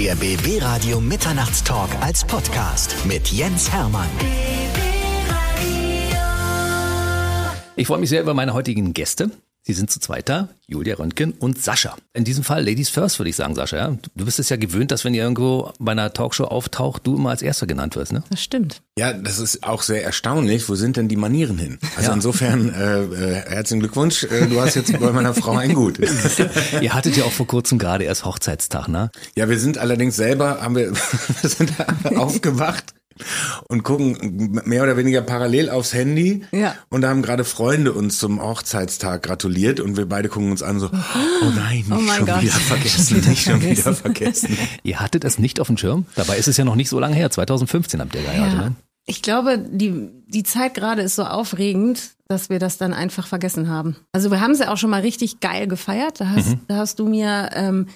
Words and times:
Der 0.00 0.14
BB 0.14 0.62
Radio 0.62 0.98
Mitternachtstalk 0.98 1.90
als 2.00 2.24
Podcast 2.24 2.96
mit 3.04 3.28
Jens 3.28 3.70
Hermann. 3.70 4.08
Ich 7.76 7.86
freue 7.86 7.98
mich 7.98 8.08
sehr 8.08 8.22
über 8.22 8.32
meine 8.32 8.54
heutigen 8.54 8.94
Gäste. 8.94 9.30
Sie 9.62 9.74
sind 9.74 9.90
zu 9.90 10.00
zweit 10.00 10.28
da, 10.30 10.48
Julia 10.66 10.94
Röntgen 10.94 11.32
und 11.32 11.62
Sascha. 11.62 11.94
In 12.14 12.24
diesem 12.24 12.44
Fall 12.44 12.64
Ladies 12.64 12.88
First, 12.88 13.18
würde 13.18 13.28
ich 13.28 13.36
sagen, 13.36 13.54
Sascha. 13.54 13.76
Ja? 13.76 13.96
Du 14.16 14.24
bist 14.24 14.38
es 14.38 14.48
ja 14.48 14.56
gewöhnt, 14.56 14.90
dass 14.90 15.04
wenn 15.04 15.12
ihr 15.12 15.22
irgendwo 15.22 15.72
bei 15.78 15.92
einer 15.92 16.12
Talkshow 16.14 16.44
auftaucht, 16.44 17.06
du 17.06 17.16
immer 17.16 17.30
als 17.30 17.42
Erster 17.42 17.66
genannt 17.66 17.94
wirst, 17.94 18.12
ne? 18.12 18.22
Das 18.30 18.42
stimmt. 18.42 18.80
Ja, 18.98 19.12
das 19.12 19.38
ist 19.38 19.62
auch 19.62 19.82
sehr 19.82 20.02
erstaunlich. 20.02 20.68
Wo 20.68 20.76
sind 20.76 20.96
denn 20.96 21.08
die 21.08 21.16
Manieren 21.16 21.58
hin? 21.58 21.78
Also 21.96 22.08
ja. 22.08 22.14
insofern 22.14 22.72
äh, 22.72 23.02
äh, 23.02 23.34
herzlichen 23.50 23.80
Glückwunsch. 23.80 24.24
Äh, 24.24 24.46
du 24.46 24.60
hast 24.60 24.76
jetzt 24.76 24.98
bei 24.98 25.12
meiner 25.12 25.34
Frau 25.34 25.56
ein 25.56 25.74
Gut. 25.74 25.98
ihr 26.80 26.94
hattet 26.94 27.16
ja 27.16 27.24
auch 27.24 27.32
vor 27.32 27.46
kurzem 27.46 27.78
gerade 27.78 28.04
erst 28.04 28.24
Hochzeitstag, 28.24 28.88
ne? 28.88 29.10
Ja, 29.36 29.48
wir 29.50 29.58
sind 29.58 29.76
allerdings 29.76 30.16
selber, 30.16 30.62
haben 30.62 30.74
wir, 30.74 30.92
wir 31.40 31.50
sind 31.50 31.72
aufgewacht 32.16 32.94
und 33.68 33.82
gucken 33.82 34.60
mehr 34.64 34.82
oder 34.82 34.96
weniger 34.96 35.22
parallel 35.22 35.70
aufs 35.70 35.94
Handy. 35.94 36.44
Ja. 36.52 36.74
Und 36.88 37.02
da 37.02 37.08
haben 37.08 37.22
gerade 37.22 37.44
Freunde 37.44 37.92
uns 37.92 38.18
zum 38.18 38.42
Hochzeitstag 38.42 39.22
gratuliert 39.22 39.80
und 39.80 39.96
wir 39.96 40.06
beide 40.06 40.28
gucken 40.28 40.50
uns 40.50 40.62
an 40.62 40.80
so, 40.80 40.86
oh 40.86 41.50
nein, 41.54 41.84
nicht 41.88 41.92
oh 41.92 42.12
schon 42.12 42.26
Gott. 42.26 42.42
wieder 42.42 42.52
vergessen, 42.52 43.28
nicht 43.28 43.42
schon 43.42 43.62
wieder 43.62 43.94
vergessen. 43.94 44.56
Ihr 44.82 45.00
hattet 45.00 45.24
es 45.24 45.38
nicht 45.38 45.60
auf 45.60 45.66
dem 45.66 45.76
Schirm? 45.76 46.06
Dabei 46.14 46.36
ist 46.36 46.48
es 46.48 46.56
ja 46.56 46.64
noch 46.64 46.76
nicht 46.76 46.88
so 46.88 46.98
lange 46.98 47.14
her. 47.14 47.30
2015 47.30 48.00
habt 48.00 48.14
ihr 48.14 48.22
geheiratet, 48.22 48.54
ja. 48.54 48.68
ne? 48.70 48.74
Ich 49.06 49.22
glaube, 49.22 49.58
die, 49.58 50.08
die 50.28 50.44
Zeit 50.44 50.74
gerade 50.74 51.02
ist 51.02 51.16
so 51.16 51.24
aufregend, 51.24 52.10
dass 52.28 52.48
wir 52.48 52.60
das 52.60 52.78
dann 52.78 52.94
einfach 52.94 53.26
vergessen 53.26 53.68
haben. 53.68 53.96
Also 54.12 54.30
wir 54.30 54.40
haben 54.40 54.54
sie 54.54 54.68
auch 54.68 54.76
schon 54.76 54.90
mal 54.90 55.00
richtig 55.00 55.40
geil 55.40 55.66
gefeiert. 55.66 56.20
Da 56.20 56.28
hast, 56.28 56.50
mhm. 56.50 56.60
da 56.68 56.76
hast 56.76 57.00
du 57.00 57.08
mir 57.08 57.50
ähm, 57.54 57.88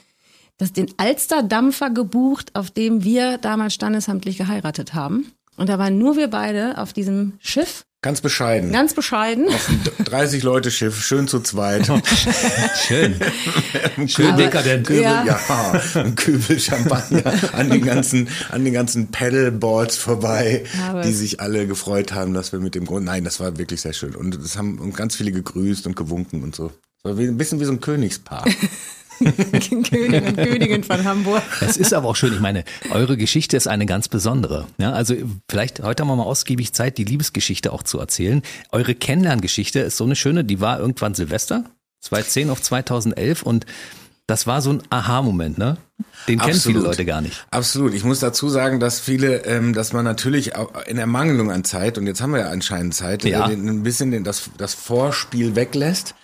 das 0.59 0.73
den 0.73 0.87
Alsterdampfer 0.97 1.91
gebucht, 1.91 2.55
auf 2.55 2.71
dem 2.71 3.05
wir 3.05 3.39
damals 3.39 3.75
standesamtlich 3.75 4.39
geheiratet 4.39 4.95
haben. 4.95 5.33
Und 5.57 5.69
da 5.69 5.79
waren 5.79 5.99
nur 5.99 6.17
wir 6.17 6.29
beide 6.29 6.79
auf 6.79 6.93
diesem 6.93 7.35
Schiff. 7.41 7.85
Ganz 8.03 8.21
bescheiden. 8.21 8.71
Ganz 8.71 8.93
bescheiden. 8.93 9.49
Auf 9.49 9.69
ein 9.99 10.05
30 10.05 10.43
Leute 10.43 10.71
Schiff, 10.71 11.03
schön 11.03 11.27
zu 11.27 11.41
zweit. 11.41 11.87
schön. 12.87 13.19
schön 14.07 14.37
dekadent. 14.37 14.87
Kübel, 14.87 15.03
ja. 15.03 15.25
ja, 15.25 15.81
ein 15.95 16.15
Kübel 16.15 16.61
Champagner 16.61 17.23
an 17.55 17.71
den 17.71 17.83
ganzen, 17.83 18.29
an 18.51 18.65
den 18.65 18.75
ganzen 18.75 19.11
Paddleboards 19.11 19.97
vorbei, 19.97 20.65
Aber 20.87 21.01
die 21.01 21.13
sich 21.13 21.41
alle 21.41 21.67
gefreut 21.67 22.13
haben, 22.13 22.35
dass 22.35 22.53
wir 22.53 22.59
mit 22.59 22.75
dem 22.75 22.85
Grund, 22.85 23.07
nein, 23.07 23.25
das 23.25 23.41
war 23.41 23.57
wirklich 23.57 23.81
sehr 23.81 23.95
schön. 23.95 24.15
Und 24.15 24.35
es 24.35 24.59
haben 24.59 24.93
ganz 24.93 25.17
viele 25.17 25.33
gegrüßt 25.33 25.87
und 25.87 25.97
gewunken 25.97 26.43
und 26.43 26.55
so. 26.55 26.73
Das 27.03 27.13
war 27.13 27.19
wie, 27.19 27.27
ein 27.27 27.39
bisschen 27.39 27.61
wie 27.61 27.65
so 27.65 27.73
ein 27.73 27.81
Königspaar. 27.81 28.45
König 29.91 30.27
und 30.27 30.37
Königin 30.37 30.85
von 30.85 31.05
Hamburg. 31.05 31.43
Es 31.61 31.77
ist 31.77 31.95
aber 31.95 32.09
auch 32.09 32.17
schön. 32.17 32.35
Ich 32.35 32.41
meine, 32.41 32.65
eure 32.91 33.17
Geschichte 33.17 33.57
ist 33.57 33.67
eine 33.67 33.87
ganz 33.87 34.09
besondere. 34.09 34.67
Ja, 34.79 34.93
also 34.93 35.15
vielleicht 35.49 35.83
heute 35.83 36.03
haben 36.03 36.09
wir 36.09 36.17
mal 36.17 36.25
ausgiebig 36.25 36.73
Zeit, 36.75 36.99
die 36.99 37.05
Liebesgeschichte 37.05 37.73
auch 37.73 37.83
zu 37.83 37.99
erzählen. 37.99 38.43
Eure 38.73 38.95
Kennenlerngeschichte 38.95 39.81
ist 39.81 39.97
so 39.97 40.05
eine 40.05 40.17
schöne, 40.17 40.45
die 40.45 40.61
war 40.61 40.81
irgendwann 40.81 41.15
Silvester, 41.15 41.65
2010 42.01 42.51
auf 42.51 42.63
2011 42.63 43.43
und 43.43 43.67
das 44.27 44.47
war 44.47 44.63
so 44.63 44.71
ein 44.71 44.83
Aha-Moment, 44.89 45.59
ne? 45.59 45.77
Den 46.29 46.39
kennen 46.39 46.59
viele 46.59 46.81
Leute 46.81 47.05
gar 47.05 47.21
nicht. 47.21 47.47
Absolut. 47.51 47.93
Ich 47.93 48.05
muss 48.05 48.21
dazu 48.21 48.49
sagen, 48.49 48.81
dass 48.81 48.99
viele, 48.99 49.45
ähm, 49.45 49.75
dass 49.75 49.93
man 49.93 50.05
natürlich 50.05 50.57
auch 50.57 50.71
in 50.87 50.97
Ermangelung 50.97 51.51
an 51.51 51.65
Zeit, 51.65 51.99
und 51.99 52.07
jetzt 52.07 52.23
haben 52.23 52.33
wir 52.33 52.41
ja 52.41 52.49
anscheinend 52.49 52.95
Zeit, 52.95 53.25
ja. 53.25 53.49
Äh, 53.49 53.53
ein 53.53 53.83
bisschen 53.83 54.11
den, 54.11 54.25
das, 54.25 54.51
das 54.57 54.73
Vorspiel 54.73 55.57
weglässt. 55.57 56.15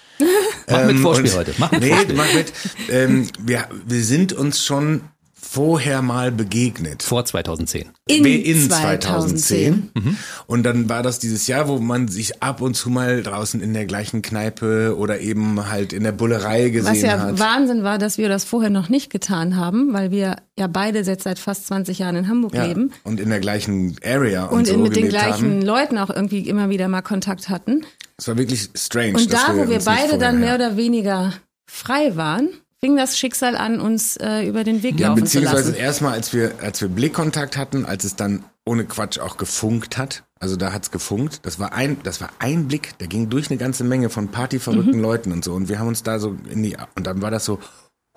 Mach 0.71 0.85
mit 0.85 0.97
ähm, 0.97 1.03
Vorspiel 1.03 1.35
heute. 1.35 1.55
Mach 1.59 1.73
mit 1.73 1.81
nee, 1.81 1.91
Vorspiel. 1.91 2.15
mach 2.17 2.35
mit. 2.35 2.53
Ähm, 2.91 3.29
wir, 3.41 3.69
wir 3.87 4.03
sind 4.03 4.33
uns 4.33 4.65
schon 4.65 5.03
vorher 5.51 6.01
mal 6.01 6.31
begegnet. 6.31 7.03
Vor 7.03 7.25
2010. 7.25 7.91
In, 8.06 8.25
in 8.25 8.70
2010. 8.70 8.70
2010. 8.70 9.91
Mhm. 9.95 10.17
Und 10.47 10.62
dann 10.62 10.89
war 10.89 11.03
das 11.03 11.19
dieses 11.19 11.48
Jahr, 11.48 11.67
wo 11.67 11.79
man 11.79 12.07
sich 12.07 12.41
ab 12.41 12.61
und 12.61 12.75
zu 12.75 12.89
mal 12.89 13.25
draußen 13.25 13.61
in 13.61 13.74
der 13.74 13.85
gleichen 13.85 14.23
Kneipe 14.23 14.97
oder 14.97 15.19
eben 15.19 15.69
halt 15.69 15.92
in 15.92 16.05
der 16.05 16.13
Bullerei 16.13 16.69
gesehen 16.69 16.89
hat. 16.89 16.95
Was 16.95 17.02
ja 17.02 17.19
hat. 17.19 17.39
Wahnsinn 17.41 17.83
war, 17.83 17.98
dass 17.98 18.17
wir 18.17 18.29
das 18.29 18.45
vorher 18.45 18.70
noch 18.70 18.89
nicht 18.89 19.11
getan 19.11 19.57
haben, 19.57 19.92
weil 19.92 20.13
wir 20.13 20.36
ja 20.57 20.69
beide 20.69 21.01
jetzt 21.01 21.24
seit 21.24 21.41
fast 21.41 21.67
20 21.67 21.98
Jahren 21.98 22.14
in 22.14 22.29
Hamburg 22.29 22.55
ja, 22.55 22.67
leben. 22.67 22.92
Und 23.03 23.19
in 23.19 23.29
der 23.29 23.41
gleichen 23.41 23.97
Area 24.05 24.45
und, 24.45 24.58
und 24.58 24.67
so 24.69 24.79
mit 24.79 24.95
den 24.95 25.08
gleichen 25.08 25.51
haben. 25.51 25.63
Leuten 25.63 25.98
auch 25.98 26.11
irgendwie 26.11 26.48
immer 26.48 26.70
wieder 26.70 26.86
mal 26.86 27.03
Kontakt 27.03 27.48
hatten. 27.48 27.85
Es 28.17 28.29
war 28.29 28.39
wirklich 28.39 28.70
strange. 28.77 29.14
Und 29.14 29.33
da, 29.33 29.57
wo 29.57 29.69
wir 29.69 29.80
beide 29.80 30.17
dann 30.17 30.39
mehr 30.39 30.55
oder 30.55 30.77
weniger 30.77 31.33
frei 31.67 32.14
waren, 32.14 32.51
fing 32.83 32.96
das 32.96 33.18
Schicksal 33.18 33.57
an, 33.57 33.80
uns 33.80 34.17
äh, 34.17 34.46
über 34.46 34.64
den 34.64 34.83
Weg 34.83 34.98
ja, 34.98 35.08
laufen 35.08 35.27
zu 35.27 35.41
lassen. 35.41 35.57
Beziehungsweise 35.57 35.77
erstmal, 35.77 36.13
als 36.14 36.33
wir, 36.33 36.55
als 36.61 36.80
wir 36.80 36.89
Blickkontakt 36.89 37.57
hatten, 37.57 37.85
als 37.85 38.05
es 38.05 38.17
dann 38.17 38.45
ohne 38.64 38.85
Quatsch 38.85 39.18
auch 39.18 39.36
gefunkt 39.36 39.98
hat. 39.98 40.24
Also 40.39 40.57
da 40.57 40.73
hat's 40.73 40.91
gefunkt. 40.91 41.41
Das 41.45 41.58
war 41.58 41.73
ein, 41.73 41.98
das 42.02 42.20
war 42.20 42.30
ein 42.39 42.68
Blick, 42.68 42.96
der 42.98 43.08
ging 43.08 43.29
durch 43.29 43.51
eine 43.51 43.58
ganze 43.58 43.85
Menge 43.85 44.08
von 44.08 44.29
partyverrückten 44.29 44.96
mhm. 44.96 45.02
Leuten 45.02 45.33
und 45.33 45.45
so. 45.45 45.52
Und 45.52 45.68
wir 45.68 45.79
haben 45.79 45.89
uns 45.89 46.02
da 46.02 46.18
so 46.18 46.36
in 46.48 46.63
die, 46.63 46.77
und 46.95 47.07
dann 47.07 47.20
war 47.20 47.30
das 47.30 47.45
so, 47.45 47.58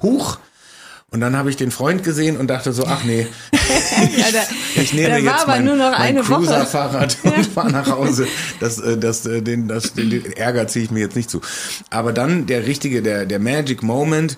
huch, 0.02 0.38
und 1.14 1.20
dann 1.20 1.38
habe 1.38 1.52
ich 1.52 1.56
den 1.56 1.70
Freund 1.70 2.04
gesehen 2.04 2.38
und 2.38 2.48
dachte 2.48 2.74
so, 2.74 2.86
ach 2.88 3.04
nee, 3.04 3.28
ja, 4.18 4.26
da, 4.32 4.40
ich 4.82 4.94
nehme 4.94 5.20
jetzt 5.20 5.46
mein, 5.46 5.64
nur 5.64 5.76
noch 5.76 5.98
mein 5.98 6.20
Cruiser-Fahrrad 6.20 7.18
und 7.24 7.46
fahre 7.46 7.72
nach 7.72 7.88
Hause. 7.88 8.28
Das, 8.60 8.80
äh, 8.80 8.98
das, 8.98 9.26
äh, 9.28 9.44
den, 9.44 9.68
das, 9.68 9.94
den, 9.94 10.10
den 10.10 10.34
Ärger 10.34 10.68
ziehe 10.68 10.86
ich 10.86 10.92
mir 10.92 11.02
jetzt 11.02 11.16
nicht 11.16 11.30
zu. 11.30 11.42
Aber 11.92 12.14
dann 12.14 12.48
der 12.48 12.66
richtige, 12.66 13.04
der, 13.04 13.28
der 13.28 13.38
Magic 13.38 13.84
Moment 13.84 14.38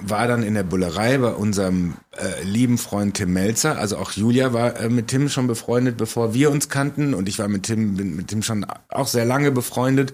war 0.00 0.26
dann 0.26 0.42
in 0.42 0.54
der 0.54 0.64
Bullerei 0.64 1.16
bei 1.18 1.30
unserem 1.30 1.94
äh, 2.10 2.42
lieben 2.42 2.76
Freund 2.76 3.14
Tim 3.14 3.32
Melzer. 3.32 3.78
Also 3.78 3.96
auch 3.96 4.10
Julia 4.10 4.52
war 4.52 4.80
äh, 4.80 4.88
mit 4.88 5.06
Tim 5.08 5.28
schon 5.28 5.46
befreundet, 5.46 5.96
bevor 5.96 6.34
wir 6.34 6.50
uns 6.50 6.68
kannten. 6.68 7.14
Und 7.14 7.28
ich 7.28 7.38
war 7.38 7.46
mit 7.46 7.62
Tim, 7.62 7.96
bin 7.96 8.16
mit 8.16 8.28
Tim 8.28 8.42
schon 8.42 8.66
auch 8.88 9.06
sehr 9.06 9.24
lange 9.24 9.52
befreundet. 9.52 10.12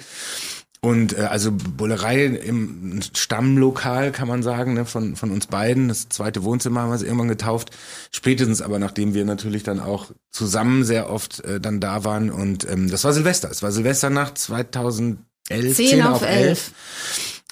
Und 0.85 1.17
äh, 1.17 1.23
also 1.23 1.53
Bullerei 1.53 2.25
im 2.25 3.01
Stammlokal, 3.15 4.11
kann 4.11 4.27
man 4.27 4.43
sagen, 4.43 4.75
ne, 4.75 4.85
von, 4.85 5.15
von 5.15 5.31
uns 5.31 5.47
beiden. 5.47 5.87
Das 5.87 6.09
zweite 6.09 6.43
Wohnzimmer 6.43 6.83
haben 6.83 6.91
wir 6.91 6.97
es 6.97 7.03
irgendwann 7.03 7.29
getauft. 7.29 7.71
Spätestens 8.11 8.61
aber, 8.61 8.81
nachdem 8.81 9.15
wir 9.15 9.25
natürlich 9.25 9.63
dann 9.63 9.79
auch 9.79 10.07
zusammen 10.33 10.83
sehr 10.83 11.09
oft 11.09 11.45
äh, 11.45 11.61
dann 11.61 11.79
da 11.81 12.03
waren. 12.03 12.31
Und 12.31 12.69
ähm, 12.69 12.91
das 12.91 13.05
war 13.05 13.13
Silvester. 13.13 13.49
Es 13.49 13.63
war 13.63 13.71
Silvesternacht 13.71 14.37
2011. 14.39 15.19
10, 15.49 15.75
10 15.75 16.03
auf 16.03 16.23
11. 16.23 16.49
11. 16.49 16.73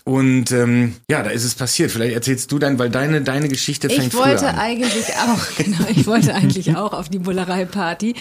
Und 0.04 0.50
ähm, 0.50 0.96
ja, 1.08 1.22
da 1.22 1.30
ist 1.30 1.44
es 1.44 1.54
passiert. 1.54 1.92
Vielleicht 1.92 2.14
erzählst 2.14 2.50
du 2.50 2.58
dann, 2.58 2.78
weil 2.80 2.90
deine 2.90 3.20
deine 3.20 3.48
Geschichte 3.48 3.88
fängt 3.88 4.08
Ich 4.08 4.14
wollte 4.14 4.48
an. 4.48 4.58
eigentlich 4.58 5.06
auch, 5.14 5.46
genau, 5.56 5.84
ich 5.88 6.06
wollte 6.06 6.34
eigentlich 6.34 6.74
auch 6.74 6.92
auf 6.94 7.08
die 7.08 7.18
Bullerei-Party. 7.20 8.16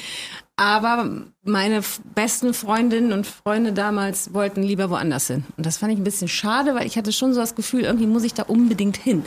Aber 0.59 1.09
meine 1.45 1.81
besten 2.15 2.53
Freundinnen 2.53 3.13
und 3.13 3.25
Freunde 3.25 3.71
damals 3.71 4.33
wollten 4.33 4.61
lieber 4.61 4.89
woanders 4.89 5.27
hin. 5.27 5.45
Und 5.55 5.65
das 5.65 5.77
fand 5.77 5.93
ich 5.93 5.97
ein 5.97 6.03
bisschen 6.03 6.27
schade, 6.27 6.75
weil 6.75 6.85
ich 6.85 6.97
hatte 6.97 7.13
schon 7.13 7.33
so 7.33 7.39
das 7.39 7.55
Gefühl, 7.55 7.83
irgendwie 7.83 8.07
muss 8.07 8.25
ich 8.25 8.33
da 8.33 8.43
unbedingt 8.43 8.97
hin. 8.97 9.23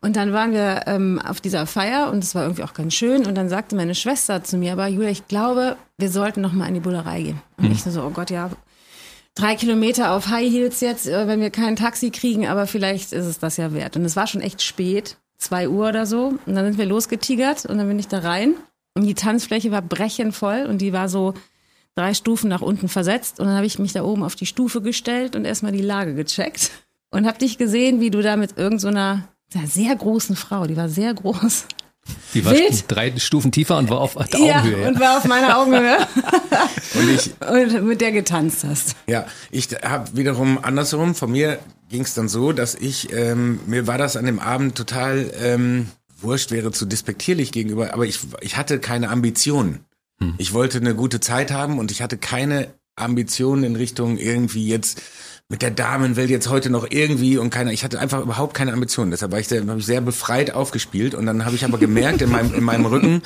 Und 0.00 0.16
dann 0.16 0.32
waren 0.32 0.50
wir 0.50 0.82
ähm, 0.86 1.20
auf 1.24 1.40
dieser 1.40 1.68
Feier 1.68 2.10
und 2.10 2.24
es 2.24 2.34
war 2.34 2.42
irgendwie 2.42 2.64
auch 2.64 2.74
ganz 2.74 2.94
schön. 2.94 3.26
Und 3.26 3.36
dann 3.36 3.48
sagte 3.48 3.76
meine 3.76 3.94
Schwester 3.94 4.42
zu 4.42 4.56
mir, 4.56 4.72
aber 4.72 4.88
Julia, 4.88 5.10
ich 5.10 5.28
glaube, 5.28 5.76
wir 5.98 6.10
sollten 6.10 6.40
noch 6.40 6.52
mal 6.52 6.66
in 6.66 6.74
die 6.74 6.80
Bullerei 6.80 7.22
gehen. 7.22 7.42
Und 7.58 7.66
mhm. 7.66 7.70
ich 7.70 7.84
so, 7.84 8.02
oh 8.02 8.10
Gott, 8.10 8.30
ja, 8.30 8.50
drei 9.36 9.54
Kilometer 9.54 10.10
auf 10.10 10.26
High 10.26 10.50
Heels 10.50 10.80
jetzt, 10.80 11.06
äh, 11.06 11.28
wenn 11.28 11.40
wir 11.40 11.50
kein 11.50 11.76
Taxi 11.76 12.10
kriegen, 12.10 12.48
aber 12.48 12.66
vielleicht 12.66 13.12
ist 13.12 13.26
es 13.26 13.38
das 13.38 13.56
ja 13.56 13.72
wert. 13.72 13.96
Und 13.96 14.04
es 14.04 14.16
war 14.16 14.26
schon 14.26 14.40
echt 14.40 14.62
spät, 14.62 15.16
zwei 15.38 15.68
Uhr 15.68 15.90
oder 15.90 16.06
so. 16.06 16.34
Und 16.44 16.56
dann 16.56 16.64
sind 16.64 16.78
wir 16.78 16.86
losgetigert 16.86 17.66
und 17.66 17.78
dann 17.78 17.86
bin 17.86 18.00
ich 18.00 18.08
da 18.08 18.18
rein 18.18 18.56
und 18.96 19.04
die 19.06 19.14
Tanzfläche 19.14 19.70
war 19.70 19.82
brechenvoll 19.82 20.66
und 20.66 20.78
die 20.78 20.94
war 20.94 21.10
so 21.10 21.34
drei 21.94 22.14
Stufen 22.14 22.48
nach 22.48 22.62
unten 22.62 22.88
versetzt. 22.88 23.38
Und 23.38 23.46
dann 23.46 23.54
habe 23.54 23.66
ich 23.66 23.78
mich 23.78 23.92
da 23.92 24.02
oben 24.02 24.22
auf 24.22 24.36
die 24.36 24.46
Stufe 24.46 24.80
gestellt 24.80 25.36
und 25.36 25.44
erstmal 25.44 25.72
die 25.72 25.82
Lage 25.82 26.14
gecheckt. 26.14 26.70
Und 27.10 27.26
habe 27.26 27.38
dich 27.38 27.58
gesehen, 27.58 28.00
wie 28.00 28.10
du 28.10 28.22
da 28.22 28.36
mit 28.36 28.56
irgendeiner 28.56 29.28
so 29.52 29.60
sehr 29.64 29.94
großen 29.94 30.34
Frau, 30.34 30.66
die 30.66 30.76
war 30.76 30.88
sehr 30.88 31.12
groß. 31.12 31.66
Die 32.34 32.44
war 32.44 32.52
Wild. 32.52 32.84
drei 32.88 33.16
Stufen 33.18 33.52
tiefer 33.52 33.76
und 33.76 33.90
war 33.90 34.00
auf 34.00 34.14
der 34.14 34.40
Augenhöhe. 34.40 34.82
Ja, 34.82 34.88
und 34.88 34.98
war 34.98 35.18
auf 35.18 35.24
meiner 35.24 35.58
Augenhöhe. 35.58 35.98
und, 36.94 37.10
ich, 37.10 37.30
und 37.46 37.86
mit 37.86 38.00
der 38.00 38.12
getanzt 38.12 38.64
hast. 38.64 38.96
Ja, 39.06 39.26
ich 39.50 39.68
habe 39.82 40.16
wiederum 40.16 40.58
andersherum, 40.62 41.14
von 41.14 41.32
mir 41.32 41.58
ging 41.90 42.02
es 42.02 42.14
dann 42.14 42.28
so, 42.28 42.52
dass 42.52 42.74
ich, 42.74 43.12
ähm, 43.12 43.60
mir 43.66 43.86
war 43.86 43.98
das 43.98 44.16
an 44.16 44.24
dem 44.24 44.38
Abend 44.38 44.74
total 44.74 45.30
ähm, 45.42 45.88
wurscht 46.20 46.50
wäre 46.50 46.72
zu 46.72 46.86
despektierlich 46.86 47.52
gegenüber, 47.52 47.92
aber 47.94 48.06
ich, 48.06 48.20
ich 48.40 48.56
hatte 48.56 48.78
keine 48.78 49.10
Ambitionen. 49.10 49.84
Hm. 50.18 50.34
Ich 50.38 50.52
wollte 50.52 50.78
eine 50.78 50.94
gute 50.94 51.20
Zeit 51.20 51.50
haben 51.50 51.78
und 51.78 51.90
ich 51.90 52.02
hatte 52.02 52.16
keine 52.18 52.74
Ambitionen 52.96 53.64
in 53.64 53.76
Richtung 53.76 54.16
irgendwie 54.16 54.66
jetzt 54.66 55.02
mit 55.48 55.62
der 55.62 55.70
Damenwelt 55.70 56.30
jetzt 56.30 56.48
heute 56.48 56.70
noch 56.70 56.90
irgendwie 56.90 57.38
und 57.38 57.50
keiner, 57.50 57.70
ich 57.70 57.84
hatte 57.84 58.00
einfach 58.00 58.20
überhaupt 58.20 58.54
keine 58.54 58.72
Ambitionen. 58.72 59.12
Deshalb 59.12 59.30
war 59.30 59.38
ich 59.38 59.46
sehr, 59.46 59.62
ich 59.76 59.86
sehr 59.86 60.00
befreit 60.00 60.50
aufgespielt 60.50 61.14
und 61.14 61.26
dann 61.26 61.44
habe 61.44 61.54
ich 61.54 61.64
aber 61.64 61.78
gemerkt 61.78 62.22
in 62.22 62.30
meinem, 62.30 62.52
in 62.52 62.64
meinem 62.64 62.86
Rücken, 62.86 63.22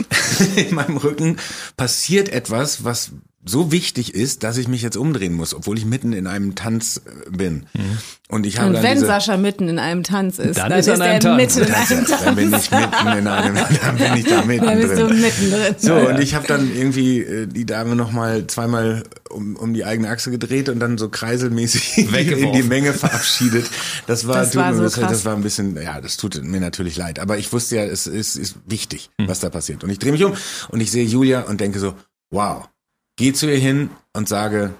in 0.56 0.74
meinem 0.74 0.96
Rücken 0.96 1.38
passiert 1.76 2.28
etwas, 2.28 2.84
was 2.84 3.12
so 3.48 3.70
wichtig 3.70 4.12
ist, 4.14 4.42
dass 4.42 4.56
ich 4.56 4.66
mich 4.66 4.82
jetzt 4.82 4.96
umdrehen 4.96 5.32
muss, 5.34 5.54
obwohl 5.54 5.78
ich 5.78 5.84
mitten 5.84 6.12
in 6.12 6.26
einem 6.26 6.56
Tanz 6.56 7.00
äh, 7.06 7.30
bin. 7.30 7.66
Mhm. 7.74 7.98
Und 8.28 8.44
ich 8.44 8.58
habe 8.58 8.68
Und 8.68 8.74
dann 8.74 8.82
wenn 8.82 8.94
diese, 8.94 9.06
Sascha 9.06 9.36
mitten 9.36 9.68
in 9.68 9.78
einem 9.78 10.02
Tanz 10.02 10.40
ist, 10.40 10.58
Dann 10.58 10.70
dann, 10.70 10.80
ist 10.80 10.88
er 10.88 10.94
ist 10.94 11.00
er 11.00 11.20
Tanz. 11.20 11.36
mitten 11.36 11.58
in 11.68 11.74
einem 11.74 12.04
dann 12.06 12.18
Tanz. 12.18 12.34
bin 12.36 12.54
ich 12.54 12.70
mitten 12.72 13.18
in 13.18 13.26
einem, 13.28 13.54
dann 13.82 13.96
bin 13.98 14.16
ich 14.16 14.24
da 14.24 14.36
Dann 14.38 14.46
mitten 14.48 14.66
bist 14.80 14.92
du 14.98 15.06
drin. 15.06 15.20
mittendrin. 15.20 15.74
So, 15.78 15.94
und 15.94 16.18
ich 16.20 16.34
habe 16.34 16.46
dann 16.48 16.74
irgendwie 16.74 17.20
äh, 17.20 17.46
die 17.46 17.64
Dame 17.66 17.94
nochmal 17.94 18.48
zweimal 18.48 19.04
um, 19.30 19.54
um 19.54 19.74
die 19.74 19.84
eigene 19.84 20.08
Achse 20.08 20.32
gedreht 20.32 20.68
und 20.68 20.80
dann 20.80 20.98
so 20.98 21.08
kreiselmäßig 21.08 21.98
in 22.08 22.52
die 22.52 22.62
Menge 22.64 22.92
verabschiedet. 22.94 23.70
Das 24.08 24.26
war, 24.26 24.38
Das 24.38 24.50
tut 24.50 24.60
war 24.62 24.70
mir, 24.72 24.76
so 24.78 24.82
das, 24.82 24.94
krass. 24.94 25.10
das 25.12 25.24
war 25.24 25.36
ein 25.36 25.42
bisschen, 25.42 25.80
ja, 25.80 26.00
das 26.00 26.16
tut 26.16 26.42
mir 26.42 26.60
natürlich 26.60 26.96
leid. 26.96 27.20
Aber 27.20 27.38
ich 27.38 27.52
wusste 27.52 27.76
ja, 27.76 27.84
es 27.84 28.08
ist, 28.08 28.34
ist 28.34 28.56
wichtig, 28.66 29.10
Hm. 29.20 29.28
was 29.28 29.38
da 29.38 29.50
passiert. 29.50 29.84
Und 29.84 29.90
ich 29.90 30.00
drehe 30.00 30.10
mich 30.10 30.24
um 30.24 30.32
und 30.70 30.80
ich 30.80 30.90
sehe 30.90 31.04
Julia 31.04 31.42
und 31.42 31.60
denke 31.60 31.78
so, 31.78 31.94
wow, 32.30 32.68
geh 33.16 33.32
zu 33.32 33.50
ihr 33.50 33.58
hin 33.58 33.90
und 34.12 34.28
sage, 34.28 34.74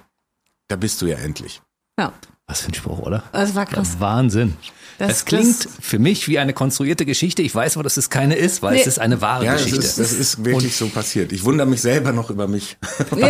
da 0.67 0.75
bist 0.75 1.01
du 1.01 1.05
ja 1.07 1.17
endlich. 1.17 1.61
Ja, 1.99 2.13
Was 2.45 2.61
für 2.61 2.67
ein 2.69 2.73
Spruch, 2.73 2.99
oder? 2.99 3.23
das 3.31 3.55
war 3.55 3.65
krass. 3.65 3.95
Wahnsinn. 3.99 4.55
Das- 4.99 5.09
Das, 5.09 5.25
klingt 5.25 5.65
das- 5.65 5.71
für 5.79 5.99
mich 5.99 6.27
wie 6.27 6.39
eine 6.39 6.53
konstruierte 6.53 7.05
Geschichte. 7.05 7.41
Ich 7.43 7.53
weiß 7.53 7.75
aber, 7.75 7.83
dass 7.83 7.97
es 7.97 8.09
keine 8.09 8.35
ist, 8.35 8.63
weil 8.63 8.73
Nee. 8.75 8.81
es 8.81 8.87
ist 8.87 8.99
eine 8.99 9.21
wahre 9.21 9.45
Ja, 9.45 9.53
das 9.53 9.63
Geschichte. 9.65 9.85
ist, 9.85 9.99
das 9.99 10.11
ist 10.11 10.43
wirklich 10.43 10.75
so 10.75 10.87
passiert. 10.89 11.31
Ich 11.31 11.43
wundere 11.43 11.67
mich 11.67 11.81
selber 11.81 12.11
noch 12.13 12.29
über 12.31 12.47
mich. 12.47 12.77
Ja. 13.15 13.27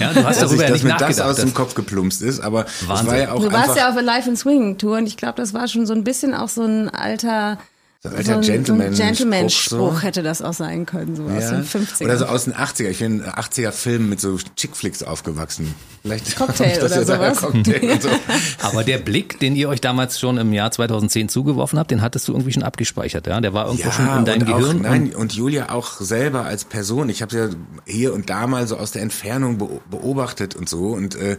ja, 0.00 0.12
du 0.12 0.24
hast 0.24 0.40
dass, 0.42 0.50
ich, 0.50 0.58
darüber 0.58 0.62
ja 0.64 0.68
dass 0.70 0.82
nicht 0.82 0.84
mir 0.84 0.96
das 0.96 1.20
aus 1.20 1.36
dem 1.36 1.54
Kopf 1.54 1.74
geplumpst 1.74 2.20
ist, 2.22 2.40
aber 2.40 2.66
Wahnsinn. 2.86 3.06
war 3.06 3.16
ja 3.18 3.32
auch 3.32 3.40
Du 3.44 3.52
warst 3.52 3.76
ja 3.76 3.88
auf 3.88 3.94
der 3.94 4.02
Life 4.02 4.28
and 4.28 4.38
Swing 4.38 4.76
Tour 4.78 4.98
und 4.98 5.06
ich 5.06 5.16
glaube, 5.16 5.34
das 5.36 5.54
war 5.54 5.68
schon 5.68 5.86
so 5.86 5.92
ein 5.94 6.02
bisschen 6.04 6.34
auch 6.34 6.48
so 6.48 6.62
ein 6.64 6.88
alter, 6.88 7.58
so 8.06 8.10
ein 8.10 8.12
so 8.24 8.32
alter 8.32 8.34
ein, 8.34 8.40
Gentleman- 8.42 8.92
so 8.94 9.02
ein 9.02 9.08
Gentleman-Spruch 9.08 9.94
so. 9.94 10.00
hätte 10.02 10.22
das 10.22 10.42
auch 10.42 10.52
sein 10.52 10.84
können, 10.84 11.16
so 11.16 11.22
aus 11.24 11.42
Ja. 11.44 11.50
den 11.52 11.64
50ern. 11.64 12.04
Oder 12.04 12.18
so 12.18 12.26
aus 12.26 12.44
den 12.44 12.52
80er. 12.54 12.88
Ich 12.90 12.98
bin 12.98 13.20
in 13.20 13.24
80er 13.24 13.72
Filmen 13.72 14.10
mit 14.10 14.20
so 14.20 14.36
Chickflicks 14.56 15.02
aufgewachsen. 15.02 15.74
Vielleicht 16.02 16.36
Cocktail 16.36 16.76
das 16.78 16.92
oder 16.92 17.00
ja 17.00 17.34
sowas. 17.34 17.38
Cocktail 17.38 17.90
und 17.92 18.02
so. 18.02 18.08
Aber 18.62 18.84
der 18.84 18.98
Blick, 18.98 19.40
den 19.40 19.56
ihr 19.56 19.70
euch 19.70 19.80
damals 19.80 20.20
schon 20.20 20.36
im 20.36 20.52
Jahr 20.52 20.70
2010 20.70 21.30
zugeworfen 21.30 21.78
habt, 21.78 21.90
den 21.90 22.02
hattest 22.02 22.28
du 22.28 22.32
irgendwie 22.32 22.52
schon 22.52 22.62
abgespeichert, 22.62 23.26
ja? 23.26 23.40
Der 23.40 23.54
war 23.54 23.66
irgendwo 23.68 23.90
schon 23.90 24.18
in 24.18 24.24
deinem 24.26 24.42
und 24.42 24.52
auch, 24.52 24.58
Gehirn. 24.58 24.82
nein, 24.82 25.14
und 25.14 25.32
Julia 25.32 25.70
auch 25.70 25.98
selber 26.02 26.44
als 26.44 26.66
Person. 26.66 27.08
Ich 27.08 27.22
habe 27.22 27.32
sie 27.32 27.38
ja 27.38 27.48
hier 27.86 28.12
und 28.12 28.28
da 28.28 28.46
mal 28.46 28.66
so 28.66 28.76
aus 28.76 28.90
der 28.90 29.00
Entfernung 29.00 29.56
beo- 29.58 29.80
beobachtet 29.90 30.54
und 30.54 30.68
so. 30.68 30.88
Und 30.88 31.14
äh, 31.14 31.38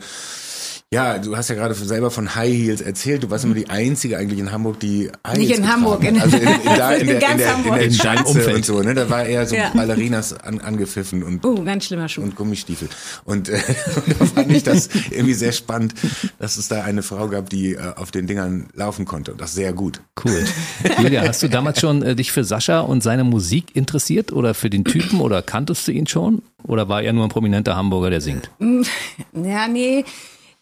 ja, 0.96 1.18
du 1.20 1.36
hast 1.36 1.50
ja 1.50 1.56
gerade 1.56 1.74
selber 1.76 2.10
von 2.10 2.36
High 2.36 2.52
Heels 2.54 2.82
erzählt. 2.82 3.24
Du 3.24 3.30
warst 3.30 3.44
immer 3.44 3.54
die 3.54 3.70
einzige 3.70 4.18
eigentlich 4.18 4.40
in 4.40 4.52
Hamburg, 4.52 4.80
die 4.80 5.12
High 5.28 5.38
Nicht 5.38 5.50
Heels 5.50 5.60
in 5.60 5.64
getragen 5.66 5.82
Hamburg, 5.84 6.04
in- 6.04 6.22
also 6.22 6.38
in, 6.38 6.44
in, 6.48 6.60
da, 6.78 6.94
in, 6.94 7.02
in 7.02 7.20
der, 7.20 7.32
in, 7.32 7.38
der, 7.38 7.56
in 7.58 7.64
der 7.66 7.82
In 7.84 7.98
deinem 7.98 8.26
Umfeld. 8.26 8.56
und 8.56 8.66
so. 8.66 8.82
Ne? 8.82 8.94
Da 8.94 9.10
war 9.10 9.26
eher 9.26 9.46
so 9.46 9.56
Ja. 9.56 9.70
Ballerinas 9.74 10.34
an, 10.34 10.62
angepfiffen 10.62 11.24
und 11.24 11.44
Oh, 11.46 11.62
ganz 11.64 11.86
schlimmer 11.86 12.08
Schuh. 12.10 12.22
und 12.22 12.36
Gummistiefel. 12.36 12.88
Und 13.26 13.50
äh, 13.50 13.60
da 14.20 14.26
fand 14.26 14.52
ich 14.52 14.64
das 14.64 14.90
irgendwie 15.12 15.34
sehr 15.34 15.52
spannend, 15.52 15.94
dass 16.40 16.58
es 16.58 16.68
da 16.70 16.84
eine 16.84 17.04
Frau 17.04 17.28
gab, 17.28 17.50
die 17.50 17.74
äh, 17.74 17.80
auf 17.96 18.12
den 18.12 18.26
Dingern 18.28 18.68
laufen 18.74 19.06
konnte. 19.06 19.34
Und 19.34 19.42
das 19.42 19.54
sehr 19.54 19.74
gut. 19.74 20.02
Cool. 20.24 20.46
Julia, 21.02 21.28
hast 21.28 21.44
du 21.44 21.50
damals 21.50 21.80
schon 21.82 22.02
äh, 22.04 22.16
dich 22.16 22.32
für 22.32 22.44
Sascha 22.44 22.80
und 22.80 23.04
seine 23.04 23.24
Musik 23.24 23.76
interessiert 23.76 24.32
oder 24.32 24.54
für 24.54 24.70
den 24.70 24.84
Typen 24.86 25.20
oder 25.22 25.42
kanntest 25.42 25.88
du 25.88 25.92
ihn 25.92 26.08
schon? 26.08 26.42
Oder 26.64 26.90
war 26.90 27.02
er 27.04 27.14
nur 27.14 27.24
ein 27.26 27.30
prominenter 27.30 27.76
Hamburger, 27.76 28.10
der 28.10 28.22
singt? 28.22 28.50
Ja, 29.34 29.68
nee. 29.68 30.04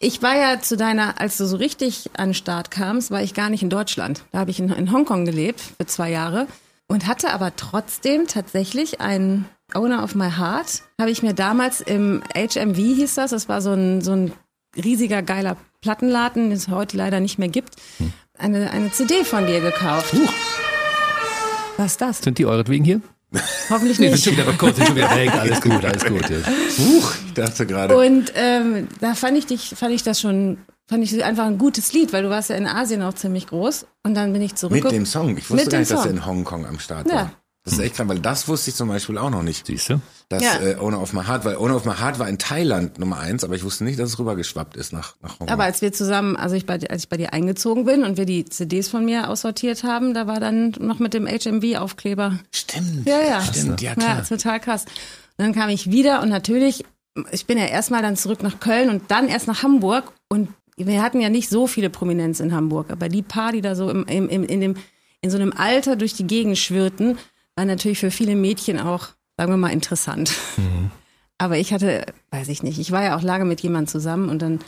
Ich 0.04 0.22
war 0.22 0.36
ja 0.36 0.60
zu 0.60 0.76
deiner, 0.76 1.22
als 1.22 1.38
du 1.38 1.46
so 1.46 1.56
richtig 1.56 2.10
an 2.18 2.30
den 2.30 2.34
Start 2.34 2.72
kamst, 2.72 3.10
war 3.10 3.24
ich 3.24 3.34
gar 3.34 3.50
nicht 3.50 3.64
in 3.64 3.70
Deutschland. 3.70 4.26
Da 4.34 4.40
habe 4.40 4.52
ich 4.52 4.60
in, 4.60 4.70
in 4.70 4.92
Hongkong 4.92 5.24
gelebt 5.24 5.62
für 5.62 5.86
zwei 5.86 6.12
Jahre 6.12 6.46
und 6.88 7.08
hatte 7.08 7.32
aber 7.32 7.56
trotzdem 7.56 8.28
tatsächlich 8.28 9.00
einen 9.00 9.46
Owner 9.74 10.04
of 10.04 10.14
My 10.14 10.30
Heart. 10.30 10.84
Habe 11.00 11.10
ich 11.10 11.24
mir 11.24 11.34
damals 11.34 11.80
im 11.80 12.22
HMV 12.36 12.76
hieß 12.76 13.16
das, 13.16 13.32
das 13.32 13.48
war 13.48 13.62
so 13.62 13.72
ein, 13.72 14.02
so 14.02 14.12
ein 14.12 14.34
riesiger 14.76 15.22
geiler 15.22 15.56
Plattenladen, 15.80 16.50
den 16.50 16.58
es 16.58 16.68
heute 16.68 16.98
leider 16.98 17.22
nicht 17.22 17.40
mehr 17.40 17.48
gibt, 17.48 17.78
eine, 18.38 18.72
eine 18.72 18.92
CD 18.92 19.24
von 19.24 19.48
dir 19.48 19.62
gekauft. 19.62 20.14
Was 21.78 21.94
ist 21.94 22.02
das? 22.02 22.18
Sind 22.20 22.40
die 22.40 22.46
euretwegen 22.46 22.84
hier? 22.84 23.00
Hoffentlich 23.70 24.00
Nee, 24.00 24.06
sind 24.10 24.14
nicht. 24.14 24.24
schon 24.26 24.34
wieder 24.34 24.54
kurz, 24.58 24.76
sind 24.76 24.88
schon 24.88 24.96
wieder 24.96 25.16
weg. 25.16 25.32
Alles 25.34 25.62
gut, 25.62 25.84
alles 25.84 26.06
gut. 26.06 26.30
Ja. 26.30 26.38
Huch, 26.80 27.14
ich 27.28 27.34
dachte 27.34 27.66
gerade. 27.66 27.98
Und 27.98 28.32
ähm, 28.36 28.88
da 29.02 29.16
fand 29.16 29.38
ich 29.38 29.46
dich, 29.46 29.74
fand 29.76 29.94
ich 29.94 30.04
das 30.04 30.20
schon, 30.22 30.58
fand 30.88 31.04
ich 31.04 31.24
einfach 31.24 31.46
ein 31.46 31.58
gutes 31.58 31.94
Lied, 31.94 32.14
weil 32.14 32.24
du 32.24 32.30
warst 32.30 32.50
ja 32.50 32.56
in 32.56 32.68
Asien 32.68 33.02
auch 33.02 33.14
ziemlich 33.14 33.48
groß. 33.48 33.86
Und 34.04 34.16
dann 34.16 34.34
bin 34.34 34.42
ich 34.42 34.56
zurück. 34.56 34.84
Mit 34.84 34.92
dem 34.92 35.06
Song. 35.06 35.36
Ich 35.38 35.50
wusste 35.50 35.70
gar 35.70 35.80
nicht, 35.80 35.92
dass 35.92 36.06
er 36.06 36.12
in 36.12 36.26
Hongkong 36.26 36.66
am 36.66 36.80
Start 36.80 37.08
Ja. 37.10 37.16
war. 37.16 37.32
Das 37.64 37.74
ist 37.74 37.80
echt 37.80 37.96
krass, 37.96 38.08
weil 38.10 38.20
das 38.20 38.48
wusste 38.50 38.72
ich 38.72 38.76
zum 38.76 38.90
Beispiel 38.90 39.18
auch 39.18 39.30
noch 39.30 39.42
nicht. 39.42 39.66
Siehst 39.68 39.90
du? 39.90 40.02
Das 40.28 40.44
Ja. 40.44 40.60
äh, 40.60 40.76
Owner 40.76 41.02
of 41.02 41.14
My 41.14 41.24
Heart, 41.24 41.46
weil 41.46 41.56
Owner 41.56 41.76
of 41.78 41.86
My 41.86 41.94
Heart 41.94 42.20
war 42.20 42.28
in 42.28 42.38
Thailand 42.38 43.00
Nummer 43.00 43.20
eins, 43.20 43.44
aber 43.46 43.56
ich 43.56 43.64
wusste 43.64 43.86
nicht, 43.86 43.98
dass 44.00 44.10
es 44.10 44.20
rübergeschwappt 44.20 44.76
ist 44.76 44.92
nach, 44.92 45.16
nach 45.22 45.32
Hongkong. 45.40 45.50
Aber 45.50 45.64
als 45.64 45.82
wir 45.82 45.94
zusammen, 45.94 46.36
also 46.36 46.56
ich 46.56 46.66
bei, 46.66 46.78
dir- 46.78 46.92
als 46.92 47.04
ich 47.04 47.10
bei 47.10 47.16
dir 47.18 47.32
eingezogen 47.32 47.86
bin 47.86 48.04
und 48.04 48.18
wir 48.18 48.26
die 48.26 48.44
CDs 48.46 48.90
von 48.90 49.06
mir 49.06 49.30
aussortiert 49.30 49.84
haben, 49.84 50.14
da 50.14 50.28
war 50.28 50.42
dann 50.42 50.74
noch 50.80 51.00
mit 51.00 51.14
dem 51.14 51.26
HMV-Aufkleber. 51.28 52.40
Stimmt. 52.52 53.08
Ja, 53.08 53.22
ja. 53.22 53.42
Stimmt, 53.42 53.82
ja 53.82 53.92
Ja, 53.92 53.96
klar. 53.96 54.26
total 54.28 54.60
krass. 54.60 54.84
Und 55.38 55.46
dann 55.46 55.54
kam 55.54 55.70
ich 55.70 55.90
wieder 55.90 56.22
und 56.22 56.30
natürlich, 56.30 56.84
ich 57.32 57.46
bin 57.46 57.58
ja 57.58 57.66
erstmal 57.66 58.02
dann 58.02 58.18
zurück 58.18 58.44
nach 58.44 58.60
Köln 58.60 58.90
und 58.90 59.04
dann 59.10 59.28
erst 59.30 59.48
nach 59.48 59.64
Hamburg 59.64 60.12
und 60.30 60.50
wir 60.76 61.02
hatten 61.02 61.22
ja 61.22 61.30
nicht 61.30 61.50
so 61.50 61.68
viele 61.68 61.90
Prominenz 61.90 62.40
in 62.40 62.54
Hamburg, 62.54 62.90
aber 62.92 63.08
die 63.08 63.22
paar, 63.22 63.52
die 63.52 63.62
da 63.62 63.76
so 63.76 63.90
im, 63.90 64.06
im, 64.06 64.28
im, 64.28 64.44
in, 64.44 64.60
dem, 64.60 64.76
in 65.22 65.30
so 65.30 65.38
einem 65.38 65.54
Alter 65.56 65.96
durch 65.96 66.14
die 66.16 66.26
Gegend 66.28 66.58
schwirrten, 66.58 67.18
war 67.56 67.66
natürlich 67.66 68.00
für 68.00 68.12
viele 68.12 68.36
Mädchen 68.36 68.80
auch, 68.80 69.10
sagen 69.38 69.52
wir 69.52 69.58
mal, 69.58 69.72
interessant. 69.72 70.34
Aber 71.38 71.58
ich 71.58 71.74
hatte, 71.74 72.06
weiß 72.32 72.48
ich 72.50 72.64
nicht, 72.64 72.80
ich 72.80 72.92
war 72.92 73.04
ja 73.04 73.18
auch 73.18 73.22
lange 73.22 73.46
mit 73.46 73.62
jemandem 73.62 73.88
zusammen 73.88 74.30
und 74.30 74.42
dann 74.42 74.60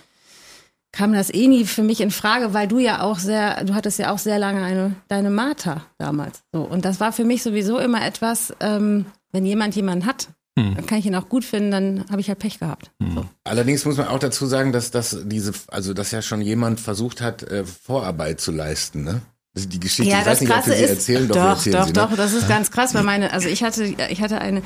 kam 0.91 1.13
das 1.13 1.33
eh 1.33 1.47
nie 1.47 1.65
für 1.65 1.83
mich 1.83 1.99
in 1.99 2.11
Frage, 2.11 2.53
weil 2.53 2.67
du 2.67 2.79
ja 2.79 3.01
auch 3.01 3.19
sehr, 3.19 3.63
du 3.65 3.73
hattest 3.73 3.99
ja 3.99 4.13
auch 4.13 4.17
sehr 4.17 4.39
lange 4.39 4.63
eine, 4.63 4.95
deine 5.09 5.29
Martha 5.29 5.85
damals. 5.97 6.43
So. 6.53 6.61
Und 6.61 6.85
das 6.85 6.99
war 6.99 7.11
für 7.11 7.25
mich 7.25 7.43
sowieso 7.43 7.79
immer 7.79 8.05
etwas, 8.05 8.53
ähm, 8.61 9.05
wenn 9.31 9.45
jemand 9.45 9.75
jemanden 9.75 10.05
hat, 10.05 10.29
dann 10.57 10.85
kann 10.85 10.99
ich 10.99 11.05
ihn 11.05 11.15
auch 11.15 11.27
gut 11.27 11.43
finden, 11.43 11.71
dann 11.71 12.05
habe 12.09 12.21
ich 12.21 12.29
halt 12.29 12.39
Pech 12.39 12.59
gehabt. 12.59 12.89
So. 13.13 13.25
Allerdings 13.43 13.83
muss 13.83 13.97
man 13.97 14.07
auch 14.07 14.19
dazu 14.19 14.45
sagen, 14.45 14.71
dass 14.71 14.89
das 14.89 15.17
diese, 15.25 15.51
also 15.67 15.93
dass 15.93 16.11
ja 16.11 16.21
schon 16.21 16.41
jemand 16.41 16.79
versucht 16.79 17.19
hat, 17.21 17.43
äh, 17.43 17.65
Vorarbeit 17.65 18.39
zu 18.39 18.53
leisten, 18.53 19.03
ne? 19.03 19.21
Ist 19.55 19.71
die 19.71 19.79
Geschichte. 19.79 20.11
Ja, 20.11 20.19
ich 20.19 20.25
das 20.25 20.33
weiß 20.33 20.41
nicht, 20.41 20.51
ob 20.51 20.67
wir 20.67 20.73
sie 20.75 20.83
ist, 20.83 20.89
erzählen, 20.89 21.27
doch, 21.27 21.35
doch, 21.35 21.49
erzählen 21.49 21.75
doch, 21.75 21.87
sie, 21.87 21.93
doch, 21.93 22.09
ne? 22.11 22.17
das 22.17 22.33
ist 22.33 22.47
ganz 22.47 22.71
krass, 22.71 22.93
weil 22.93 23.03
meine, 23.03 23.31
also 23.31 23.47
ich 23.47 23.63
hatte, 23.63 23.85
ich 24.09 24.21
hatte 24.21 24.39
eine, 24.39 24.61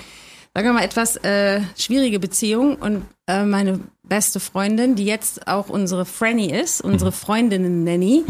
sagen 0.56 0.68
wir 0.68 0.74
mal, 0.74 0.84
etwas 0.84 1.16
äh, 1.18 1.62
schwierige 1.78 2.20
Beziehung 2.20 2.76
und 2.76 3.06
äh, 3.28 3.46
meine 3.46 3.80
beste 4.02 4.40
Freundin, 4.40 4.96
die 4.96 5.06
jetzt 5.06 5.48
auch 5.48 5.70
unsere 5.70 6.06
Franny 6.06 6.52
ist, 6.52 6.82
unsere 6.82 7.12
Freundin 7.12 7.84
Nanny, 7.84 8.24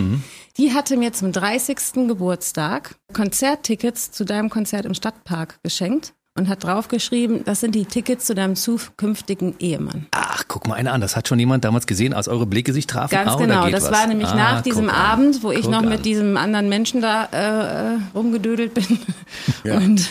die 0.57 0.73
hatte 0.73 0.97
mir 0.97 1.13
zum 1.13 1.31
30. 1.31 2.07
Geburtstag 2.07 2.95
Konzerttickets 3.13 4.11
zu 4.11 4.25
deinem 4.25 4.49
Konzert 4.49 4.85
im 4.85 4.93
Stadtpark 4.93 5.59
geschenkt 5.63 6.13
und 6.39 6.49
hat 6.49 6.63
draufgeschrieben, 6.63 7.43
das 7.45 7.59
sind 7.59 7.75
die 7.75 7.85
Tickets 7.85 8.25
zu 8.25 8.33
deinem 8.33 8.55
zukünftigen 8.55 9.53
Ehemann. 9.59 10.07
Ach, 10.11 10.43
guck 10.47 10.67
mal 10.67 10.73
einer 10.75 10.91
an. 10.93 11.01
Das 11.01 11.15
hat 11.15 11.27
schon 11.27 11.37
jemand 11.39 11.63
damals 11.65 11.85
gesehen, 11.85 12.13
als 12.13 12.27
eure 12.27 12.45
Blicke 12.47 12.73
sich 12.73 12.87
trafen. 12.87 13.11
Ganz 13.13 13.29
ah, 13.31 13.35
da 13.37 13.45
genau. 13.45 13.65
geht 13.65 13.73
Das 13.75 13.83
was. 13.83 13.91
war 13.91 14.07
nämlich 14.07 14.29
ah, 14.29 14.35
nach 14.35 14.61
diesem 14.61 14.89
an. 14.89 14.95
Abend, 14.95 15.43
wo 15.43 15.51
ich 15.51 15.61
Guck 15.61 15.71
noch 15.71 15.83
an. 15.83 15.89
mit 15.89 16.05
diesem 16.05 16.35
anderen 16.37 16.67
Menschen 16.69 17.01
da 17.01 17.25
äh, 17.31 17.93
äh, 17.95 17.99
rumgedödelt 18.15 18.73
bin. 18.73 18.85
Ja. 19.63 19.75
Und 19.77 20.09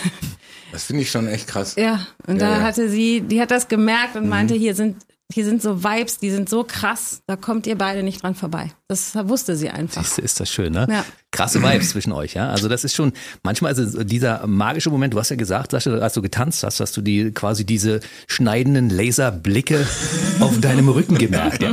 Das 0.70 0.84
finde 0.84 1.02
ich 1.02 1.10
schon 1.10 1.26
echt 1.26 1.48
krass. 1.48 1.74
ja, 1.76 2.00
und 2.26 2.40
Ja, 2.40 2.50
da 2.50 2.58
ja. 2.58 2.62
hatte 2.62 2.88
sie, 2.90 3.22
die 3.22 3.40
hat 3.40 3.50
das 3.50 3.68
gemerkt 3.68 4.16
und 4.16 4.28
meinte, 4.28 4.54
Mhm. 4.54 4.58
hier 4.58 4.74
sind 4.74 4.96
hier 5.32 5.44
sind 5.44 5.60
so 5.60 5.84
Vibes, 5.84 6.18
die 6.18 6.30
sind 6.30 6.48
so 6.48 6.64
krass, 6.64 7.20
da 7.26 7.36
kommt 7.36 7.66
ihr 7.66 7.76
beide 7.76 8.02
nicht 8.02 8.22
dran 8.22 8.34
vorbei. 8.34 8.72
Das 8.88 9.14
wusste 9.14 9.56
sie 9.56 9.68
einfach. 9.68 10.02
Siehst 10.02 10.18
du, 10.18 10.22
ist 10.22 10.40
das 10.40 10.50
schön, 10.50 10.72
ne? 10.72 10.86
Ja. 10.90 11.04
Krasse 11.30 11.62
Vibes 11.62 11.90
zwischen 11.90 12.12
euch, 12.12 12.32
ja. 12.32 12.48
Also 12.48 12.68
das 12.68 12.82
ist 12.82 12.94
schon, 12.94 13.12
manchmal 13.42 13.72
ist 13.72 13.78
es 13.78 14.06
dieser 14.06 14.46
magische 14.46 14.88
Moment, 14.88 15.12
du 15.12 15.18
hast 15.18 15.28
ja 15.28 15.36
gesagt, 15.36 15.72
Sascha, 15.72 15.90
als 15.98 16.14
du 16.14 16.22
getanzt 16.22 16.62
hast, 16.62 16.80
hast 16.80 16.96
du 16.96 17.02
die 17.02 17.32
quasi 17.32 17.66
diese 17.66 18.00
schneidenden 18.26 18.88
Laserblicke 18.88 19.86
auf 20.40 20.58
deinem 20.60 20.88
Rücken 20.88 21.18
gemerkt. 21.18 21.62
Ja? 21.62 21.72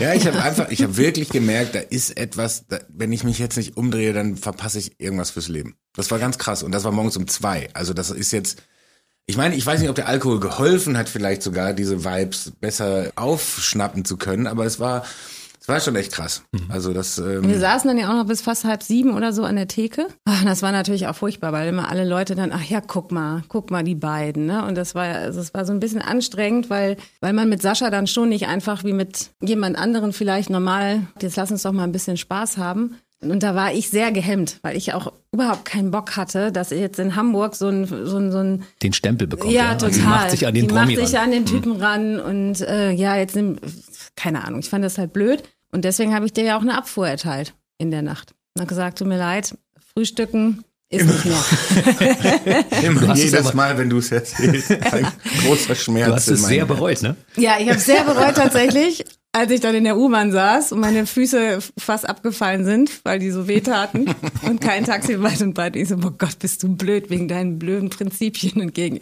Ja, 0.00 0.14
ich 0.14 0.26
habe 0.26 0.42
einfach, 0.42 0.70
ich 0.70 0.82
habe 0.82 0.96
wirklich 0.96 1.28
gemerkt, 1.28 1.74
da 1.74 1.78
ist 1.78 2.16
etwas, 2.16 2.66
da, 2.66 2.80
wenn 2.88 3.12
ich 3.12 3.22
mich 3.22 3.38
jetzt 3.38 3.58
nicht 3.58 3.76
umdrehe, 3.76 4.12
dann 4.12 4.36
verpasse 4.36 4.78
ich 4.78 4.98
irgendwas 4.98 5.30
fürs 5.30 5.48
Leben. 5.48 5.76
Das 5.94 6.10
war 6.10 6.18
ganz 6.18 6.38
krass 6.38 6.62
und 6.62 6.72
das 6.72 6.84
war 6.84 6.90
morgens 6.90 7.16
um 7.16 7.28
zwei. 7.28 7.68
Also 7.74 7.92
das 7.92 8.10
ist 8.10 8.32
jetzt, 8.32 8.62
ich 9.30 9.36
meine, 9.36 9.54
ich 9.54 9.64
weiß 9.64 9.80
nicht, 9.80 9.88
ob 9.88 9.94
der 9.94 10.08
Alkohol 10.08 10.40
geholfen 10.40 10.98
hat, 10.98 11.08
vielleicht 11.08 11.42
sogar 11.42 11.72
diese 11.72 12.04
Vibes 12.04 12.52
besser 12.60 13.12
aufschnappen 13.14 14.04
zu 14.04 14.16
können, 14.16 14.48
aber 14.48 14.66
es 14.66 14.80
war, 14.80 15.04
es 15.60 15.68
war 15.68 15.78
schon 15.78 15.94
echt 15.94 16.10
krass. 16.10 16.42
Also 16.68 16.92
das, 16.92 17.16
ähm, 17.18 17.48
Wir 17.48 17.60
saßen 17.60 17.86
dann 17.86 17.96
ja 17.96 18.10
auch 18.10 18.16
noch 18.16 18.26
bis 18.26 18.40
fast 18.40 18.64
halb 18.64 18.82
sieben 18.82 19.14
oder 19.14 19.32
so 19.32 19.44
an 19.44 19.54
der 19.54 19.68
Theke. 19.68 20.08
Ach, 20.24 20.44
das 20.44 20.62
war 20.62 20.72
natürlich 20.72 21.06
auch 21.06 21.14
furchtbar, 21.14 21.52
weil 21.52 21.68
immer 21.68 21.88
alle 21.88 22.04
Leute 22.04 22.34
dann, 22.34 22.50
ach 22.50 22.64
ja, 22.64 22.80
guck 22.80 23.12
mal, 23.12 23.44
guck 23.46 23.70
mal 23.70 23.84
die 23.84 23.94
beiden, 23.94 24.46
ne? 24.46 24.64
Und 24.66 24.74
das 24.74 24.96
war, 24.96 25.04
also 25.04 25.38
das 25.38 25.54
war 25.54 25.64
so 25.64 25.72
ein 25.72 25.78
bisschen 25.78 26.02
anstrengend, 26.02 26.68
weil, 26.68 26.96
weil 27.20 27.32
man 27.32 27.48
mit 27.48 27.62
Sascha 27.62 27.90
dann 27.90 28.08
schon 28.08 28.30
nicht 28.30 28.48
einfach 28.48 28.82
wie 28.82 28.92
mit 28.92 29.30
jemand 29.40 29.78
anderen 29.78 30.12
vielleicht 30.12 30.50
normal, 30.50 31.02
jetzt 31.22 31.36
lass 31.36 31.52
uns 31.52 31.62
doch 31.62 31.72
mal 31.72 31.84
ein 31.84 31.92
bisschen 31.92 32.16
Spaß 32.16 32.56
haben. 32.58 32.96
Und 33.22 33.42
da 33.42 33.54
war 33.54 33.72
ich 33.74 33.90
sehr 33.90 34.12
gehemmt, 34.12 34.58
weil 34.62 34.76
ich 34.76 34.94
auch 34.94 35.12
überhaupt 35.30 35.66
keinen 35.66 35.90
Bock 35.90 36.16
hatte, 36.16 36.50
dass 36.52 36.72
ich 36.72 36.80
jetzt 36.80 36.98
in 36.98 37.16
Hamburg 37.16 37.54
so 37.54 37.68
ein, 37.68 37.84
so 37.86 38.16
ein, 38.16 38.32
so 38.32 38.38
ein 38.38 38.62
Den 38.82 38.94
Stempel 38.94 39.26
bekommt. 39.26 39.52
ja, 39.52 39.74
total. 39.74 39.90
Die 39.90 40.00
macht 40.00 40.30
sich 40.30 40.46
an 40.46 40.54
den 40.54 40.68
die 40.68 40.74
Promi 40.74 40.96
macht 40.96 41.06
sich 41.06 41.16
ran. 41.18 41.28
Mhm. 41.28 41.34
an 41.36 41.44
den 41.44 41.46
Typen 41.46 41.72
ran 41.76 42.18
und 42.20 42.60
äh, 42.62 42.90
ja, 42.92 43.16
jetzt 43.16 43.36
nimm, 43.36 43.58
keine 44.16 44.42
Ahnung, 44.44 44.60
ich 44.60 44.70
fand 44.70 44.84
das 44.84 44.96
halt 44.96 45.12
blöd. 45.12 45.42
Und 45.70 45.84
deswegen 45.84 46.14
habe 46.14 46.24
ich 46.26 46.32
dir 46.32 46.44
ja 46.44 46.56
auch 46.56 46.62
eine 46.62 46.76
Abfuhr 46.78 47.06
erteilt 47.08 47.54
in 47.78 47.90
der 47.90 48.02
Nacht. 48.02 48.32
Und 48.54 48.62
hab 48.62 48.68
gesagt, 48.68 48.98
tut 48.98 49.06
mir 49.06 49.18
leid, 49.18 49.54
Frühstücken 49.94 50.64
ist 50.88 51.06
nicht 51.06 51.24
mehr. 51.26 52.64
Immer 52.82 53.00
hast 53.08 53.18
es 53.18 53.24
jedes 53.24 53.46
aber- 53.46 53.54
Mal, 53.54 53.78
wenn 53.78 53.90
du 53.90 53.98
es 53.98 54.10
erzählst, 54.10 54.70
ein 54.72 55.06
großer 55.46 55.74
Schmerz. 55.74 56.08
Du 56.08 56.14
hast 56.14 56.28
es 56.28 56.44
sehr 56.44 56.64
bereut, 56.66 57.02
ne? 57.02 57.16
Ja, 57.36 57.58
ich 57.60 57.68
habe 57.68 57.78
sehr 57.78 58.02
bereut 58.02 58.34
tatsächlich, 58.34 59.04
als 59.32 59.50
ich 59.52 59.60
dann 59.60 59.74
in 59.74 59.84
der 59.84 59.96
U-Bahn 59.96 60.32
saß 60.32 60.72
und 60.72 60.80
meine 60.80 61.06
Füße 61.06 61.58
fast 61.78 62.08
abgefallen 62.08 62.64
sind, 62.64 63.04
weil 63.04 63.18
die 63.20 63.30
so 63.30 63.46
weh 63.46 63.60
taten 63.60 64.06
und 64.42 64.60
kein 64.60 64.84
Taxi 64.84 65.22
weit 65.22 65.40
und 65.40 65.54
breit. 65.54 65.76
Ich 65.76 65.88
so, 65.88 65.96
oh 65.96 66.10
Gott, 66.16 66.38
bist 66.40 66.62
du 66.62 66.74
blöd 66.74 67.10
wegen 67.10 67.28
deinen 67.28 67.58
blöden 67.58 67.90
Prinzipien 67.90 68.60
und 68.60 68.74
gegen. 68.74 68.98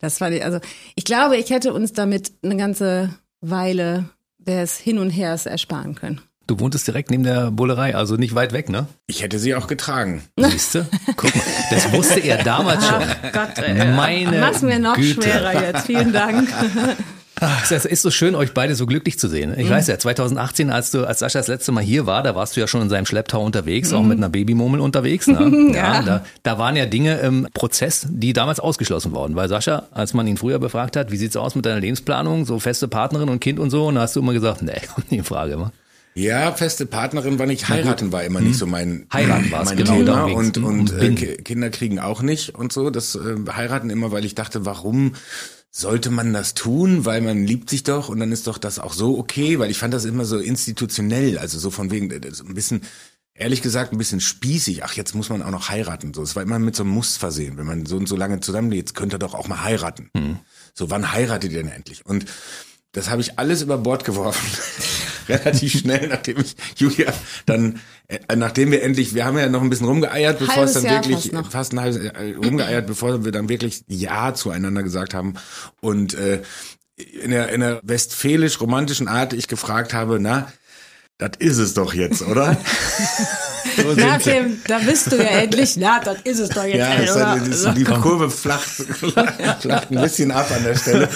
Das 0.00 0.18
fand 0.18 0.34
ich, 0.34 0.44
also 0.44 0.58
ich 0.96 1.04
glaube, 1.04 1.36
ich 1.36 1.50
hätte 1.50 1.72
uns 1.72 1.92
damit 1.92 2.32
eine 2.42 2.56
ganze 2.56 3.10
Weile 3.40 4.08
des 4.38 4.76
Hin 4.76 4.98
und 4.98 5.10
Hers 5.10 5.46
ersparen 5.46 5.94
können. 5.94 6.20
Du 6.48 6.58
wohntest 6.58 6.88
direkt 6.88 7.12
neben 7.12 7.22
der 7.22 7.52
Bullerei, 7.52 7.94
also 7.94 8.16
nicht 8.16 8.34
weit 8.34 8.52
weg, 8.52 8.70
ne? 8.70 8.88
Ich 9.06 9.22
hätte 9.22 9.38
sie 9.38 9.54
auch 9.54 9.68
getragen. 9.68 10.24
Siehst 10.36 10.74
du? 10.74 10.84
Guck 11.14 11.32
mal, 11.36 11.44
das 11.70 11.92
wusste 11.92 12.18
er 12.18 12.42
damals 12.42 12.84
schon. 12.88 13.02
Ach 13.04 13.32
Gott, 13.32 13.58
ey. 13.58 13.94
Meine 13.94 14.40
Mach's 14.40 14.62
mir 14.62 14.80
noch 14.80 14.96
Güte. 14.96 15.22
schwerer 15.22 15.62
jetzt. 15.62 15.86
Vielen 15.86 16.12
Dank. 16.12 16.48
Ach, 17.40 17.70
Es 17.70 17.84
ist 17.84 18.02
so 18.02 18.10
schön, 18.10 18.34
euch 18.34 18.52
beide 18.52 18.74
so 18.74 18.86
glücklich 18.86 19.18
zu 19.18 19.28
sehen. 19.28 19.50
Mhm. 19.52 19.58
Ich 19.60 19.70
weiß 19.70 19.86
ja, 19.86 19.98
2018, 19.98 20.70
als 20.70 20.90
du, 20.90 21.04
als 21.06 21.20
Sascha 21.20 21.38
das 21.38 21.48
letzte 21.48 21.72
Mal 21.72 21.82
hier 21.82 22.06
war, 22.06 22.22
da 22.22 22.34
warst 22.34 22.56
du 22.56 22.60
ja 22.60 22.66
schon 22.66 22.82
in 22.82 22.88
seinem 22.88 23.06
Schlepptau 23.06 23.42
unterwegs, 23.44 23.90
Mhm. 23.90 23.96
auch 23.96 24.02
mit 24.02 24.18
einer 24.18 24.28
Babymurmel 24.28 24.80
unterwegs. 24.80 25.26
Ne? 25.26 25.72
ja. 25.74 26.02
da, 26.02 26.24
da 26.42 26.58
waren 26.58 26.76
ja 26.76 26.86
Dinge 26.86 27.18
im 27.18 27.48
Prozess, 27.54 28.06
die 28.10 28.32
damals 28.32 28.60
ausgeschlossen 28.60 29.12
wurden. 29.12 29.36
Weil 29.36 29.48
Sascha, 29.48 29.88
als 29.92 30.14
man 30.14 30.26
ihn 30.26 30.36
früher 30.36 30.58
befragt 30.58 30.96
hat, 30.96 31.10
wie 31.10 31.16
sieht's 31.16 31.36
aus 31.36 31.54
mit 31.54 31.64
deiner 31.66 31.80
Lebensplanung, 31.80 32.44
so 32.46 32.58
feste 32.58 32.88
Partnerin 32.88 33.28
und 33.28 33.40
Kind 33.40 33.58
und 33.58 33.70
so, 33.70 33.86
und 33.88 33.94
da 33.96 34.02
hast 34.02 34.16
du 34.16 34.20
immer 34.20 34.32
gesagt, 34.32 34.62
nee, 34.62 34.72
kommt 34.94 35.10
nie 35.10 35.18
in 35.18 35.24
Frage. 35.24 35.54
Immer. 35.54 35.72
Ja, 36.14 36.50
feste 36.52 36.86
Partnerin 36.86 37.38
war 37.38 37.46
nicht, 37.46 37.68
heiraten 37.68 38.10
war 38.10 38.24
immer 38.24 38.40
nicht 38.40 38.58
so 38.58 38.66
mein 38.66 39.06
Heiraten 39.12 39.48
mein 39.50 39.76
genau, 39.76 39.92
Thema 39.92 40.04
darum 40.04 40.42
ging's. 40.42 40.58
und 40.58 40.64
und 40.64 40.92
Und 40.92 41.22
äh, 41.22 41.36
Kinder 41.36 41.70
kriegen 41.70 42.00
auch 42.00 42.20
nicht 42.20 42.52
und 42.56 42.72
so. 42.72 42.90
Das 42.90 43.14
äh, 43.14 43.20
heiraten 43.54 43.90
immer, 43.90 44.10
weil 44.10 44.24
ich 44.24 44.34
dachte, 44.34 44.66
warum 44.66 45.12
sollte 45.70 46.10
man 46.10 46.32
das 46.32 46.54
tun? 46.54 47.04
Weil 47.04 47.20
man 47.20 47.44
liebt 47.44 47.70
sich 47.70 47.82
doch 47.82 48.08
und 48.08 48.20
dann 48.20 48.32
ist 48.32 48.46
doch 48.46 48.58
das 48.58 48.78
auch 48.78 48.92
so 48.92 49.18
okay, 49.18 49.58
weil 49.58 49.70
ich 49.70 49.78
fand 49.78 49.94
das 49.94 50.04
immer 50.04 50.24
so 50.24 50.38
institutionell, 50.38 51.38
also 51.38 51.58
so 51.58 51.70
von 51.70 51.90
wegen 51.90 52.10
äh, 52.10 52.32
so 52.32 52.44
ein 52.44 52.54
bisschen 52.54 52.82
ehrlich 53.34 53.62
gesagt 53.62 53.92
ein 53.92 53.98
bisschen 53.98 54.20
spießig. 54.20 54.84
Ach, 54.84 54.92
jetzt 54.94 55.14
muss 55.14 55.30
man 55.30 55.42
auch 55.42 55.50
noch 55.50 55.68
heiraten. 55.70 56.12
So, 56.12 56.22
es 56.22 56.36
war 56.36 56.42
immer 56.42 56.58
mit 56.58 56.76
so 56.76 56.82
einem 56.82 56.92
Muss 56.92 57.16
versehen. 57.16 57.56
Wenn 57.56 57.66
man 57.66 57.86
so 57.86 57.96
und 57.96 58.06
so 58.06 58.16
lange 58.16 58.40
zusammenlebt, 58.40 58.88
jetzt 58.88 58.94
könnt 58.94 59.14
ihr 59.14 59.18
doch 59.18 59.34
auch 59.34 59.48
mal 59.48 59.64
heiraten. 59.64 60.10
So, 60.74 60.90
wann 60.90 61.12
heiratet 61.12 61.52
ihr 61.52 61.62
denn 61.62 61.72
endlich? 61.72 62.04
Und 62.04 62.26
das 62.92 63.08
habe 63.08 63.22
ich 63.22 63.38
alles 63.38 63.62
über 63.62 63.78
Bord 63.78 64.04
geworfen. 64.04 64.46
Relativ 65.30 65.72
schnell, 65.80 66.08
nachdem 66.08 66.38
ich 66.38 66.56
Julia 66.76 67.12
dann, 67.46 67.80
äh, 68.08 68.36
nachdem 68.36 68.70
wir 68.70 68.82
endlich, 68.82 69.14
wir 69.14 69.24
haben 69.24 69.38
ja 69.38 69.48
noch 69.48 69.62
ein 69.62 69.70
bisschen 69.70 69.86
rumgeeiert, 69.86 70.38
bevor 70.38 70.56
Halbes 70.56 70.76
es 70.76 70.82
dann 70.82 70.92
Jahr 70.92 71.04
wirklich, 71.04 71.32
fast 71.32 71.52
fast 71.52 71.72
ein 71.72 71.80
halbes 71.80 72.02
Jahr 72.02 72.16
äh, 72.16 72.34
rumgeeiert, 72.34 72.86
bevor 72.86 73.24
wir 73.24 73.32
dann 73.32 73.48
wirklich 73.48 73.84
Ja 73.88 74.34
zueinander 74.34 74.82
gesagt 74.82 75.14
haben. 75.14 75.34
Und 75.80 76.14
äh, 76.14 76.42
in 76.96 77.30
der, 77.30 77.50
in 77.50 77.60
der 77.60 77.80
westfälisch-romantischen 77.82 79.08
Art 79.08 79.32
ich 79.32 79.48
gefragt 79.48 79.94
habe, 79.94 80.18
na, 80.20 80.52
das 81.18 81.32
ist 81.38 81.58
es 81.58 81.74
doch 81.74 81.94
jetzt, 81.94 82.22
oder? 82.22 82.56
So 83.76 83.94
sie. 83.94 84.30
dem, 84.30 84.60
da 84.66 84.78
bist 84.78 85.12
du 85.12 85.16
ja 85.16 85.40
endlich. 85.40 85.76
Na, 85.76 86.00
das 86.00 86.18
ist 86.22 86.38
es 86.38 86.48
doch 86.50 86.64
jetzt. 86.64 86.76
Ja, 86.76 86.94
ey, 86.94 87.10
oder? 87.10 87.36
ist, 87.46 87.68
die 87.76 87.84
Kurve 87.84 88.30
flacht, 88.30 88.68
flacht 88.68 89.90
ein 89.90 90.00
bisschen 90.02 90.30
ab 90.30 90.50
an 90.54 90.64
der 90.64 90.76
Stelle. 90.76 91.08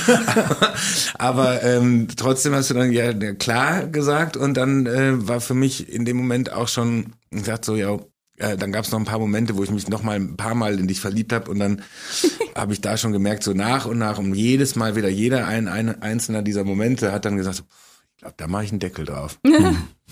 Aber, 1.18 1.62
ähm, 1.62 2.08
trotzdem 2.16 2.54
hast 2.54 2.70
du 2.70 2.74
dann 2.74 2.92
ja 2.92 3.12
klar 3.34 3.86
gesagt 3.86 4.36
und 4.36 4.54
dann 4.56 4.86
äh, 4.86 5.26
war 5.28 5.40
für 5.40 5.54
mich 5.54 5.92
in 5.92 6.04
dem 6.04 6.16
Moment 6.16 6.52
auch 6.52 6.68
schon 6.68 7.14
gesagt 7.30 7.64
so, 7.64 7.76
ja, 7.76 7.98
äh, 8.36 8.56
dann 8.56 8.72
gab 8.72 8.84
es 8.84 8.90
noch 8.90 8.98
ein 8.98 9.04
paar 9.04 9.18
Momente, 9.18 9.56
wo 9.56 9.62
ich 9.62 9.70
mich 9.70 9.88
noch 9.88 10.02
mal 10.02 10.16
ein 10.16 10.36
paar 10.36 10.54
Mal 10.54 10.78
in 10.78 10.88
dich 10.88 11.00
verliebt 11.00 11.32
habe 11.32 11.50
und 11.50 11.58
dann 11.58 11.82
habe 12.54 12.72
ich 12.72 12.80
da 12.80 12.96
schon 12.96 13.12
gemerkt, 13.12 13.44
so 13.44 13.52
nach 13.52 13.86
und 13.86 13.98
nach 13.98 14.18
und 14.18 14.34
jedes 14.34 14.74
Mal 14.76 14.96
wieder 14.96 15.08
jeder 15.08 15.46
ein, 15.46 15.68
ein 15.68 16.02
einzelner 16.02 16.42
dieser 16.42 16.64
Momente 16.64 17.12
hat 17.12 17.24
dann 17.24 17.36
gesagt, 17.36 17.56
so, 17.56 17.62
ich 18.16 18.20
glaube, 18.20 18.34
da 18.36 18.46
mache 18.46 18.64
ich 18.64 18.70
einen 18.70 18.80
Deckel 18.80 19.04
drauf. 19.04 19.38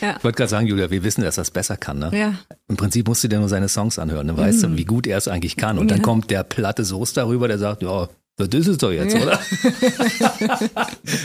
Ich 0.00 0.24
wollte 0.24 0.36
gerade 0.36 0.48
sagen, 0.48 0.66
Julia, 0.66 0.90
wir 0.90 1.02
wissen, 1.02 1.22
dass 1.22 1.36
das 1.36 1.50
besser 1.50 1.76
kann. 1.76 1.98
Ne? 1.98 2.10
Ja. 2.12 2.34
Im 2.68 2.76
Prinzip 2.76 3.08
musst 3.08 3.24
du 3.24 3.28
dir 3.28 3.38
nur 3.38 3.48
seine 3.48 3.68
Songs 3.68 3.98
anhören, 3.98 4.26
dann 4.26 4.36
weißt 4.36 4.64
du, 4.64 4.76
wie 4.76 4.84
gut 4.84 5.06
er 5.06 5.18
es 5.18 5.28
eigentlich 5.28 5.56
kann. 5.56 5.78
Und 5.78 5.90
dann 5.90 6.02
kommt 6.02 6.30
der 6.30 6.44
platte 6.44 6.84
Soße 6.84 7.14
darüber, 7.14 7.48
der 7.48 7.58
sagt, 7.58 7.82
ja, 7.82 8.08
das 8.38 8.48
ist 8.54 8.68
es 8.68 8.78
doch 8.78 8.92
jetzt, 8.92 9.16
oder? 9.16 9.32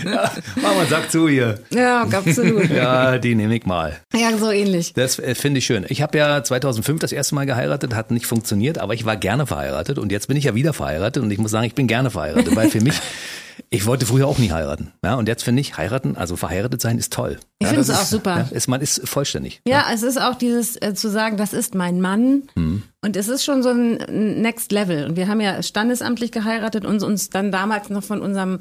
ja, 0.03 0.31
Mama, 0.55 0.85
sag 0.89 1.11
zu 1.11 1.29
hier. 1.29 1.59
Ja, 1.71 2.01
absolut. 2.01 2.71
Ja, 2.71 3.19
die 3.19 3.35
nehme 3.35 3.55
ich 3.55 3.67
mal. 3.67 3.99
Ja, 4.15 4.35
so 4.35 4.49
ähnlich. 4.49 4.93
Das 4.93 5.19
äh, 5.19 5.35
finde 5.35 5.59
ich 5.59 5.65
schön. 5.67 5.85
Ich 5.89 6.01
habe 6.01 6.17
ja 6.17 6.43
2005 6.43 6.99
das 6.99 7.11
erste 7.11 7.35
Mal 7.35 7.45
geheiratet, 7.45 7.93
hat 7.93 8.09
nicht 8.09 8.25
funktioniert, 8.25 8.79
aber 8.79 8.95
ich 8.95 9.05
war 9.05 9.15
gerne 9.15 9.45
verheiratet 9.45 9.99
und 9.99 10.11
jetzt 10.11 10.27
bin 10.27 10.37
ich 10.37 10.45
ja 10.45 10.55
wieder 10.55 10.73
verheiratet 10.73 11.21
und 11.21 11.29
ich 11.29 11.37
muss 11.37 11.51
sagen, 11.51 11.67
ich 11.67 11.75
bin 11.75 11.85
gerne 11.85 12.09
verheiratet, 12.09 12.55
weil 12.55 12.71
für 12.71 12.81
mich, 12.81 12.95
ich 13.69 13.86
wollte 13.86 14.05
früher 14.05 14.27
auch 14.27 14.38
nie 14.38 14.51
heiraten. 14.51 14.91
Ja, 15.03 15.15
und 15.15 15.27
jetzt 15.27 15.43
finde 15.43 15.62
ich, 15.62 15.77
heiraten, 15.77 16.15
also 16.17 16.36
verheiratet 16.36 16.81
sein 16.81 16.98
ist 16.98 17.13
toll. 17.13 17.38
Ich 17.60 17.65
ja, 17.65 17.69
finde 17.69 17.81
es 17.81 17.89
auch 17.89 18.01
ist- 18.01 18.10
super. 18.10 18.38
Ja, 18.50 18.55
ist, 18.55 18.67
man 18.67 18.81
ist 18.81 19.07
vollständig. 19.07 19.62
Ja, 19.67 19.86
es 19.93 20.03
ist 20.03 20.19
auch 20.22 20.36
dieses 20.36 20.75
äh, 20.81 20.93
zu 20.93 21.10
sagen, 21.10 21.38
das 21.38 21.53
ist 21.53 21.75
mein 21.75 22.01
Mann. 22.01 22.43
Und 22.55 23.15
es 23.17 23.27
ist 23.27 23.43
schon 23.43 23.63
so 23.63 23.69
ein 23.69 24.41
Next 24.41 24.72
Level. 24.72 25.05
Und 25.05 25.15
wir 25.17 25.27
haben 25.27 25.41
ja 25.41 25.62
standesamtlich 25.63 26.31
geheiratet 26.31 26.86
und 26.86 27.01
uns 27.03 27.29
dann 27.29 27.51
damals 27.51 27.89
noch 27.89 28.03
von 28.03 28.22
unserem 28.22 28.60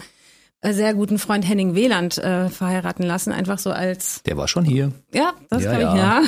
äh, 0.60 0.72
sehr 0.72 0.94
guten 0.94 1.18
Freund 1.18 1.46
Henning 1.48 1.74
Wieland 1.74 2.18
äh, 2.18 2.48
verheiraten 2.48 3.04
lassen, 3.04 3.32
einfach 3.32 3.58
so 3.58 3.70
als, 3.72 4.22
Der 4.24 4.36
war 4.36 4.48
schon 4.48 4.64
hier. 4.64 4.92
ja, 5.12 5.32
das 5.50 5.62
Ja, 5.64 5.76
glaube 5.78 5.96
ich, 5.96 6.02
ja. 6.02 6.20
ja. 6.20 6.22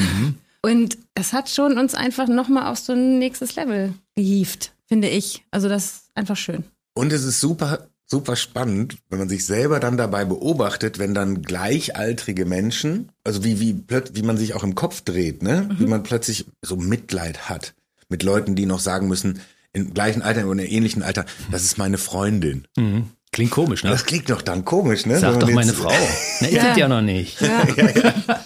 Und 0.63 0.97
es 1.15 1.33
hat 1.33 1.51
schon 1.51 1.79
uns 1.79 1.95
einfach 1.95 2.27
nochmal 2.27 2.71
auf 2.73 2.79
so 2.79 2.95
ein 2.95 3.19
nächstes 3.19 3.55
Level 3.55 3.93
gehievt, 4.17 4.73
finde 4.89 5.09
ich. 5.09 5.45
Also 5.51 5.69
das 5.69 5.85
ist 5.85 6.03
einfach 6.15 6.37
schön. 6.37 6.65
Und 6.95 7.13
es 7.13 7.23
ist 7.25 7.41
super, 7.41 7.87
super 8.07 8.37
spannend, 8.37 8.97
wenn 9.09 9.19
man 9.19 9.29
sich 9.29 9.47
selber 9.47 9.81
dann 9.81 9.97
dabei 9.97 10.25
beobachtet, 10.25 10.99
wenn 10.99 11.15
dann 11.15 11.43
gleichaltrige 11.43 12.45
Menschen, 12.45 13.11
also 13.25 13.45
wie, 13.45 13.61
wie, 13.61 13.83
wie 14.13 14.23
man 14.23 14.37
sich 14.37 14.55
auch 14.55 14.63
im 14.63 14.75
Kopf 14.75 15.01
dreht, 15.01 15.43
ne? 15.43 15.69
Wie 15.79 15.87
man 15.87 16.03
plötzlich 16.03 16.47
so 16.63 16.77
Mitleid 16.77 17.49
hat 17.49 17.75
mit 18.09 18.23
Leuten, 18.23 18.55
die 18.55 18.67
noch 18.67 18.81
sagen 18.81 19.09
müssen, 19.09 19.41
im 19.73 19.93
gleichen 19.93 20.23
Alter 20.23 20.47
oder 20.47 20.65
ähnlichen 20.65 21.03
Alter, 21.03 21.25
das 21.51 21.65
ist 21.65 21.79
meine 21.79 21.99
Freundin. 21.99 22.67
Mhm. 22.77 23.11
Klingt 23.33 23.51
komisch, 23.51 23.83
ne? 23.83 23.91
Das 23.91 24.07
klingt 24.07 24.31
doch 24.31 24.43
dann 24.43 24.65
komisch, 24.65 25.07
ne? 25.07 25.19
Sag 25.19 25.41
doch 25.41 25.51
meine 25.51 25.73
Frau. 25.73 25.91
Ne, 26.41 26.49
ich 26.51 26.55
Ja. 26.55 26.67
ja. 26.69 26.77
ja 26.77 26.89
noch 26.89 27.01
nicht. 27.01 27.41
Ja. 27.41 27.67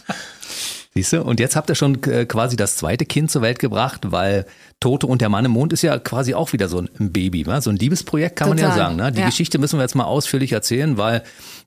Siehst 0.94 1.12
du? 1.12 1.22
Und 1.22 1.38
jetzt 1.38 1.54
habt 1.54 1.68
ihr 1.70 1.74
schon 1.74 2.02
äh, 2.04 2.24
quasi 2.26 2.56
das 2.56 2.76
zweite 2.76 3.04
Kind 3.04 3.30
zur 3.30 3.42
Welt 3.42 3.58
gebracht, 3.58 4.10
weil 4.10 4.46
Toto 4.80 5.06
und 5.06 5.20
der 5.20 5.28
Mann 5.28 5.44
im 5.44 5.50
Mond 5.52 5.72
ist 5.72 5.82
ja 5.82 5.98
quasi 5.98 6.34
auch 6.34 6.52
wieder 6.52 6.68
so 6.68 6.78
ein 6.80 7.12
Baby, 7.12 7.44
ne? 7.44 7.60
so 7.62 7.70
ein 7.70 7.76
Liebesprojekt 7.76 8.36
kann 8.36 8.48
man 8.48 8.58
ja 8.58 8.70
Total. 8.70 8.78
sagen. 8.78 8.96
Ne? 8.96 9.12
Die 9.12 9.20
Ja. 9.20 9.26
Geschichte 9.26 9.58
müssen 9.58 9.78
wir 9.78 9.82
jetzt 9.82 9.94
mal 9.94 10.04
ausführlich 10.04 10.52
erzählen, 10.52 10.96
weil 10.96 11.22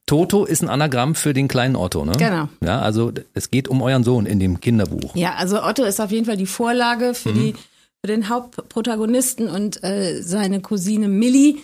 Toto 0.05 0.43
ist 0.45 0.61
ein 0.63 0.69
Anagramm 0.69 1.15
für 1.15 1.33
den 1.33 1.47
kleinen 1.47 1.75
Otto. 1.75 2.03
Ne? 2.03 2.13
Genau. 2.17 2.49
Ja, 2.63 2.79
also 2.81 3.11
es 3.33 3.51
geht 3.51 3.67
um 3.67 3.81
euren 3.81 4.03
Sohn 4.03 4.25
in 4.25 4.39
dem 4.39 4.59
Kinderbuch. 4.59 5.15
Ja, 5.15 5.35
also 5.35 5.63
Otto 5.63 5.83
ist 5.83 6.01
auf 6.01 6.11
jeden 6.11 6.25
Fall 6.25 6.37
die 6.37 6.45
Vorlage 6.47 7.13
für 7.13 7.31
die 7.33 7.53
für 8.03 8.07
den 8.07 8.29
Hauptprotagonisten 8.29 9.47
und 9.47 9.83
äh, 9.83 10.21
seine 10.23 10.59
Cousine 10.61 11.07
Millie, 11.07 11.57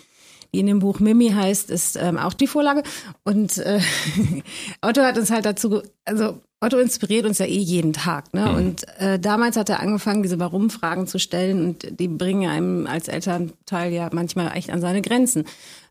die 0.52 0.60
in 0.60 0.66
dem 0.66 0.78
Buch 0.78 1.00
Mimi 1.00 1.30
heißt, 1.30 1.70
ist 1.70 1.96
ähm, 1.96 2.16
auch 2.18 2.34
die 2.34 2.46
Vorlage. 2.46 2.82
Und 3.24 3.58
äh, 3.58 3.80
Otto 4.82 5.02
hat 5.02 5.18
uns 5.18 5.30
halt 5.30 5.44
dazu, 5.44 5.82
also 6.04 6.40
Otto 6.60 6.78
inspiriert 6.78 7.26
uns 7.26 7.38
ja 7.38 7.46
eh 7.46 7.58
jeden 7.58 7.92
Tag. 7.92 8.34
Ne? 8.34 8.50
Und 8.52 8.86
äh, 8.98 9.18
damals 9.18 9.56
hat 9.56 9.68
er 9.68 9.80
angefangen, 9.80 10.22
diese 10.22 10.40
Warum-Fragen 10.40 11.06
zu 11.06 11.18
stellen 11.18 11.64
und 11.64 12.00
die 12.00 12.08
bringen 12.08 12.48
einem 12.48 12.86
als 12.86 13.08
Elternteil 13.08 13.92
ja 13.92 14.08
manchmal 14.12 14.56
echt 14.56 14.70
an 14.70 14.80
seine 14.80 15.02
Grenzen. 15.02 15.44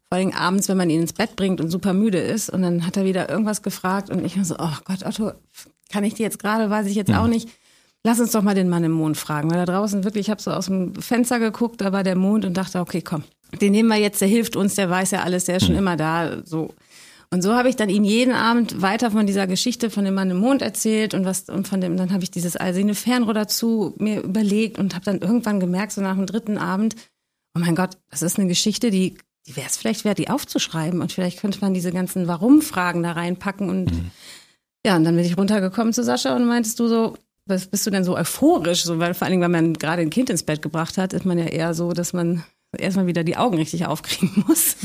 Vor 0.09 0.17
allem 0.17 0.31
abends, 0.31 0.69
wenn 0.69 0.77
man 0.77 0.89
ihn 0.89 1.01
ins 1.01 1.13
Bett 1.13 1.35
bringt 1.35 1.61
und 1.61 1.69
super 1.69 1.93
müde 1.93 2.19
ist 2.19 2.49
und 2.49 2.61
dann 2.61 2.85
hat 2.85 2.97
er 2.97 3.05
wieder 3.05 3.29
irgendwas 3.29 3.61
gefragt 3.61 4.09
und 4.09 4.25
ich 4.25 4.37
war 4.37 4.45
so, 4.45 4.55
oh 4.57 4.77
Gott, 4.85 5.05
Otto, 5.05 5.31
kann 5.89 6.03
ich 6.03 6.15
dir 6.15 6.23
jetzt 6.23 6.39
gerade, 6.39 6.69
weiß 6.69 6.87
ich 6.87 6.95
jetzt 6.95 7.13
auch 7.13 7.27
nicht. 7.27 7.49
Lass 8.03 8.19
uns 8.19 8.31
doch 8.31 8.41
mal 8.41 8.55
den 8.55 8.69
Mann 8.69 8.85
im 8.85 8.91
Mond 8.91 9.17
fragen, 9.17 9.49
weil 9.51 9.65
da 9.65 9.65
draußen 9.65 10.03
wirklich, 10.05 10.27
ich 10.27 10.29
habe 10.29 10.41
so 10.41 10.51
aus 10.51 10.67
dem 10.67 10.95
Fenster 10.95 11.39
geguckt, 11.39 11.81
da 11.81 11.91
war 11.91 12.03
der 12.03 12.15
Mond 12.15 12.45
und 12.45 12.55
dachte, 12.55 12.79
okay, 12.79 13.01
komm, 13.01 13.23
den 13.61 13.71
nehmen 13.71 13.89
wir 13.89 13.97
jetzt, 13.97 14.21
der 14.21 14.27
hilft 14.27 14.55
uns, 14.55 14.75
der 14.75 14.89
weiß 14.89 15.11
ja 15.11 15.23
alles, 15.23 15.45
der 15.45 15.57
ist 15.57 15.65
schon 15.65 15.75
immer 15.75 15.95
da, 15.95 16.41
so. 16.43 16.73
Und 17.29 17.41
so 17.41 17.53
habe 17.55 17.67
ich 17.67 17.75
dann 17.75 17.89
ihm 17.89 18.05
jeden 18.05 18.33
Abend 18.33 18.81
weiter 18.81 19.11
von 19.11 19.27
dieser 19.27 19.47
Geschichte 19.47 19.89
von 19.89 20.05
dem 20.05 20.13
Mann 20.13 20.31
im 20.31 20.37
Mond 20.37 20.61
erzählt 20.61 21.13
und 21.13 21.25
was 21.25 21.49
und 21.49 21.67
von 21.67 21.81
dem 21.81 21.97
dann 21.97 22.13
habe 22.13 22.23
ich 22.23 22.31
dieses 22.31 22.55
Alsine 22.55 22.95
Fernrohr 22.95 23.33
dazu 23.33 23.93
mir 23.97 24.21
überlegt 24.21 24.79
und 24.79 24.95
habe 24.95 25.03
dann 25.03 25.19
irgendwann 25.19 25.59
gemerkt 25.59 25.91
so 25.91 25.99
nach 25.99 26.15
dem 26.15 26.25
dritten 26.25 26.57
Abend, 26.57 26.95
oh 27.53 27.59
mein 27.59 27.75
Gott, 27.75 27.97
das 28.09 28.21
ist 28.21 28.39
eine 28.39 28.47
Geschichte, 28.47 28.91
die 28.91 29.17
die 29.47 29.55
wäre 29.55 29.67
es 29.67 29.77
vielleicht 29.77 30.03
wert, 30.03 30.17
die 30.17 30.29
aufzuschreiben 30.29 31.01
und 31.01 31.11
vielleicht 31.11 31.39
könnte 31.39 31.59
man 31.61 31.73
diese 31.73 31.91
ganzen 31.91 32.27
Warum-Fragen 32.27 33.03
da 33.03 33.13
reinpacken 33.13 33.69
und 33.69 33.91
ja, 34.85 34.95
und 34.95 35.03
dann 35.03 35.15
bin 35.15 35.25
ich 35.25 35.37
runtergekommen 35.37 35.93
zu 35.93 36.03
Sascha 36.03 36.35
und 36.35 36.45
meintest 36.45 36.79
du 36.79 36.87
so, 36.87 37.17
was 37.45 37.67
bist 37.67 37.85
du 37.85 37.89
denn 37.89 38.03
so 38.03 38.15
euphorisch? 38.15 38.83
So, 38.83 38.99
weil 38.99 39.13
vor 39.13 39.25
allen 39.25 39.31
Dingen, 39.31 39.43
wenn 39.43 39.51
man 39.51 39.73
gerade 39.73 40.01
ein 40.01 40.09
Kind 40.09 40.29
ins 40.29 40.43
Bett 40.43 40.61
gebracht 40.61 40.97
hat, 40.97 41.13
ist 41.13 41.25
man 41.25 41.37
ja 41.37 41.45
eher 41.45 41.73
so, 41.73 41.93
dass 41.93 42.13
man 42.13 42.43
erstmal 42.77 43.07
wieder 43.07 43.23
die 43.23 43.37
Augen 43.37 43.57
richtig 43.57 43.85
aufkriegen 43.85 44.43
muss. 44.47 44.75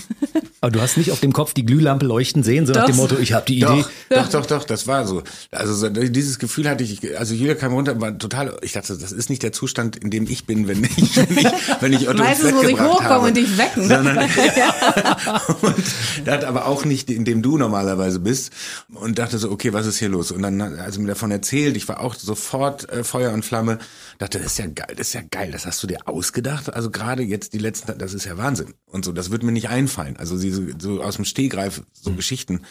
Aber 0.60 0.70
du 0.70 0.80
hast 0.80 0.96
nicht 0.96 1.10
auf 1.10 1.18
dem 1.18 1.32
Kopf 1.32 1.54
die 1.54 1.66
Glühlampe 1.66 2.06
leuchten 2.06 2.44
sehen, 2.44 2.66
so 2.66 2.72
nach 2.72 2.82
Doch. 2.82 2.86
dem 2.86 2.96
Motto, 2.96 3.18
ich 3.18 3.32
habe 3.32 3.44
die 3.46 3.56
Idee. 3.56 3.84
Doch, 4.10 4.28
doch, 4.28 4.28
doch, 4.28 4.46
doch, 4.46 4.64
das 4.64 4.86
war 4.86 5.04
so. 5.08 5.24
Also 5.50 5.74
so, 5.74 5.88
dieses 5.88 6.38
Gefühl 6.38 6.68
hatte 6.68 6.84
ich, 6.84 7.18
also 7.18 7.34
Julia 7.34 7.56
kam 7.56 7.72
runter, 7.72 8.00
war 8.00 8.16
total, 8.16 8.56
ich 8.62 8.72
dachte, 8.72 8.96
das 8.96 9.10
ist 9.10 9.28
nicht 9.28 9.42
der 9.42 9.50
Zustand, 9.50 9.96
in 9.96 10.10
dem 10.10 10.28
ich 10.28 10.46
bin, 10.46 10.68
wenn 10.68 10.84
ich, 10.84 11.16
wenn 11.16 11.36
ich, 11.36 11.46
wenn 11.80 11.92
ich 11.92 12.08
Otto 12.08 12.22
Meistens 12.22 12.52
muss 12.52 12.68
ich 12.68 12.80
hochkommen 12.80 13.02
habe. 13.02 13.26
und 13.26 13.36
dich 13.36 13.58
wecken. 13.58 13.88
Sondern, 13.88 14.18
und 15.62 15.84
das 16.24 16.44
aber 16.44 16.66
auch 16.66 16.84
nicht, 16.84 17.10
in 17.10 17.24
dem 17.24 17.42
du 17.42 17.58
normalerweise 17.58 18.20
bist. 18.20 18.52
Und 18.94 19.18
dachte 19.18 19.38
so, 19.38 19.50
okay, 19.50 19.72
was 19.72 19.86
ist 19.86 19.98
hier 19.98 20.10
los? 20.10 20.30
Und 20.30 20.42
dann, 20.42 20.60
also 20.60 21.00
mir 21.00 21.08
davon 21.08 21.32
erzählt, 21.32 21.76
ich 21.76 21.88
war 21.88 21.98
auch 21.98 22.14
sofort 22.14 22.88
äh, 22.88 23.02
Feuer 23.02 23.32
und 23.32 23.44
Flamme, 23.44 23.78
dachte, 24.18 24.38
das 24.38 24.52
ist 24.52 24.58
ja 24.58 24.66
geil, 24.66 24.94
das 24.96 25.08
ist 25.08 25.14
ja 25.14 25.22
geil, 25.28 25.50
das 25.50 25.66
hast 25.66 25.82
du 25.82 25.88
dir 25.88 26.06
ausgedacht. 26.06 26.72
Also 26.72 26.90
gerade 26.90 27.24
jetzt 27.24 27.52
die 27.52 27.58
letzten, 27.58 27.71
das 27.80 28.14
ist 28.14 28.24
ja 28.24 28.36
Wahnsinn. 28.36 28.74
Und 28.86 29.04
so, 29.04 29.12
das 29.12 29.30
wird 29.30 29.42
mir 29.42 29.52
nicht 29.52 29.68
einfallen. 29.68 30.16
Also 30.16 30.38
diese, 30.38 30.74
so 30.78 31.02
aus 31.02 31.16
dem 31.16 31.24
Stehgreif, 31.24 31.82
so 31.92 32.12
Geschichten. 32.12 32.62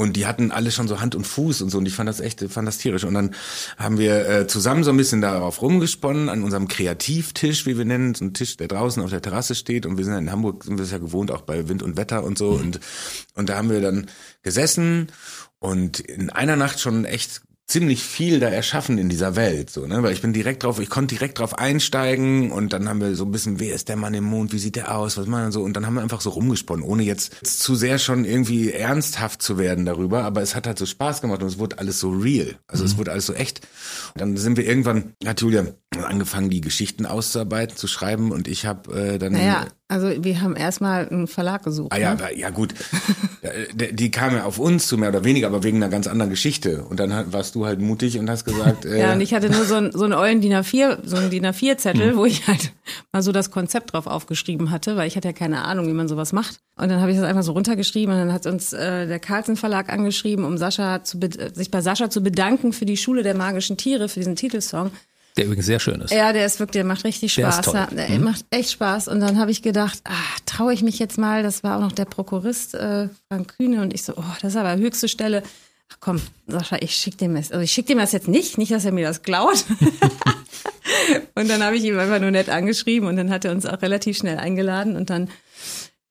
Und 0.00 0.14
die 0.16 0.26
hatten 0.26 0.50
alle 0.50 0.70
schon 0.70 0.88
so 0.88 1.00
Hand 1.00 1.14
und 1.14 1.26
Fuß 1.26 1.60
und 1.60 1.68
so 1.68 1.76
und 1.76 1.84
ich 1.84 1.92
fand 1.92 2.08
das 2.08 2.20
echt 2.20 2.40
fantastisch. 2.48 3.04
Und 3.04 3.12
dann 3.12 3.34
haben 3.76 3.98
wir 3.98 4.26
äh, 4.26 4.46
zusammen 4.46 4.82
so 4.82 4.90
ein 4.90 4.96
bisschen 4.96 5.20
darauf 5.20 5.60
rumgesponnen, 5.60 6.30
an 6.30 6.42
unserem 6.42 6.68
Kreativtisch, 6.68 7.66
wie 7.66 7.76
wir 7.76 7.84
nennen, 7.84 8.14
so 8.14 8.24
ein 8.24 8.32
Tisch, 8.32 8.56
der 8.56 8.68
draußen 8.68 9.02
auf 9.02 9.10
der 9.10 9.20
Terrasse 9.20 9.54
steht. 9.54 9.84
Und 9.84 9.98
wir 9.98 10.04
sind 10.04 10.14
ja 10.14 10.18
in 10.18 10.32
Hamburg, 10.32 10.64
sind 10.64 10.78
wir 10.78 10.84
es 10.84 10.90
ja 10.90 10.96
gewohnt, 10.96 11.30
auch 11.30 11.42
bei 11.42 11.68
Wind 11.68 11.82
und 11.82 11.98
Wetter 11.98 12.24
und 12.24 12.38
so. 12.38 12.48
Und, 12.48 12.80
und 13.34 13.50
da 13.50 13.58
haben 13.58 13.68
wir 13.68 13.82
dann 13.82 14.06
gesessen 14.42 15.08
und 15.58 16.00
in 16.00 16.30
einer 16.30 16.56
Nacht 16.56 16.80
schon 16.80 17.04
echt 17.04 17.42
ziemlich 17.70 18.02
viel 18.02 18.40
da 18.40 18.48
erschaffen 18.48 18.98
in 18.98 19.08
dieser 19.08 19.36
Welt, 19.36 19.70
so, 19.70 19.86
ne, 19.86 20.02
weil 20.02 20.12
ich 20.12 20.22
bin 20.22 20.32
direkt 20.32 20.64
drauf, 20.64 20.80
ich 20.80 20.90
konnte 20.90 21.14
direkt 21.14 21.38
drauf 21.38 21.58
einsteigen 21.58 22.50
und 22.50 22.72
dann 22.72 22.88
haben 22.88 23.00
wir 23.00 23.14
so 23.14 23.24
ein 23.24 23.30
bisschen, 23.30 23.60
wer 23.60 23.74
ist 23.74 23.88
der 23.88 23.96
Mann 23.96 24.12
im 24.14 24.24
Mond, 24.24 24.52
wie 24.52 24.58
sieht 24.58 24.76
der 24.76 24.96
aus, 24.96 25.16
was 25.16 25.26
man 25.26 25.52
so. 25.52 25.62
Und 25.62 25.74
dann 25.74 25.86
haben 25.86 25.94
wir 25.94 26.02
einfach 26.02 26.20
so 26.20 26.30
rumgesponnen, 26.30 26.84
ohne 26.84 27.04
jetzt 27.04 27.34
zu 27.44 27.74
sehr 27.74 27.98
schon 27.98 28.24
irgendwie 28.24 28.72
ernsthaft 28.72 29.40
zu 29.40 29.56
werden 29.56 29.84
darüber, 29.86 30.24
aber 30.24 30.42
es 30.42 30.54
hat 30.54 30.66
halt 30.66 30.78
so 30.78 30.86
Spaß 30.86 31.20
gemacht 31.20 31.42
und 31.42 31.48
es 31.48 31.58
wurde 31.58 31.78
alles 31.78 32.00
so 32.00 32.10
real, 32.10 32.56
also 32.66 32.84
es 32.84 32.98
wurde 32.98 33.12
alles 33.12 33.26
so 33.26 33.34
echt. 33.34 33.60
Und 34.14 34.20
dann 34.20 34.36
sind 34.36 34.56
wir 34.56 34.66
irgendwann, 34.66 35.14
hat 35.24 35.40
Julia 35.40 35.66
angefangen, 36.02 36.50
die 36.50 36.60
Geschichten 36.60 37.06
auszuarbeiten, 37.06 37.76
zu 37.76 37.86
schreiben 37.86 38.32
und 38.32 38.48
ich 38.48 38.66
habe 38.66 39.14
äh, 39.14 39.18
dann 39.18 39.32
Naja, 39.32 39.66
also 39.90 40.10
wir 40.24 40.40
haben 40.40 40.56
erstmal 40.56 41.08
einen 41.08 41.26
Verlag 41.26 41.64
gesucht. 41.64 41.92
Ah 41.92 41.98
ja, 41.98 42.14
ne? 42.14 42.22
ja 42.36 42.50
gut. 42.50 42.74
Die- 43.74 43.94
Die 43.94 44.10
kam 44.10 44.34
ja 44.34 44.44
auf 44.44 44.58
uns 44.58 44.86
zu, 44.86 44.96
mehr 44.98 45.08
oder 45.08 45.24
weniger, 45.24 45.46
aber 45.46 45.62
wegen 45.62 45.78
einer 45.78 45.88
ganz 45.88 46.06
anderen 46.06 46.30
Geschichte. 46.30 46.84
Und 46.84 47.00
dann 47.00 47.32
warst 47.32 47.54
du 47.54 47.66
halt 47.66 47.80
mutig 47.80 48.18
und 48.18 48.28
hast 48.30 48.44
gesagt, 48.44 48.84
äh, 48.84 49.00
Ja, 49.00 49.12
und 49.14 49.20
ich 49.20 49.32
hatte 49.34 49.50
nur 49.50 49.64
so, 49.64 49.74
ein, 49.76 49.92
so 49.92 50.04
einen 50.04 50.12
ollen 50.12 50.40
DIN 50.40 50.52
A4, 50.52 50.98
so 51.04 51.16
einen 51.16 51.30
DIN 51.30 51.44
Hm. 51.44 51.50
A4-Zettel, 51.50 52.16
wo 52.16 52.24
ich 52.24 52.46
halt 52.46 52.72
mal 53.12 53.22
so 53.22 53.32
das 53.32 53.50
Konzept 53.50 53.92
drauf 53.92 54.06
aufgeschrieben 54.06 54.70
hatte, 54.70 54.96
weil 54.96 55.08
ich 55.08 55.16
hatte 55.16 55.28
ja 55.28 55.32
keine 55.32 55.64
Ahnung, 55.64 55.86
wie 55.86 55.92
man 55.92 56.06
sowas 56.08 56.32
macht. 56.32 56.60
Und 56.76 56.88
dann 56.90 57.00
habe 57.00 57.10
ich 57.12 57.16
das 57.18 57.26
einfach 57.26 57.42
so 57.42 57.52
runtergeschrieben 57.52 58.14
und 58.14 58.20
dann 58.20 58.32
hat 58.32 58.46
uns 58.46 58.72
äh, 58.72 59.06
der 59.06 59.18
Carlsen 59.18 59.56
Verlag 59.56 59.90
angeschrieben, 59.92 60.44
um 60.44 60.56
Sascha 60.58 61.02
zu 61.04 61.18
äh, 61.20 61.50
sich 61.54 61.70
bei 61.70 61.80
Sascha 61.80 62.10
zu 62.10 62.22
bedanken 62.22 62.72
für 62.72 62.86
die 62.86 62.96
Schule 62.96 63.22
der 63.22 63.34
magischen 63.36 63.76
Tiere, 63.76 64.08
für 64.08 64.20
diesen 64.20 64.36
Titelsong. 64.36 64.90
Der 65.36 65.44
übrigens 65.46 65.66
sehr 65.66 65.80
schön 65.80 66.00
ist. 66.00 66.12
Ja, 66.12 66.32
der 66.32 66.44
ist 66.46 66.58
wirklich, 66.58 66.72
der 66.72 66.84
macht 66.84 67.04
richtig 67.04 67.34
Der 67.34 67.48
ist 67.48 67.54
Spaß. 67.54 67.64
toll. 67.66 67.74
Ja, 67.74 68.06
der 68.06 68.18
macht 68.18 68.44
echt 68.50 68.72
Spaß. 68.72 69.08
Und 69.08 69.20
dann 69.20 69.38
habe 69.38 69.50
ich 69.50 69.62
gedacht, 69.62 70.00
ah, 70.04 70.12
traue 70.46 70.72
ich 70.72 70.82
mich 70.82 70.98
jetzt 70.98 71.18
mal, 71.18 71.42
das 71.42 71.62
war 71.62 71.76
auch 71.76 71.80
noch 71.80 71.92
der 71.92 72.04
Prokurist 72.04 72.74
äh, 72.74 73.08
Frank 73.28 73.56
Kühne 73.56 73.80
und 73.82 73.94
ich 73.94 74.02
so, 74.02 74.14
oh, 74.16 74.24
das 74.42 74.54
ist 74.54 74.56
aber 74.56 74.76
höchste 74.76 75.08
Stelle. 75.08 75.42
Ach 75.92 75.96
komm, 76.00 76.20
Sascha, 76.46 76.76
ich 76.80 76.94
schick 76.94 77.18
dem 77.18 77.34
das. 77.34 77.50
Also 77.50 77.62
ich 77.62 77.72
schick 77.72 77.86
dem 77.86 77.98
das 77.98 78.12
jetzt 78.12 78.28
nicht, 78.28 78.58
nicht, 78.58 78.70
dass 78.72 78.84
er 78.84 78.92
mir 78.92 79.06
das 79.06 79.22
klaut. 79.22 79.64
und 81.34 81.48
dann 81.48 81.62
habe 81.64 81.76
ich 81.76 81.84
ihm 81.84 81.98
einfach 81.98 82.20
nur 82.20 82.30
nett 82.30 82.48
angeschrieben 82.48 83.08
und 83.08 83.16
dann 83.16 83.30
hat 83.30 83.44
er 83.44 83.52
uns 83.52 83.66
auch 83.66 83.80
relativ 83.82 84.16
schnell 84.18 84.38
eingeladen 84.38 84.96
und 84.96 85.10
dann, 85.10 85.28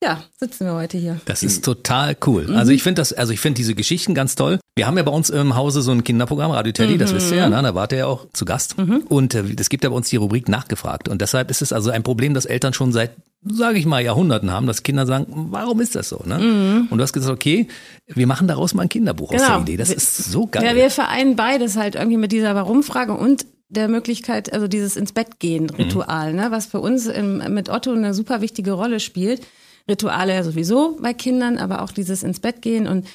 ja, 0.04 0.24
sitzen 0.40 0.66
wir 0.66 0.74
heute 0.74 0.98
hier. 0.98 1.20
Das 1.26 1.44
ist 1.44 1.64
total 1.66 2.16
cool. 2.26 2.56
Also 2.56 2.72
ich 2.72 2.84
finde 2.84 3.02
das, 3.02 3.12
also 3.14 3.34
ich 3.34 3.40
finde 3.40 3.58
diese 3.58 3.76
Geschichten 3.76 4.14
ganz 4.14 4.36
toll. 4.36 4.60
Wir 4.76 4.88
haben 4.88 4.96
ja 4.98 5.04
bei 5.04 5.12
uns 5.12 5.30
im 5.30 5.56
Hause 5.56 5.82
so 5.82 5.92
ein 5.92 6.04
Kinderprogramm, 6.06 6.52
Radio 6.52 6.72
Teddy, 6.72 6.98
das 6.98 7.14
wisst 7.14 7.32
ihr 7.32 7.38
ja, 7.38 7.50
ne? 7.50 7.62
da 7.62 7.76
wart 7.76 7.92
ihr 7.92 7.98
ja 8.00 8.06
auch 8.08 8.28
zu 8.32 8.46
Gast. 8.46 8.76
Und 9.10 9.36
äh, 9.36 9.44
es 9.60 9.70
gibt 9.70 9.84
ja 9.84 9.90
bei 9.90 9.96
uns 9.96 10.08
die 10.10 10.16
Rubrik 10.16 10.48
nachgefragt. 10.48 11.10
Und 11.10 11.20
deshalb 11.22 11.52
ist 11.52 11.62
es 11.62 11.74
also 11.74 11.90
ein 11.90 12.04
Problem, 12.04 12.34
das 12.34 12.46
Eltern 12.46 12.74
schon 12.74 12.94
seit, 12.94 13.12
sage 13.44 13.78
ich 13.78 13.86
mal, 13.86 14.02
Jahrhunderten 14.02 14.52
haben, 14.52 14.68
dass 14.68 14.84
Kinder 14.84 15.06
sagen, 15.06 15.26
warum 15.52 15.82
ist 15.82 15.96
das 15.96 16.08
so? 16.10 16.22
Ne? 16.26 16.86
Und 16.90 16.98
du 16.98 17.02
hast 17.04 17.12
gesagt, 17.12 17.34
okay, 17.34 17.68
wir 18.08 18.26
machen 18.26 18.48
daraus 18.48 18.74
mal 18.74 18.84
ein 18.84 18.90
Kinderbuch 18.90 19.34
aus 19.34 19.42
der 19.46 19.60
Idee. 19.60 19.76
Das 19.76 19.90
Wir- 19.90 19.98
ist 19.98 20.16
so 20.32 20.48
geil. 20.48 20.64
Ja, 20.64 20.76
wir 20.76 20.90
vereinen 20.90 21.36
beides 21.36 21.76
halt 21.76 21.96
irgendwie 21.96 22.18
mit 22.18 22.32
dieser 22.32 22.56
Warum-Frage 22.56 23.14
und 23.14 23.46
der 23.68 23.88
Möglichkeit, 23.88 24.52
also 24.52 24.68
dieses 24.68 24.96
ins 24.96 25.12
Bett 25.12 25.40
gehen 25.40 25.70
Ritual, 25.70 26.34
ne, 26.34 26.48
was 26.50 26.66
für 26.66 26.80
uns 26.80 27.06
im, 27.06 27.38
mit 27.54 27.70
Otto 27.70 27.92
eine 27.92 28.14
super 28.16 28.42
wichtige 28.42 28.72
Rolle 28.72 29.00
spielt. 29.00 29.42
Rituale 29.90 30.34
ja 30.34 30.44
sowieso 30.44 30.98
bei 31.02 31.14
Kindern, 31.14 31.58
aber 31.58 31.82
auch 31.82 31.92
dieses 31.92 32.24
ins 32.24 32.40
Bett 32.40 32.62
gehen 32.62 32.88
und 32.88 33.06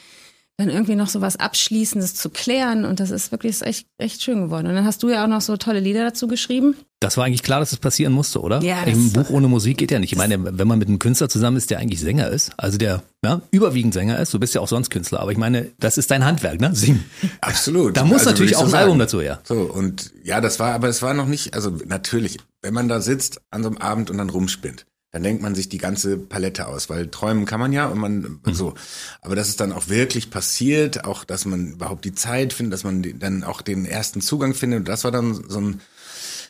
dann 0.56 0.68
irgendwie 0.70 0.94
noch 0.94 1.08
so 1.08 1.20
was 1.20 1.34
Abschließendes 1.34 2.14
zu 2.14 2.30
klären 2.30 2.84
und 2.84 3.00
das 3.00 3.10
ist 3.10 3.32
wirklich 3.32 3.50
ist 3.50 3.62
echt, 3.62 3.88
echt 3.98 4.22
schön 4.22 4.40
geworden. 4.40 4.68
Und 4.68 4.76
dann 4.76 4.84
hast 4.84 5.02
du 5.02 5.08
ja 5.10 5.24
auch 5.24 5.28
noch 5.28 5.40
so 5.40 5.56
tolle 5.56 5.80
Lieder 5.80 6.04
dazu 6.04 6.28
geschrieben. 6.28 6.76
Das 7.00 7.16
war 7.16 7.24
eigentlich 7.24 7.42
klar, 7.42 7.58
dass 7.58 7.72
es 7.72 7.78
passieren 7.78 8.12
musste, 8.12 8.40
oder? 8.40 8.62
Ja, 8.62 8.84
das- 8.84 8.94
Ein 8.94 9.12
Buch 9.12 9.30
ohne 9.30 9.48
Musik 9.48 9.78
geht 9.78 9.90
ja 9.90 9.98
nicht. 9.98 10.12
Ich 10.12 10.16
meine, 10.18 10.56
wenn 10.56 10.68
man 10.68 10.78
mit 10.78 10.86
einem 10.86 11.00
Künstler 11.00 11.28
zusammen 11.28 11.56
ist, 11.56 11.70
der 11.70 11.80
eigentlich 11.80 11.98
Sänger 11.98 12.28
ist, 12.28 12.52
also 12.56 12.78
der 12.78 13.02
ja, 13.24 13.40
überwiegend 13.50 13.94
Sänger 13.94 14.16
ist, 14.20 14.32
du 14.32 14.38
bist 14.38 14.54
ja 14.54 14.60
auch 14.60 14.68
sonst 14.68 14.90
Künstler, 14.90 15.18
aber 15.18 15.32
ich 15.32 15.38
meine, 15.38 15.72
das 15.80 15.98
ist 15.98 16.12
dein 16.12 16.24
Handwerk, 16.24 16.60
ne? 16.60 16.70
Singen. 16.72 17.04
absolut. 17.40 17.96
Da 17.96 18.04
muss 18.04 18.18
Also 18.20 18.30
natürlich 18.30 18.54
auch 18.54 18.60
so 18.60 18.66
ein 18.66 18.70
sagen. 18.70 18.82
Album 18.84 18.98
dazu 19.00 19.20
her. 19.20 19.40
So, 19.42 19.54
und 19.56 20.12
ja, 20.22 20.40
das 20.40 20.60
war, 20.60 20.72
aber 20.72 20.86
es 20.86 21.02
war 21.02 21.14
noch 21.14 21.26
nicht, 21.26 21.54
also 21.54 21.70
natürlich, 21.86 22.38
wenn 22.62 22.74
man 22.74 22.86
da 22.88 23.00
sitzt 23.00 23.40
an 23.50 23.64
so 23.64 23.70
einem 23.70 23.78
Abend 23.78 24.08
und 24.08 24.18
dann 24.18 24.30
rumspinnt, 24.30 24.86
dann 25.14 25.22
denkt 25.22 25.42
man 25.42 25.54
sich 25.54 25.68
die 25.68 25.78
ganze 25.78 26.18
Palette 26.18 26.66
aus, 26.66 26.90
weil 26.90 27.06
träumen 27.06 27.44
kann 27.44 27.60
man 27.60 27.72
ja 27.72 27.86
und 27.86 27.98
man 28.00 28.40
so. 28.50 28.74
Aber 29.20 29.36
dass 29.36 29.48
es 29.48 29.54
dann 29.54 29.70
auch 29.70 29.88
wirklich 29.88 30.28
passiert, 30.28 31.04
auch 31.04 31.22
dass 31.22 31.44
man 31.44 31.74
überhaupt 31.74 32.04
die 32.04 32.16
Zeit 32.16 32.52
findet, 32.52 32.72
dass 32.72 32.82
man 32.82 33.20
dann 33.20 33.44
auch 33.44 33.62
den 33.62 33.86
ersten 33.86 34.20
Zugang 34.20 34.54
findet. 34.54 34.80
Und 34.80 34.88
das 34.88 35.04
war 35.04 35.12
dann 35.12 35.44
so 35.48 35.60
ein 35.60 35.80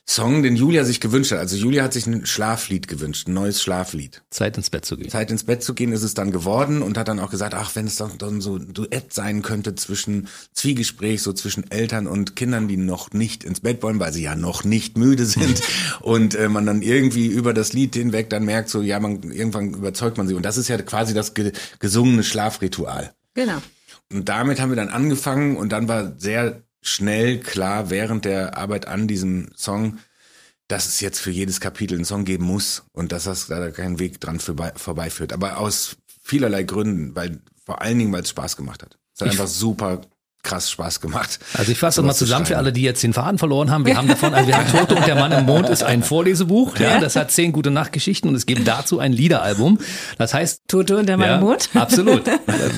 Song, 0.06 0.42
den 0.42 0.54
Julia 0.54 0.84
sich 0.84 1.00
gewünscht 1.00 1.32
hat. 1.32 1.38
Also 1.38 1.56
Julia 1.56 1.82
hat 1.82 1.94
sich 1.94 2.06
ein 2.06 2.26
Schlaflied 2.26 2.88
gewünscht, 2.88 3.26
ein 3.26 3.32
neues 3.32 3.62
Schlaflied. 3.62 4.22
Zeit 4.28 4.58
ins 4.58 4.68
Bett 4.68 4.84
zu 4.84 4.98
gehen. 4.98 5.08
Zeit 5.08 5.30
ins 5.30 5.44
Bett 5.44 5.62
zu 5.62 5.72
gehen 5.72 5.92
ist 5.92 6.02
es 6.02 6.12
dann 6.12 6.30
geworden 6.30 6.82
und 6.82 6.98
hat 6.98 7.08
dann 7.08 7.18
auch 7.18 7.30
gesagt, 7.30 7.54
ach, 7.54 7.74
wenn 7.74 7.86
es 7.86 7.96
doch 7.96 8.14
dann 8.18 8.42
so 8.42 8.56
ein 8.56 8.74
Duett 8.74 9.14
sein 9.14 9.40
könnte 9.40 9.74
zwischen 9.76 10.28
Zwiegespräch, 10.52 11.22
so 11.22 11.32
zwischen 11.32 11.70
Eltern 11.70 12.06
und 12.06 12.36
Kindern, 12.36 12.68
die 12.68 12.76
noch 12.76 13.12
nicht 13.12 13.44
ins 13.44 13.60
Bett 13.60 13.82
wollen, 13.82 13.98
weil 13.98 14.12
sie 14.12 14.22
ja 14.22 14.34
noch 14.34 14.62
nicht 14.62 14.98
müde 14.98 15.24
sind 15.24 15.62
und 16.02 16.34
äh, 16.34 16.50
man 16.50 16.66
dann 16.66 16.82
irgendwie 16.82 17.26
über 17.26 17.54
das 17.54 17.72
Lied 17.72 17.94
hinweg 17.94 18.28
dann 18.28 18.44
merkt, 18.44 18.68
so, 18.68 18.82
ja, 18.82 19.00
man, 19.00 19.22
irgendwann 19.22 19.72
überzeugt 19.72 20.18
man 20.18 20.28
sie 20.28 20.34
und 20.34 20.44
das 20.44 20.58
ist 20.58 20.68
ja 20.68 20.76
quasi 20.82 21.14
das 21.14 21.32
ge 21.32 21.52
gesungene 21.78 22.24
Schlafritual. 22.24 23.14
Genau. 23.32 23.62
Und 24.12 24.28
damit 24.28 24.60
haben 24.60 24.70
wir 24.70 24.76
dann 24.76 24.90
angefangen 24.90 25.56
und 25.56 25.72
dann 25.72 25.88
war 25.88 26.12
sehr 26.18 26.62
schnell 26.84 27.40
klar 27.40 27.90
während 27.90 28.24
der 28.24 28.56
Arbeit 28.56 28.86
an 28.86 29.08
diesem 29.08 29.50
Song, 29.56 29.98
dass 30.68 30.86
es 30.86 31.00
jetzt 31.00 31.18
für 31.18 31.30
jedes 31.30 31.60
Kapitel 31.60 31.96
einen 31.96 32.04
Song 32.04 32.24
geben 32.24 32.44
muss 32.44 32.84
und 32.92 33.10
dass 33.10 33.24
das 33.24 33.48
da 33.48 33.70
kein 33.70 33.98
Weg 33.98 34.20
dran 34.20 34.38
vorbei, 34.38 34.72
vorbeiführt. 34.76 35.32
Aber 35.32 35.58
aus 35.58 35.96
vielerlei 36.22 36.62
Gründen, 36.62 37.16
weil 37.16 37.40
vor 37.64 37.80
allen 37.82 37.98
Dingen, 37.98 38.12
weil 38.12 38.22
es 38.22 38.28
Spaß 38.30 38.56
gemacht 38.56 38.82
hat. 38.82 38.98
Es 39.14 39.20
hat 39.22 39.28
einfach 39.28 39.46
super 39.46 40.02
krass 40.44 40.70
Spaß 40.70 41.00
gemacht. 41.00 41.40
Also 41.54 41.72
ich 41.72 41.78
fasse 41.78 42.00
das 42.00 42.06
mal 42.06 42.14
zusammen 42.14 42.46
für 42.46 42.56
alle, 42.56 42.72
die 42.72 42.82
jetzt 42.82 43.02
den 43.02 43.12
Faden 43.12 43.38
verloren 43.38 43.70
haben. 43.70 43.84
Wir 43.86 43.96
haben 43.96 44.06
davon, 44.06 44.32
also 44.34 44.46
wir 44.46 44.56
haben 44.56 44.70
Toto 44.70 44.94
und 44.94 45.06
der 45.06 45.16
Mann 45.16 45.32
im 45.32 45.46
Mond 45.46 45.68
ist 45.68 45.82
ein 45.82 46.02
Vorlesebuch. 46.02 46.76
Ja, 46.78 47.00
das 47.00 47.16
hat 47.16 47.30
zehn 47.32 47.50
gute 47.52 47.70
Nachtgeschichten 47.70 48.28
und 48.30 48.36
es 48.36 48.46
gibt 48.46 48.68
dazu 48.68 48.98
ein 49.00 49.12
Liederalbum. 49.12 49.78
Das 50.18 50.34
heißt, 50.34 50.62
Toto 50.68 50.96
und 50.98 51.06
der 51.06 51.16
Mann 51.16 51.28
ja, 51.28 51.34
im 51.36 51.40
Mond. 51.40 51.68
Absolut. 51.74 52.22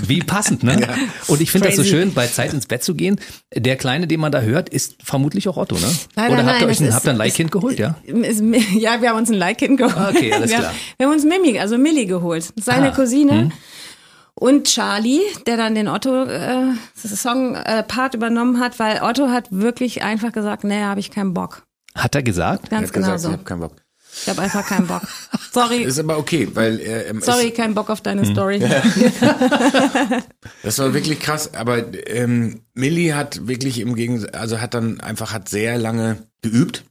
Wie 0.07 0.21
passend, 0.21 0.63
ne? 0.63 0.87
Und 1.27 1.41
ich 1.41 1.51
finde 1.51 1.69
das 1.69 1.77
so 1.77 1.85
schön, 1.85 2.15
bei 2.15 2.27
Zeit 2.27 2.53
ins 2.55 2.67
Bett 2.67 2.83
zu 2.85 2.95
gehen. 2.95 3.21
Der 3.55 3.77
Kleine, 3.77 4.07
den 4.07 4.21
man 4.21 4.33
da 4.33 4.41
hört, 4.41 4.69
ist 4.69 4.97
vermutlich 5.03 5.49
auch 5.49 5.57
Otto, 5.57 5.75
ne? 5.77 5.83
Nein, 6.15 6.27
Oder 6.33 6.37
nein, 6.43 6.47
habt 6.47 6.63
ihr 6.63 6.69
euch 6.69 6.81
ein, 6.81 6.87
es 6.89 6.95
habt 6.95 7.05
ihr 7.07 7.11
ein 7.11 7.17
ist- 7.17 7.19
Leihkind 7.19 7.51
geholt, 7.53 7.79
ja? 7.79 7.97
Ist, 8.05 8.43
ja, 8.75 9.01
wir 9.03 9.11
haben 9.11 9.19
uns 9.19 9.29
ein 9.31 9.35
Leihkind 9.35 9.77
geholt. 9.79 9.97
Okay, 10.17 10.33
alles 10.33 10.51
wir, 10.51 10.59
klar. 10.59 10.73
Wir 10.99 11.07
haben 11.07 11.15
uns 11.15 11.25
Mimi, 11.25 11.59
also 11.59 11.77
Millie 11.79 12.07
geholt. 12.07 12.53
Seine 12.57 12.93
Ah, 12.93 12.95
Cousine. 12.95 13.51
Und 14.39 14.67
Charlie, 14.67 15.23
der 15.47 15.57
dann 15.57 15.75
den 15.75 15.89
Otto-Song-Part 15.89 18.13
übernommen 18.15 18.61
hat, 18.61 18.79
weil 18.79 19.01
Otto 19.03 19.31
hat 19.31 19.47
wirklich 19.51 20.03
einfach 20.03 20.31
gesagt, 20.31 20.63
nee, 20.65 20.83
habe 20.83 21.01
ich 21.01 21.11
keinen 21.11 21.33
Bock. 21.33 21.63
Hat 21.95 22.15
er 22.15 22.23
gesagt? 22.23 22.65
Er 22.65 22.69
Ganz 22.71 22.89
hat 22.89 22.95
genau 22.95 23.13
gesagt, 23.13 23.23
so. 23.23 23.29
ich 23.29 23.33
habe 23.33 23.45
keinen 23.45 23.61
Bock. 23.61 23.73
Ich 24.23 24.29
habe 24.29 24.43
einfach 24.43 24.67
keinen 24.67 24.87
Bock. 24.87 25.01
Sorry, 25.53 25.83
Ist 25.83 25.99
aber 25.99 26.19
okay, 26.19 26.49
weil 26.53 26.81
er 26.81 27.09
ähm, 27.09 27.23
sorry, 27.23 27.51
kein 27.51 27.75
Bock 27.75 27.89
auf 27.89 28.03
deine 28.03 28.21
Hm. 28.23 28.33
Story. 28.33 28.59
das 30.63 30.79
war 30.79 30.93
wirklich 30.93 31.19
krass. 31.21 31.55
Aber 31.55 31.83
ähm, 32.07 32.61
Millie 32.75 33.15
hat 33.15 33.47
wirklich 33.47 33.81
im 33.81 33.95
Gegensatz, 33.95 34.35
also 34.35 34.61
hat 34.61 34.75
dann 34.75 35.01
einfach 35.01 35.33
hat 35.33 35.49
sehr 35.49 35.79
lange 35.79 36.19
geübt 36.43 36.85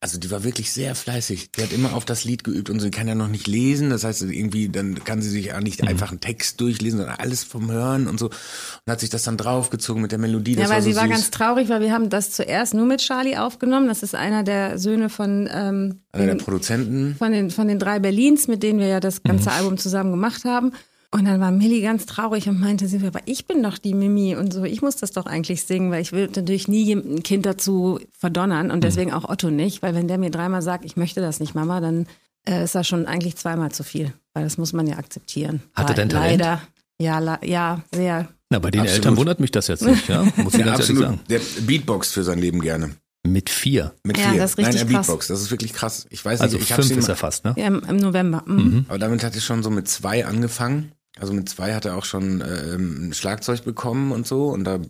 also 0.00 0.18
die 0.18 0.30
war 0.30 0.44
wirklich 0.44 0.72
sehr 0.72 0.94
fleißig. 0.94 1.50
Die 1.52 1.62
hat 1.62 1.72
immer 1.72 1.94
auf 1.94 2.04
das 2.04 2.22
Lied 2.24 2.44
geübt 2.44 2.70
und 2.70 2.78
sie 2.78 2.90
kann 2.92 3.08
ja 3.08 3.16
noch 3.16 3.26
nicht 3.28 3.46
lesen. 3.48 3.90
Das 3.90 4.04
heißt, 4.04 4.22
irgendwie, 4.22 4.68
dann 4.68 5.02
kann 5.02 5.22
sie 5.22 5.28
sich 5.28 5.46
ja 5.46 5.60
nicht 5.60 5.82
Mhm. 5.82 5.88
einfach 5.88 6.10
einen 6.10 6.20
Text 6.20 6.60
durchlesen, 6.60 6.98
sondern 7.00 7.16
alles 7.16 7.42
vom 7.42 7.70
Hören 7.70 8.06
und 8.06 8.18
so. 8.20 8.26
Und 8.26 8.90
hat 8.92 9.00
sich 9.00 9.10
das 9.10 9.24
dann 9.24 9.36
draufgezogen 9.36 10.00
mit 10.00 10.12
der 10.12 10.18
Melodie. 10.20 10.54
Das 10.54 10.64
Ja, 10.64 10.68
weil 10.70 10.76
war 10.76 10.82
so 10.82 10.90
sie 10.90 10.96
war 10.96 11.02
süß. 11.04 11.10
ganz 11.12 11.30
traurig, 11.30 11.68
weil 11.68 11.80
wir 11.80 11.92
haben 11.92 12.10
das 12.10 12.30
zuerst 12.30 12.74
nur 12.74 12.86
mit 12.86 13.00
Charlie 13.00 13.36
aufgenommen. 13.36 13.88
Das 13.88 14.02
ist 14.04 14.14
einer 14.14 14.44
der 14.44 14.78
Söhne 14.78 15.08
von, 15.08 15.48
ähm, 15.52 16.00
Einer 16.12 16.26
der 16.26 16.34
den, 16.36 16.38
Produzenten. 16.38 17.16
von, 17.18 17.32
den, 17.32 17.50
von 17.50 17.66
den 17.66 17.78
drei 17.80 17.98
Berlins, 17.98 18.46
mit 18.46 18.62
denen 18.62 18.78
wir 18.78 18.86
ja 18.86 19.00
das 19.00 19.22
ganze 19.24 19.50
Album 19.50 19.78
zusammen 19.78 20.12
gemacht 20.12 20.44
haben. 20.44 20.72
Und 21.10 21.24
dann 21.24 21.40
war 21.40 21.50
Millie 21.50 21.80
ganz 21.82 22.04
traurig 22.04 22.48
und 22.48 22.60
meinte 22.60 22.86
sie, 22.86 23.04
aber 23.06 23.20
ich 23.24 23.46
bin 23.46 23.62
doch 23.62 23.78
die 23.78 23.94
Mimi 23.94 24.36
und 24.36 24.52
so, 24.52 24.64
ich 24.64 24.82
muss 24.82 24.96
das 24.96 25.10
doch 25.12 25.24
eigentlich 25.24 25.62
singen, 25.64 25.90
weil 25.90 26.02
ich 26.02 26.12
will 26.12 26.28
natürlich 26.34 26.68
nie 26.68 26.92
ein 26.92 27.22
Kind 27.22 27.46
dazu 27.46 27.98
verdonnern 28.18 28.70
und 28.70 28.84
deswegen 28.84 29.12
auch 29.14 29.26
Otto 29.28 29.48
nicht, 29.50 29.80
weil 29.82 29.94
wenn 29.94 30.06
der 30.06 30.18
mir 30.18 30.30
dreimal 30.30 30.60
sagt, 30.60 30.84
ich 30.84 30.96
möchte 30.96 31.22
das 31.22 31.40
nicht, 31.40 31.54
Mama, 31.54 31.80
dann 31.80 32.06
äh, 32.46 32.62
ist 32.64 32.74
das 32.74 32.86
schon 32.86 33.06
eigentlich 33.06 33.36
zweimal 33.36 33.72
zu 33.72 33.84
viel, 33.84 34.12
weil 34.34 34.44
das 34.44 34.58
muss 34.58 34.74
man 34.74 34.86
ja 34.86 34.98
akzeptieren. 34.98 35.62
Hat 35.74 35.88
er 35.88 35.94
denn 35.94 36.08
Le- 36.10 36.14
Talent? 36.14 36.40
Leider. 36.40 36.62
Ja, 37.00 37.18
la- 37.20 37.40
ja, 37.44 37.82
sehr. 37.94 38.28
Na, 38.50 38.58
bei 38.58 38.70
den 38.70 38.80
Absolut. 38.82 38.96
Eltern 39.04 39.16
wundert 39.16 39.40
mich 39.40 39.50
das 39.50 39.68
jetzt 39.68 39.84
nicht, 39.86 40.08
ja? 40.08 40.24
Muss 40.36 40.52
ich 40.54 40.60
Ja, 40.60 40.66
ganz 40.66 40.80
ehrlich 40.88 41.02
absolut. 41.02 41.02
sagen. 41.02 41.20
Der 41.30 41.40
Beatbox 41.62 42.10
für 42.12 42.22
sein 42.24 42.38
Leben 42.38 42.60
gerne. 42.60 42.90
Mit 43.26 43.48
vier. 43.50 43.94
Mit 44.04 44.18
Ja, 44.18 44.30
vier. 44.30 44.40
das 44.40 44.50
ist 44.52 44.58
richtig 44.58 44.74
Nein, 44.76 44.88
er 44.88 44.94
krass. 44.94 45.06
Beatbox. 45.06 45.26
Das 45.28 45.40
ist 45.40 45.50
wirklich 45.50 45.72
krass. 45.72 46.06
Ich 46.10 46.24
weiß 46.24 46.40
Also 46.40 46.56
nicht, 46.56 46.64
ich 46.66 46.72
hab's 46.72 46.86
fünf 46.86 46.98
ist 46.98 47.08
er 47.08 47.16
fast, 47.16 47.44
ne? 47.44 47.54
Ja, 47.56 47.66
im, 47.66 47.82
im 47.88 47.96
November. 47.96 48.42
Mhm. 48.46 48.84
aber 48.88 48.98
damit 48.98 49.22
hat 49.24 49.34
er 49.34 49.40
schon 49.40 49.62
so 49.62 49.70
mit 49.70 49.88
zwei 49.88 50.24
angefangen. 50.26 50.92
Also 51.20 51.32
mit 51.32 51.48
zwei 51.48 51.74
hat 51.74 51.84
er 51.84 51.96
auch 51.96 52.04
schon 52.04 52.40
ähm, 52.40 53.08
ein 53.08 53.12
Schlagzeug 53.14 53.64
bekommen 53.64 54.12
und 54.12 54.26
so. 54.26 54.48
Und 54.48 54.64
da 54.64 54.80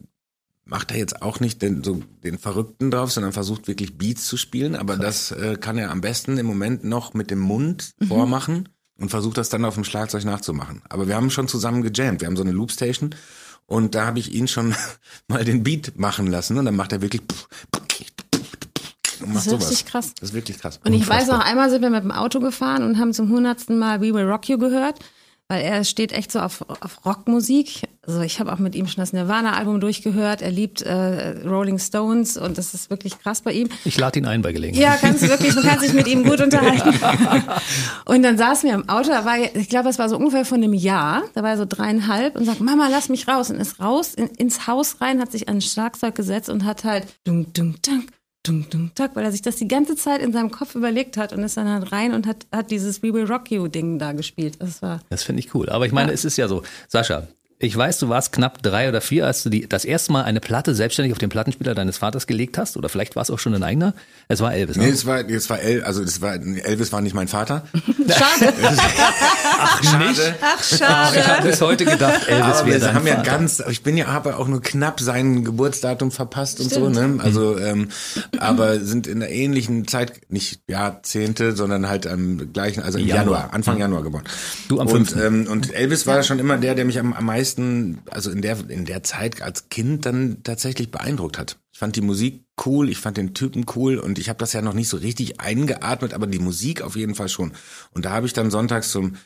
macht 0.64 0.90
er 0.90 0.98
jetzt 0.98 1.22
auch 1.22 1.40
nicht 1.40 1.62
den, 1.62 1.82
so 1.82 2.02
den 2.22 2.38
Verrückten 2.38 2.90
drauf, 2.90 3.10
sondern 3.10 3.32
versucht 3.32 3.68
wirklich 3.68 3.96
Beats 3.96 4.26
zu 4.26 4.36
spielen. 4.36 4.76
Aber 4.76 4.96
das 4.96 5.30
äh, 5.32 5.56
kann 5.56 5.78
er 5.78 5.90
am 5.90 6.00
besten 6.00 6.36
im 6.38 6.46
Moment 6.46 6.84
noch 6.84 7.14
mit 7.14 7.30
dem 7.30 7.38
Mund 7.40 7.92
vormachen 8.06 8.68
und 8.98 9.08
versucht 9.10 9.38
das 9.38 9.48
dann 9.48 9.64
auf 9.64 9.74
dem 9.74 9.84
Schlagzeug 9.84 10.24
nachzumachen. 10.24 10.82
Aber 10.88 11.08
wir 11.08 11.16
haben 11.16 11.30
schon 11.30 11.48
zusammen 11.48 11.82
gejammt. 11.82 12.20
Wir 12.20 12.26
haben 12.26 12.36
so 12.36 12.42
eine 12.42 12.52
Loopstation 12.52 13.14
und 13.66 13.94
da 13.94 14.06
habe 14.06 14.18
ich 14.18 14.34
ihn 14.34 14.48
schon 14.48 14.74
mal 15.28 15.44
den 15.44 15.62
Beat 15.62 15.98
machen 15.98 16.26
lassen 16.26 16.58
und 16.58 16.64
dann 16.66 16.76
macht 16.76 16.92
er 16.92 17.00
wirklich 17.00 17.22
und 19.20 19.34
macht 19.34 19.36
Das 19.36 19.46
ist 19.46 19.50
sowas. 19.50 19.70
richtig 19.70 19.86
krass. 19.86 20.14
Das 20.14 20.30
ist 20.30 20.34
wirklich 20.34 20.58
krass. 20.58 20.80
Und 20.84 20.92
ich 20.92 21.08
weiß 21.08 21.28
noch, 21.28 21.40
einmal 21.40 21.70
sind 21.70 21.82
wir 21.82 21.90
mit 21.90 22.02
dem 22.02 22.12
Auto 22.12 22.40
gefahren 22.40 22.82
und 22.82 22.98
haben 22.98 23.12
zum 23.12 23.30
hundertsten 23.30 23.78
Mal 23.78 24.00
We 24.00 24.14
Will 24.14 24.28
Rock 24.28 24.48
You 24.48 24.58
gehört, 24.58 24.98
weil 25.48 25.62
er 25.62 25.82
steht 25.84 26.12
echt 26.12 26.30
so 26.30 26.40
auf, 26.40 26.62
auf 26.68 27.06
Rockmusik. 27.06 27.88
Also 28.06 28.20
ich 28.20 28.38
habe 28.38 28.52
auch 28.52 28.58
mit 28.58 28.74
ihm 28.74 28.86
schon 28.86 29.00
das 29.00 29.14
Nirvana-Album 29.14 29.80
durchgehört. 29.80 30.42
Er 30.42 30.50
liebt 30.50 30.82
äh, 30.82 31.38
Rolling 31.46 31.78
Stones 31.78 32.36
und 32.36 32.58
das 32.58 32.74
ist 32.74 32.90
wirklich 32.90 33.18
krass 33.18 33.40
bei 33.40 33.52
ihm. 33.52 33.70
Ich 33.86 33.98
lade 33.98 34.18
ihn 34.18 34.26
ein 34.26 34.42
bei 34.42 34.52
Gelegenheit. 34.52 34.82
Ja, 34.82 34.96
kannst 34.96 35.22
du 35.22 35.28
wirklich, 35.28 35.54
du 35.54 35.62
kannst 35.62 35.84
dich 35.84 35.94
mit 35.94 36.06
ihm 36.06 36.24
gut 36.24 36.40
unterhalten. 36.42 36.94
Und 38.04 38.22
dann 38.22 38.36
saßen 38.36 38.68
wir 38.68 38.74
im 38.74 38.88
Auto, 38.90 39.08
da 39.08 39.24
war, 39.24 39.38
ich 39.38 39.70
glaube, 39.70 39.84
das 39.84 39.98
war 39.98 40.10
so 40.10 40.18
ungefähr 40.18 40.44
von 40.44 40.62
einem 40.62 40.74
Jahr, 40.74 41.22
da 41.34 41.42
war 41.42 41.50
er 41.50 41.58
so 41.58 41.66
dreieinhalb 41.66 42.36
und 42.36 42.44
sagt, 42.44 42.60
Mama, 42.60 42.88
lass 42.90 43.08
mich 43.08 43.26
raus. 43.26 43.50
Und 43.50 43.56
ist 43.56 43.80
raus 43.80 44.14
in, 44.14 44.26
ins 44.26 44.66
Haus 44.66 45.00
rein, 45.00 45.18
hat 45.20 45.32
sich 45.32 45.48
an 45.48 45.56
ein 45.56 45.62
Schlagzeug 45.62 46.14
gesetzt 46.14 46.50
und 46.50 46.64
hat 46.66 46.84
halt 46.84 47.06
dung, 47.24 47.52
dung, 47.54 47.76
dank, 47.82 48.10
dung, 48.48 48.68
dung, 48.70 48.90
tak, 48.94 49.14
weil 49.14 49.24
er 49.24 49.32
sich 49.32 49.42
das 49.42 49.56
die 49.56 49.68
ganze 49.68 49.96
Zeit 49.96 50.22
in 50.22 50.32
seinem 50.32 50.50
Kopf 50.50 50.74
überlegt 50.74 51.16
hat 51.16 51.32
und 51.32 51.42
ist 51.42 51.56
dann 51.56 51.68
halt 51.68 51.92
rein 51.92 52.14
und 52.14 52.26
hat, 52.26 52.46
hat 52.52 52.70
dieses 52.70 53.02
We 53.02 53.12
Will 53.12 53.24
Rock 53.26 53.50
You 53.50 53.68
Ding 53.68 53.98
da 53.98 54.12
gespielt. 54.12 54.56
Das 54.60 54.82
war, 54.82 55.00
Das 55.10 55.22
finde 55.22 55.40
ich 55.40 55.54
cool. 55.54 55.68
Aber 55.68 55.86
ich 55.86 55.92
meine, 55.92 56.12
es 56.12 56.24
ist 56.24 56.36
ja 56.36 56.48
so, 56.48 56.62
Sascha, 56.88 57.28
ich 57.60 57.76
weiß, 57.76 57.98
du 57.98 58.08
warst 58.08 58.32
knapp 58.32 58.62
drei 58.62 58.88
oder 58.88 59.00
vier, 59.00 59.26
als 59.26 59.42
du 59.42 59.50
die, 59.50 59.68
das 59.68 59.84
erste 59.84 60.12
Mal 60.12 60.22
eine 60.22 60.38
Platte 60.38 60.74
selbstständig 60.76 61.12
auf 61.12 61.18
den 61.18 61.28
Plattenspieler 61.28 61.74
deines 61.74 61.98
Vaters 61.98 62.28
gelegt 62.28 62.56
hast. 62.56 62.76
Oder 62.76 62.88
vielleicht 62.88 63.16
war 63.16 63.22
es 63.22 63.30
auch 63.30 63.38
schon 63.40 63.52
ein 63.54 63.64
eigener. 63.64 63.94
Es 64.28 64.40
war 64.40 64.54
Elvis, 64.54 64.76
ne? 64.76 64.84
Nee, 64.84 64.90
es 64.90 65.06
war, 65.06 65.28
es 65.28 65.50
war 65.50 65.58
El, 65.60 65.82
also 65.82 66.02
es 66.02 66.20
war, 66.20 66.34
Elvis 66.34 66.92
war 66.92 67.00
nicht 67.00 67.14
mein 67.14 67.26
Vater. 67.26 67.66
schade. 68.08 68.52
Ach, 69.58 69.98
nicht? 69.98 70.20
Ach, 70.40 70.60
Ich 70.70 70.78
schade. 70.78 71.26
habe 71.26 71.48
bis 71.48 71.60
heute 71.60 71.84
gedacht, 71.84 72.28
Elvis 72.28 72.44
Aber 72.58 72.66
wäre 72.68 72.80
wir 72.80 72.86
dein 72.86 72.94
haben 72.94 73.06
ja 73.08 73.16
Vater. 73.16 73.30
ganz, 73.30 73.62
ich 73.68 73.82
bin 73.82 73.96
ja, 73.96 74.06
habe 74.06 74.36
auch 74.36 74.46
nur 74.46 74.62
knapp 74.62 75.00
sein 75.00 75.44
Geburtsdatum 75.44 76.12
verpasst 76.12 76.60
und 76.60 76.70
so, 76.70 76.88
ne? 76.88 77.18
Also, 77.22 77.58
ähm, 77.58 77.88
aber 78.38 78.78
sind 78.80 79.06
in 79.08 79.18
der 79.20 79.30
ähnlichen 79.32 79.88
Zeit, 79.88 80.12
nicht 80.30 80.60
Jahrzehnte, 80.68 81.56
sondern 81.56 81.88
halt 81.88 82.06
am 82.06 82.52
gleichen, 82.52 82.82
also 82.82 82.98
im 82.98 83.06
Januar. 83.06 83.24
Januar, 83.24 83.54
Anfang 83.54 83.78
Januar 83.78 84.02
geboren. 84.04 84.24
Du 84.68 84.80
am 84.80 84.86
und, 84.86 85.08
5.. 85.10 85.26
ähm, 85.26 85.46
und 85.50 85.74
Elvis 85.74 86.06
war 86.06 86.22
schon 86.22 86.38
immer 86.38 86.56
der, 86.56 86.74
der 86.76 86.84
mich 86.84 86.98
am, 87.00 87.12
am 87.14 87.24
meisten, 87.24 87.47
also 88.10 88.30
in 88.30 88.42
der, 88.42 88.68
in 88.68 88.84
der 88.84 89.02
Zeit 89.02 89.42
als 89.42 89.68
Kind 89.68 90.04
dann 90.06 90.42
tatsächlich 90.42 90.90
beeindruckt 90.90 91.38
hat. 91.38 91.58
Ich 91.72 91.78
fand 91.78 91.96
die 91.96 92.00
Musik 92.00 92.44
cool, 92.66 92.88
ich 92.88 92.98
fand 92.98 93.16
den 93.16 93.34
Typen 93.34 93.64
cool 93.76 93.98
und 93.98 94.18
ich 94.18 94.28
habe 94.28 94.38
das 94.38 94.52
ja 94.52 94.62
noch 94.62 94.74
nicht 94.74 94.88
so 94.88 94.96
richtig 94.96 95.40
eingeatmet, 95.40 96.14
aber 96.14 96.26
die 96.26 96.40
Musik 96.40 96.82
auf 96.82 96.96
jeden 96.96 97.14
Fall 97.14 97.28
schon. 97.28 97.52
Und 97.92 98.04
da 98.04 98.10
habe 98.10 98.26
ich 98.26 98.32
dann 98.32 98.50
sonntags 98.50 98.90
zum 98.90 99.16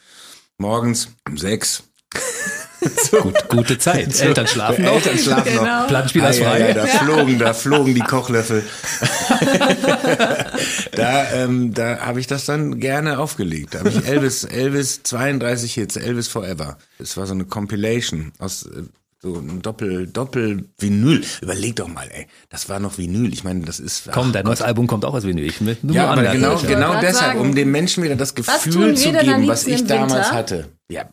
morgens 0.59 1.09
um 1.27 1.39
sechs 1.39 1.85
Gut, 3.23 3.49
gute 3.49 3.79
Zeit. 3.79 4.21
Eltern 4.21 4.47
schlafen 4.47 4.85
noch. 4.85 4.93
Eltern 4.95 5.19
schlafen 5.19 5.53
Genau. 5.53 5.81
noch. 5.81 5.87
Plattenspieler 5.89 6.31
ist 6.31 6.41
Ah, 6.43 6.45
frei. 6.45 6.61
ja, 6.61 6.69
ja, 6.69 6.75
da 6.75 6.87
flogen, 6.87 7.39
da 7.39 7.55
flogen 7.55 7.95
die 7.95 8.01
Kochlöffel. 8.01 8.63
da 10.93 11.31
ähm, 11.33 11.75
da 11.75 11.99
habe 12.01 12.21
ich 12.21 12.27
das 12.27 12.45
dann 12.45 12.79
gerne 12.81 13.19
aufgelegt. 13.19 13.75
Da 13.75 13.81
habe 13.81 13.91
ich 13.91 14.07
Elvis, 14.07 14.45
Elvis 14.45 15.03
32 15.03 15.75
Hits, 15.75 15.97
Elvis 15.97 16.29
Forever. 16.29 16.79
Es 16.99 17.17
war 17.17 17.27
so 17.27 17.35
eine 17.35 17.45
Compilation 17.45 18.33
aus 18.39 18.65
äh, 18.67 18.83
so 19.21 19.37
ein 19.37 19.63
Doppel, 19.63 20.09
Doppel 20.09 20.65
Vinyl. 20.79 21.23
Überleg 21.43 21.77
doch 21.77 21.87
mal, 21.87 22.09
ey. 22.13 22.27
Das 22.49 22.69
war 22.69 22.81
noch 22.81 22.99
Vinyl. 22.99 23.33
Ich 23.33 23.45
meine, 23.45 23.65
das 23.65 23.79
ist. 23.79 24.11
Komm, 24.11 24.33
dein 24.33 24.45
neues 24.45 24.63
Album 24.63 24.89
kommt 24.89 25.05
auch 25.05 25.15
als 25.15 25.25
Vinyl. 25.25 25.47
Ich 25.47 25.65
will 25.65 25.77
nur 25.83 25.95
ja, 25.95 26.07
aber 26.11 26.23
genau, 26.25 26.57
genau 26.59 26.95
deshalb, 27.01 27.15
sagen. 27.35 27.41
um 27.41 27.55
den 27.55 27.71
Menschen 27.71 28.03
wieder 28.03 28.17
das 28.17 28.35
Gefühl 28.35 28.97
zu 28.97 29.13
geben, 29.13 29.47
was 29.47 29.67
ich 29.69 29.85
damals 29.87 30.33
hatte. 30.33 30.69
Ja 30.89 31.05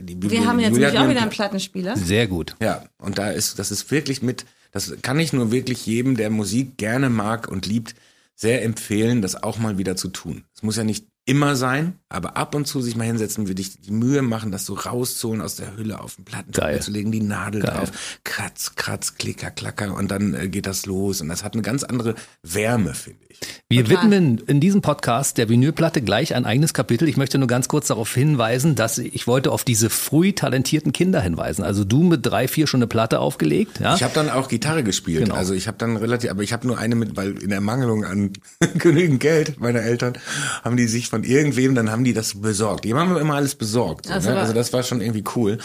die, 0.00 0.30
Wir 0.30 0.46
haben 0.46 0.60
jetzt 0.60 0.72
nämlich 0.72 0.94
hat 0.94 1.04
auch 1.04 1.10
wieder 1.10 1.22
einen 1.22 1.30
Plattenspieler. 1.30 1.96
Sehr 1.96 2.26
gut. 2.26 2.56
ja, 2.60 2.84
und 2.98 3.18
da 3.18 3.30
ist, 3.30 3.58
das 3.58 3.70
ist 3.70 3.90
wirklich 3.90 4.22
mit, 4.22 4.44
das 4.70 4.94
kann 5.02 5.18
ich 5.18 5.32
nur 5.32 5.50
wirklich 5.52 5.86
jedem, 5.86 6.16
der 6.16 6.30
Musik 6.30 6.76
gerne 6.76 7.10
mag 7.10 7.48
und 7.48 7.66
liebt, 7.66 7.94
sehr 8.34 8.64
empfehlen, 8.64 9.22
das 9.22 9.42
auch 9.42 9.58
mal 9.58 9.78
wieder 9.78 9.94
zu 9.94 10.08
tun. 10.08 10.44
Es 10.54 10.62
muss 10.62 10.76
ja 10.76 10.84
nicht 10.84 11.06
immer 11.24 11.54
sein, 11.54 11.98
aber 12.08 12.36
ab 12.36 12.54
und 12.54 12.66
zu 12.66 12.80
sich 12.80 12.96
mal 12.96 13.04
hinsetzen, 13.04 13.46
würde 13.46 13.62
ich 13.62 13.80
die 13.80 13.92
Mühe 13.92 14.22
machen, 14.22 14.50
das 14.50 14.66
so 14.66 14.74
rauszuholen 14.74 15.40
aus 15.40 15.54
der 15.54 15.76
Hülle 15.76 16.00
auf 16.00 16.16
den 16.16 16.24
Plattenspieler 16.24 16.72
Geil. 16.72 16.82
zu 16.82 16.90
legen, 16.90 17.12
die 17.12 17.20
Nadel 17.20 17.62
Geil. 17.62 17.72
drauf, 17.72 18.18
kratz, 18.24 18.74
kratz, 18.74 19.14
klicker, 19.14 19.50
klacker 19.52 19.94
und 19.94 20.10
dann 20.10 20.34
äh, 20.34 20.48
geht 20.48 20.66
das 20.66 20.86
los 20.86 21.20
und 21.20 21.28
das 21.28 21.44
hat 21.44 21.54
eine 21.54 21.62
ganz 21.62 21.84
andere 21.84 22.16
Wärme, 22.42 22.94
finde 22.94 23.24
ich. 23.28 23.31
Wir 23.68 23.84
Total. 23.84 24.02
widmen 24.10 24.38
in 24.46 24.60
diesem 24.60 24.82
Podcast 24.82 25.38
der 25.38 25.48
Vinylplatte 25.48 26.02
gleich 26.02 26.34
ein 26.34 26.44
eigenes 26.44 26.74
Kapitel. 26.74 27.08
Ich 27.08 27.16
möchte 27.16 27.38
nur 27.38 27.48
ganz 27.48 27.68
kurz 27.68 27.86
darauf 27.88 28.12
hinweisen, 28.12 28.74
dass 28.74 28.98
ich 28.98 29.26
wollte 29.26 29.50
auf 29.50 29.64
diese 29.64 29.88
früh 29.88 30.32
talentierten 30.32 30.92
Kinder 30.92 31.20
hinweisen. 31.22 31.62
Also 31.64 31.84
du 31.84 32.02
mit 32.02 32.24
drei, 32.26 32.48
vier 32.48 32.66
schon 32.66 32.78
eine 32.78 32.86
Platte 32.86 33.18
aufgelegt, 33.20 33.80
ja? 33.80 33.94
Ich 33.94 34.02
habe 34.02 34.12
dann 34.14 34.28
auch 34.28 34.48
Gitarre 34.48 34.82
gespielt. 34.82 35.24
Genau. 35.24 35.34
Also 35.36 35.54
ich 35.54 35.68
habe 35.68 35.78
dann 35.78 35.96
relativ, 35.96 36.30
aber 36.30 36.42
ich 36.42 36.52
habe 36.52 36.66
nur 36.66 36.76
eine 36.78 36.94
mit, 36.96 37.16
weil 37.16 37.38
in 37.42 37.50
Ermangelung 37.50 38.04
an 38.04 38.32
genügend 38.74 39.20
Geld 39.20 39.58
meiner 39.58 39.80
Eltern 39.80 40.14
haben 40.62 40.76
die 40.76 40.86
sich 40.86 41.08
von 41.08 41.24
irgendwem, 41.24 41.74
dann 41.74 41.90
haben 41.90 42.04
die 42.04 42.12
das 42.12 42.40
besorgt. 42.42 42.84
Die 42.84 42.92
haben 42.92 43.12
mir 43.12 43.20
immer 43.20 43.34
alles 43.36 43.54
besorgt. 43.54 44.06
So, 44.06 44.12
Also 44.12 44.30
ne? 44.30 44.38
also 44.38 44.52
das 44.52 44.72
war 44.74 44.82
schon 44.82 45.00
irgendwie 45.00 45.24
cool. 45.34 45.58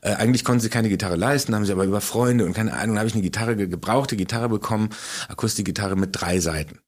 Äh, 0.00 0.14
eigentlich 0.14 0.44
konnten 0.44 0.60
sie 0.62 0.70
keine 0.70 0.88
Gitarre 0.88 1.16
leisten, 1.16 1.54
haben 1.54 1.66
sie 1.66 1.72
aber 1.72 1.84
über 1.84 2.00
Freunde 2.00 2.46
und 2.46 2.54
keine 2.54 2.72
Ahnung, 2.72 2.96
habe 2.96 3.06
ich 3.08 3.14
eine 3.14 3.22
Gitarre, 3.22 3.54
ge- 3.56 3.66
gebrauchte 3.66 4.16
Gitarre 4.16 4.48
bekommen, 4.48 4.88
Akustikgitarre 5.28 5.96
mit 5.96 6.10
drei 6.12 6.40
Seiten. 6.40 6.78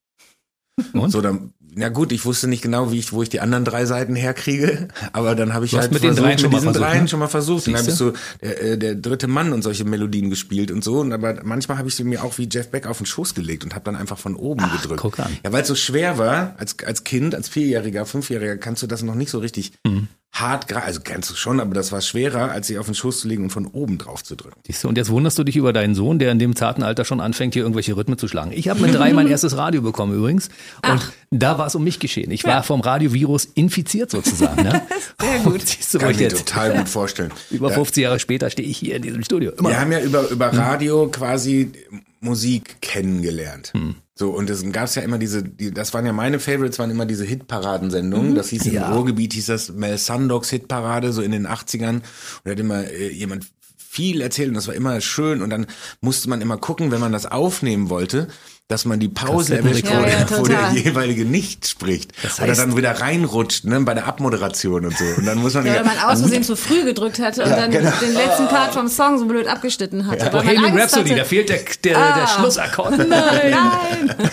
Und? 0.92 1.10
So, 1.10 1.20
dann, 1.20 1.52
na 1.74 1.88
gut, 1.88 2.12
ich 2.12 2.24
wusste 2.24 2.48
nicht 2.48 2.62
genau, 2.62 2.92
wie 2.92 2.98
ich, 2.98 3.12
wo 3.12 3.22
ich 3.22 3.28
die 3.28 3.40
anderen 3.40 3.64
drei 3.64 3.84
Seiten 3.86 4.14
herkriege, 4.14 4.88
aber 5.12 5.34
dann 5.34 5.52
habe 5.54 5.64
ich 5.64 5.70
Du 5.72 5.78
halt 5.78 5.92
mit 5.92 6.02
den 6.02 6.14
versucht, 6.14 6.26
dreien 6.26 6.38
schon 6.38 6.50
mal 6.50 6.58
diesen 6.58 6.72
versucht, 6.72 6.90
dreien 6.90 7.02
ne? 7.02 7.08
schon 7.08 7.18
mal 7.20 7.28
versucht. 7.28 7.66
Dann 7.66 7.74
habe 7.74 7.82
ich 7.82 7.94
Siehste? 7.94 8.04
so 8.04 8.12
der, 8.42 8.62
äh, 8.62 8.78
der 8.78 8.94
dritte 8.94 9.26
Mann 9.28 9.52
und 9.52 9.62
solche 9.62 9.84
Melodien 9.84 10.30
gespielt 10.30 10.70
und 10.70 10.82
so. 10.82 11.00
Und 11.00 11.12
aber 11.12 11.40
manchmal 11.44 11.78
habe 11.78 11.88
ich 11.88 11.94
sie 11.94 12.04
mir 12.04 12.24
auch 12.24 12.38
wie 12.38 12.48
Jeff 12.50 12.70
Beck 12.70 12.86
auf 12.86 12.98
den 12.98 13.06
Schoß 13.06 13.34
gelegt 13.34 13.64
und 13.64 13.74
habe 13.74 13.84
dann 13.84 13.96
einfach 13.96 14.18
von 14.18 14.34
oben 14.36 14.64
gedrückt. 14.70 15.00
guck 15.00 15.18
an. 15.20 15.36
Ja, 15.44 15.52
weil 15.52 15.62
es 15.62 15.68
so 15.68 15.74
schwer 15.74 16.18
war, 16.18 16.54
als, 16.58 16.76
als 16.84 17.04
Kind, 17.04 17.34
als 17.34 17.48
Vierjähriger, 17.48 18.06
Fünfjähriger, 18.06 18.56
kannst 18.56 18.82
du 18.82 18.86
das 18.86 19.02
noch 19.02 19.14
nicht 19.14 19.30
so 19.30 19.38
richtig 19.38 19.72
Mhm. 19.86 20.08
Hart, 20.32 20.70
gra- 20.70 20.82
also 20.82 21.00
kannst 21.04 21.30
du 21.30 21.34
schon, 21.34 21.60
aber 21.60 21.74
das 21.74 21.92
war 21.92 22.00
schwerer, 22.00 22.50
als 22.50 22.66
sie 22.66 22.78
auf 22.78 22.86
den 22.86 22.94
Schoß 22.94 23.20
zu 23.20 23.28
legen 23.28 23.44
und 23.44 23.50
von 23.50 23.66
oben 23.66 23.98
drauf 23.98 24.24
zu 24.24 24.34
drücken. 24.34 24.58
Siehst 24.66 24.82
du, 24.82 24.88
und 24.88 24.96
jetzt 24.96 25.10
wunderst 25.10 25.38
du 25.38 25.44
dich 25.44 25.56
über 25.56 25.72
deinen 25.74 25.94
Sohn, 25.94 26.18
der 26.18 26.32
in 26.32 26.38
dem 26.38 26.56
zarten 26.56 26.82
Alter 26.82 27.04
schon 27.04 27.20
anfängt, 27.20 27.52
hier 27.54 27.62
irgendwelche 27.64 27.96
Rhythmen 27.96 28.16
zu 28.18 28.28
schlagen. 28.28 28.50
Ich 28.54 28.68
habe 28.70 28.80
mit 28.80 28.94
drei 28.94 29.12
mein 29.12 29.26
erstes 29.28 29.56
Radio 29.58 29.82
bekommen 29.82 30.16
übrigens. 30.16 30.48
Und 30.90 31.12
da 31.30 31.58
war 31.58 31.66
es 31.66 31.74
um 31.74 31.84
mich 31.84 31.98
geschehen. 31.98 32.30
Ich 32.30 32.44
war 32.44 32.62
vom 32.62 32.80
Radiovirus 32.80 33.44
infiziert 33.44 34.10
sozusagen. 34.10 34.62
Ne? 34.62 34.82
Sehr 35.20 35.38
gut. 35.40 35.60
Siehst 35.66 35.92
du, 35.94 35.98
Kann 35.98 36.10
ich 36.12 36.16
mir 36.16 36.22
jetzt 36.24 36.46
total 36.48 36.76
gut 36.78 36.88
vorstellen. 36.88 37.30
über 37.50 37.68
Ja. 37.68 37.74
50 37.74 38.02
Jahre 38.02 38.18
später 38.18 38.48
stehe 38.48 38.66
ich 38.68 38.78
hier 38.78 38.96
in 38.96 39.02
diesem 39.02 39.22
Studio. 39.24 39.52
Immer. 39.52 39.68
Wir 39.68 39.80
haben 39.80 39.92
ja 39.92 40.00
über, 40.00 40.28
über 40.30 40.50
Hm. 40.50 40.58
Radio 40.58 41.08
quasi 41.08 41.72
Musik 42.20 42.76
kennengelernt. 42.80 43.72
So, 44.14 44.30
und 44.30 44.50
es 44.50 44.62
gab's 44.72 44.94
ja 44.94 45.02
immer 45.02 45.16
diese, 45.18 45.42
die, 45.42 45.70
das 45.72 45.94
waren 45.94 46.04
ja 46.04 46.12
meine 46.12 46.38
Favorites, 46.38 46.78
waren 46.78 46.90
immer 46.90 47.06
diese 47.06 47.24
Hitparadensendungen. 47.24 48.34
Das 48.34 48.48
hieß 48.50 48.66
Mhm. 48.66 48.72
Ja. 48.72 48.86
im 48.88 48.92
Ruhrgebiet, 48.92 49.32
hieß 49.32 49.46
das 49.46 49.72
Mel 49.72 49.96
Sandocks 49.96 50.50
Hitparade, 50.50 51.12
so 51.12 51.22
in 51.22 51.30
den 51.32 51.46
80ern. 51.46 51.94
Und 51.96 52.02
da 52.44 52.50
hat 52.50 52.60
immer 52.60 52.84
äh, 52.84 53.10
jemand 53.10 53.46
viel 53.92 54.22
erzählt 54.22 54.48
und 54.48 54.54
das 54.54 54.68
war 54.68 54.74
immer 54.74 55.00
schön 55.02 55.42
und 55.42 55.50
dann 55.50 55.66
musste 56.00 56.30
man 56.30 56.40
immer 56.40 56.56
gucken, 56.56 56.90
wenn 56.90 57.00
man 57.00 57.12
das 57.12 57.26
aufnehmen 57.26 57.90
wollte, 57.90 58.26
dass 58.68 58.86
man 58.86 58.98
die 59.00 59.08
Pause 59.08 59.58
erwischt, 59.58 59.84
wo, 59.86 59.90
Ja, 59.92 60.08
ja, 60.08 60.24
der, 60.24 60.38
wo 60.38 60.44
der 60.46 60.70
jeweilige 60.72 61.26
nicht 61.26 61.66
spricht. 61.68 62.12
Das 62.22 62.40
Oder 62.40 62.52
heißt- 62.52 62.56
dann 62.56 62.74
wieder 62.76 62.92
reinrutscht, 63.00 63.64
ne, 63.66 63.78
bei 63.80 63.92
der 63.92 64.06
Abmoderation 64.06 64.86
und 64.86 64.96
so. 64.96 65.04
Und 65.18 65.26
dann 65.26 65.38
muss 65.42 65.52
man 65.52 65.66
Ja, 65.66 65.72
wieder, 65.74 65.82
oder 65.82 65.90
man 65.94 65.98
aus 66.10 66.20
Versehen 66.20 66.42
zu 66.50 66.56
früh 66.56 66.82
gedrückt 66.84 67.18
hatte 67.18 67.42
und 67.44 67.50
Ja, 67.50 67.56
dann 67.56 67.70
genau. 67.70 67.90
den 68.00 68.14
letzten 68.14 68.48
Part 68.48 68.72
vom 68.72 68.88
Song 68.88 69.18
so 69.18 69.26
blöd 69.26 69.46
abgeschnitten 69.46 70.06
hatte. 70.06 70.20
weil 70.24 70.32
man 70.32 70.42
Bohemian 70.46 70.64
Angst 70.78 70.94
Rhapsody, 70.96 71.10
da 71.10 71.16
hatte. 71.16 71.28
fehlt 71.28 71.48
der, 71.50 71.58
der, 71.84 71.92
der 71.92 72.24
Ah. 72.24 72.26
Schlussakkord. 72.28 72.96
Nein! 73.08 74.14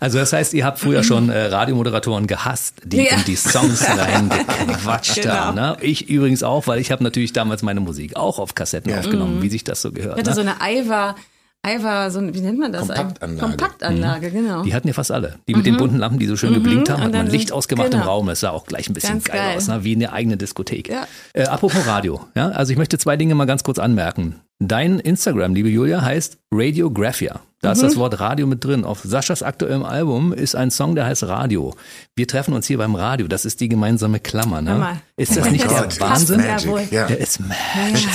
Also 0.00 0.18
das 0.18 0.32
heißt, 0.32 0.54
ihr 0.54 0.64
habt 0.64 0.78
früher 0.78 1.02
schon 1.02 1.28
äh, 1.28 1.46
Radiomoderatoren 1.46 2.28
gehasst, 2.28 2.74
die 2.84 2.98
Ja. 2.98 3.16
in 3.16 3.24
die 3.24 3.34
Songs 3.34 3.84
reingequatscht 3.98 5.22
Genau. 5.22 5.34
haben. 5.34 5.54
Ne? 5.56 5.76
Ich 5.80 6.08
übrigens 6.08 6.44
auch, 6.44 6.68
weil 6.68 6.78
ich 6.78 6.92
habe 6.92 7.02
natürlich 7.02 7.32
damals 7.32 7.62
meine 7.62 7.80
Musik 7.80 8.14
auch 8.14 8.37
auf 8.38 8.54
Kassetten 8.54 8.90
Ja. 8.90 8.98
aufgenommen, 9.00 9.42
wie 9.42 9.48
sich 9.48 9.64
das 9.64 9.82
so 9.82 9.92
gehört. 9.92 10.14
Ich 10.18 10.20
hatte 10.20 10.30
Ne? 10.30 10.34
so 10.34 10.40
eine 10.42 10.60
Aiwa, 10.60 11.14
Aiwa, 11.62 12.08
so 12.10 12.20
ein, 12.20 12.32
wie 12.34 12.40
nennt 12.40 12.58
man 12.58 12.72
das? 12.72 12.86
Kompaktanlage. 12.86 13.40
Kompaktanlage, 13.40 14.30
genau. 14.30 14.62
Die 14.62 14.74
hatten 14.74 14.86
ja 14.86 14.94
fast 14.94 15.10
alle. 15.10 15.40
Die 15.48 15.54
mit 15.54 15.66
den 15.66 15.76
bunten 15.76 15.98
Lampen, 15.98 16.18
die 16.20 16.26
so 16.26 16.36
schön 16.36 16.54
geblinkt 16.54 16.88
haben, 16.88 17.00
Mhm. 17.00 17.06
und 17.08 17.16
hat 17.16 17.24
man 17.24 17.32
Licht 17.32 17.50
ausgemacht 17.52 17.88
im 17.88 17.92
genau. 18.00 18.04
Raum. 18.06 18.26
Das 18.28 18.40
sah 18.40 18.50
auch 18.50 18.64
gleich 18.64 18.88
ein 18.88 18.94
bisschen 18.94 19.14
Ganz 19.14 19.24
geil, 19.24 19.36
geil. 19.38 19.56
aus, 19.56 19.66
ne? 19.66 19.82
wie 19.82 19.94
eine 19.96 20.12
eigene 20.12 20.36
Diskothek. 20.36 20.88
Ja. 20.88 21.06
Äh, 21.34 21.44
apropos 21.46 21.84
Radio, 21.86 22.20
ja, 22.36 22.48
also 22.50 22.70
ich 22.72 22.78
möchte 22.78 22.96
zwei 22.98 23.16
Dinge 23.16 23.34
mal 23.34 23.44
ganz 23.46 23.64
kurz 23.64 23.78
anmerken. 23.80 24.36
Dein 24.60 25.00
Instagram, 25.00 25.54
liebe 25.54 25.68
Julia, 25.68 26.00
heißt 26.02 26.38
Radiographia. 26.52 27.40
Da 27.60 27.68
Mhm. 27.70 27.72
ist 27.74 27.82
das 27.82 27.96
Wort 27.96 28.20
Radio 28.20 28.46
mit 28.46 28.64
drin. 28.64 28.84
Auf 28.84 29.00
Saschas 29.02 29.42
aktuellem 29.42 29.82
Album 29.84 30.32
ist 30.32 30.54
ein 30.54 30.70
Song, 30.70 30.94
der 30.94 31.06
heißt 31.06 31.24
Radio. 31.24 31.74
Wir 32.14 32.28
treffen 32.28 32.54
uns 32.54 32.66
hier 32.68 32.78
beim 32.78 32.94
Radio. 32.94 33.26
Das 33.26 33.44
ist 33.44 33.60
die 33.60 33.68
gemeinsame 33.68 34.20
Klammer. 34.20 34.62
Ne? 34.62 35.00
Ist 35.16 35.36
das 35.36 35.46
Oh 35.46 35.50
nicht 35.50 35.64
der 35.68 35.70
Wahnsinn? 36.00 36.38
ist 36.40 36.64
ja. 36.64 36.78
Ja. 36.90 37.06
Der 37.08 37.18
ist 37.18 37.40
Magic, 37.40 38.08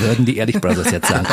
würden 0.00 0.24
die 0.26 0.36
Ehrlich 0.38 0.60
Brothers 0.60 0.90
jetzt 0.90 1.08
sagen. 1.08 1.26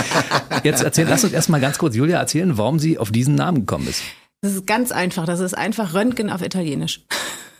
Jetzt 0.64 0.84
erzähl, 0.84 1.08
lass 1.08 1.24
uns 1.24 1.34
erstmal 1.34 1.60
ganz 1.60 1.78
kurz 1.80 1.96
Julia 1.96 2.20
erzählen, 2.20 2.58
warum 2.58 2.78
sie 2.78 3.00
auf 3.00 3.12
diesen 3.12 3.34
Namen 3.36 3.60
gekommen 3.62 3.88
ist. 3.88 4.04
Das 4.42 4.54
ist 4.54 4.68
ganz 4.68 4.92
einfach. 4.92 5.26
Das 5.26 5.40
ist 5.40 5.58
einfach 5.58 5.96
Röntgen 5.96 6.30
auf 6.30 6.44
Italienisch. 6.44 7.02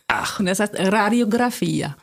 Ach. 0.08 0.40
Und 0.40 0.46
das 0.46 0.60
heißt 0.60 0.74
Radiografia. 0.78 1.96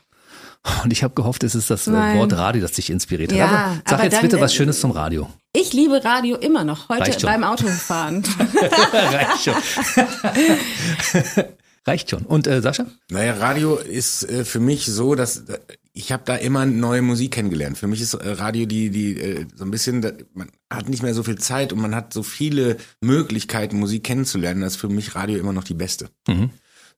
Und 0.82 0.92
ich 0.92 1.04
habe 1.04 1.14
gehofft, 1.14 1.44
es 1.44 1.54
ist 1.54 1.70
das 1.70 1.86
Nein. 1.86 2.18
Wort 2.18 2.32
Radio, 2.32 2.60
das 2.62 2.72
dich 2.72 2.90
inspiriert 2.90 3.30
hat. 3.32 3.38
Ja, 3.38 3.46
aber 3.46 3.74
sag 3.84 3.92
aber 3.92 4.04
jetzt 4.04 4.14
dann, 4.14 4.22
bitte 4.22 4.40
was 4.40 4.52
äh, 4.52 4.56
Schönes 4.56 4.80
zum 4.80 4.90
Radio. 4.90 5.28
Ich 5.56 5.72
liebe 5.72 6.04
Radio 6.04 6.36
immer 6.36 6.64
noch, 6.64 6.88
heute 6.88 7.02
Reicht 7.02 7.20
schon. 7.20 7.30
beim 7.30 7.44
Autofahren. 7.44 8.24
Reicht 8.92 9.44
schon. 9.44 9.54
Reicht 11.86 12.10
schon. 12.10 12.22
Und 12.22 12.48
äh, 12.48 12.60
Sascha? 12.60 12.86
Naja, 13.08 13.34
Radio 13.34 13.76
ist 13.76 14.28
äh, 14.28 14.44
für 14.44 14.58
mich 14.58 14.86
so, 14.86 15.14
dass 15.14 15.48
äh, 15.48 15.58
ich 15.92 16.10
habe 16.10 16.24
da 16.26 16.34
immer 16.34 16.66
neue 16.66 17.02
Musik 17.02 17.34
kennengelernt. 17.34 17.78
Für 17.78 17.86
mich 17.86 18.00
ist 18.00 18.14
äh, 18.14 18.30
Radio 18.30 18.66
die, 18.66 18.90
die 18.90 19.20
äh, 19.20 19.46
so 19.54 19.64
ein 19.64 19.70
bisschen, 19.70 20.02
da, 20.02 20.10
man 20.34 20.50
hat 20.72 20.88
nicht 20.88 21.04
mehr 21.04 21.14
so 21.14 21.22
viel 21.22 21.38
Zeit 21.38 21.72
und 21.72 21.80
man 21.80 21.94
hat 21.94 22.12
so 22.12 22.24
viele 22.24 22.76
Möglichkeiten, 23.00 23.78
Musik 23.78 24.02
kennenzulernen. 24.02 24.62
Das 24.62 24.74
ist 24.74 24.80
für 24.80 24.88
mich 24.88 25.14
Radio 25.14 25.38
immer 25.38 25.52
noch 25.52 25.62
die 25.64 25.74
beste. 25.74 26.08
Mhm. 26.26 26.50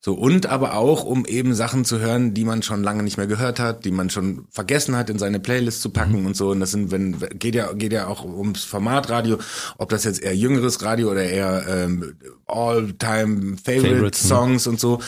So, 0.06 0.14
und 0.14 0.46
aber 0.46 0.74
auch, 0.74 1.02
um 1.02 1.24
eben 1.24 1.52
Sachen 1.52 1.84
zu 1.84 1.98
hören, 1.98 2.32
die 2.32 2.44
man 2.44 2.62
schon 2.62 2.84
lange 2.84 3.02
nicht 3.02 3.16
mehr 3.16 3.26
gehört 3.26 3.58
hat, 3.58 3.84
die 3.84 3.90
man 3.90 4.08
schon 4.08 4.46
vergessen 4.52 4.94
hat, 4.94 5.10
in 5.10 5.18
seine 5.18 5.40
Playlist 5.40 5.82
zu 5.82 5.90
packen 5.90 6.26
und 6.26 6.36
so. 6.36 6.50
Und 6.50 6.60
das 6.60 6.70
sind, 6.70 6.92
wenn, 6.92 7.18
geht 7.36 7.56
ja, 7.56 7.72
geht 7.72 7.92
ja 7.92 8.06
auch 8.06 8.24
ums 8.24 8.62
Format 8.62 9.10
Radio, 9.10 9.38
ob 9.78 9.88
das 9.88 10.04
jetzt 10.04 10.22
eher 10.22 10.36
jüngeres 10.36 10.80
Radio 10.84 11.10
oder 11.10 11.24
eher 11.24 11.64
ähm, 11.68 12.14
All-Time 12.46 13.56
Favorite 13.56 13.94
Favorites, 13.96 14.22
ne? 14.22 14.28
Songs 14.28 14.68
und 14.68 14.78
so. 14.78 15.00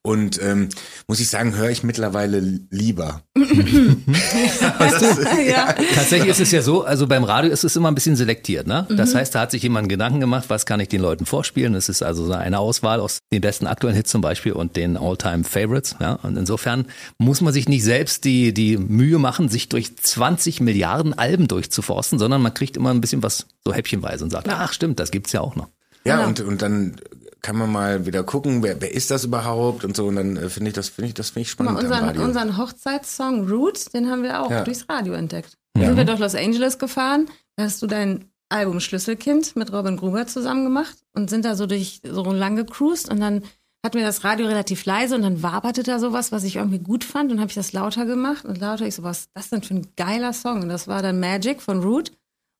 Und 0.00 0.40
ähm, 0.40 0.70
muss 1.06 1.20
ich 1.20 1.28
sagen, 1.28 1.54
höre 1.54 1.68
ich 1.68 1.82
mittlerweile 1.82 2.40
lieber. 2.70 3.20
ja. 5.48 5.74
Tatsächlich 5.94 6.30
ist 6.30 6.40
es 6.40 6.50
ja 6.52 6.62
so, 6.62 6.84
also 6.84 7.06
beim 7.06 7.24
Radio 7.24 7.50
ist 7.50 7.64
es 7.64 7.76
immer 7.76 7.88
ein 7.90 7.94
bisschen 7.94 8.16
selektiert. 8.16 8.66
Ne? 8.66 8.86
Das 8.90 9.12
Mhm. 9.12 9.18
heißt, 9.18 9.34
da 9.34 9.40
hat 9.40 9.50
sich 9.50 9.62
jemand 9.62 9.88
Gedanken 9.88 10.20
gemacht, 10.20 10.44
was 10.48 10.66
kann 10.66 10.80
ich 10.80 10.88
den 10.88 11.00
Leuten 11.00 11.26
vorspielen. 11.26 11.74
Es 11.74 11.88
ist 11.88 12.02
also 12.02 12.24
so 12.26 12.32
eine 12.32 12.58
Auswahl 12.58 13.00
aus 13.00 13.18
den 13.32 13.40
besten 13.40 13.66
aktuellen 13.66 13.96
Hits 13.96 14.10
zum 14.10 14.20
Beispiel 14.20 14.52
und 14.52 14.76
den 14.76 14.96
All-Time 14.96 15.44
Favorites. 15.44 15.96
Ja? 16.00 16.14
Und 16.22 16.36
insofern 16.36 16.86
muss 17.18 17.40
man 17.40 17.52
sich 17.52 17.68
nicht 17.68 17.84
selbst 17.84 18.24
die, 18.24 18.52
die 18.52 18.76
Mühe 18.76 19.18
machen, 19.18 19.48
sich 19.48 19.68
durch 19.68 19.96
20 19.96 20.60
Milliarden 20.60 21.16
Alben 21.18 21.48
durchzuforsten, 21.48 22.18
sondern 22.18 22.42
man 22.42 22.54
kriegt 22.54 22.76
immer 22.76 22.90
ein 22.90 23.00
bisschen 23.00 23.22
was 23.22 23.46
so 23.64 23.72
häppchenweise 23.72 24.24
und 24.24 24.30
sagt, 24.30 24.48
ach 24.48 24.72
stimmt, 24.72 25.00
das 25.00 25.10
gibt's 25.10 25.32
ja 25.32 25.40
auch 25.40 25.56
noch. 25.56 25.68
Ja, 26.04 26.16
Genau. 26.16 26.28
und, 26.28 26.40
und 26.40 26.62
dann 26.62 26.96
kann 27.46 27.56
man 27.56 27.70
mal 27.70 28.06
wieder 28.06 28.24
gucken, 28.24 28.64
wer, 28.64 28.80
wer 28.80 28.92
ist 28.92 29.12
das 29.12 29.24
überhaupt 29.24 29.84
und 29.84 29.96
so. 29.96 30.06
Und 30.06 30.16
dann 30.16 30.36
äh, 30.36 30.48
finde 30.48 30.70
ich 30.70 30.74
das, 30.74 30.88
finde 30.88 31.06
ich, 31.08 31.14
das 31.14 31.30
finde 31.30 31.42
ich 31.48 31.56
mal, 31.60 31.66
spannend 31.66 31.78
am 31.78 31.84
unseren, 31.84 32.04
Radio. 32.04 32.24
unseren 32.24 32.56
Hochzeitssong 32.56 33.48
Roots, 33.48 33.84
den 33.84 34.10
haben 34.10 34.24
wir 34.24 34.42
auch 34.42 34.50
Ja. 34.50 34.64
durchs 34.64 34.88
Radio 34.88 35.12
entdeckt. 35.12 35.56
Da 35.74 35.86
sind 35.86 35.96
wir 35.96 36.04
durch 36.04 36.18
Los 36.18 36.34
Angeles 36.34 36.78
gefahren, 36.80 37.28
da 37.56 37.62
hast 37.64 37.80
du 37.82 37.86
dein 37.86 38.24
Album 38.48 38.80
Schlüsselkind 38.80 39.54
mit 39.54 39.72
Robin 39.72 39.96
Gruber 39.96 40.26
zusammen 40.26 40.64
gemacht 40.64 40.96
und 41.14 41.30
sind 41.30 41.44
da 41.44 41.54
so 41.54 41.66
durch 41.66 42.00
so 42.04 42.24
lang 42.32 42.56
gecruised 42.56 43.08
und 43.10 43.20
dann 43.20 43.44
hatten 43.84 43.98
wir 43.98 44.04
das 44.04 44.24
Radio 44.24 44.48
relativ 44.48 44.84
leise 44.84 45.14
und 45.14 45.22
dann 45.22 45.44
waberte 45.44 45.84
da 45.84 46.00
sowas, 46.00 46.32
was 46.32 46.42
ich 46.42 46.56
irgendwie 46.56 46.80
gut 46.80 47.04
fand 47.04 47.30
und 47.30 47.38
habe 47.38 47.50
ich 47.50 47.54
das 47.54 47.72
lauter 47.72 48.06
gemacht 48.06 48.44
und 48.44 48.58
lauter 48.58 48.86
ich 48.86 48.96
so, 48.96 49.04
was 49.04 49.20
ist 49.20 49.30
das 49.34 49.50
denn 49.50 49.62
für 49.62 49.74
ein 49.74 49.86
geiler 49.96 50.32
Song? 50.32 50.62
Und 50.62 50.68
das 50.68 50.88
war 50.88 51.00
dann 51.02 51.20
Magic 51.20 51.62
von 51.62 51.80
Root 51.80 52.10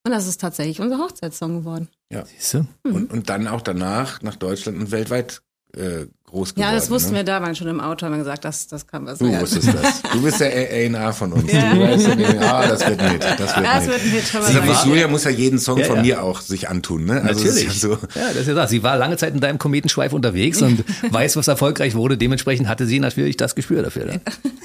und 0.06 0.12
das 0.12 0.28
ist 0.28 0.40
tatsächlich 0.40 0.80
unser 0.80 0.98
Hochzeitssong 0.98 1.60
geworden. 1.60 1.88
Ja. 2.12 2.24
Siehst 2.24 2.54
du? 2.54 2.66
Und, 2.84 3.12
und 3.12 3.28
dann 3.30 3.46
auch 3.48 3.60
danach 3.62 4.22
nach 4.22 4.36
Deutschland 4.36 4.78
und 4.78 4.90
weltweit 4.90 5.42
äh, 5.74 6.06
groß 6.24 6.54
geworden. 6.54 6.70
Ja, 6.70 6.74
das 6.74 6.88
wussten 6.90 7.10
ne? 7.10 7.18
wir 7.18 7.24
damals 7.24 7.58
schon 7.58 7.66
im 7.66 7.80
Auto, 7.80 8.06
haben 8.06 8.12
wir 8.12 8.18
gesagt, 8.20 8.44
das, 8.46 8.66
das 8.66 8.86
kann 8.86 9.04
was 9.04 9.18
Du 9.18 9.26
werden. 9.30 9.42
wusstest 9.42 9.68
das. 9.74 10.02
Du 10.12 10.22
bist 10.22 10.40
der 10.40 10.48
A&R 10.50 11.12
von 11.12 11.32
uns. 11.34 11.52
Ja. 11.52 11.74
Du 11.74 11.80
weißt, 11.80 12.08
ah, 12.40 12.66
das 12.66 12.86
wird 12.88 13.02
mit. 13.12 13.22
Das 13.22 13.38
wird 13.38 13.66
Das 13.66 13.84
mit. 13.86 13.92
wird 13.92 14.00
ein 14.02 14.10
Hit, 14.10 14.24
sein. 14.26 14.66
muss, 14.66 14.84
Julia 14.86 15.08
muss 15.08 15.24
ja 15.24 15.30
jeden 15.30 15.58
Song 15.58 15.78
Ja, 15.78 15.84
von 15.84 15.96
ja. 15.96 16.02
mir 16.02 16.22
auch 16.22 16.40
sich 16.40 16.68
antun, 16.70 17.04
ne? 17.04 17.20
Also 17.22 17.44
Natürlich. 17.44 17.66
Ist 17.68 17.82
ja 17.82 17.88
so. 17.90 17.98
Ja, 18.14 18.28
das 18.28 18.36
ist 18.36 18.48
ja 18.48 18.54
das. 18.54 18.70
Sie 18.70 18.82
war 18.82 18.96
lange 18.96 19.18
Zeit 19.18 19.34
in 19.34 19.40
deinem 19.40 19.58
Kometenschweif 19.58 20.12
unterwegs 20.14 20.62
und 20.62 20.82
weiß, 21.12 21.36
was 21.36 21.48
erfolgreich 21.48 21.94
wurde. 21.94 22.16
Dementsprechend 22.16 22.68
hatte 22.68 22.86
sie 22.86 22.98
natürlich 23.00 23.36
das 23.36 23.54
Gespür 23.54 23.82
dafür. 23.82 24.06
Ne? 24.06 24.20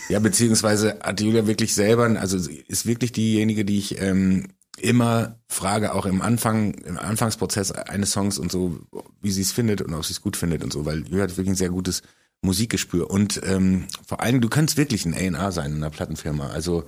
Ja, 0.07 0.19
beziehungsweise 0.19 0.97
hat 1.03 1.19
Julia 1.19 1.45
wirklich 1.45 1.73
selber, 1.73 2.05
also 2.21 2.37
sie 2.37 2.63
ist 2.67 2.85
wirklich 2.85 3.11
diejenige, 3.11 3.65
die 3.65 3.79
ich 3.79 3.99
ähm, 4.01 4.47
immer 4.81 5.39
frage, 5.47 5.93
auch 5.93 6.05
im 6.05 6.21
Anfang, 6.21 6.73
im 6.73 6.97
Anfangsprozess 6.97 7.71
eines 7.71 8.11
Songs 8.11 8.37
und 8.37 8.51
so, 8.51 8.79
wie 9.21 9.31
sie 9.31 9.41
es 9.41 9.51
findet 9.51 9.81
und 9.81 9.93
ob 9.93 10.05
sie 10.05 10.13
es 10.13 10.21
gut 10.21 10.37
findet 10.37 10.63
und 10.63 10.73
so, 10.73 10.85
weil 10.85 11.07
Julia 11.07 11.23
hat 11.23 11.31
wirklich 11.31 11.49
ein 11.49 11.55
sehr 11.55 11.69
gutes 11.69 12.03
Musikgespür. 12.41 13.09
Und 13.09 13.41
ähm, 13.45 13.87
vor 14.05 14.21
allem, 14.21 14.41
du 14.41 14.49
könntest 14.49 14.77
wirklich 14.77 15.05
ein 15.05 15.13
A&R 15.13 15.51
sein 15.51 15.71
in 15.71 15.77
einer 15.77 15.89
Plattenfirma, 15.89 16.47
also 16.47 16.85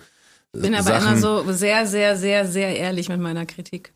bin 0.56 0.76
aber 0.76 0.84
Sachen, 0.84 1.08
immer 1.14 1.18
so 1.18 1.52
sehr, 1.52 1.88
sehr, 1.88 2.16
sehr, 2.16 2.48
sehr 2.48 2.78
ehrlich 2.78 3.10
mit 3.10 3.20
meiner 3.20 3.46
Kritik. 3.46 3.92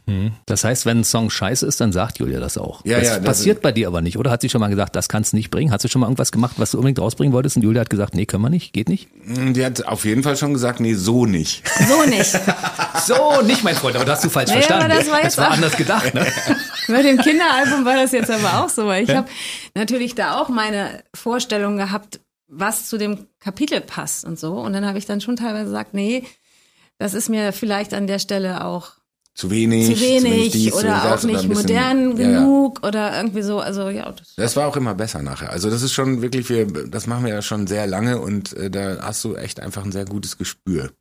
Das 0.48 0.64
heißt, 0.64 0.88
wenn 0.88 1.00
ein 1.00 1.04
Song 1.04 1.30
scheiße 1.30 1.66
ist, 1.66 1.80
dann 1.80 1.92
sagt 1.92 2.18
Julia 2.18 2.40
das 2.40 2.58
auch. 2.58 2.84
Ja, 2.84 2.98
das 2.98 3.08
ja, 3.08 3.16
das 3.18 3.26
passiert 3.26 3.62
bei 3.62 3.72
dir 3.72 3.88
aber 3.88 4.02
nicht, 4.02 4.18
oder? 4.18 4.32
Hat 4.32 4.42
sie 4.42 4.50
schon 4.50 4.62
mal 4.62 4.68
gesagt, 4.70 4.96
das 4.96 5.08
kannst 5.08 5.34
du 5.34 5.38
nicht 5.38 5.52
bringen? 5.52 5.72
Hast 5.72 5.84
du 5.86 5.88
schon 5.88 6.02
mal 6.02 6.08
irgendwas 6.08 6.32
gemacht, 6.32 6.56
was 6.58 6.72
du 6.72 6.78
unbedingt 6.78 7.00
rausbringen 7.00 7.32
wolltest? 7.32 7.58
Und 7.58 7.62
Julia 7.62 7.82
hat 7.82 7.92
gesagt, 7.92 8.16
nee, 8.16 8.26
können 8.26 8.42
wir 8.42 8.50
nicht, 8.50 8.74
geht 8.74 8.90
nicht. 8.90 9.08
Die 9.26 9.64
hat 9.64 9.86
auf 9.86 10.04
jeden 10.04 10.24
Fall 10.24 10.36
schon 10.36 10.54
gesagt, 10.54 10.80
nee, 10.80 10.96
so 10.96 11.26
nicht. 11.26 11.64
So 11.88 12.04
nicht. 12.10 12.40
So, 13.06 13.42
nicht 13.42 13.64
mein 13.64 13.76
Freund, 13.76 13.96
aber 13.96 14.04
das 14.04 14.16
hast 14.16 14.26
du 14.26 14.30
falsch 14.30 14.50
Naja, 14.50 14.62
verstanden. 14.64 14.92
aber 14.92 15.00
das 15.02 15.12
war 15.12 15.24
jetzt 15.24 15.38
war 15.38 15.52
anders 15.52 15.78
gedacht. 15.78 16.14
Ne? 16.14 16.26
Bei 16.88 17.02
dem 17.04 17.18
Kinderalbum 17.20 17.86
war 17.86 17.96
das 17.96 18.12
jetzt 18.12 18.30
aber 18.30 18.66
auch 18.66 18.70
so, 18.70 18.88
weil 18.88 19.04
ich 19.04 19.16
habe 19.16 19.30
natürlich 19.76 20.16
da 20.16 20.42
auch 20.42 20.50
meine 20.50 21.04
Vorstellung 21.14 21.78
gehabt, 21.78 22.20
was 22.50 22.88
zu 22.88 22.98
dem 22.98 23.28
Kapitel 23.40 23.80
passt 23.82 24.26
und 24.26 24.40
so. 24.40 24.54
Und 24.56 24.74
dann 24.74 24.86
habe 24.86 24.98
ich 24.98 25.06
dann 25.06 25.22
schon 25.22 25.36
teilweise 25.36 25.66
gesagt, 25.66 25.94
nee, 25.94 26.24
das 27.00 27.14
ist 27.14 27.30
mir 27.30 27.52
vielleicht 27.54 27.94
an 27.94 28.08
der 28.08 28.20
Stelle 28.20 28.64
auch 28.66 28.94
Zu 29.34 29.52
wenig. 29.52 29.86
zu 29.96 30.00
wenig 30.02 30.52
dies, 30.52 30.74
oder 30.74 31.02
das 31.04 31.24
auch 31.24 31.28
nicht 31.28 31.48
bisschen- 31.48 31.54
modern 31.54 32.18
ja, 32.18 32.30
ja. 32.30 32.40
genug 32.40 32.86
oder 32.86 33.16
irgendwie 33.18 33.42
so. 33.44 33.60
Also 33.60 33.90
ja, 33.90 34.12
das, 34.12 34.34
Das 34.36 34.56
war 34.56 34.68
auch 34.68 34.76
immer 34.78 34.96
besser 34.96 35.22
nachher. 35.22 35.52
Also 35.52 35.70
das 35.70 35.82
ist 35.84 35.94
schon 35.94 36.22
wirklich, 36.22 36.50
wir, 36.50 36.66
das 36.66 37.06
machen 37.08 37.26
wir 37.26 37.34
ja 37.34 37.42
schon 37.42 37.68
sehr 37.68 37.88
lange 37.88 38.20
und 38.20 38.54
äh, 38.54 38.70
da 38.72 38.98
hast 39.02 39.24
du 39.24 39.36
echt 39.36 39.60
einfach 39.60 39.84
ein 39.86 39.92
sehr 39.92 40.06
gutes 40.06 40.38
Gespür. 40.38 40.92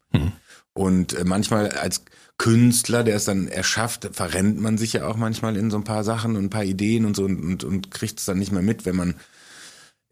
Und 0.75 1.15
äh, 1.15 1.25
manchmal 1.25 1.71
als 1.71 2.03
Künstler, 2.39 3.03
der 3.03 3.17
es 3.17 3.25
dann 3.25 3.49
erschafft, 3.49 4.11
verrennt 4.13 4.61
man 4.61 4.77
sich 4.77 4.93
ja 4.93 5.07
auch 5.09 5.17
manchmal 5.17 5.57
in 5.57 5.71
so 5.71 5.79
ein 5.79 5.85
paar 5.85 6.05
Sachen 6.05 6.37
und 6.37 6.45
ein 6.45 6.51
paar 6.51 6.65
Ideen 6.65 7.07
und 7.07 7.17
so 7.17 7.25
und, 7.25 7.43
und, 7.43 7.65
und 7.65 7.91
kriegt 7.91 8.19
es 8.19 8.27
dann 8.27 8.39
nicht 8.39 8.53
mehr 8.53 8.61
mit, 8.63 8.85
wenn 8.85 8.97
man 8.97 9.15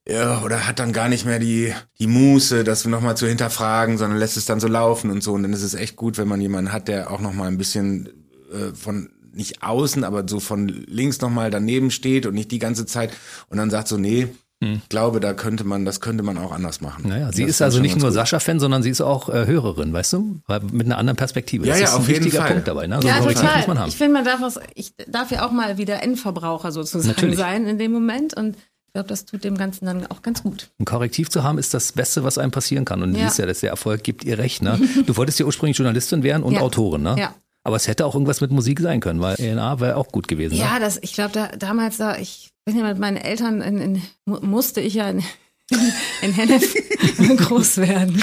ja, 0.08 0.42
oder 0.42 0.66
hat 0.66 0.78
dann 0.78 0.92
gar 0.92 1.08
nicht 1.08 1.24
mehr 1.24 1.38
die, 1.38 1.72
die 1.98 2.06
Muße, 2.06 2.64
das 2.64 2.84
nochmal 2.84 3.16
zu 3.16 3.26
hinterfragen, 3.26 3.96
sondern 3.98 4.18
lässt 4.18 4.36
es 4.36 4.44
dann 4.44 4.60
so 4.60 4.68
laufen 4.68 5.10
und 5.10 5.22
so. 5.22 5.32
Und 5.32 5.42
dann 5.44 5.52
ist 5.52 5.62
es 5.62 5.74
echt 5.74 5.96
gut, 5.96 6.18
wenn 6.18 6.28
man 6.28 6.40
jemanden 6.40 6.72
hat, 6.72 6.88
der 6.88 7.10
auch 7.10 7.20
nochmal 7.20 7.48
ein 7.48 7.58
bisschen 7.58 8.08
äh, 8.52 8.74
von 8.74 9.10
nicht 9.32 9.62
außen, 9.62 10.04
aber 10.04 10.28
so 10.28 10.40
von 10.40 10.68
links 10.68 11.20
nochmal 11.20 11.50
daneben 11.50 11.90
steht 11.90 12.26
und 12.26 12.34
nicht 12.34 12.50
die 12.52 12.60
ganze 12.60 12.86
Zeit 12.86 13.12
und 13.48 13.58
dann 13.58 13.70
sagt 13.70 13.88
so, 13.88 13.96
nee, 13.96 14.28
ich 14.72 14.88
glaube, 14.88 15.20
da 15.20 15.34
könnte 15.34 15.64
man, 15.64 15.84
das 15.84 16.00
könnte 16.00 16.22
man 16.22 16.38
auch 16.38 16.52
anders 16.52 16.80
machen. 16.80 17.08
Naja, 17.08 17.30
sie 17.32 17.42
Das 17.42 17.50
ist 17.50 17.62
also 17.62 17.80
nicht 17.80 17.98
nur. 17.98 18.12
Sascha-Fan, 18.12 18.60
sondern 18.60 18.82
sie 18.82 18.90
ist 18.90 19.00
auch 19.00 19.28
äh, 19.28 19.46
Hörerin, 19.46 19.92
weißt 19.92 20.14
du? 20.14 20.40
Weil 20.46 20.60
Mit 20.72 20.86
einer 20.86 20.96
anderen 20.96 21.16
Perspektive. 21.16 21.66
Ja, 21.66 21.72
das 21.72 21.80
ja, 21.80 21.86
ist 21.86 21.94
ein 21.94 22.00
auf 22.00 22.08
jeden 22.08 22.24
wichtiger 22.24 22.42
Fall. 22.42 22.52
Punkt 22.52 22.68
dabei. 22.68 22.86
Ne? 22.86 22.98
So 23.02 23.08
ja, 23.08 23.18
total. 23.18 23.66
haben. 23.66 23.88
Ich 23.88 23.96
finde, 23.96 24.14
man 24.14 24.24
darf 24.24 24.42
auch, 24.42 24.62
ich 24.74 24.94
darf 25.08 25.30
ja 25.30 25.46
auch 25.46 25.52
mal 25.52 25.76
wieder 25.76 26.02
Endverbraucher 26.02 26.72
sozusagen 26.72 27.08
Natürlich. 27.08 27.36
sein 27.36 27.66
in 27.66 27.78
dem 27.78 27.92
Moment 27.92 28.34
und 28.34 28.56
glaube, 28.94 29.08
das 29.08 29.24
tut 29.26 29.44
dem 29.44 29.58
Ganzen 29.58 29.84
dann 29.86 30.06
auch 30.06 30.22
ganz 30.22 30.42
gut. 30.42 30.70
Ein 30.78 30.84
Korrektiv 30.86 31.28
zu 31.28 31.42
haben, 31.42 31.58
ist 31.58 31.74
das 31.74 31.92
Beste, 31.92 32.24
was 32.24 32.38
einem 32.38 32.50
passieren 32.52 32.84
kann. 32.84 33.02
Und 33.02 33.12
du 33.12 33.18
Ja. 33.20 33.26
siehst 33.26 33.38
ja, 33.38 33.46
dass 33.46 33.60
der 33.60 33.70
Erfolg 33.70 34.02
gibt 34.04 34.24
ihr 34.24 34.38
recht. 34.38 34.62
Ne? 34.62 34.80
Du 35.06 35.16
wolltest 35.16 35.38
ja 35.40 35.46
ursprünglich 35.46 35.76
Journalistin 35.76 36.22
werden 36.22 36.42
und 36.42 36.54
Ja. 36.54 36.60
Autorin. 36.60 37.02
Ne? 37.02 37.16
Ja. 37.18 37.34
Aber 37.64 37.76
es 37.76 37.88
hätte 37.88 38.06
auch 38.06 38.14
irgendwas 38.14 38.40
mit 38.40 38.50
Musik 38.50 38.80
sein 38.80 39.00
können, 39.00 39.20
weil 39.20 39.36
ENA 39.40 39.80
wäre 39.80 39.96
auch 39.96 40.08
gut 40.08 40.28
gewesen. 40.28 40.54
Ja, 40.54 40.74
ne? 40.74 40.80
das, 40.80 40.98
ich 41.02 41.12
glaube, 41.14 41.32
da, 41.32 41.48
damals 41.48 41.96
da, 41.96 42.16
ich 42.18 42.50
bin 42.64 42.76
ja 42.78 42.84
mit 42.84 42.98
meinen 42.98 43.16
Eltern, 43.16 43.60
in, 43.62 43.78
in, 43.78 44.02
mu- 44.26 44.40
musste 44.42 44.80
ich 44.80 44.94
ja 44.94 45.08
in, 45.10 45.22
in 46.22 46.32
Hennef 46.32 46.74
groß 47.48 47.78
werden 47.78 48.22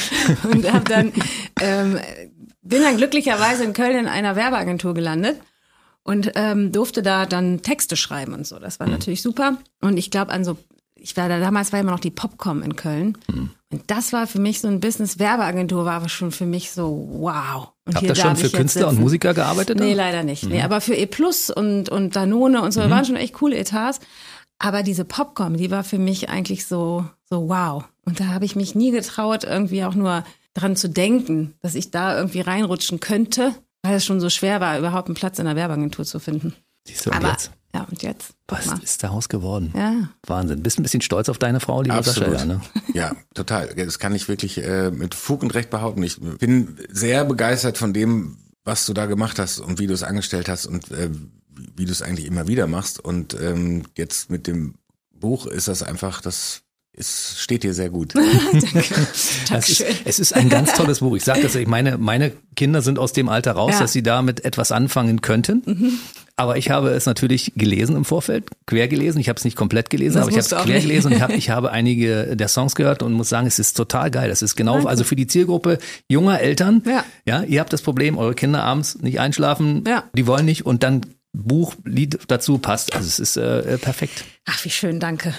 und 0.52 0.72
hab 0.72 0.88
dann, 0.88 1.12
ähm, 1.60 2.00
bin 2.62 2.82
dann 2.84 2.98
glücklicherweise 2.98 3.64
in 3.64 3.74
Köln 3.74 3.98
in 3.98 4.08
einer 4.08 4.36
Werbeagentur 4.36 4.94
gelandet 4.94 5.38
und 6.04 6.32
ähm, 6.36 6.72
durfte 6.72 7.02
da 7.02 7.26
dann 7.26 7.62
Texte 7.62 7.96
schreiben 7.96 8.34
und 8.34 8.48
so. 8.48 8.60
Das 8.60 8.80
war 8.80 8.88
natürlich 8.88 9.22
super. 9.22 9.58
Und 9.82 9.98
ich 9.98 10.12
glaube 10.12 10.32
an 10.32 10.44
so, 10.44 10.58
ich 10.96 11.18
war 11.18 11.30
da 11.30 11.40
damals 11.40 11.72
war 11.74 11.80
immer 11.80 11.92
noch 11.92 12.00
die 12.00 12.12
Popcom 12.12 12.62
in 12.64 12.76
Köln. 12.76 13.18
Und 13.72 13.84
das 13.88 14.14
war 14.14 14.28
für 14.28 14.40
mich 14.40 14.62
so 14.62 14.68
ein 14.68 14.80
Business 14.80 15.18
Werbeagentur 15.18 15.86
war 15.86 16.08
schon 16.10 16.32
für 16.32 16.46
mich 16.46 16.72
so 16.72 17.08
wow. 17.20 17.72
Und 17.86 17.96
Habt 17.96 18.06
ihr 18.06 18.16
schon 18.16 18.36
für 18.36 18.50
Künstler 18.50 18.90
und. 18.90 19.00
Musiker 19.00 19.34
gearbeitet? 19.34 19.80
Nee, 19.80 19.90
dann? 19.90 19.98
leider 19.98 20.24
nicht. 20.24 20.44
Nee, 20.44 20.62
aber 20.62 20.82
für 20.82 20.96
E 20.96 21.06
Plus 21.06 21.50
und, 21.50 21.90
und 21.90 22.16
Danone 22.16 22.62
und 22.62 22.72
so, 22.72 22.82
waren 22.90 23.06
schon 23.06 23.16
echt 23.16 23.34
coole 23.34 23.58
Etats. 23.58 24.00
Aber 24.60 24.84
diese 24.84 25.06
Popcorn, 25.06 25.58
die 25.58 25.72
war 25.72 25.84
für 25.84 25.98
mich 25.98 26.30
eigentlich 26.30 26.68
so, 26.68 27.06
so 27.28 27.50
wow. 27.50 27.84
Und 28.06 28.20
da 28.20 28.28
habe 28.28 28.46
ich 28.46 28.56
mich 28.56 28.76
nie 28.76 28.92
getraut, 28.92 29.44
irgendwie 29.44 29.84
auch 29.84 29.96
nur 29.96 30.24
dran 30.54 30.76
zu 30.76 30.88
denken, 30.88 31.56
dass 31.62 31.76
ich 31.76 31.90
da 31.90 32.16
irgendwie 32.16 32.42
reinrutschen 32.42 33.00
könnte, 33.00 33.56
weil 33.82 33.96
es 33.96 34.06
schon 34.06 34.20
so 34.20 34.30
schwer 34.30 34.62
war, 34.62 34.78
überhaupt 34.78 35.08
einen 35.08 35.16
Platz 35.16 35.40
in 35.40 35.46
der 35.46 35.56
Werbeagentur 35.56 36.06
zu 36.06 36.20
finden. 36.20 36.54
Siehst 36.88 37.06
du, 37.06 37.12
und 37.12 37.18
aber 37.18 37.30
jetzt? 37.30 37.52
ja, 37.74 37.84
und 37.84 38.02
jetzt? 38.02 38.34
Was 38.48 38.66
mal. 38.66 38.80
ist 38.82 39.04
daraus 39.04 39.30
geworden? 39.30 39.72
Ja. 39.76 40.10
Wahnsinn. 40.26 40.64
Bist 40.64 40.80
ein 40.80 40.84
bisschen 40.84 41.02
stolz 41.02 41.30
auf 41.30 41.38
deine 41.38 41.60
Frau, 41.60 41.82
liebe 41.82 41.94
Absolut. 41.94 42.32
Sascha? 42.32 42.46
Ja, 42.46 42.46
ne? 42.46 42.62
Ja, 42.94 43.16
total. 43.34 43.74
Das 43.76 44.00
kann 44.00 44.16
ich 44.16 44.28
wirklich 44.28 44.58
äh, 44.64 44.92
mit 44.92 45.16
Fug 45.16 45.44
und 45.44 45.54
Recht 45.54 45.70
behaupten. 45.70 46.04
Ich 46.04 46.20
bin 46.20 46.78
sehr 46.90 47.24
begeistert 47.26 47.78
von 47.78 47.94
dem, 47.94 48.38
was 48.64 48.86
du 48.86 48.94
da 48.94 49.06
gemacht 49.06 49.40
hast 49.40 49.60
und 49.60 49.80
wie 49.80 49.88
du 49.88 49.94
es 49.94 50.04
angestellt 50.04 50.50
hast 50.50 50.66
und 50.66 50.92
äh, 50.92 51.10
wie 51.76 51.86
du 51.86 51.92
es 51.92 52.02
eigentlich 52.02 52.26
immer 52.26 52.48
wieder 52.48 52.68
machst. 52.68 53.00
Und 53.00 53.40
ähm, 53.40 53.84
jetzt 53.96 54.30
mit 54.30 54.48
dem 54.48 54.76
Buch 55.12 55.46
ist 55.46 55.68
das 55.68 55.84
einfach, 55.84 56.22
das 56.22 56.64
ist, 56.94 57.40
steht 57.40 57.64
dir 57.64 57.74
sehr 57.74 57.90
gut. 57.90 58.14
Das 59.50 59.70
ist, 59.70 59.84
es 60.06 60.20
ist 60.20 60.34
ein 60.34 60.50
ganz 60.50 60.74
tolles 60.74 61.00
Buch. 61.00 61.16
Ich 61.16 61.24
sage 61.24 61.42
das, 61.42 61.56
ich 61.56 61.68
meine, 61.68 61.98
meine 61.98 62.32
Kinder 62.56 62.82
sind 62.82 63.00
aus 63.00 63.12
dem 63.14 63.28
Alter 63.30 63.54
raus, 63.54 63.72
Ja. 63.72 63.78
Mhm. 63.78 63.82
dass 63.82 63.94
sie 63.94 64.04
damit 64.04 64.46
etwas 64.46 64.72
anfangen 64.72 65.22
könnten. 65.22 66.00
Aber 66.38 66.58
ich 66.58 66.70
habe 66.70 66.90
es 66.90 67.06
natürlich 67.06 67.54
gelesen 67.56 67.96
im 67.96 68.06
Vorfeld, 68.06 68.46
quer 68.66 68.88
gelesen. 68.88 69.20
Ich 69.20 69.30
habe 69.30 69.38
es 69.38 69.44
nicht 69.46 69.56
komplett 69.58 69.90
gelesen, 69.90 70.16
Das 70.16 70.24
aber 70.24 70.32
ich 70.32 70.38
habe 70.38 70.56
es 70.62 70.66
quer 70.66 70.76
nicht. 70.76 70.88
gelesen 70.88 71.08
und 71.08 71.14
ich 71.18 71.22
habe, 71.22 71.34
ich 71.36 71.50
habe 71.50 71.72
einige 71.72 72.36
der 72.36 72.48
Songs 72.48 72.76
gehört 72.76 73.04
und 73.04 73.14
muss 73.14 73.30
sagen, 73.30 73.46
es 73.48 73.60
ist 73.60 73.76
total 73.76 74.10
geil. 74.10 74.30
Das 74.30 74.42
ist 74.42 74.56
genau, 74.56 74.86
also 74.86 75.04
für 75.04 75.16
die 75.16 75.28
Zielgruppe 75.28 75.78
junger 76.08 76.40
Eltern. 76.40 76.82
Ja. 76.86 77.04
ja, 77.26 77.44
ihr 77.44 77.60
habt 77.60 77.74
das 77.74 77.82
Problem, 77.82 78.18
eure 78.18 78.34
Kinder 78.36 78.64
abends 78.64 78.98
nicht 79.02 79.20
einschlafen, 79.20 79.84
Ja. 79.88 80.04
die 80.16 80.26
wollen 80.28 80.46
nicht 80.46 80.66
und 80.66 80.84
dann 80.84 81.02
Buch, 81.34 81.76
Lied 81.86 82.20
dazu 82.28 82.58
passt. 82.58 82.94
Also 82.94 83.08
es 83.08 83.20
ist 83.20 83.38
äh, 83.38 83.78
perfekt. 83.78 84.26
Ach, 84.46 84.66
wie 84.66 84.70
schön, 84.70 85.00
danke. 85.00 85.34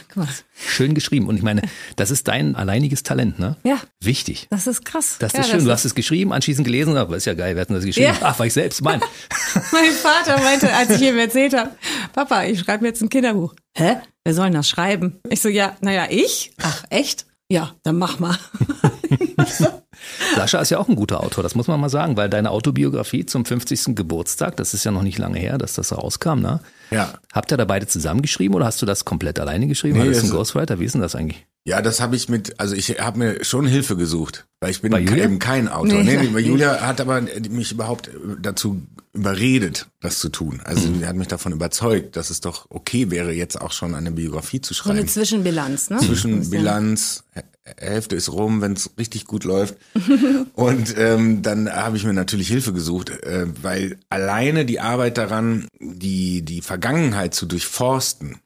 Schön 0.54 0.94
geschrieben. 0.94 1.26
Und 1.26 1.36
ich 1.36 1.42
meine, 1.42 1.62
das 1.96 2.10
ist 2.10 2.28
dein 2.28 2.56
alleiniges 2.56 3.02
Talent, 3.02 3.38
ne? 3.38 3.56
Ja. 3.64 3.78
Wichtig. 4.00 4.46
Das 4.50 4.66
ist 4.66 4.84
krass. 4.84 5.16
Das 5.18 5.32
ja, 5.34 5.40
ist 5.40 5.50
schön. 5.50 5.64
Du 5.64 5.70
hast 5.70 5.84
es 5.84 5.94
geschrieben, 5.94 6.32
anschließend 6.32 6.64
gelesen, 6.64 6.96
aber 6.96 7.16
ist 7.16 7.26
ja 7.26 7.34
geil, 7.34 7.54
wer 7.54 7.62
hat 7.62 7.68
denn 7.68 7.76
das 7.76 7.84
geschrieben? 7.84 8.14
Ja. 8.14 8.18
Ach, 8.22 8.38
war 8.38 8.46
ich 8.46 8.54
selbst, 8.54 8.80
Mann. 8.82 9.00
Mein 9.72 9.90
Vater 9.90 10.40
meinte, 10.40 10.72
als 10.72 10.90
ich 10.90 11.02
ihm 11.02 11.18
erzählt 11.18 11.54
habe, 11.54 11.70
Papa, 12.12 12.44
ich 12.44 12.60
schreibe 12.60 12.86
jetzt 12.86 13.02
ein 13.02 13.08
Kinderbuch. 13.08 13.54
Hä? 13.76 13.96
Wer 14.24 14.34
soll 14.34 14.46
denn 14.46 14.54
das 14.54 14.68
schreiben? 14.68 15.20
Ich 15.28 15.40
so, 15.40 15.48
ja, 15.48 15.76
naja, 15.80 16.06
ich? 16.08 16.52
Ach, 16.62 16.84
echt? 16.90 17.26
Ja, 17.50 17.74
dann 17.82 17.98
mach 17.98 18.18
mal. 18.18 18.38
Sascha 20.36 20.60
ist 20.60 20.70
ja 20.70 20.78
auch 20.78 20.88
ein 20.88 20.96
guter 20.96 21.22
Autor, 21.22 21.42
das 21.42 21.54
muss 21.54 21.68
man 21.68 21.78
mal 21.80 21.88
sagen, 21.90 22.16
weil 22.16 22.28
deine 22.28 22.50
Autobiografie 22.50 23.26
zum 23.26 23.44
50. 23.44 23.94
Geburtstag, 23.94 24.56
das 24.56 24.74
ist 24.74 24.84
ja 24.84 24.90
noch 24.90 25.02
nicht 25.02 25.18
lange 25.18 25.38
her, 25.38 25.58
dass 25.58 25.74
das 25.74 25.92
rauskam, 25.96 26.40
ne? 26.40 26.60
Ja. 26.90 27.14
Habt 27.32 27.50
ihr 27.52 27.56
da 27.56 27.64
beide 27.64 27.86
zusammengeschrieben 27.86 28.54
oder 28.54 28.66
hast 28.66 28.80
du 28.82 28.86
das 28.86 29.04
komplett 29.04 29.38
alleine 29.40 29.66
geschrieben? 29.66 29.98
Nee, 29.98 30.04
Nee, 30.04 30.08
das 30.10 30.18
ist 30.18 30.24
ein 30.24 30.28
das- 30.30 30.36
Ghostwriter, 30.36 30.80
wie 30.80 30.84
ist 30.84 30.92
denn 30.94 31.00
das 31.02 31.14
eigentlich? 31.14 31.46
Ja, 31.64 31.80
das 31.80 32.00
habe 32.00 32.16
ich 32.16 32.28
mit, 32.28 32.58
also 32.58 32.74
ich 32.74 32.88
habe 33.00 33.18
mir 33.18 33.44
schon 33.44 33.66
Hilfe 33.66 33.96
gesucht, 33.96 34.46
weil 34.60 34.70
ich 34.72 34.82
bin 34.82 34.92
eben 34.96 35.38
kein 35.38 35.68
Autor. 35.68 36.02
Nee. 36.02 36.16
Nee, 36.16 36.28
nee, 36.32 36.40
Julia 36.40 36.80
hat 36.80 37.00
aber 37.00 37.20
mich 37.20 37.70
überhaupt 37.70 38.10
dazu 38.40 38.82
überredet, 39.12 39.86
das 40.00 40.18
zu 40.18 40.28
tun. 40.28 40.60
Also 40.64 40.88
Mhm. 40.88 40.98
sie 40.98 41.06
hat 41.06 41.14
mich 41.14 41.28
davon 41.28 41.52
überzeugt, 41.52 42.16
dass 42.16 42.30
es 42.30 42.40
doch 42.40 42.66
okay 42.70 43.10
wäre, 43.12 43.32
jetzt 43.32 43.60
auch 43.60 43.70
schon 43.70 43.94
eine 43.94 44.10
Biografie 44.10 44.60
zu 44.60 44.74
So 44.74 44.84
eine 44.90 44.96
schreiben. 45.00 45.08
Zwischenbilanz, 45.08 45.90
ne? 45.90 45.98
Zwischenbilanz, 45.98 47.22
Hälfte 47.64 48.16
ist 48.16 48.32
rum, 48.32 48.60
wenn 48.60 48.72
es 48.72 48.90
richtig 48.98 49.26
gut 49.26 49.44
läuft. 49.44 49.76
Und 50.54 50.94
ähm, 50.98 51.42
dann 51.42 51.70
habe 51.70 51.96
ich 51.96 52.04
mir 52.04 52.12
natürlich 52.12 52.48
Hilfe 52.48 52.72
gesucht, 52.72 53.10
äh, 53.10 53.46
weil 53.62 53.98
alleine 54.08 54.64
die 54.64 54.80
Arbeit 54.80 55.18
daran, 55.18 55.68
die 55.80 56.42
die 56.42 56.60
Vergangenheit 56.60 57.34
zu 57.34 57.46
durchforsten, 57.46 58.38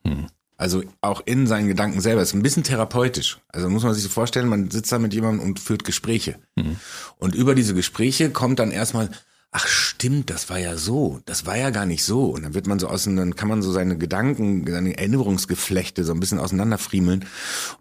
also 0.58 0.82
auch 1.00 1.22
in 1.26 1.46
seinen 1.46 1.68
Gedanken 1.68 2.00
selber, 2.00 2.22
ist 2.22 2.34
ein 2.34 2.42
bisschen 2.42 2.64
therapeutisch. 2.64 3.38
Also 3.48 3.68
muss 3.68 3.82
man 3.84 3.94
sich 3.94 4.02
so 4.02 4.08
vorstellen, 4.08 4.48
man 4.48 4.70
sitzt 4.70 4.92
da 4.92 4.98
mit 4.98 5.12
jemandem 5.12 5.46
und 5.46 5.60
führt 5.60 5.84
Gespräche. 5.84 6.36
Und 7.18 7.34
über 7.34 7.54
diese 7.54 7.74
Gespräche 7.74 8.30
kommt 8.30 8.58
dann 8.58 8.70
erstmal, 8.70 9.10
ach 9.56 9.66
stimmt, 9.66 10.28
das 10.28 10.50
war 10.50 10.58
ja 10.58 10.76
so, 10.76 11.20
das 11.24 11.46
war 11.46 11.56
ja 11.56 11.70
gar 11.70 11.86
nicht 11.86 12.04
so. 12.04 12.26
Und 12.26 12.42
dann 12.42 12.52
wird 12.52 12.66
man 12.66 12.78
so 12.78 12.88
aus, 12.88 13.04
dann 13.04 13.36
kann 13.36 13.48
man 13.48 13.62
so 13.62 13.72
seine 13.72 13.96
Gedanken, 13.96 14.70
seine 14.70 14.98
Erinnerungsgeflechte 14.98 16.04
so 16.04 16.12
ein 16.12 16.20
bisschen 16.20 16.38
auseinanderfriemeln. 16.38 17.24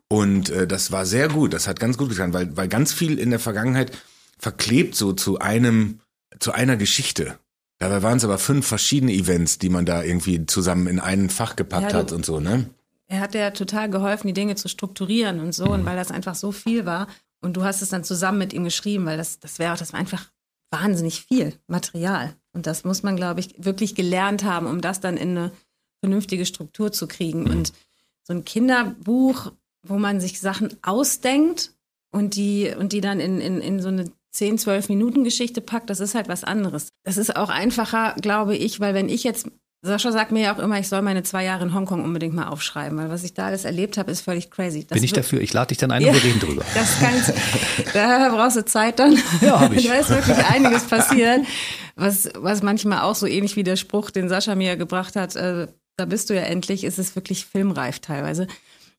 Und 0.08 0.50
äh, 0.52 0.68
das 0.68 0.94
war 0.94 1.06
sehr 1.06 1.28
gut, 1.28 1.54
das 1.54 1.68
hat 1.68 1.82
ganz 1.82 1.98
gut 1.98 2.10
getan, 2.10 2.32
weil, 2.32 2.56
weil 2.56 2.70
ganz 2.70 2.94
viel 2.94 3.20
in 3.20 3.30
der 3.30 3.42
Vergangenheit 3.42 3.92
verklebt 4.40 4.96
so 4.96 5.12
zu 5.12 5.40
einem, 5.40 6.00
zu 6.40 6.54
einer 6.54 6.78
Geschichte. 6.78 7.38
Dabei 7.78 8.02
waren 8.02 8.18
es 8.18 8.24
aber 8.24 8.38
fünf 8.38 8.66
verschiedene 8.66 9.12
Events, 9.12 9.60
die 9.60 9.70
man 9.70 9.86
da 9.86 10.02
irgendwie 10.02 10.46
zusammen 10.46 10.88
in 10.88 11.02
ein 11.02 11.30
Fach 11.30 11.58
gepackt 11.58 11.92
Ja, 11.92 11.98
hat 11.98 12.14
und 12.14 12.26
so, 12.26 12.40
ne? 12.40 12.70
Er 13.08 13.20
hat 13.20 13.36
ja 13.36 13.52
total 13.52 13.90
geholfen, 13.90 14.28
die 14.28 14.34
Dinge 14.34 14.56
zu 14.56 14.70
strukturieren 14.70 15.42
und 15.42 15.54
so, 15.54 15.66
und 15.66 15.86
weil 15.86 15.98
das 15.98 16.10
einfach 16.10 16.36
so 16.36 16.54
viel 16.54 16.86
war. 16.86 17.08
Und 17.42 17.58
du 17.58 17.66
hast 17.66 17.82
es 17.82 17.90
dann 17.90 18.06
zusammen 18.06 18.38
mit 18.38 18.54
ihm 18.54 18.64
geschrieben, 18.64 19.06
weil 19.06 19.18
das, 19.18 19.40
das 19.42 19.60
wäre, 19.60 19.76
das 19.76 19.92
war 19.92 20.00
einfach 20.00 20.32
wahnsinnig 20.72 21.22
viel 21.22 21.54
Material. 21.68 22.36
Und 22.54 22.68
das 22.68 22.84
muss 22.84 23.04
man, 23.04 23.16
glaube 23.16 23.40
ich, 23.40 23.56
wirklich 23.58 23.96
gelernt 23.96 24.44
haben, 24.44 24.68
um 24.68 24.82
das 24.82 25.00
dann 25.00 25.18
in 25.18 25.32
eine 25.32 25.52
vernünftige 26.00 26.46
Struktur 26.46 26.92
zu 26.92 27.08
kriegen. 27.08 27.50
Und 27.50 27.74
so 28.24 28.34
ein 28.34 28.46
Kinderbuch, 28.46 29.52
wo 29.84 29.98
man 29.98 30.20
sich 30.20 30.40
Sachen 30.40 30.76
ausdenkt 30.82 31.74
und 32.12 32.36
die, 32.36 32.74
und 32.78 32.94
die 32.94 33.02
dann 33.02 33.20
in, 33.20 33.40
in, 33.40 33.62
in 33.62 33.82
so 33.82 33.90
eine 33.90 34.12
10, 34.32 34.58
12 34.58 34.90
Minuten 34.90 35.24
Geschichte 35.24 35.62
packt, 35.62 35.90
das 35.90 36.00
ist 36.00 36.16
halt 36.16 36.28
was 36.28 36.44
anderes. 36.44 36.90
Das 37.04 37.18
ist 37.18 37.36
auch 37.36 37.50
einfacher, 37.50 38.16
glaube 38.22 38.56
ich, 38.56 38.80
weil 38.80 38.94
wenn 38.94 39.10
ich 39.10 39.24
jetzt, 39.24 39.50
Sascha 39.86 40.12
sagt 40.12 40.32
mir 40.32 40.42
ja 40.42 40.56
auch 40.56 40.60
immer, 40.60 40.80
ich 40.80 40.90
soll 40.90 41.02
meine 41.02 41.24
zwei 41.24 41.44
Jahre 41.44 41.64
in 41.64 41.74
Hongkong 41.74 42.04
unbedingt 42.04 42.34
mal 42.34 42.48
aufschreiben, 42.48 42.98
weil 42.98 43.10
was 43.10 43.24
ich 43.24 43.34
da 43.34 43.46
alles 43.48 43.66
erlebt 43.66 43.98
habe, 43.98 44.12
ist 44.12 44.22
völlig 44.22 44.52
crazy. 44.52 44.86
Das 44.86 44.96
Bin 44.96 45.04
ich 45.04 45.14
dafür? 45.14 45.42
Ich 45.42 45.54
lade 45.54 45.70
dich 45.70 45.78
dann 45.78 45.92
ein 45.92 46.02
Ja, 46.02 46.10
und 46.10 46.16
wir 46.16 46.24
reden 46.24 46.40
drüber. 46.40 46.64
Das 46.74 47.00
kann, 47.00 47.14
da 47.94 48.30
brauchst 48.30 48.58
du 48.58 48.66
Zeit 48.66 49.00
dann. 49.00 49.18
Ja, 49.42 49.60
hab 49.60 49.72
ich. 49.76 49.88
Da 49.88 49.94
ist 49.94 50.10
wirklich 50.10 50.38
einiges 50.46 50.84
passiert, 50.84 51.42
was, 51.96 52.30
was 52.36 52.62
manchmal 52.64 53.02
auch 53.02 53.16
so 53.16 53.28
ähnlich 53.28 53.56
wie 53.56 53.64
der 53.64 53.76
Spruch, 53.76 54.12
den 54.12 54.28
Sascha 54.28 54.56
mir 54.56 54.76
gebracht 54.76 55.16
hat, 55.16 55.36
äh, 55.36 55.68
da 55.98 56.06
bist 56.06 56.30
du 56.30 56.36
ja 56.36 56.42
endlich, 56.42 56.84
ist 56.84 57.00
es 57.00 57.16
wirklich 57.16 57.46
filmreif 57.46 58.00
teilweise. 58.00 58.48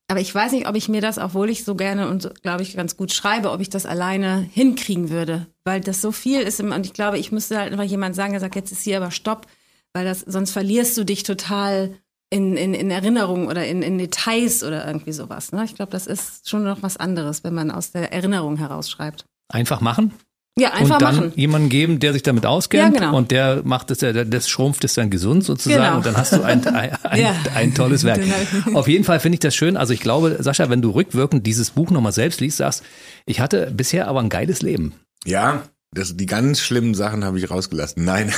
Aber 0.08 0.20
ich 0.20 0.32
weiß 0.32 0.52
nicht, 0.52 0.68
ob 0.68 0.76
ich 0.76 0.88
mir 0.88 1.00
das, 1.00 1.18
obwohl 1.18 1.50
ich 1.50 1.64
so 1.64 1.74
gerne 1.74 2.08
und 2.08 2.32
glaube 2.42 2.62
ich 2.62 2.76
ganz 2.76 2.96
gut 2.96 3.12
schreibe, 3.12 3.50
ob 3.50 3.60
ich 3.60 3.70
das 3.70 3.86
alleine 3.86 4.48
hinkriegen 4.52 5.10
würde, 5.10 5.46
weil 5.64 5.80
das 5.80 6.00
so 6.00 6.12
viel 6.12 6.40
ist. 6.40 6.60
Und 6.60 6.86
ich 6.86 6.92
glaube, 6.92 7.18
ich 7.18 7.32
müsste 7.32 7.58
halt 7.58 7.72
einfach 7.72 7.84
jemand 7.84 8.14
sagen, 8.14 8.30
der 8.30 8.40
sagt, 8.40 8.54
jetzt 8.54 8.70
ist 8.70 8.82
hier 8.82 8.98
aber 8.98 9.10
Stopp, 9.10 9.48
weil 9.96 10.04
das, 10.04 10.20
sonst 10.20 10.50
verlierst 10.50 10.96
du 10.98 11.04
dich 11.04 11.22
total 11.22 11.94
in, 12.28 12.56
in, 12.56 12.74
in 12.74 12.90
Erinnerungen 12.90 13.48
oder 13.48 13.66
in, 13.66 13.80
in 13.82 13.96
Details 13.96 14.62
oder 14.62 14.86
irgendwie 14.86 15.12
sowas. 15.12 15.52
Ne? 15.52 15.64
Ich 15.64 15.74
glaube, 15.74 15.90
das 15.92 16.06
ist 16.06 16.48
schon 16.50 16.64
noch 16.64 16.82
was 16.82 16.98
anderes, 16.98 17.42
wenn 17.44 17.54
man 17.54 17.70
aus 17.70 17.92
der 17.92 18.12
Erinnerung 18.12 18.58
herausschreibt. 18.58 19.24
Einfach 19.48 19.80
machen 19.80 20.12
Ja, 20.58 20.72
einfach 20.72 20.96
und 20.96 21.02
dann 21.02 21.16
machen. 21.16 21.32
jemanden 21.36 21.68
geben, 21.70 21.98
der 22.00 22.12
sich 22.12 22.22
damit 22.24 22.44
auskennt 22.44 22.94
Ja, 22.94 23.00
genau. 23.00 23.16
und 23.16 23.30
der 23.30 23.62
macht 23.64 23.90
es, 23.90 23.98
der, 23.98 24.24
das 24.26 24.48
schrumpft 24.50 24.84
es 24.84 24.94
dann 24.94 25.08
gesund 25.08 25.44
sozusagen 25.44 25.82
Genau. 25.82 25.96
und 25.98 26.04
dann 26.06 26.16
hast 26.16 26.32
du 26.32 26.42
ein, 26.42 26.66
ein, 26.66 26.90
ein, 27.04 27.20
Ja. 27.22 27.34
ein 27.54 27.74
tolles 27.74 28.04
Werk. 28.04 28.20
Ich- 28.20 28.74
Auf 28.74 28.88
jeden 28.88 29.04
Fall 29.04 29.20
finde 29.20 29.36
ich 29.36 29.40
das 29.40 29.54
schön. 29.54 29.76
Also 29.76 29.94
ich 29.94 30.00
glaube, 30.00 30.36
Sascha, 30.40 30.68
wenn 30.68 30.82
du 30.82 30.90
rückwirkend 30.90 31.46
dieses 31.46 31.70
Buch 31.70 31.90
nochmal 31.90 32.12
selbst 32.12 32.40
liest, 32.40 32.58
sagst, 32.58 32.82
ich 33.24 33.40
hatte 33.40 33.70
bisher 33.74 34.08
aber 34.08 34.20
ein 34.20 34.28
geiles 34.28 34.60
Leben. 34.62 34.92
Ja, 35.24 35.62
das, 35.96 36.16
die 36.16 36.26
ganz 36.26 36.60
schlimmen 36.60 36.94
Sachen 36.94 37.24
habe 37.24 37.38
ich 37.38 37.50
rausgelassen. 37.50 38.04
Nein. 38.04 38.32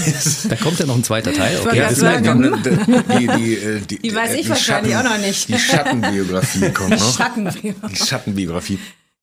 Da 0.48 0.56
kommt 0.56 0.78
ja 0.78 0.86
noch 0.86 0.96
ein 0.96 1.04
zweiter 1.04 1.32
Teil. 1.32 1.58
Okay, 1.60 1.76
grad 1.78 1.90
das 1.90 1.98
sagen, 1.98 2.42
ist 2.44 2.66
ja. 2.66 3.18
die, 3.18 3.26
die, 3.26 3.54
äh, 3.56 3.80
die, 3.80 3.98
Die 3.98 4.14
weiß 4.14 4.34
ich 4.34 4.42
die 4.42 4.48
wahrscheinlich 4.48 4.92
Schatten- 4.94 5.06
auch 5.08 5.16
noch 5.18 5.26
nicht. 5.26 5.48
Die 5.48 5.58
Schattenbiografie 5.58 6.70
kommt 6.74 6.90
noch. 6.90 7.16
Schatten, 7.16 7.48
Die 7.62 7.96
Schattenbiografie. 7.96 8.78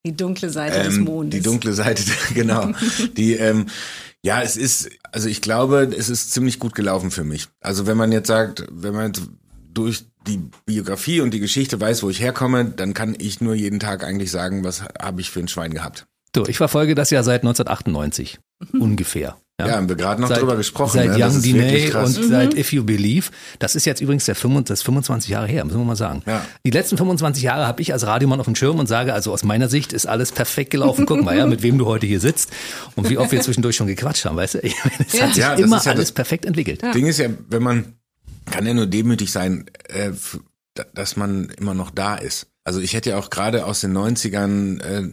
die 0.06 0.16
dunkle 0.16 0.50
Seite 0.50 0.84
des 0.84 0.98
Ähm, 0.98 1.04
Mondes. 1.06 1.40
die 1.40 1.44
dunkle 1.44 1.74
Seite, 1.74 2.04
genau. 2.34 2.72
Die, 3.18 3.34
ähm, 3.34 3.66
ja, 4.24 4.42
es 4.42 4.58
ist, 4.58 4.90
also 5.12 5.28
ich 5.30 5.42
glaube, 5.42 5.90
es 5.98 6.10
ist 6.10 6.32
ziemlich 6.32 6.60
gut 6.60 6.76
gelaufen 6.76 7.12
für 7.12 7.24
mich. 7.24 7.48
Also 7.62 7.88
wenn 7.88 7.98
man 7.98 8.12
jetzt 8.12 8.28
sagt, 8.28 8.66
wenn 8.72 8.94
man 8.94 9.08
jetzt 9.08 9.22
durch 9.74 10.06
die 10.28 10.40
Biografie 10.66 11.22
und 11.22 11.32
die 11.34 11.40
Geschichte 11.40 11.80
weiß, 11.80 12.02
wo 12.02 12.10
ich 12.10 12.20
herkomme, 12.22 12.66
dann 12.66 12.94
kann 12.94 13.16
ich 13.20 13.42
nur 13.42 13.54
jeden 13.54 13.80
Tag 13.80 14.04
eigentlich 14.04 14.32
sagen, 14.32 14.64
was 14.64 14.82
habe 15.00 15.22
ich 15.22 15.30
für 15.30 15.40
ein 15.42 15.48
Schwein 15.48 15.74
gehabt. 15.74 16.06
So, 16.36 16.48
ich 16.48 16.58
verfolge 16.58 16.96
das 16.96 17.10
ja 17.10 17.24
seit 17.24 17.42
1998 17.42 18.40
ungefähr. 18.80 19.38
Ja, 19.60 19.72
haben 19.78 19.88
wir 19.88 19.96
gerade 19.96 20.20
noch 20.20 20.28
seit, 20.28 20.42
drüber 20.42 20.58
gesprochen. 20.58 20.98
Seit 20.98 21.12
ne? 21.12 21.18
Das 21.18 21.36
Young 21.36 21.42
Diney 21.42 21.90
und 21.94 22.08
seit 22.12 22.54
If 22.56 22.74
You 22.74 22.84
Believe. 22.84 23.28
Das 23.60 23.76
ist 23.76 23.86
jetzt 23.86 24.02
übrigens 24.02 24.26
der 24.26 24.36
25, 24.36 24.68
das 24.68 24.80
ist 24.80 24.84
25 24.84 25.30
Jahre 25.30 25.48
her, 25.48 25.64
müssen 25.64 25.78
wir 25.80 25.86
mal 25.86 25.96
sagen. 25.96 26.24
Ja. 26.26 26.46
Die 26.66 26.72
letzten 26.72 26.98
25 26.98 27.42
Jahre 27.42 27.66
habe 27.66 27.82
ich 27.82 27.94
als 27.94 28.06
Radiomann 28.06 28.42
auf 28.42 28.48
dem 28.48 28.56
Schirm 28.56 28.80
und 28.80 28.88
sage, 28.88 29.14
also 29.14 29.32
aus 29.32 29.46
meiner 29.46 29.70
Sicht 29.70 29.94
ist 29.94 30.08
alles 30.08 30.34
perfekt 30.34 30.72
gelaufen. 30.72 31.06
Guck 31.06 31.24
mal, 31.24 31.38
ja, 31.38 31.46
mit 31.46 31.64
wem 31.64 31.78
du 31.78 31.86
heute 31.86 32.06
hier 32.06 32.20
sitzt 32.20 32.52
und 32.98 33.10
wie 33.10 33.18
oft 33.18 33.32
wir 33.32 33.40
zwischendurch 33.40 33.78
schon 33.78 33.88
gequatscht 33.88 34.26
haben, 34.26 34.36
weißt 34.36 34.56
du? 34.56 34.60
Es 35.08 35.22
hat 35.22 35.34
sich 35.34 35.38
Ja, 35.38 35.52
das 35.52 35.62
immer 35.62 35.78
ist 35.78 35.86
ja 35.86 35.92
alles 35.94 36.06
das- 36.08 36.12
perfekt 36.12 36.44
entwickelt. 36.46 36.82
Ding 36.94 37.08
ist 37.08 37.20
ja, 37.20 37.30
wenn 37.48 37.64
man 37.64 37.94
kann 38.52 38.66
ja 38.66 38.74
nur 38.74 38.88
demütig 38.88 39.32
sein, 39.32 39.66
äh, 39.88 40.12
dass 40.94 41.16
man 41.16 41.50
immer 41.58 41.74
noch 41.74 41.92
da 41.92 42.16
ist. 42.16 42.48
Also 42.66 42.82
ich 42.82 42.94
hätte 42.94 43.12
ja 43.12 43.18
auch 43.18 43.30
gerade 43.30 43.66
aus 43.66 43.82
den 43.82 43.96
90ern, 43.96 44.82
äh, 44.82 45.12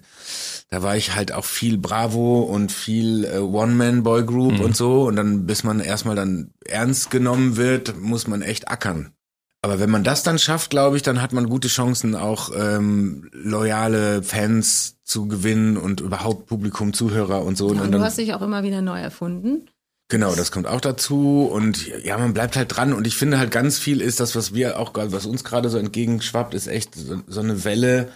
da 0.71 0.83
war 0.83 0.97
ich 0.97 1.15
halt 1.15 1.33
auch 1.33 1.45
viel 1.45 1.77
Bravo 1.77 2.41
und 2.41 2.73
viel 2.73 3.27
äh, 3.27 3.39
One-Man-Boy-Group 3.39 4.59
und 4.59 4.75
so. 4.75 5.03
Und 5.03 5.17
dann, 5.17 5.45
bis 5.45 5.63
man 5.63 5.81
erstmal 5.81 6.17
dann 6.17 6.51
ernst 6.65 7.11
genommen 7.11 7.59
wird, 7.59 8.01
muss 8.01 8.27
man 8.27 8.41
echt 8.41 8.69
ackern. 8.69 9.13
Aber 9.61 9.79
wenn 9.79 9.91
man 9.91 10.03
das 10.03 10.23
dann 10.25 10.41
schafft, 10.41 10.71
glaube 10.71 10.97
ich, 10.97 11.03
dann 11.03 11.23
hat 11.23 11.33
man 11.33 11.49
gute 11.49 11.69
Chancen, 11.69 12.17
auch 12.17 12.51
ähm, 12.57 13.29
loyale 13.33 14.23
Fans 14.23 14.97
zu 15.05 15.29
gewinnen 15.29 15.77
und 15.77 16.01
überhaupt 16.01 16.47
Publikum, 16.47 16.95
Zuhörer 16.95 17.45
und 17.45 17.57
so. 17.57 17.69
Und 17.69 17.81
und 17.81 17.87
du 17.87 17.93
dann, 17.93 18.03
hast 18.03 18.19
dich 18.19 18.35
auch 18.35 18.43
immer 18.43 18.65
wieder 18.65 18.81
neu 18.81 18.99
erfunden. 18.99 19.69
Genau, 20.13 20.35
das 20.35 20.53
kommt 20.53 20.67
auch 20.67 20.83
dazu 20.83 21.49
und 21.51 21.89
ja, 22.05 22.19
man 22.19 22.35
bleibt 22.35 22.55
halt 22.57 22.77
dran 22.77 22.93
und 22.93 23.07
ich 23.07 23.17
finde 23.17 23.39
halt 23.39 23.51
ganz 23.51 23.79
viel 23.79 24.03
ist 24.03 24.21
das, 24.21 24.37
was 24.37 24.53
wir 24.53 24.79
auch, 24.79 24.93
gerade- 24.93 25.11
was 25.11 25.25
uns 25.25 25.43
gerade 25.43 25.71
so 25.71 25.79
entgegenschwappt, 25.79 26.53
ist 26.53 26.67
echt 26.67 26.95
so, 26.95 27.23
so 27.27 27.41
eine 27.41 27.65
Welle 27.65 28.09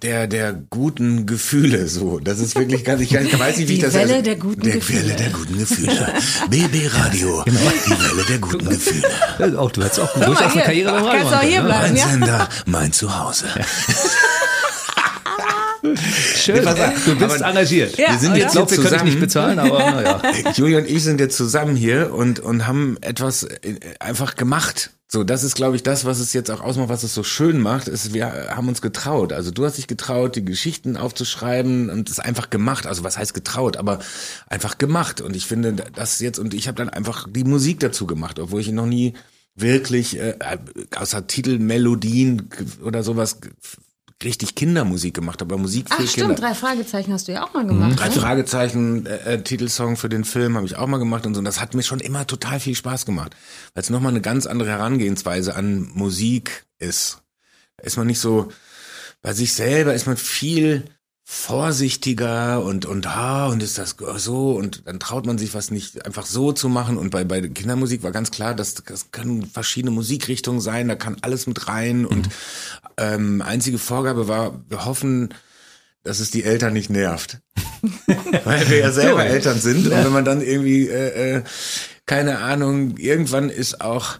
der 0.00 0.26
der 0.26 0.54
guten 0.54 1.26
Gefühle 1.26 1.86
so. 1.88 2.18
Das 2.18 2.38
ist 2.38 2.56
wirklich 2.56 2.82
ganz, 2.82 3.02
ich 3.02 3.12
weiß 3.12 3.58
nicht, 3.58 3.68
wie 3.68 3.72
Die 3.72 3.78
ich 3.80 3.84
das 3.84 3.92
Welle 3.92 4.12
also- 4.14 4.24
der 4.24 4.36
guten 4.36 4.62
der 4.62 4.72
Gefühle. 4.76 5.02
Welle 5.04 5.16
der 5.16 5.28
guten 5.28 5.58
Gefühle. 5.58 6.08
BB 6.48 6.88
Radio, 6.94 7.44
die 7.46 7.52
Welle 7.90 8.24
der 8.26 8.38
guten 8.38 8.66
Gefühle. 8.70 9.06
Ja, 9.38 9.58
Auch 9.58 9.70
du 9.70 9.82
hättest 9.82 10.00
auch 10.00 10.14
durchaus 10.14 10.52
eine. 10.54 10.62
Karriere 10.62 10.92
beim 10.92 11.04
Radio 11.04 11.20
kannst 11.28 11.34
auch 11.34 11.42
hier 11.46 11.62
ne? 11.62 11.68
Mein 11.68 11.96
ja. 11.96 12.08
Sender, 12.08 12.48
mein 12.64 12.92
Zuhause. 12.94 13.44
Schön, 15.84 16.64
du 16.64 17.16
bist 17.18 17.42
engagiert. 17.42 17.98
Ja, 17.98 18.12
wir 18.12 18.18
sind 18.18 18.36
jetzt 18.36 18.46
Ich 18.46 18.52
glaube, 18.52 18.70
wir 18.70 18.78
können 18.78 18.94
dich 18.94 19.02
nicht 19.04 19.20
bezahlen, 19.20 19.58
aber 19.58 19.78
naja. 19.78 20.22
Julia 20.54 20.78
und 20.78 20.88
ich 20.88 21.02
sind 21.02 21.20
jetzt 21.20 21.36
zusammen 21.36 21.76
hier 21.76 22.14
und, 22.14 22.40
und 22.40 22.66
haben 22.66 22.96
etwas 23.02 23.42
äh, 23.42 23.78
einfach 24.00 24.34
gemacht. 24.34 24.90
So, 25.08 25.22
das 25.22 25.44
ist, 25.44 25.54
glaube 25.54 25.76
ich, 25.76 25.82
das, 25.82 26.06
was 26.06 26.18
es 26.18 26.32
jetzt 26.32 26.50
auch 26.50 26.60
ausmacht, 26.60 26.88
was 26.88 27.02
es 27.02 27.14
so 27.14 27.22
schön 27.22 27.60
macht, 27.60 27.88
ist, 27.88 28.14
wir 28.14 28.26
haben 28.56 28.66
uns 28.66 28.80
getraut. 28.80 29.32
Also 29.32 29.50
du 29.50 29.64
hast 29.64 29.76
dich 29.76 29.86
getraut, 29.86 30.34
die 30.36 30.44
Geschichten 30.44 30.96
aufzuschreiben 30.96 31.90
und 31.90 32.08
es 32.10 32.18
einfach 32.18 32.48
gemacht. 32.48 32.86
Also 32.86 33.04
was 33.04 33.18
heißt 33.18 33.34
getraut, 33.34 33.76
aber 33.76 33.98
einfach 34.48 34.78
gemacht. 34.78 35.20
Und 35.20 35.36
ich 35.36 35.46
finde, 35.46 35.74
das 35.94 36.18
jetzt, 36.20 36.38
und 36.38 36.54
ich 36.54 36.66
habe 36.66 36.78
dann 36.78 36.88
einfach 36.88 37.28
die 37.30 37.44
Musik 37.44 37.80
dazu 37.80 38.06
gemacht, 38.06 38.38
obwohl 38.38 38.62
ich 38.62 38.72
noch 38.72 38.86
nie 38.86 39.12
wirklich 39.54 40.18
äh, 40.18 40.36
außer 40.96 41.26
Titelmelodien 41.26 42.48
oder 42.82 43.02
sowas 43.02 43.38
richtig 44.24 44.54
Kindermusik 44.54 45.14
gemacht 45.14 45.40
habe, 45.40 45.54
aber 45.54 45.62
Musik 45.62 45.88
für 45.88 45.94
Ach 45.94 45.98
Kinder. 45.98 46.10
stimmt, 46.10 46.40
drei 46.40 46.54
Fragezeichen 46.54 47.12
hast 47.12 47.28
du 47.28 47.32
ja 47.32 47.44
auch 47.44 47.52
mal 47.54 47.66
gemacht. 47.66 47.98
Drei 47.98 48.08
ne? 48.08 48.14
Fragezeichen 48.14 49.06
äh, 49.06 49.34
äh, 49.34 49.42
Titelsong 49.42 49.96
für 49.96 50.08
den 50.08 50.24
Film 50.24 50.56
habe 50.56 50.66
ich 50.66 50.76
auch 50.76 50.86
mal 50.86 50.98
gemacht 50.98 51.26
und 51.26 51.34
so. 51.34 51.38
Und 51.38 51.44
das 51.44 51.60
hat 51.60 51.74
mir 51.74 51.82
schon 51.82 52.00
immer 52.00 52.26
total 52.26 52.60
viel 52.60 52.74
Spaß 52.74 53.06
gemacht, 53.06 53.36
weil 53.74 53.82
es 53.82 53.90
nochmal 53.90 54.12
eine 54.12 54.20
ganz 54.20 54.46
andere 54.46 54.70
Herangehensweise 54.70 55.54
an 55.54 55.90
Musik 55.94 56.64
ist. 56.78 57.22
Da 57.76 57.84
ist 57.84 57.96
man 57.96 58.06
nicht 58.06 58.20
so 58.20 58.50
bei 59.24 59.32
sich 59.32 59.54
selber 59.54 59.94
ist 59.94 60.06
man 60.06 60.18
viel 60.18 60.84
vorsichtiger 61.26 62.62
und 62.62 62.84
und 62.84 63.06
ah 63.06 63.46
und 63.46 63.62
ist 63.62 63.78
das 63.78 63.96
so 64.16 64.52
und 64.52 64.86
dann 64.86 65.00
traut 65.00 65.24
man 65.24 65.38
sich 65.38 65.54
was 65.54 65.70
nicht 65.70 66.04
einfach 66.04 66.26
so 66.26 66.52
zu 66.52 66.68
machen. 66.68 66.98
Und 66.98 67.10
bei 67.10 67.24
bei 67.24 67.40
Kindermusik 67.40 68.02
war 68.02 68.12
ganz 68.12 68.30
klar, 68.30 68.54
dass 68.54 68.74
das 68.74 69.10
können 69.10 69.46
verschiedene 69.46 69.90
Musikrichtungen 69.90 70.60
sein, 70.60 70.88
da 70.88 70.96
kann 70.96 71.16
alles 71.22 71.46
mit 71.46 71.66
rein. 71.66 72.04
Und 72.04 72.28
ähm, 72.98 73.40
einzige 73.40 73.78
Vorgabe 73.78 74.28
war, 74.28 74.62
wir 74.68 74.84
hoffen, 74.84 75.32
dass 76.02 76.20
es 76.20 76.30
die 76.30 76.44
Eltern 76.44 76.74
nicht 76.74 76.90
nervt. 76.90 77.40
Weil 78.44 78.68
wir 78.68 78.78
ja 78.78 78.92
selber 78.92 79.24
Eltern 79.24 79.58
sind. 79.58 79.86
Und 79.86 80.04
wenn 80.04 80.12
man 80.12 80.26
dann 80.26 80.42
irgendwie, 80.42 80.88
äh, 80.88 81.36
äh, 81.36 81.42
keine 82.04 82.40
Ahnung, 82.40 82.98
irgendwann 82.98 83.48
ist 83.48 83.80
auch 83.80 84.18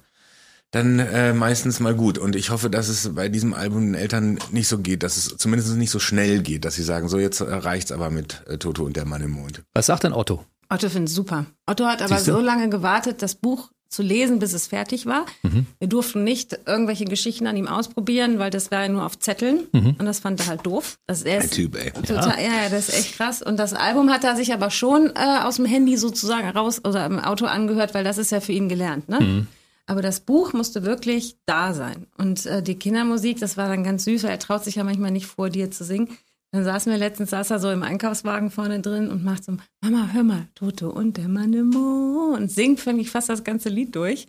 dann 0.75 0.99
äh, 0.99 1.33
meistens 1.33 1.81
mal 1.81 1.95
gut. 1.95 2.19
Und 2.19 2.35
ich 2.35 2.51
hoffe, 2.51 2.69
dass 2.71 2.89
es 2.89 3.15
bei 3.15 3.29
diesem 3.29 3.55
Album 3.55 3.87
den 3.87 3.95
Eltern 3.95 4.39
nicht 4.51 4.69
so 4.69 4.79
geht, 4.79 5.03
dass 5.03 5.17
es 5.17 5.37
zumindest 5.37 5.75
nicht 5.77 5.91
so 5.91 5.99
schnell 5.99 6.41
geht, 6.41 6.65
dass 6.65 6.75
sie 6.75 6.83
sagen, 6.83 7.09
so 7.09 7.19
jetzt 7.19 7.41
äh, 7.41 7.45
reicht's 7.45 7.93
aber 7.93 8.11
mit 8.11 8.43
äh, 8.47 8.59
Toto 8.59 8.85
und 8.85 8.97
der 8.97 9.05
Mann 9.05 9.23
im 9.23 9.31
Mond. 9.31 9.63
Was 9.75 9.87
sagt 9.87 10.05
denn 10.05 10.13
Otto? 10.13 10.45
Otto 10.69 10.89
findet 10.89 11.11
es 11.11 11.15
super. 11.15 11.47
Otto 11.67 11.85
hat 11.85 12.03
aber 12.03 12.19
so 12.19 12.41
lange 12.41 12.69
gewartet, 12.69 13.23
das 13.23 13.35
Buch 13.35 13.71
zu 13.89 14.03
lesen, 14.03 14.41
bis 14.41 14.53
es 14.53 14.67
fertig 14.67 15.07
war. 15.07 15.25
Mhm. 15.43 15.67
Wir 15.79 15.89
durften 15.89 16.25
nicht 16.25 16.59
irgendwelche 16.67 17.05
Geschichten 17.05 17.47
an 17.47 17.57
ihm 17.57 17.69
ausprobieren, 17.69 18.41
weil 18.41 18.51
das 18.51 18.73
war 18.73 18.83
ja 18.83 18.89
nur 18.89 19.07
auf 19.07 19.19
Zetteln. 19.21 19.69
Mhm. 19.71 19.95
Und 19.99 20.05
das 20.05 20.19
fand 20.19 20.41
er 20.41 20.49
halt 20.49 20.67
doof. 20.67 20.99
Das, 21.07 21.23
er 21.23 21.39
Ein 21.39 21.45
ist 21.45 21.55
Typ, 21.55 21.77
ey. 21.77 21.93
Total, 21.93 22.43
ja. 22.43 22.65
ja, 22.65 22.69
das 22.71 22.89
ist 22.89 22.99
echt 22.99 23.17
krass. 23.17 23.43
Und 23.43 23.59
das 23.59 23.73
Album 23.73 24.11
hat 24.11 24.25
er 24.25 24.35
sich 24.35 24.53
aber 24.53 24.71
schon 24.71 25.13
äh, 25.15 25.45
aus 25.45 25.57
dem 25.57 25.67
Handy 25.67 25.97
sozusagen 25.97 26.49
raus 26.49 26.81
oder 26.85 27.07
im 27.07 27.21
Auto 27.21 27.47
angehört, 27.47 27.95
weil 27.95 28.03
das 28.03 28.19
ist 28.19 28.33
ja 28.33 28.41
für 28.41 28.53
ihn 28.53 28.69
gelernt. 28.69 29.09
Ne? 29.09 29.21
Mhm. 29.21 29.47
Aber 29.87 30.01
das 30.01 30.21
Buch 30.21 30.53
musste 30.53 30.85
wirklich 30.85 31.37
da 31.47 31.75
sein. 31.75 32.07
Und 32.17 32.47
äh, 32.47 32.63
die 32.63 32.79
Kindermusik, 32.79 33.39
das 33.41 33.57
war 33.57 33.69
dann 33.69 33.85
ganz 33.85 34.05
süß, 34.05 34.25
weil 34.25 34.31
er 34.31 34.39
traut 34.39 34.65
sich 34.65 34.77
ja 34.77 34.85
manchmal 34.85 35.11
nicht 35.11 35.27
vor 35.27 35.51
dir 35.51 35.71
zu 35.71 35.85
singen. 35.85 36.17
Dann 36.53 36.65
saßen 36.65 36.91
wir 36.91 36.99
letztens, 36.99 37.31
saß 37.31 37.51
er 37.51 37.59
so 37.59 37.71
im 37.71 37.83
Einkaufswagen 37.83 38.51
vorne 38.51 38.81
drin 38.81 39.09
und 39.11 39.25
macht 39.25 39.45
so, 39.45 39.57
Mama, 39.83 40.11
hör 40.13 40.23
mal, 40.23 40.47
Toto 40.55 40.89
und 40.89 41.17
der 41.17 41.29
Mann 41.29 41.53
im 41.53 41.71
Mond 41.71 42.37
und 42.37 42.51
singt 42.51 42.81
für 42.81 42.93
mich 42.93 43.11
fast 43.11 43.29
das 43.29 43.43
ganze 43.45 43.69
Lied 43.69 43.97
durch. 43.97 44.29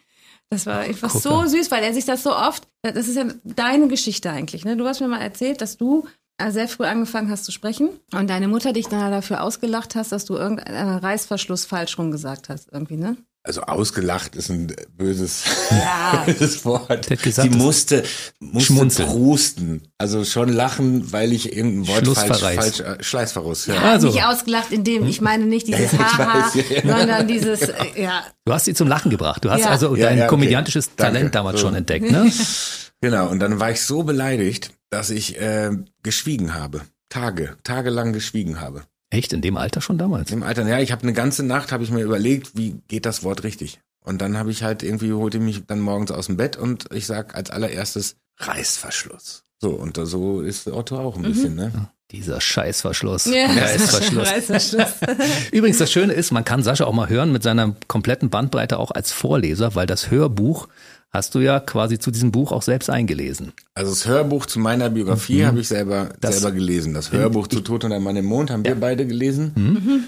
Das 0.50 0.66
war 0.66 0.80
einfach 0.80 1.12
guck 1.12 1.22
so 1.22 1.30
mal. 1.32 1.50
süß, 1.50 1.72
weil 1.72 1.84
er 1.84 1.94
sich 1.94 2.06
das 2.06 2.24
so 2.24 2.36
oft, 2.36 2.68
das 2.82 3.08
ist 3.08 3.16
ja 3.16 3.26
deine 3.44 3.88
Geschichte 3.88 4.32
eigentlich. 4.32 4.66
Ne? 4.66 4.76
Du 4.76 4.86
hast 4.88 5.02
mir 5.02 5.08
mal 5.08 5.22
erzählt, 5.22 5.62
dass 5.62 5.78
du 5.78 6.08
äh, 6.38 6.52
sehr 6.52 6.68
früh 6.68 6.86
angefangen 6.86 7.30
hast 7.30 7.46
zu 7.46 7.52
sprechen 7.52 7.90
und 8.14 8.30
deine 8.30 8.48
Mutter 8.48 8.74
dich 8.74 8.88
dann 8.88 9.12
dafür 9.12 9.44
ausgelacht 9.44 9.96
hast, 9.96 10.12
dass 10.12 10.26
du 10.26 10.36
irgendeinen 10.36 10.98
Reißverschluss 10.98 11.66
falsch 11.66 11.98
rumgesagt 11.98 12.50
hast, 12.50 12.72
irgendwie, 12.72 12.98
ne? 12.98 13.18
Also 13.48 13.62
ausgelacht 13.62 14.36
ist 14.36 14.50
ein 14.50 14.74
böses, 14.98 15.44
Ja. 15.70 16.24
böses 16.26 16.66
Wort. 16.66 17.08
Gesagt, 17.08 17.44
Sie 17.44 17.50
das- 17.50 17.58
musste, 17.58 18.04
musste 18.40 18.66
Schmunzeln. 18.74 19.08
prusten. 19.10 19.82
Also 20.00 20.26
schon 20.26 20.50
lachen, 20.50 21.12
weil 21.14 21.32
ich 21.32 21.56
irgendein 21.56 21.88
Wort 22.08 22.18
falsch, 22.18 22.40
falsch, 22.42 22.80
äh, 22.80 23.04
Schleißverriss, 23.04 23.68
ja. 23.68 23.76
Also. 23.82 24.08
Nicht 24.08 24.24
ausgelacht, 24.24 24.72
indem 24.72 25.06
ich 25.06 25.22
meine 25.22 25.46
nicht 25.46 25.68
dieses 25.68 25.92
Ja, 25.94 26.00
ja, 26.00 26.18
Haha, 26.18 26.46
weiß, 26.46 26.56
ja, 26.56 26.76
ja. 26.84 26.98
sondern 26.98 27.28
dieses, 27.28 27.62
äh, 27.62 27.74
ja, 27.98 28.24
Du 28.46 28.54
hast 28.54 28.66
sie 28.66 28.74
zum 28.74 28.88
Lachen 28.88 29.12
gebracht. 29.12 29.46
Du 29.46 29.52
hast 29.52 29.62
Ja. 29.62 29.70
also 29.70 29.96
Ja, 29.96 30.08
dein 30.08 30.18
ja, 30.18 30.24
okay. 30.24 30.30
komödiantisches 30.32 30.96
Danke. 30.96 31.14
Talent 31.14 31.36
damals 31.36 31.60
So. 31.62 31.68
schon 31.68 31.76
entdeckt, 31.76 32.10
ne? 32.12 32.32
Genau, 33.02 33.28
und 33.30 33.40
dann 33.40 33.60
war 33.60 33.70
ich 33.70 33.82
so 33.84 34.02
beleidigt, 34.04 34.72
dass 34.90 35.12
ich 35.12 35.40
äh, 35.40 35.70
geschwiegen 36.02 36.56
habe. 36.56 36.82
Tage, 37.10 37.58
tagelang 37.64 38.14
geschwiegen 38.14 38.60
habe. 38.60 38.84
Echt, 39.10 39.34
in 39.34 39.42
dem 39.42 39.58
Alter 39.58 39.82
schon 39.82 39.98
damals? 39.98 40.32
Im 40.32 40.44
Alter, 40.44 40.68
ja, 40.68 40.80
ich 40.80 40.92
habe 40.92 41.04
eine 41.04 41.14
ganze 41.14 41.44
Nacht, 41.44 41.72
habe 41.72 41.84
ich 41.84 41.92
mir 41.92 42.02
überlegt, 42.02 42.58
wie 42.58 42.82
geht 42.88 43.06
das 43.06 43.24
Wort 43.24 43.44
richtig. 43.44 43.80
Und 44.02 44.22
dann 44.22 44.38
habe 44.38 44.52
ich 44.52 44.64
halt 44.64 44.84
irgendwie, 44.84 45.14
holte 45.14 45.40
mich 45.40 45.66
dann 45.66 45.80
morgens 45.80 46.12
aus 46.12 46.28
dem 46.28 46.38
Bett 46.38 46.58
und 46.58 46.86
ich 46.94 47.06
sag 47.06 47.36
als 47.36 47.50
allererstes 47.50 48.18
Reißverschluss. 48.38 49.44
So, 49.60 49.72
und 49.72 49.98
so 49.98 50.42
ist 50.42 50.68
Otto 50.68 50.98
auch 50.98 51.16
ein 51.16 51.24
bisschen, 51.24 51.56
ne? 51.56 51.72
Dieser 52.12 52.40
Scheißverschluss. 52.40 53.26
Ja. 53.26 53.48
Reißverschluss. 53.50 54.28
Reißverschluss. 54.28 54.94
Übrigens, 55.52 55.80
das 55.80 55.92
Schöne 55.92 56.14
ist, 56.14 56.32
man 56.32 56.46
kann 56.46 56.62
Sascha 56.62 56.86
auch 56.86 56.94
mal 56.94 57.10
hören 57.10 57.32
mit 57.32 57.42
seiner 57.42 57.76
kompletten 57.88 58.30
Bandbreite 58.30 58.78
auch 58.78 58.92
als 58.92 59.12
Vorleser, 59.12 59.74
weil 59.74 59.88
das 59.88 60.12
Hörbuch 60.12 60.68
hast 61.16 61.34
du 61.36 61.40
ja 61.40 61.60
quasi 61.60 61.98
zu 62.00 62.12
diesem 62.12 62.32
Buch 62.32 62.52
auch 62.52 62.62
selbst 62.62 62.90
eingelesen. 62.90 63.52
Also 63.74 63.92
das 63.92 64.06
Hörbuch 64.08 64.46
zu 64.46 64.60
meiner 64.60 64.90
Biografie 64.90 65.46
habe 65.46 65.60
ich 65.60 65.68
selber, 65.68 66.04
Mhm. 66.06 66.10
Das- 66.22 66.40
selber 66.40 66.56
gelesen. 66.56 66.94
Das 66.94 67.12
Hörbuch 67.12 67.48
zu 67.48 67.62
Tod 67.62 67.84
und 67.84 67.90
der 67.90 68.00
Mann 68.00 68.16
im 68.16 68.26
Mond 68.26 68.52
haben 68.52 68.64
wir 68.64 68.76
beide 68.76 69.06
gelesen. 69.08 69.52
Mhm. 69.56 70.04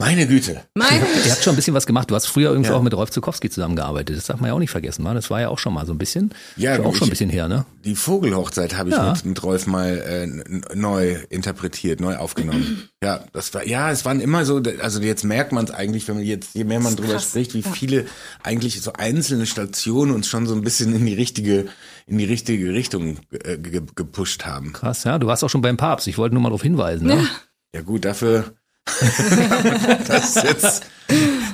Meine 0.00 0.26
Güte. 0.26 0.60
Mein, 0.74 1.00
Ihr 1.24 1.30
habt 1.30 1.44
schon 1.44 1.52
ein 1.52 1.56
bisschen 1.56 1.72
was 1.72 1.86
gemacht. 1.86 2.10
Du 2.10 2.16
hast 2.16 2.26
früher 2.26 2.50
übrigens 2.50 2.66
Ja. 2.68 2.74
auch 2.74 2.82
mit 2.82 2.92
Rolf 2.94 3.10
Zukowski 3.10 3.48
zusammengearbeitet. 3.48 4.16
Das 4.16 4.26
darf 4.26 4.40
man 4.40 4.48
ja 4.48 4.54
auch 4.54 4.58
nicht 4.58 4.72
vergessen. 4.72 5.04
Man. 5.04 5.14
Das 5.14 5.30
war 5.30 5.40
ja 5.40 5.48
auch 5.48 5.58
schon 5.60 5.72
mal 5.72 5.86
so 5.86 5.92
ein 5.92 5.98
bisschen. 5.98 6.34
Ja, 6.56 6.74
Ist 6.74 6.84
auch 6.84 6.92
ich- 6.92 6.98
schon 6.98 7.06
ein 7.06 7.10
bisschen 7.10 7.30
her, 7.30 7.46
ne? 7.46 7.64
Die 7.84 7.94
Vogelhochzeit 7.94 8.76
habe 8.76 8.90
ich 8.90 8.96
Ja. 8.96 9.12
mit, 9.12 9.24
mit 9.24 9.42
Rolf 9.44 9.68
mal 9.68 9.96
äh, 9.96 10.74
neu 10.74 11.16
interpretiert, 11.30 12.00
neu 12.00 12.16
aufgenommen. 12.16 12.88
ja, 13.04 13.24
das 13.32 13.54
war 13.54 13.64
ja, 13.64 13.92
es 13.92 14.04
waren 14.04 14.20
immer 14.20 14.44
so, 14.44 14.60
also 14.82 15.00
jetzt 15.00 15.22
merkt 15.22 15.52
man 15.52 15.64
es 15.66 15.70
eigentlich, 15.70 16.08
wenn 16.08 16.16
man 16.16 16.24
jetzt 16.24 16.54
je 16.54 16.64
mehr 16.64 16.80
man 16.80 16.96
drüber 16.96 17.12
krass, 17.12 17.28
spricht, 17.28 17.54
wie 17.54 17.60
ja. 17.60 17.70
viele 17.70 18.06
eigentlich 18.42 18.80
so 18.82 18.92
einzelne 18.94 19.46
Stationen 19.46 20.12
uns 20.12 20.26
schon 20.26 20.46
so 20.48 20.54
ein 20.56 20.62
bisschen 20.62 20.92
in 20.92 21.06
die 21.06 21.14
richtige 21.14 21.66
in 22.06 22.18
die 22.18 22.24
richtige 22.24 22.72
Richtung 22.74 23.18
äh, 23.30 23.58
ge 23.58 23.80
gepusht 23.94 24.44
haben. 24.44 24.72
Krass, 24.72 25.04
ja. 25.04 25.18
Du 25.20 25.28
warst 25.28 25.44
auch 25.44 25.50
schon 25.50 25.62
beim 25.62 25.76
Papst. 25.76 26.08
Ich 26.08 26.18
wollte 26.18 26.34
nur 26.34 26.42
mal 26.42 26.48
darauf 26.48 26.62
hinweisen. 26.62 27.06
Ne? 27.06 27.26
Ja 27.74 27.82
gut, 27.82 28.04
dafür 28.04 28.54
das 30.06 30.36
ist 30.36 30.44
jetzt 30.44 30.82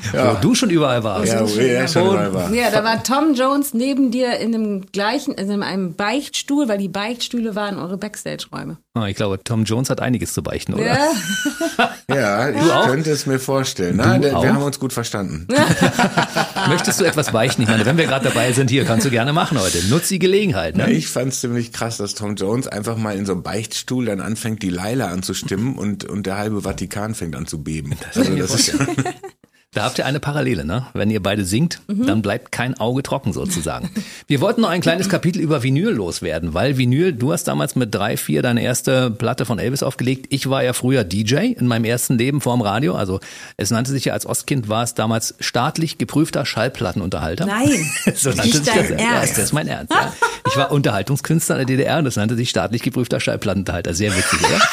wo 0.13 0.41
du 0.41 0.55
schon 0.55 0.71
überall 0.71 1.03
warst. 1.05 1.33
Ja, 1.33 1.41
wo 1.49 1.55
er 1.59 1.89
schon 1.89 2.07
überall 2.07 2.33
war. 2.35 2.53
Ja, 2.53 2.71
da 2.71 2.83
war 2.85 3.03
Tom 3.03 3.35
Jones 3.35 3.75
neben 3.75 4.11
dir 4.11 4.39
in 4.39 4.53
dem 4.53 4.87
gleichen, 4.93 5.35
also 5.39 5.53
in 5.53 5.63
einem 5.63 5.95
Beichtstuhl, 5.95 6.69
weil 6.69 6.79
die 6.79 6.89
Beichtstühle 6.89 7.55
waren 7.55 7.79
eure 7.79 7.97
Backstage-Räume. 7.97 8.79
Ah, 8.95 9.07
Ich 9.07 9.17
glaube, 9.17 9.39
Tom 9.45 9.65
Jones 9.65 9.89
hat 9.91 10.01
einiges 10.01 10.33
zu 10.33 10.43
beichten, 10.43 10.75
oder? 10.75 10.85
Ja. 10.87 10.99
Ja, 12.11 12.51
ich 12.51 12.61
auch? 12.73 12.87
könnte 12.87 13.11
es 13.13 13.25
mir 13.27 13.39
vorstellen. 13.39 13.95
Na, 13.97 14.17
Du 14.17 14.23
der, 14.23 14.37
auch? 14.37 14.43
wir 14.43 14.53
haben 14.53 14.63
uns 14.65 14.81
gut 14.81 14.93
verstanden. 14.93 15.47
Möchtest 16.69 17.01
du 17.01 17.05
etwas 17.05 17.31
beichten? 17.31 17.63
Ich 17.63 17.69
meine, 17.69 17.87
wenn 17.87 17.97
wir 17.97 18.07
gerade 18.07 18.25
dabei 18.29 18.53
sind, 18.53 18.69
hier, 18.69 18.85
kannst 18.85 19.07
du 19.07 19.11
gerne 19.11 19.33
machen 19.33 19.59
heute. 19.61 19.79
Nutz 19.89 20.09
die 20.09 20.19
Gelegenheit. 20.19 20.77
Ja, 20.77 20.87
Ne? 20.87 20.93
ich 20.93 21.09
fand 21.09 21.33
es 21.33 21.41
ziemlich 21.41 21.73
krass, 21.73 21.99
dass 21.99 22.15
Tom 22.15 22.35
Jones 22.35 22.67
einfach 22.67 22.97
mal 22.97 23.17
in 23.17 23.27
so 23.27 23.33
einem 23.33 23.43
Beichtstuhl 23.43 24.07
dann 24.07 24.21
anfängt, 24.21 24.63
die 24.63 24.71
Leila 24.71 25.07
anzustimmen 25.09 25.77
und, 25.77 26.05
und 26.05 26.27
der 26.27 26.37
halbe 26.37 26.63
Vatikan 26.63 27.15
fängt 27.15 27.37
an 27.37 27.47
zu 27.47 27.63
beben. 27.63 27.93
Also 28.15 28.35
das 28.37 28.55
ist, 28.55 28.75
Da 29.73 29.85
habt 29.85 29.99
ihr 29.99 30.07
eine 30.07 30.19
Parallele, 30.19 30.65
ne? 30.65 30.87
Wenn 30.95 31.11
ihr 31.11 31.23
beide 31.23 31.45
singt, 31.45 31.81
dann 31.87 32.23
bleibt 32.23 32.51
kein 32.51 32.81
Auge 32.81 33.05
trocken 33.05 33.33
sozusagen. 33.33 33.89
Wir 34.27 34.41
wollten 34.41 34.63
noch 34.63 34.69
ein 34.69 34.81
kleines 34.81 35.09
Kapitel 35.09 35.41
über 35.41 35.63
Vinyl 35.63 35.91
loswerden, 35.91 36.55
weil 36.55 36.77
Vinyl, 36.77 37.13
du 37.13 37.33
hast 37.33 37.45
damals 37.45 37.77
mit 37.77 37.95
drei, 37.95 38.17
vier 38.17 38.43
deine 38.43 38.65
erste 38.65 39.13
Platte 39.13 39.45
von 39.45 39.61
Elvis 39.61 39.85
aufgelegt. 39.85 40.27
Ich 40.31 40.51
war 40.51 40.65
ja 40.65 40.73
früher 40.73 41.05
DJ 41.05 41.53
in 41.53 41.69
meinem 41.69 41.85
ersten 41.85 42.19
Leben 42.19 42.41
vorm 42.41 42.63
Radio. 42.63 42.97
Also 42.97 43.21
es 43.59 43.71
nannte 43.71 43.93
sich 43.93 44.07
ja 44.07 44.13
als 44.13 44.27
Ostkind 44.27 44.69
war 44.69 44.83
es 44.83 44.95
damals 44.95 45.37
staatlich 45.39 45.99
geprüfter 45.99 46.45
Schallplattenunterhalter. 46.45 47.47
Nein. 47.47 47.89
so 48.17 48.31
nannte 48.31 48.51
sich 48.51 48.63
dein 48.63 48.77
das. 48.77 48.91
Ja, 48.91 48.97
Ernst? 48.97 49.39
das 49.39 49.45
ist 49.45 49.53
mein 49.53 49.69
Ernst. 49.69 49.93
Ja. 49.95 50.13
Ich 50.49 50.57
war 50.57 50.73
Unterhaltungskünstler 50.73 51.61
in 51.61 51.67
der 51.69 51.77
DDR 51.77 51.99
und 51.99 52.07
das 52.07 52.17
nannte 52.17 52.35
sich 52.35 52.51
staatlich 52.51 52.83
geprüfter 52.83 53.21
Schallplattenunterhalter. 53.21 53.95
Sehr 53.95 54.17
witzig, 54.17 54.41
oder? 54.41 54.59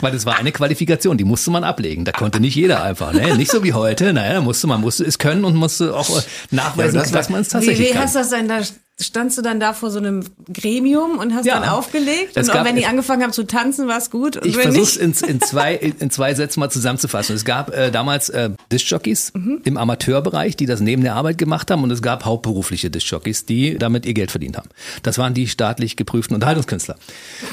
Weil 0.00 0.12
das 0.12 0.26
war 0.26 0.36
eine 0.38 0.52
Qualifikation, 0.52 1.16
die 1.18 1.24
musste 1.24 1.50
man 1.50 1.64
ablegen. 1.64 2.04
Da 2.04 2.12
konnte 2.12 2.40
nicht 2.40 2.54
jeder 2.54 2.82
einfach, 2.82 3.12
ne? 3.12 3.36
Nicht 3.36 3.50
so 3.50 3.62
wie 3.64 3.72
heute. 3.72 4.12
Naja, 4.12 4.34
da 4.34 4.40
musste 4.40 4.66
man 4.66 4.80
musste 4.80 5.04
es 5.04 5.18
können 5.18 5.44
und 5.44 5.54
musste 5.56 5.94
auch 5.94 6.22
nachweisen, 6.50 6.96
Ja, 6.96 7.02
das 7.02 7.10
dass 7.10 7.28
man 7.30 7.40
es 7.42 7.48
Wie, 7.48 7.52
tatsächlich 7.52 7.88
wie 7.88 7.92
kann. 7.92 8.02
hast 8.02 8.14
du 8.14 8.18
das 8.20 8.30
denn 8.30 8.48
da? 8.48 8.60
Standst 9.00 9.38
du 9.38 9.42
dann 9.42 9.60
da 9.60 9.74
vor 9.74 9.92
so 9.92 9.98
einem 9.98 10.24
Gremium 10.52 11.18
und 11.18 11.32
hast 11.32 11.46
Ja. 11.46 11.60
dann 11.60 11.68
aufgelegt? 11.68 12.32
Es 12.34 12.48
und 12.48 12.54
gab- 12.54 12.66
wenn 12.66 12.74
die 12.74 12.86
angefangen 12.86 13.22
haben 13.22 13.32
zu 13.32 13.44
tanzen, 13.44 13.86
war 13.86 13.98
es 13.98 14.10
gut? 14.10 14.44
Ich 14.44 14.56
versuche 14.56 14.80
nicht? 14.80 14.96
in, 15.22 15.28
in, 15.28 15.40
zwei, 15.40 15.74
in 15.74 16.10
zwei 16.10 16.34
Sätzen 16.34 16.58
mal 16.58 16.68
zusammenzufassen. 16.68 17.36
Es 17.36 17.44
gab 17.44 17.72
äh, 17.72 17.92
damals 17.92 18.28
äh, 18.28 18.50
Diskjockeys 18.72 19.32
Mhm. 19.34 19.60
im 19.64 19.76
Amateurbereich, 19.76 20.56
die 20.56 20.66
das 20.66 20.80
neben 20.80 21.02
der 21.04 21.14
Arbeit 21.14 21.38
gemacht 21.38 21.70
haben 21.70 21.84
und 21.84 21.92
es 21.92 22.02
gab 22.02 22.24
hauptberufliche 22.24 22.90
Diskjockeys, 22.90 23.46
die 23.46 23.78
damit 23.78 24.04
ihr 24.04 24.14
Geld 24.14 24.32
verdient 24.32 24.56
haben. 24.56 24.68
Das 25.04 25.16
waren 25.16 25.32
die 25.32 25.46
staatlich 25.46 25.94
geprüften 25.94 26.34
Unterhaltungskünstler. 26.34 26.96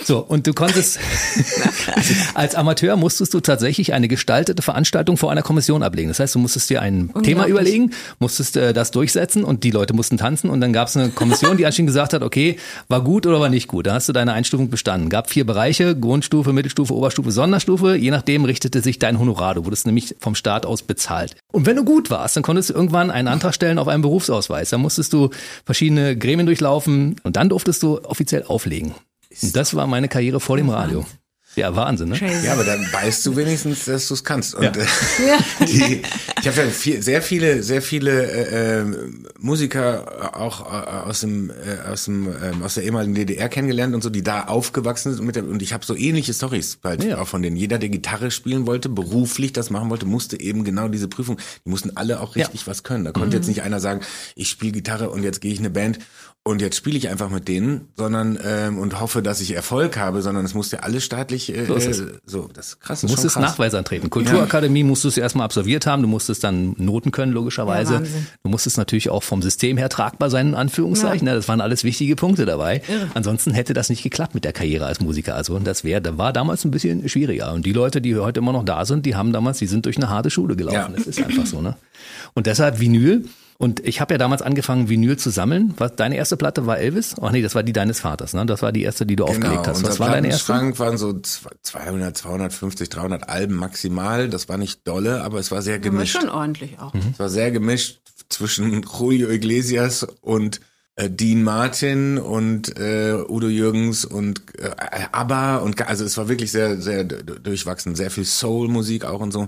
So, 0.03 0.19
und 0.19 0.47
du 0.47 0.53
konntest, 0.53 0.97
als 2.33 2.55
Amateur 2.55 2.95
musstest 2.97 3.35
du 3.35 3.39
tatsächlich 3.39 3.93
eine 3.93 4.07
gestaltete 4.07 4.63
Veranstaltung 4.63 5.15
vor 5.17 5.31
einer 5.31 5.43
Kommission 5.43 5.83
ablegen. 5.83 6.07
Das 6.09 6.19
heißt, 6.19 6.33
du 6.33 6.39
musstest 6.39 6.71
dir 6.71 6.81
ein 6.81 7.13
Thema 7.23 7.45
überlegen, 7.45 7.91
musstest 8.17 8.57
äh, 8.57 8.73
das 8.73 8.89
durchsetzen 8.89 9.43
und 9.43 9.63
die 9.63 9.69
Leute 9.71 9.93
mussten 9.93 10.17
tanzen 10.17 10.49
und 10.49 10.59
dann 10.61 10.73
gab 10.73 10.87
es 10.87 10.97
eine 10.97 11.09
Kommission, 11.09 11.34
die 11.41 11.65
anschließend 11.65 11.87
gesagt 11.87 12.13
hat, 12.13 12.21
okay, 12.21 12.57
war 12.87 13.01
gut 13.01 13.25
oder 13.25 13.39
war 13.39 13.49
nicht 13.49 13.67
gut. 13.67 13.87
Da 13.87 13.93
hast 13.93 14.09
du 14.09 14.13
deine 14.13 14.33
Einstufung 14.33 14.69
bestanden. 14.69 15.09
Gab 15.09 15.29
vier 15.29 15.45
Bereiche, 15.45 15.97
Grundstufe, 15.97 16.53
Mittelstufe, 16.53 16.93
Oberstufe, 16.93 17.31
Sonderstufe. 17.31 17.95
Je 17.95 18.11
nachdem 18.11 18.45
richtete 18.45 18.81
sich 18.81 18.99
dein 18.99 19.19
Honorar. 19.19 19.55
Du 19.55 19.65
wurdest 19.65 19.85
nämlich 19.85 20.15
vom 20.19 20.35
Staat 20.35 20.65
aus 20.65 20.83
bezahlt. 20.83 21.35
Und 21.51 21.65
wenn 21.65 21.75
du 21.75 21.83
gut 21.83 22.09
warst, 22.09 22.35
dann 22.35 22.43
konntest 22.43 22.69
du 22.69 22.73
irgendwann 22.73 23.11
einen 23.11 23.27
Antrag 23.27 23.53
stellen 23.53 23.79
auf 23.79 23.87
einen 23.87 24.01
Berufsausweis. 24.01 24.69
Dann 24.69 24.81
musstest 24.81 25.13
du 25.13 25.29
verschiedene 25.65 26.17
Gremien 26.17 26.45
durchlaufen 26.45 27.15
und 27.23 27.35
dann 27.35 27.49
durftest 27.49 27.83
du 27.83 28.03
offiziell 28.03 28.43
auflegen. 28.43 28.93
Und 29.41 29.55
das 29.55 29.75
war 29.75 29.87
meine 29.87 30.07
Karriere 30.07 30.39
vor 30.39 30.57
dem 30.57 30.69
Radio. 30.69 31.05
Ja, 31.55 31.75
Wahnsinn, 31.75 32.09
ne? 32.09 32.15
Crazy. 32.17 32.45
ja, 32.45 32.53
aber 32.53 32.63
dann 32.63 32.85
weißt 32.91 33.25
du 33.25 33.35
wenigstens, 33.35 33.85
dass 33.85 34.07
du 34.07 34.13
es 34.13 34.23
kannst. 34.23 34.55
Und 34.55 34.75
äh, 34.77 34.85
die, 35.67 36.01
ich 36.41 36.47
habe 36.47 36.61
ja 36.63 36.67
viel, 36.69 37.01
sehr 37.01 37.21
viele, 37.21 37.63
sehr 37.63 37.81
viele 37.81 38.31
äh, 38.31 38.79
äh, 38.81 38.85
Musiker 39.39 40.35
auch 40.37 40.61
äh, 40.65 41.09
aus 41.09 41.21
dem 41.21 41.49
äh, 41.49 41.87
aus 41.89 42.05
dem 42.05 42.27
ähm, 42.27 42.63
aus 42.63 42.75
der 42.75 42.83
ehemaligen 42.83 43.15
DDR 43.15 43.49
kennengelernt 43.49 43.95
und 43.95 44.03
so, 44.03 44.09
die 44.09 44.23
da 44.23 44.45
aufgewachsen 44.45 45.11
sind 45.11 45.19
und, 45.21 45.25
mit 45.27 45.35
der, 45.35 45.45
und 45.45 45.61
ich 45.61 45.73
habe 45.73 45.85
so 45.85 45.95
ähnliche 45.95 46.33
Stories 46.33 46.79
halt 46.83 47.03
Ja. 47.03 47.19
auch 47.19 47.27
von 47.27 47.41
denen. 47.41 47.55
Jeder, 47.55 47.77
der 47.77 47.89
Gitarre 47.89 48.31
spielen 48.31 48.65
wollte, 48.67 48.89
beruflich 48.89 49.53
das 49.53 49.69
machen 49.69 49.89
wollte, 49.89 50.05
musste 50.05 50.39
eben 50.39 50.63
genau 50.63 50.87
diese 50.87 51.07
Prüfung. 51.07 51.37
Die 51.65 51.69
mussten 51.69 51.95
alle 51.95 52.19
auch 52.19 52.35
richtig 52.35 52.67
was 52.67 52.83
können. 52.83 53.05
Da 53.05 53.11
konnte 53.11 53.37
jetzt 53.37 53.47
nicht 53.47 53.61
einer 53.61 53.79
sagen, 53.79 54.01
ich 54.35 54.49
spiele 54.49 54.71
Gitarre 54.73 55.09
und 55.09 55.23
jetzt 55.23 55.41
gehe 55.41 55.51
ich 55.51 55.59
in 55.59 55.65
eine 55.65 55.73
Band 55.73 55.99
und 56.47 56.61
jetzt 56.61 56.75
spiele 56.77 56.95
ich 56.97 57.09
einfach 57.09 57.29
mit 57.31 57.47
denen, 57.47 57.87
sondern 57.95 58.37
ähm, 58.45 58.77
und 58.77 58.99
hoffe, 58.99 59.23
dass 59.23 59.41
ich 59.41 59.53
Erfolg 59.55 59.97
habe, 59.97 60.21
sondern 60.21 60.45
es 60.45 60.53
musste 60.53 60.83
alles 60.83 61.03
staatlich 61.03 61.44
äh, 61.53 61.65
So 61.65 61.75
ist 61.75 61.85
es. 61.87 61.99
äh, 61.99 62.05
so, 62.25 62.49
das 62.53 62.67
ist 62.67 62.81
krass. 62.81 63.01
Du 63.01 63.07
Das 63.07 63.11
musstest 63.15 63.35
krass. 63.35 63.43
Nachweis 63.51 63.73
antreten. 63.73 64.09
Kulturakademie 64.09 64.83
musstest 64.83 65.17
du 65.17 65.21
erstmal 65.21 65.45
absolviert 65.45 65.85
haben, 65.85 66.01
du 66.01 66.07
musstest 66.07 66.43
dann 66.43 66.75
Noten 66.77 67.11
können, 67.11 67.31
logischerweise. 67.33 67.93
Ja, 67.95 68.01
du 68.43 68.49
musstest 68.49 68.77
natürlich 68.77 69.09
auch 69.09 69.23
vom 69.23 69.41
System 69.41 69.77
her 69.77 69.89
tragbar 69.89 70.29
sein, 70.29 70.49
in 70.49 70.55
Anführungszeichen. 70.55 71.27
Ja. 71.27 71.35
Das 71.35 71.47
waren 71.47 71.61
alles 71.61 71.83
wichtige 71.83 72.15
Punkte 72.15 72.45
dabei. 72.45 72.81
Ansonsten 73.13 73.51
hätte 73.53 73.73
das 73.73 73.89
nicht 73.89 74.03
geklappt 74.03 74.33
mit 74.35 74.45
der 74.45 74.53
Karriere 74.53 74.85
als 74.85 74.99
Musiker. 75.01 75.35
Also 75.35 75.57
das 75.59 75.83
wäre, 75.83 76.01
da 76.01 76.17
war 76.17 76.31
damals 76.33 76.63
ein 76.65 76.71
bisschen 76.71 77.07
schwieriger. 77.09 77.53
Und 77.53 77.65
die 77.65 77.73
Leute, 77.73 78.01
die 78.01 78.15
heute 78.15 78.39
immer 78.39 78.53
noch 78.53 78.63
da 78.65 78.85
sind, 78.85 79.05
die 79.05 79.15
haben 79.15 79.33
damals, 79.33 79.57
die 79.59 79.67
sind 79.67 79.85
durch 79.85 79.97
eine 79.97 80.09
harte 80.09 80.29
Schule 80.29 80.55
gelaufen. 80.55 80.75
Ja. 80.75 80.89
Das 80.95 81.07
ist 81.07 81.21
einfach 81.23 81.45
so, 81.45 81.61
ne? 81.61 81.75
Und 82.33 82.47
deshalb 82.47 82.79
Vinyl. 82.79 83.25
Und 83.57 83.79
ich 83.85 84.01
habe 84.01 84.13
ja 84.13 84.17
damals 84.17 84.41
angefangen, 84.41 84.89
Vinyl 84.89 85.17
zu 85.17 85.29
sammeln. 85.29 85.73
Was, 85.77 85.95
deine 85.95 86.17
erste 86.17 86.35
Platte 86.35 86.65
war 86.65 86.77
Elvis? 86.77 87.15
Ach 87.21 87.31
nee, 87.31 87.41
das 87.41 87.55
war 87.55 87.63
die 87.63 87.71
deines 87.71 88.01
Vaters, 88.01 88.33
ne? 88.33 88.45
Das 88.45 88.61
war 88.61 88.73
die 88.73 88.83
erste, 88.83 89.05
die 89.05 89.15
du 89.15 89.23
aufgelegt 89.23 89.65
hast. 89.67 89.77
Genau, 89.77 89.77
unser 89.77 89.89
Was 89.89 89.99
war 89.99 90.09
deine 90.09 90.27
erste? 90.27 90.45
Plattenschrank 90.45 90.79
waren 90.79 90.97
so 90.97 91.17
200, 91.61 92.17
250, 92.17 92.89
300 92.89 93.29
Alben 93.29 93.55
maximal. 93.55 94.27
Das 94.29 94.49
war 94.49 94.57
nicht 94.57 94.85
dolle, 94.85 95.23
aber 95.23 95.39
es 95.39 95.51
war 95.51 95.61
sehr 95.61 95.75
Aber 95.75 95.83
gemischt. 95.83 96.19
schon 96.19 96.29
ordentlich 96.29 96.79
auch. 96.79 96.93
Es 97.13 97.17
war 97.17 97.29
sehr 97.29 97.51
gemischt 97.51 98.01
zwischen 98.27 98.83
Julio 98.99 99.29
Iglesias 99.29 100.05
und 100.21 100.59
äh, 100.97 101.09
Dean 101.09 101.43
Martin 101.43 102.17
und 102.17 102.77
äh, 102.77 103.13
Udo 103.13 103.47
Jürgens 103.47 104.03
und 104.03 104.41
äh, 104.59 104.71
ABBA 105.11 105.57
und 105.57 105.87
also 105.87 106.03
es 106.03 106.17
war 106.17 106.27
wirklich 106.27 106.51
sehr 106.51 106.81
sehr 106.81 107.03
durchwachsen, 107.05 107.95
sehr 107.95 108.11
viel 108.11 108.25
Soul 108.25 108.67
Musik 108.67 109.05
auch 109.05 109.19
und 109.21 109.31
so. 109.31 109.47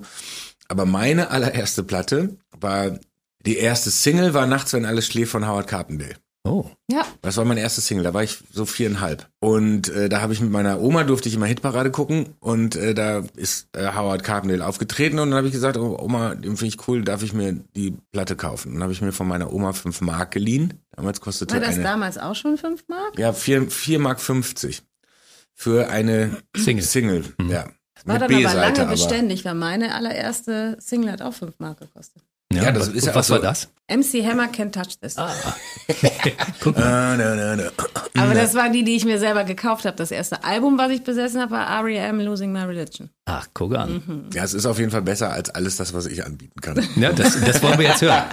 Aber 0.69 0.85
meine 0.85 1.29
allererste 1.31 1.83
Platte 1.83 2.35
war 2.59 2.99
die 3.47 3.57
erste 3.57 3.89
Single 3.89 4.33
war 4.33 4.45
Nachts 4.45 4.73
wenn 4.73 4.85
alles 4.85 5.07
schläft 5.07 5.31
von 5.31 5.47
Howard 5.47 5.67
Carpendale. 5.67 6.15
Oh. 6.43 6.65
Ja. 6.89 7.05
Das 7.21 7.35
war 7.35 7.45
mein 7.45 7.57
erstes 7.57 7.87
Single, 7.87 8.03
da 8.03 8.13
war 8.13 8.23
ich 8.23 8.37
so 8.53 8.65
viereinhalb. 8.65 9.27
Und 9.39 9.89
äh, 9.89 10.07
da 10.07 10.21
habe 10.21 10.31
ich 10.33 10.39
mit 10.39 10.51
meiner 10.51 10.81
Oma, 10.81 11.03
durfte 11.03 11.27
ich 11.27 11.35
immer 11.35 11.45
Hitparade 11.45 11.91
gucken 11.91 12.35
und 12.39 12.75
äh, 12.75 12.93
da 12.93 13.23
ist 13.35 13.67
äh, 13.75 13.93
Howard 13.93 14.23
Carpendale 14.23 14.65
aufgetreten 14.65 15.19
und 15.19 15.29
dann 15.29 15.37
habe 15.37 15.47
ich 15.47 15.53
gesagt, 15.53 15.77
oh, 15.77 15.97
Oma, 15.99 16.35
den 16.35 16.55
finde 16.55 16.73
ich 16.75 16.87
cool, 16.87 17.03
darf 17.03 17.23
ich 17.23 17.33
mir 17.33 17.53
die 17.75 17.97
Platte 18.11 18.35
kaufen? 18.35 18.69
Und 18.69 18.73
dann 18.75 18.83
habe 18.83 18.93
ich 18.93 19.01
mir 19.01 19.11
von 19.11 19.27
meiner 19.27 19.51
Oma 19.51 19.73
fünf 19.73 19.99
Mark 20.01 20.31
geliehen. 20.31 20.73
Damals 20.95 21.19
kostete 21.19 21.53
War 21.53 21.61
das 21.61 21.75
eine, 21.75 21.83
damals 21.83 22.17
auch 22.17 22.35
schon 22.35 22.57
5 22.57 22.85
Mark? 22.87 23.19
ja, 23.19 23.33
vier, 23.33 23.69
vier 23.69 23.99
Mark 23.99 24.21
50 24.21 24.83
für 25.53 25.89
eine 25.89 26.37
Single. 26.55 26.83
Single, 26.83 27.23
ja. 27.49 27.65
War 28.05 28.19
Mit 28.19 28.29
dann 28.29 28.45
aber 28.45 28.55
lange 28.55 28.81
aber. 28.81 28.91
beständig, 28.91 29.43
weil 29.43 29.55
meine 29.55 29.93
allererste 29.95 30.77
Single 30.79 31.11
hat 31.11 31.21
auch 31.21 31.33
5 31.33 31.59
Mark 31.59 31.79
gekostet. 31.79 32.23
Ja, 32.53 32.71
das 32.71 32.87
was, 32.87 32.95
ist 32.95 33.05
ja 33.07 33.15
was 33.15 33.29
auch 33.29 33.35
war 33.35 33.39
so- 33.39 33.43
das? 33.43 33.67
MC 33.89 34.25
Hammer 34.25 34.47
Can't 34.47 34.71
Touch 34.73 34.99
This. 35.01 35.17
Ah, 35.17 35.29
na. 36.65 37.71
Aber 38.21 38.33
das 38.33 38.53
war 38.53 38.69
die, 38.69 38.83
die 38.83 38.95
ich 38.95 39.05
mir 39.05 39.19
selber 39.19 39.43
gekauft 39.43 39.85
habe. 39.85 39.95
Das 39.95 40.11
erste 40.11 40.43
Album, 40.43 40.77
was 40.77 40.91
ich 40.91 41.03
besessen 41.03 41.39
habe, 41.41 41.51
war 41.51 41.67
R.E.M. 41.83 42.19
Losing 42.19 42.51
My 42.51 42.63
Religion. 42.63 43.09
Ach, 43.25 43.47
guck 43.53 43.75
an. 43.75 44.03
Mhm. 44.05 44.25
Ja, 44.33 44.43
es 44.43 44.53
ist 44.53 44.65
auf 44.65 44.79
jeden 44.79 44.91
Fall 44.91 45.01
besser 45.03 45.31
als 45.31 45.49
alles 45.49 45.77
das, 45.77 45.93
was 45.93 46.05
ich 46.05 46.25
anbieten 46.25 46.59
kann. 46.61 46.77
Ja, 46.97 47.11
das, 47.13 47.39
das 47.39 47.61
wollen 47.63 47.79
wir 47.79 47.87
jetzt 47.87 48.01
hören. 48.01 48.23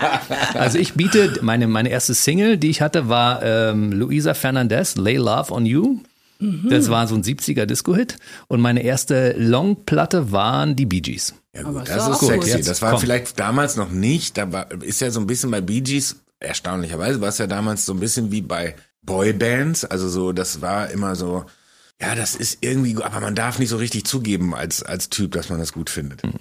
Also 0.55 0.79
ich 0.79 0.95
biete, 0.95 1.39
meine, 1.43 1.67
meine 1.69 1.89
erste 1.91 2.15
Single, 2.15 2.57
die 2.57 2.71
ich 2.71 2.81
hatte, 2.81 3.09
war 3.09 3.43
ähm, 3.43 3.93
Luisa 3.93 4.35
Fernandez, 4.35 4.97
Lay 4.97 5.17
Love 5.17 5.53
on 5.53 5.67
You. 5.67 5.99
Das 6.69 6.89
war 6.89 7.07
so 7.07 7.15
ein 7.15 7.23
70er 7.23 7.67
Disco-Hit. 7.67 8.19
Und 8.49 8.61
meine 8.61 8.83
erste 8.83 9.35
Longplatte 9.39 10.33
waren 10.33 10.77
die 10.77 10.87
Bee 10.87 11.01
Gees. 11.01 11.35
Ja 11.55 11.63
Aber 11.63 11.81
gut, 11.81 11.89
ist 11.89 11.97
das 11.97 12.05
doch 12.07 12.13
ist 12.13 12.19
gut. 12.21 12.29
sexy. 12.29 12.51
Jetzt, 12.51 12.69
das 12.69 12.83
war 12.83 12.93
komm. 12.93 13.01
vielleicht 13.01 13.39
damals 13.39 13.77
noch 13.77 13.91
nicht, 13.91 14.37
da 14.37 14.53
war, 14.53 14.71
ist 14.83 15.01
ja 15.01 15.11
so 15.11 15.21
ein 15.21 15.27
bisschen 15.27 15.51
bei 15.51 15.61
Bee 15.61 15.81
Gees, 15.81 16.17
erstaunlicherweise 16.41 17.21
war 17.21 17.29
es 17.29 17.39
ja 17.39 17.47
damals 17.47 17.87
so 17.87 17.93
ein 17.93 18.01
bisschen 18.01 18.31
wie 18.31 18.43
bei 18.43 18.75
Boybands, 19.03 19.85
also 19.85 20.09
so, 20.09 20.33
das 20.33 20.61
war 20.61 20.91
immer 20.91 21.15
so, 21.15 21.45
ja, 22.01 22.15
das 22.15 22.35
ist 22.35 22.59
irgendwie, 22.61 22.97
aber 23.03 23.21
man 23.21 23.35
darf 23.35 23.59
nicht 23.59 23.69
so 23.69 23.77
richtig 23.77 24.05
zugeben 24.05 24.55
als, 24.55 24.83
als 24.83 25.11
Typ, 25.11 25.33
dass 25.33 25.49
man 25.49 25.59
das 25.59 25.73
gut 25.73 25.91
findet. 25.91 26.25
Mhm. 26.25 26.33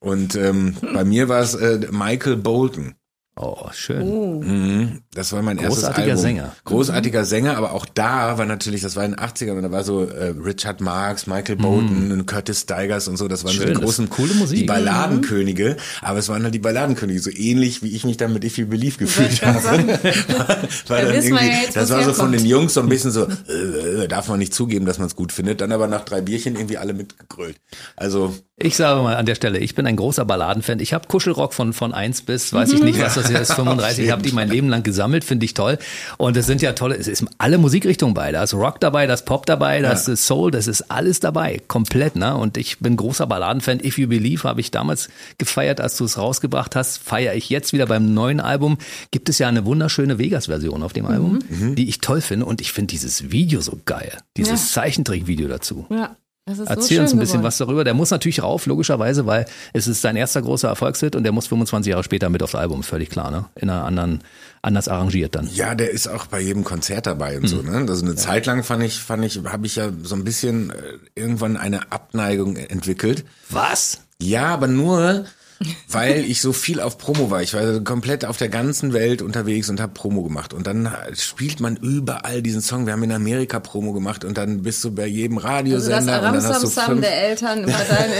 Und 0.00 0.36
ähm, 0.36 0.76
bei 0.94 1.04
mir 1.04 1.28
war 1.28 1.40
es 1.40 1.54
äh, 1.54 1.88
Michael 1.90 2.36
Bolton. 2.36 2.94
Oh, 3.40 3.68
schön. 3.72 4.40
Mhm. 4.40 5.02
Das 5.14 5.32
war 5.32 5.42
mein 5.42 5.58
erstes 5.58 5.76
Großartiger 5.84 6.06
Album. 6.08 6.22
Sänger. 6.22 6.56
Großartiger 6.64 7.24
Sänger, 7.24 7.56
aber 7.56 7.72
auch 7.72 7.86
da 7.86 8.36
war 8.36 8.46
natürlich, 8.46 8.80
das 8.80 8.96
war 8.96 9.04
in 9.04 9.12
den 9.12 9.20
80ern 9.20 9.52
und 9.52 9.62
da 9.62 9.70
war 9.70 9.84
so 9.84 10.02
äh, 10.04 10.34
Richard 10.44 10.80
Marx, 10.80 11.26
Michael 11.28 11.56
Bolton 11.56 12.10
und 12.10 12.26
Curtis 12.26 12.62
Stigers 12.62 13.06
und 13.06 13.16
so, 13.16 13.28
das 13.28 13.44
waren 13.44 13.52
so 13.52 13.58
Mhm. 13.58 13.62
Schön, 13.62 13.68
die 13.68 13.74
das 13.74 13.84
großen, 13.84 14.10
coole 14.10 14.34
Musik. 14.34 14.58
die 14.58 14.64
Balladenkönige, 14.64 15.76
aber 16.02 16.18
es 16.18 16.28
waren 16.28 16.42
halt 16.42 16.54
die 16.54 16.58
Balladenkönige, 16.58 17.20
so 17.20 17.30
ähnlich 17.30 17.82
wie 17.82 17.94
ich 17.94 18.04
mich 18.04 18.16
dann 18.16 18.32
mit 18.32 18.44
If 18.44 18.58
You 18.58 18.66
Believe 18.66 18.98
gefühlt 18.98 19.40
habe. 19.44 19.62
war 19.68 20.46
Da 20.88 21.02
dann 21.02 21.14
irgendwie, 21.14 21.46
ja 21.46 21.62
jetzt, 21.62 21.76
das 21.76 21.90
war 21.90 22.02
so 22.04 22.12
von 22.14 22.32
den 22.32 22.44
Jungs 22.44 22.74
so 22.74 22.80
ein 22.80 22.88
bisschen 22.88 23.10
so, 23.12 23.26
äh, 23.48 24.04
äh, 24.04 24.08
darf 24.08 24.28
man 24.28 24.38
nicht 24.40 24.52
zugeben, 24.54 24.84
dass 24.84 24.98
man 24.98 25.06
es 25.06 25.14
gut 25.16 25.32
findet, 25.32 25.60
dann 25.60 25.70
aber 25.72 25.86
nach 25.86 26.04
drei 26.04 26.20
Bierchen 26.20 26.56
irgendwie 26.56 26.78
alle 26.78 26.92
mitgegrölt. 26.92 27.56
Also 27.96 28.34
Ich 28.56 28.76
sage 28.76 29.00
mal 29.02 29.16
an 29.16 29.26
der 29.26 29.34
Stelle, 29.36 29.58
ich 29.58 29.74
bin 29.74 29.86
ein 29.86 29.96
großer 29.96 30.24
Balladenfan. 30.24 30.80
Ich 30.80 30.92
habe 30.92 31.06
Kuschelrock 31.08 31.54
von 31.54 31.72
von 31.72 31.92
1 31.94 32.22
bis, 32.22 32.52
weiß 32.52 32.72
ich 32.72 32.82
nicht, 32.82 33.00
was 33.00 33.14
das 33.14 33.27
hier 33.28 33.40
ist, 33.40 33.52
35. 33.54 34.04
Ich 34.04 34.10
habe 34.10 34.22
die 34.22 34.32
mein 34.32 34.48
Leben 34.48 34.68
lang 34.68 34.82
gesammelt, 34.82 35.24
finde 35.24 35.44
ich 35.44 35.54
toll. 35.54 35.78
Und 36.16 36.36
es 36.36 36.46
sind 36.46 36.62
ja 36.62 36.72
tolle, 36.72 36.96
es 36.96 37.08
ist 37.08 37.24
alle 37.38 37.58
Musikrichtungen 37.58 38.14
bei. 38.14 38.32
Da 38.32 38.42
ist 38.42 38.54
Rock 38.54 38.80
dabei, 38.80 39.06
da 39.06 39.14
ist 39.14 39.24
Pop 39.24 39.46
dabei, 39.46 39.80
da 39.80 39.92
ist 39.92 40.04
Soul, 40.26 40.50
das 40.50 40.66
ist 40.66 40.90
alles 40.90 41.20
dabei, 41.20 41.60
komplett. 41.68 42.16
Ne? 42.16 42.36
Und 42.36 42.56
ich 42.56 42.78
bin 42.78 42.96
großer 42.96 43.26
Balladenfan. 43.26 43.80
If 43.84 43.98
You 43.98 44.08
Believe 44.08 44.48
habe 44.48 44.60
ich 44.60 44.70
damals 44.70 45.08
gefeiert, 45.38 45.80
als 45.80 45.96
du 45.96 46.04
es 46.04 46.18
rausgebracht 46.18 46.76
hast. 46.76 46.98
Feiere 46.98 47.34
ich 47.34 47.50
jetzt 47.50 47.72
wieder 47.72 47.86
beim 47.86 48.12
neuen 48.14 48.40
Album. 48.40 48.78
Gibt 49.10 49.28
es 49.28 49.38
ja 49.38 49.48
eine 49.48 49.64
wunderschöne 49.64 50.18
Vegas-Version 50.18 50.82
auf 50.82 50.92
dem 50.92 51.06
Album, 51.06 51.40
die 51.50 51.88
ich 51.88 52.00
toll 52.00 52.20
finde. 52.20 52.46
Und 52.46 52.60
ich 52.60 52.72
finde 52.72 52.92
dieses 52.92 53.30
Video 53.30 53.60
so 53.60 53.78
geil. 53.84 54.12
Dieses 54.36 54.72
Zeichentrickvideo 54.72 55.48
dazu. 55.48 55.86
Ja, 55.90 56.16
das 56.48 56.58
ist 56.58 56.66
so 56.68 56.74
Erzähl 56.74 56.96
schön 56.96 57.00
uns 57.02 57.12
ein 57.12 57.18
bisschen 57.18 57.32
geworden. 57.34 57.46
was 57.46 57.58
darüber. 57.58 57.84
Der 57.84 57.94
muss 57.94 58.10
natürlich 58.10 58.42
rauf, 58.42 58.66
logischerweise, 58.66 59.26
weil 59.26 59.46
es 59.72 59.86
ist 59.86 60.02
sein 60.02 60.16
erster 60.16 60.42
großer 60.42 60.68
Erfolgshit 60.68 61.14
und 61.14 61.22
der 61.24 61.32
muss 61.32 61.46
25 61.46 61.90
Jahre 61.90 62.02
später 62.02 62.28
mit 62.30 62.42
aufs 62.42 62.54
Album, 62.54 62.82
völlig 62.82 63.10
klar, 63.10 63.30
ne? 63.30 63.44
In 63.54 63.70
einer 63.70 63.84
anderen, 63.84 64.20
anders 64.62 64.88
arrangiert 64.88 65.34
dann. 65.34 65.48
Ja, 65.54 65.74
der 65.74 65.90
ist 65.90 66.08
auch 66.08 66.26
bei 66.26 66.40
jedem 66.40 66.64
Konzert 66.64 67.06
dabei 67.06 67.36
und 67.38 67.46
so. 67.46 67.62
Ne? 67.62 67.86
Also 67.88 68.04
eine 68.04 68.16
Zeit 68.16 68.46
lang 68.46 68.64
fand 68.64 68.82
ich, 68.82 68.98
fand 68.98 69.24
ich, 69.24 69.40
habe 69.44 69.66
ich 69.66 69.76
ja 69.76 69.90
so 70.02 70.14
ein 70.14 70.24
bisschen 70.24 70.70
äh, 70.70 70.74
irgendwann 71.14 71.56
eine 71.56 71.92
Abneigung 71.92 72.56
entwickelt. 72.56 73.24
Was? 73.50 74.00
Ja, 74.20 74.46
aber 74.46 74.66
nur, 74.66 75.26
weil 75.88 76.24
ich 76.24 76.40
so 76.40 76.52
viel 76.52 76.80
auf 76.80 76.98
Promo 76.98 77.30
war. 77.30 77.42
Ich 77.42 77.54
war 77.54 77.80
komplett 77.80 78.24
auf 78.24 78.36
der 78.36 78.48
ganzen 78.48 78.92
Welt 78.92 79.22
unterwegs 79.22 79.68
und 79.68 79.80
habe 79.80 79.92
Promo 79.92 80.22
gemacht. 80.22 80.54
Und 80.54 80.66
dann 80.66 80.94
spielt 81.14 81.60
man 81.60 81.76
überall 81.76 82.42
diesen 82.42 82.60
Song. 82.60 82.86
Wir 82.86 82.92
haben 82.92 83.02
in 83.02 83.12
Amerika 83.12 83.60
Promo 83.60 83.92
gemacht 83.92 84.24
und 84.24 84.38
dann 84.38 84.62
bist 84.62 84.84
du 84.84 84.92
bei 84.92 85.06
jedem 85.06 85.38
Also 85.38 85.48
Radiosender 85.48 86.20
das 86.20 86.26
und 86.26 86.42
dann 86.42 86.54
hast 86.54 86.62
du 86.62 86.68
fünf 86.68 87.00
der 87.00 87.22
Eltern 87.28 87.62
über 87.64 87.72
dein. 87.72 88.10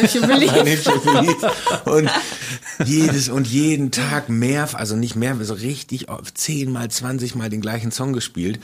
Und 1.84 2.11
jedes 2.84 3.28
und 3.28 3.47
jeden 3.47 3.91
Tag 3.91 4.28
mehr, 4.28 4.68
also 4.72 4.97
nicht 4.97 5.16
mehr, 5.16 5.36
so 5.43 5.55
richtig 5.55 6.09
oft, 6.09 6.36
zehnmal, 6.36 6.91
zwanzigmal 6.91 7.51
den 7.51 7.61
gleichen 7.61 7.93
Song 7.93 8.12
gespielt. 8.12 8.61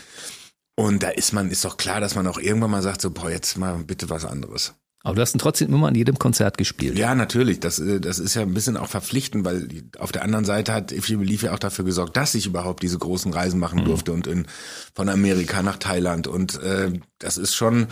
Und 0.77 1.03
da 1.03 1.11
ist 1.11 1.33
man, 1.33 1.51
ist 1.51 1.64
doch 1.64 1.77
klar, 1.77 2.01
dass 2.01 2.16
man 2.16 2.27
auch 2.27 2.39
irgendwann 2.39 2.70
mal 2.70 2.83
sagt, 2.83 3.01
so, 3.01 3.11
boah, 3.11 3.31
jetzt 3.31 3.57
mal 3.57 3.77
bitte 3.85 4.11
was 4.11 4.25
anderes. 4.25 4.75
Aber 5.05 5.16
du 5.16 5.20
hast 5.20 5.34
ihn 5.34 5.38
trotzdem 5.38 5.68
immer 5.68 5.86
an 5.88 5.94
jedem 5.94 6.18
Konzert 6.18 6.57
gespielt. 6.57 6.98
Ja, 6.98 7.14
natürlich. 7.14 7.61
Das, 7.61 7.78
äh, 7.78 8.00
das 8.00 8.18
ist 8.18 8.34
ja 8.34 8.42
ein 8.42 8.55
bisschen 8.55 8.78
auch 8.78 8.88
verpflichtend, 8.88 9.44
weil 9.44 9.68
auf 9.98 10.12
der 10.12 10.22
anderen 10.22 10.46
Seite 10.46 10.72
hat 10.72 10.92
If 10.92 11.11
You 11.11 11.18
Believe 11.18 11.46
ja 11.46 11.52
auch 11.52 11.59
dafür 11.59 11.84
gesorgt, 11.84 12.16
dass 12.16 12.34
ich 12.34 12.46
überhaupt 12.46 12.82
diese 12.82 12.98
großen 12.98 13.32
Reisen 13.32 13.61
machen 13.61 13.84
durfte 13.84 14.12
und 14.12 14.26
in, 14.26 14.46
von 14.94 15.11
Amerika 15.11 15.62
nach 15.62 15.76
Thailand. 15.76 16.26
Und 16.26 16.61
äh, 16.62 16.90
das 17.18 17.36
ist 17.36 17.55
schon, 17.55 17.88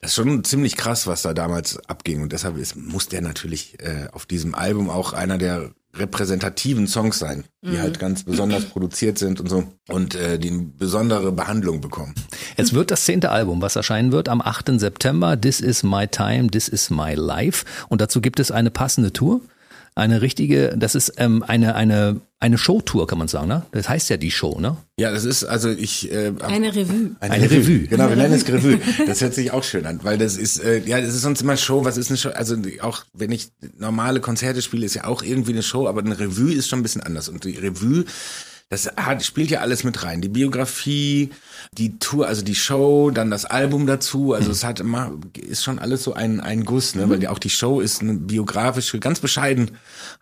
das 0.00 0.12
ist 0.12 0.14
schon 0.14 0.44
ziemlich 0.44 0.76
krass, 0.76 1.08
was 1.08 1.22
da 1.22 1.34
damals 1.34 1.78
abging. 1.88 2.22
Und 2.22 2.32
deshalb 2.32 2.56
ist, 2.56 2.76
muss 2.76 3.08
der 3.08 3.22
natürlich 3.22 3.80
äh, 3.80 4.06
auf 4.12 4.24
diesem 4.24 4.54
Album 4.54 4.88
auch 4.88 5.14
einer 5.14 5.38
der 5.38 5.72
repräsentativen 5.94 6.86
Songs 6.86 7.18
sein, 7.18 7.44
die 7.62 7.78
halt 7.78 7.98
ganz 7.98 8.22
besonders 8.24 8.64
produziert 8.64 9.18
sind 9.18 9.40
und 9.40 9.48
so 9.48 9.64
und 9.88 10.14
äh, 10.14 10.38
die 10.38 10.50
eine 10.50 10.62
besondere 10.62 11.32
Behandlung 11.32 11.80
bekommen. 11.80 12.14
Es 12.56 12.72
wird 12.72 12.90
das 12.90 13.04
zehnte 13.04 13.30
Album, 13.30 13.60
was 13.60 13.76
erscheinen 13.76 14.10
wird 14.10 14.28
am 14.28 14.40
8. 14.40 14.80
September. 14.80 15.38
This 15.38 15.60
is 15.60 15.82
my 15.82 16.06
time, 16.06 16.48
this 16.48 16.68
is 16.68 16.88
my 16.88 17.14
life. 17.14 17.66
Und 17.88 18.00
dazu 18.00 18.22
gibt 18.22 18.40
es 18.40 18.50
eine 18.50 18.70
passende 18.70 19.12
Tour. 19.12 19.42
Eine 19.94 20.22
richtige, 20.22 20.74
das 20.76 20.94
ist 20.94 21.12
ähm, 21.18 21.42
eine, 21.42 21.74
eine, 21.74 22.22
eine 22.40 22.56
Showtour, 22.56 23.06
kann 23.06 23.18
man 23.18 23.28
sagen, 23.28 23.48
ne? 23.48 23.66
Das 23.72 23.90
heißt 23.90 24.08
ja 24.08 24.16
die 24.16 24.30
Show, 24.30 24.58
ne? 24.58 24.78
Ja, 24.98 25.10
das 25.10 25.26
ist 25.26 25.44
also 25.44 25.68
ich 25.68 26.10
äh, 26.10 26.32
Eine 26.40 26.74
Revue. 26.74 27.14
Eine, 27.20 27.34
Eine 27.34 27.44
Revue. 27.50 27.58
Revue. 27.58 27.86
Genau, 27.88 28.08
wir 28.08 28.16
nennen 28.16 28.32
es 28.32 28.48
Revue. 28.48 28.80
Das 29.06 29.20
hört 29.20 29.34
sich 29.34 29.50
auch 29.50 29.62
schön 29.64 29.84
an, 29.84 30.00
weil 30.02 30.16
das 30.16 30.38
ist, 30.38 30.64
äh, 30.64 30.78
ja, 30.86 30.98
das 30.98 31.14
ist 31.14 31.20
sonst 31.20 31.42
immer 31.42 31.58
Show. 31.58 31.84
Was 31.84 31.98
ist 31.98 32.08
eine 32.08 32.16
Show? 32.16 32.30
Also 32.30 32.56
auch 32.80 33.04
wenn 33.12 33.32
ich 33.32 33.48
normale 33.78 34.20
Konzerte 34.20 34.62
spiele, 34.62 34.86
ist 34.86 34.94
ja 34.94 35.04
auch 35.04 35.22
irgendwie 35.22 35.52
eine 35.52 35.62
Show, 35.62 35.86
aber 35.86 36.00
eine 36.00 36.18
Revue 36.18 36.54
ist 36.54 36.68
schon 36.68 36.78
ein 36.78 36.82
bisschen 36.82 37.02
anders. 37.02 37.28
Und 37.28 37.44
die 37.44 37.58
Revue, 37.58 38.06
das 38.72 38.90
hat, 38.96 39.22
spielt 39.22 39.50
ja 39.50 39.60
alles 39.60 39.84
mit 39.84 40.02
rein. 40.02 40.22
Die 40.22 40.30
Biografie, 40.30 41.28
die 41.76 41.98
Tour, 41.98 42.26
also 42.26 42.42
die 42.42 42.54
Show, 42.54 43.10
dann 43.10 43.30
das 43.30 43.44
Album 43.44 43.86
dazu. 43.86 44.32
Also 44.32 44.50
es 44.50 44.64
hat 44.64 44.80
immer, 44.80 45.12
ist 45.36 45.62
schon 45.62 45.78
alles 45.78 46.02
so 46.02 46.14
ein, 46.14 46.40
ein 46.40 46.64
Guss, 46.64 46.94
ne? 46.94 47.10
Weil 47.10 47.18
die, 47.18 47.28
auch 47.28 47.38
die 47.38 47.50
Show 47.50 47.80
ist 47.80 48.00
eine 48.00 48.14
biografische, 48.14 48.98
ganz 48.98 49.20
bescheiden 49.20 49.72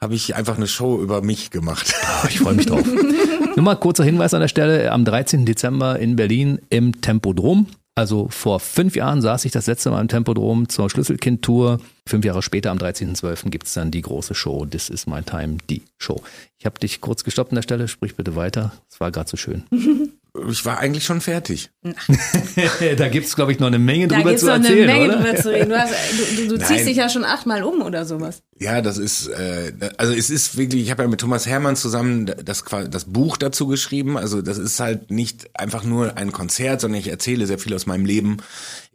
habe 0.01 0.17
ich 0.17 0.35
einfach 0.35 0.57
eine 0.57 0.67
Show 0.67 1.01
über 1.01 1.23
mich 1.23 1.53
gemacht. 1.53 1.95
Oh, 2.23 2.27
ich 2.29 2.41
freue 2.41 2.55
mich 2.55 2.67
drauf. 2.67 2.85
Nur 3.57 3.65
mal 3.65 3.77
kurzer 3.77 4.03
Hinweis 4.03 4.35
an 4.35 4.41
der 4.41 4.49
Stelle. 4.49 4.91
Am 4.91 5.05
13. 5.05 5.47
Dezember 5.47 6.01
in 6.01 6.17
Berlin 6.17 6.61
im 6.71 7.01
Tempodrom. 7.01 7.69
Also 7.95 8.29
vor 8.29 8.61
fünf 8.61 8.97
Jahren 8.97 9.21
saß 9.21 9.45
ich 9.45 9.53
das 9.53 9.67
letzte 9.67 9.91
Mal 9.91 10.01
im 10.01 10.09
Tempodrom 10.09 10.69
zur 10.69 10.89
Schlüsselkind-Tour. 10.89 11.81
Fünf 12.07 12.25
Jahre 12.25 12.43
später, 12.43 12.71
am 12.71 12.79
13.12. 12.79 13.51
gibt's 13.51 13.75
dann 13.75 13.91
die 13.91 14.01
große 14.01 14.35
Show. 14.35 14.65
This 14.65 14.89
is 14.89 15.07
my 15.07 15.23
time, 15.23 15.59
die 15.69 15.83
Show. 15.99 16.23
Ich 16.59 16.67
habe 16.67 16.79
dich 16.79 17.01
kurz 17.01 17.25
gestoppt 17.25 17.53
an 17.53 17.57
der 17.57 17.63
Stelle. 17.63 17.89
Sprich 17.89 18.17
bitte 18.17 18.37
weiter. 18.37 18.73
Es 18.91 19.01
war 19.01 19.11
gerade 19.11 19.29
so 19.29 19.37
schön. 19.37 19.65
Ich 20.49 20.65
war 20.65 20.79
eigentlich 20.79 21.05
schon 21.05 21.21
fertig. 21.21 21.71
da 22.97 23.09
gibt's, 23.09 23.35
glaube 23.35 23.51
ich, 23.51 23.59
noch 23.59 23.67
eine 23.67 23.81
Menge 23.81 24.07
Da 24.07 24.17
drüber 24.17 24.31
gibt's 24.31 24.43
zu 24.43 24.47
noch 24.47 24.55
eine 24.55 24.69
erzählen, 24.69 24.87
Menge 24.87 25.09
oder? 25.09 25.17
drüber 25.17 25.37
zu 25.37 25.51
reden. 25.51 25.71
Du, 25.71 25.77
hast, 25.77 25.93
du, 26.39 26.49
du, 26.49 26.65
ziehst 26.65 26.87
dich 26.87 26.99
ja 26.99 27.09
schon 27.09 27.25
achtmal 27.25 27.65
um 27.65 27.83
oder 27.83 28.05
sowas. 28.05 28.43
Ja, 28.61 28.83
das 28.83 28.99
ist, 28.99 29.27
äh, 29.29 29.73
also 29.97 30.13
es 30.13 30.29
ist 30.29 30.59
wirklich, 30.59 30.83
ich 30.83 30.91
habe 30.91 31.03
ja 31.03 31.09
mit 31.09 31.19
Thomas 31.19 31.47
Hermann 31.47 31.77
zusammen 31.77 32.27
das, 32.45 32.63
das 32.91 33.05
Buch 33.07 33.39
dazu 33.39 33.67
geschrieben. 33.67 34.19
Also 34.19 34.43
das 34.43 34.59
ist 34.59 34.79
halt 34.81 35.11
nicht 35.11 35.49
einfach 35.59 35.83
nur 35.83 36.19
ein 36.19 36.31
Konzert, 36.31 36.83
sondern 36.83 37.01
ich 37.01 37.09
erzähle 37.09 37.47
sehr 37.47 37.59
viel 37.59 37.73
aus 37.73 37.87
meinem 37.87 38.05
Leben. 38.05 38.37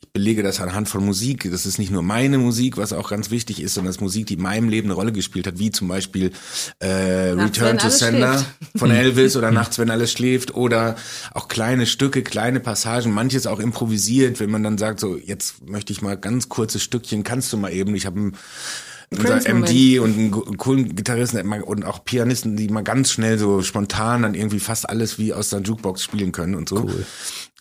Ich 0.01 0.09
belege 0.09 0.43
das 0.43 0.61
anhand 0.61 0.87
von 0.87 1.03
Musik. 1.03 1.49
Das 1.49 1.65
ist 1.65 1.79
nicht 1.79 1.89
nur 1.89 2.03
meine 2.03 2.37
Musik, 2.37 2.77
was 2.77 2.93
auch 2.93 3.09
ganz 3.09 3.31
wichtig 3.31 3.59
ist, 3.59 3.73
sondern 3.73 3.87
das 3.87 3.95
ist 3.95 4.01
Musik, 4.03 4.27
die 4.27 4.35
in 4.35 4.43
meinem 4.43 4.69
Leben 4.69 4.89
eine 4.89 4.93
Rolle 4.93 5.11
gespielt 5.11 5.47
hat, 5.47 5.57
wie 5.57 5.71
zum 5.71 5.87
Beispiel 5.87 6.31
äh, 6.79 7.33
Nachts, 7.33 7.59
Return 7.59 7.79
to 7.79 7.89
Sender 7.89 8.33
schläft. 8.33 8.45
von 8.75 8.91
Elvis 8.91 9.35
oder 9.35 9.49
Nachts, 9.49 9.79
wenn 9.79 9.89
alles 9.89 10.11
schläft 10.11 10.53
oder 10.53 10.95
auch 11.33 11.47
kleine 11.47 11.87
Stücke, 11.87 12.21
kleine 12.21 12.59
Passagen, 12.59 13.11
manches 13.11 13.47
auch 13.47 13.59
improvisiert, 13.59 14.39
wenn 14.39 14.51
man 14.51 14.61
dann 14.61 14.77
sagt, 14.77 14.99
so 14.99 15.17
jetzt 15.17 15.67
möchte 15.67 15.91
ich 15.91 16.03
mal 16.03 16.17
ganz 16.17 16.49
kurzes 16.49 16.83
Stückchen, 16.83 17.23
kannst 17.23 17.51
du 17.51 17.57
mal 17.57 17.73
eben, 17.73 17.95
ich 17.95 18.05
habe 18.05 18.19
ein 18.19 18.37
unser. 19.19 19.53
MD 19.53 19.99
und 19.99 20.17
einen, 20.17 20.57
coolen 20.57 20.95
Gitarristen 20.95 21.39
und 21.63 21.85
auch 21.85 22.03
Pianisten, 22.03 22.55
die 22.55 22.67
mal 22.69 22.83
ganz 22.83 23.11
schnell 23.11 23.37
so 23.37 23.61
spontan 23.61 24.23
dann 24.23 24.33
irgendwie 24.33 24.59
fast 24.59 24.89
alles 24.89 25.17
wie 25.19 25.33
aus 25.33 25.49
der 25.49 25.61
Jukebox 25.61 26.03
spielen 26.03 26.31
können 26.31 26.55
und 26.55 26.69
so. 26.69 26.89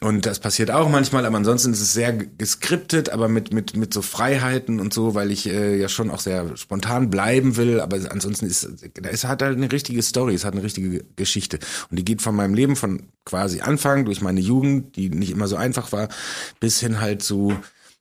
Und 0.01 0.27
das 0.27 0.39
passiert 0.39 0.71
auch 0.71 0.89
manchmal, 0.89 1.25
aber 1.25 1.37
ansonsten 1.37 1.73
ist 1.73 1.81
es 1.81 1.93
sehr 1.93 2.13
geskriptet, 2.13 3.11
aber 3.11 3.29
mit 3.29 3.55
mit 3.55 3.77
mit 3.77 3.95
so 3.95 4.03
Freiheiten 4.03 4.81
und 4.81 4.93
so, 4.93 5.15
weil 5.15 5.31
ich 5.31 5.47
äh, 5.49 5.79
ja 5.81 5.89
schon 5.89 6.11
auch 6.11 6.21
sehr 6.21 6.57
spontan 6.57 7.11
bleiben 7.11 7.57
will. 7.57 7.81
Aber 7.81 7.99
ansonsten 8.11 8.47
ist 8.47 8.69
da 8.95 9.09
ist 9.09 9.25
hat 9.25 9.41
halt 9.41 9.57
eine 9.57 9.71
richtige 9.71 10.03
Story, 10.03 10.35
es 10.35 10.45
hat 10.45 10.53
eine 10.53 10.63
richtige 10.63 11.05
Geschichte 11.17 11.59
und 11.91 11.99
die 11.99 12.05
geht 12.05 12.23
von 12.23 12.35
meinem 12.35 12.55
Leben 12.55 12.77
von 12.77 13.05
quasi 13.25 13.61
Anfang 13.61 14.05
durch 14.05 14.21
meine 14.21 14.41
Jugend, 14.41 14.97
die 14.97 15.11
nicht 15.11 15.31
immer 15.31 15.49
so 15.49 15.57
einfach 15.57 15.93
war, 15.93 16.09
bis 16.61 16.81
hin 16.81 17.01
halt 17.01 17.23
zu 17.23 17.55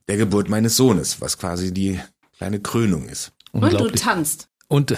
der 0.08 0.18
Geburt 0.18 0.50
meines 0.50 0.76
Sohnes, 0.76 1.22
was 1.22 1.38
quasi 1.38 1.74
die 1.74 2.00
kleine 2.38 2.60
Krönung 2.60 3.08
ist. 3.08 3.33
Und 3.62 3.74
du 3.74 3.90
tanzt. 3.92 4.48
Und, 4.70 4.96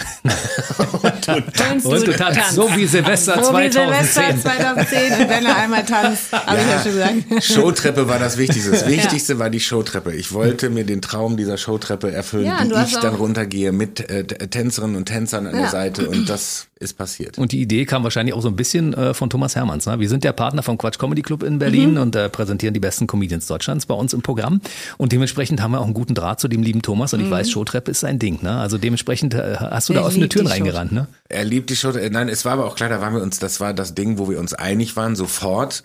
Tanzt 1.20 1.84
und 1.84 2.06
du 2.06 2.16
tanzt 2.16 2.52
so 2.52 2.74
wie 2.76 2.86
Silvester 2.86 3.44
So 3.44 3.52
wie 3.58 3.70
Silvester 3.70 4.22
2010. 4.22 4.40
2010 4.40 5.12
und 5.12 5.28
wenn 5.28 5.44
er 5.44 5.56
einmal 5.56 5.84
tanzt, 5.84 6.32
habe 6.32 6.58
ich 6.58 6.66
ja 6.66 6.82
schon 6.82 6.92
gesagt. 6.92 7.44
Showtreppe 7.44 8.08
war 8.08 8.18
das 8.18 8.38
Wichtigste. 8.38 8.70
Das 8.70 8.86
Wichtigste 8.86 9.38
war 9.38 9.50
die 9.50 9.60
Showtreppe. 9.60 10.14
Ich 10.14 10.32
wollte 10.32 10.70
mir 10.70 10.84
den 10.86 11.02
Traum 11.02 11.36
dieser 11.36 11.58
Showtreppe 11.58 12.10
erfüllen, 12.10 12.46
Ja, 12.46 12.60
wie 12.64 12.88
ich 12.88 12.96
dann 13.00 13.16
runtergehe 13.16 13.72
mit 13.72 14.08
äh, 14.08 14.24
Tänzerinnen 14.24 14.96
und 14.96 15.06
Tänzern 15.06 15.46
an 15.46 15.52
der 15.52 15.62
Ja. 15.64 15.70
Seite 15.70 16.08
und 16.08 16.30
das 16.30 16.68
ist 16.78 16.98
passiert. 16.98 17.38
Und 17.38 17.52
die 17.52 17.60
Idee 17.62 17.86
kam 17.86 18.04
wahrscheinlich 18.04 18.34
auch 18.34 18.42
so 18.42 18.48
ein 18.48 18.56
bisschen 18.56 18.92
äh, 18.94 19.14
von 19.14 19.30
Thomas 19.30 19.56
Hermanns. 19.56 19.86
Ne? 19.86 19.98
Wir 19.98 20.08
sind 20.10 20.24
der 20.24 20.32
Partner 20.32 20.62
vom 20.62 20.76
Quatsch 20.76 20.98
Comedy 20.98 21.22
Club 21.22 21.42
in 21.42 21.58
Berlin 21.58 21.92
Mhm. 21.92 21.96
und 22.00 22.16
äh, 22.16 22.28
präsentieren 22.28 22.74
die 22.74 22.80
besten 22.80 23.06
Comedians 23.06 23.46
Deutschlands 23.46 23.86
bei 23.86 23.94
uns 23.94 24.12
im 24.12 24.20
Programm. 24.22 24.60
Und 24.98 25.12
dementsprechend 25.12 25.62
haben 25.62 25.70
wir 25.72 25.80
auch 25.80 25.84
einen 25.86 25.94
guten 25.94 26.14
Draht 26.14 26.38
zu 26.40 26.48
dem 26.48 26.62
lieben 26.62 26.82
Thomas. 26.82 27.14
Und 27.14 27.20
ich 27.20 27.30
weiß, 27.30 27.50
Showtreppe 27.50 27.90
ist 27.90 28.00
sein 28.00 28.18
Ding. 28.18 28.40
Ne? 28.42 28.58
Also 28.58 28.76
dementsprechend 28.78 29.34
äh, 29.34 29.56
hast 29.58 29.88
du 29.88 29.92
Mhm. 29.94 29.98
Er 29.98 30.02
da 30.02 30.08
offene 30.08 30.28
Türen 30.28 30.46
reingerannt. 30.48 30.92
Ne? 30.92 31.06
Er 31.28 31.44
liebt 31.44 31.70
die 31.70 31.76
Show. 31.76 31.90
äh, 31.92 32.10
Nein, 32.10 32.28
es 32.28 32.44
war 32.44 32.52
aber 32.52 32.66
auch 32.66 32.74
klar, 32.76 32.88
da 32.90 33.00
waren 33.00 33.14
wir 33.14 33.22
uns, 33.22 33.38
das 33.38 33.58
war 33.60 33.72
das 33.72 33.94
Ding, 33.94 34.18
wo 34.18 34.28
wir 34.28 34.38
uns 34.38 34.52
einig 34.52 34.96
waren, 34.96 35.16
sofort. 35.16 35.82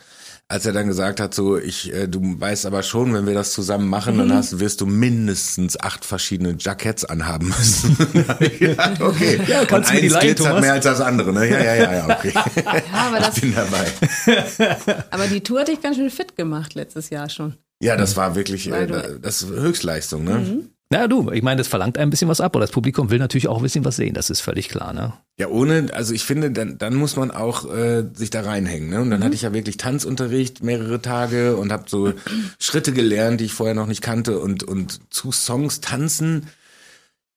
Als 0.51 0.65
er 0.65 0.73
dann 0.73 0.87
gesagt 0.87 1.19
hat, 1.19 1.33
so, 1.33 1.57
ich, 1.57 1.93
äh, 1.93 2.07
du 2.07 2.19
weißt 2.39 2.65
aber 2.65 2.83
schon, 2.83 3.13
wenn 3.13 3.25
wir 3.25 3.33
das 3.33 3.53
zusammen 3.53 3.87
machen, 3.87 4.15
Mhm. 4.15 4.19
dann 4.19 4.33
hast, 4.33 4.59
wirst 4.59 4.81
du 4.81 4.85
mindestens 4.85 5.79
acht 5.79 6.03
verschiedene 6.05 6.55
Jackets 6.59 7.05
anhaben 7.05 7.47
müssen. 7.47 7.95
Gedacht, 8.59 9.01
okay. 9.01 9.39
Ja, 9.47 9.65
kannst 9.65 9.89
Und 9.89 9.89
du 9.89 9.93
mir 9.95 10.01
die 10.01 10.07
leihen, 10.09 10.21
glitzert 10.27 10.47
Thomas? 10.47 10.61
mehr 10.61 10.73
als 10.73 10.83
das 10.85 11.01
andere, 11.01 11.31
ne? 11.33 11.49
Ja, 11.49 11.59
ja, 11.63 11.75
ja, 11.75 11.93
ja, 11.93 12.05
okay. 12.17 12.33
Ja, 12.65 13.07
aber, 13.07 13.19
das, 13.19 13.35
ich 13.37 13.41
bin 13.41 13.55
dabei. 13.55 15.05
aber 15.11 15.27
die 15.27 15.41
Tour 15.41 15.61
hat 15.61 15.67
dich 15.69 15.81
ganz 15.81 15.95
schön 15.95 16.09
fit 16.09 16.35
gemacht 16.35 16.73
letztes 16.75 17.09
Jahr 17.09 17.29
schon. 17.29 17.55
Ja, 17.81 17.95
das 17.95 18.15
war 18.17 18.35
wirklich, 18.35 18.69
äh, 18.71 18.87
das 19.21 19.41
ist 19.41 19.49
Höchstleistung, 19.49 20.23
ne? 20.23 20.33
Mhm. 20.39 20.69
Na 20.91 21.07
du, 21.07 21.31
ich 21.31 21.41
meine, 21.41 21.57
das 21.57 21.69
verlangt 21.69 21.97
ein 21.97 22.09
bisschen 22.09 22.27
was 22.27 22.41
ab, 22.41 22.53
aber 22.53 22.59
das 22.59 22.71
Publikum 22.71 23.09
will 23.09 23.17
natürlich 23.17 23.47
auch 23.47 23.57
ein 23.57 23.63
bisschen 23.63 23.85
was 23.85 23.95
sehen, 23.95 24.13
das 24.13 24.29
ist 24.29 24.41
völlig 24.41 24.67
klar, 24.67 24.91
ne? 24.91 25.13
Ja, 25.37 25.47
ohne, 25.47 25.87
also 25.93 26.13
ich 26.13 26.25
finde, 26.25 26.51
dann, 26.51 26.77
dann 26.77 26.95
muss 26.95 27.15
man 27.15 27.31
auch 27.31 27.73
äh, 27.73 28.03
sich 28.13 28.29
da 28.29 28.41
reinhängen. 28.41 28.89
Ne? 28.89 29.01
Und 29.01 29.09
dann 29.09 29.23
hatte 29.23 29.33
ich 29.33 29.43
ja 29.43 29.53
wirklich 29.53 29.77
Tanzunterricht 29.77 30.61
mehrere 30.61 31.01
Tage 31.01 31.55
und 31.55 31.71
habe 31.71 31.85
so 31.87 32.11
Schritte 32.59 32.91
gelernt, 32.91 33.39
die 33.39 33.45
ich 33.45 33.53
vorher 33.53 33.73
noch 33.73 33.87
nicht 33.87 34.01
kannte. 34.01 34.37
Und, 34.39 34.63
und 34.63 34.99
zu 35.13 35.31
Songs 35.31 35.79
tanzen 35.79 36.47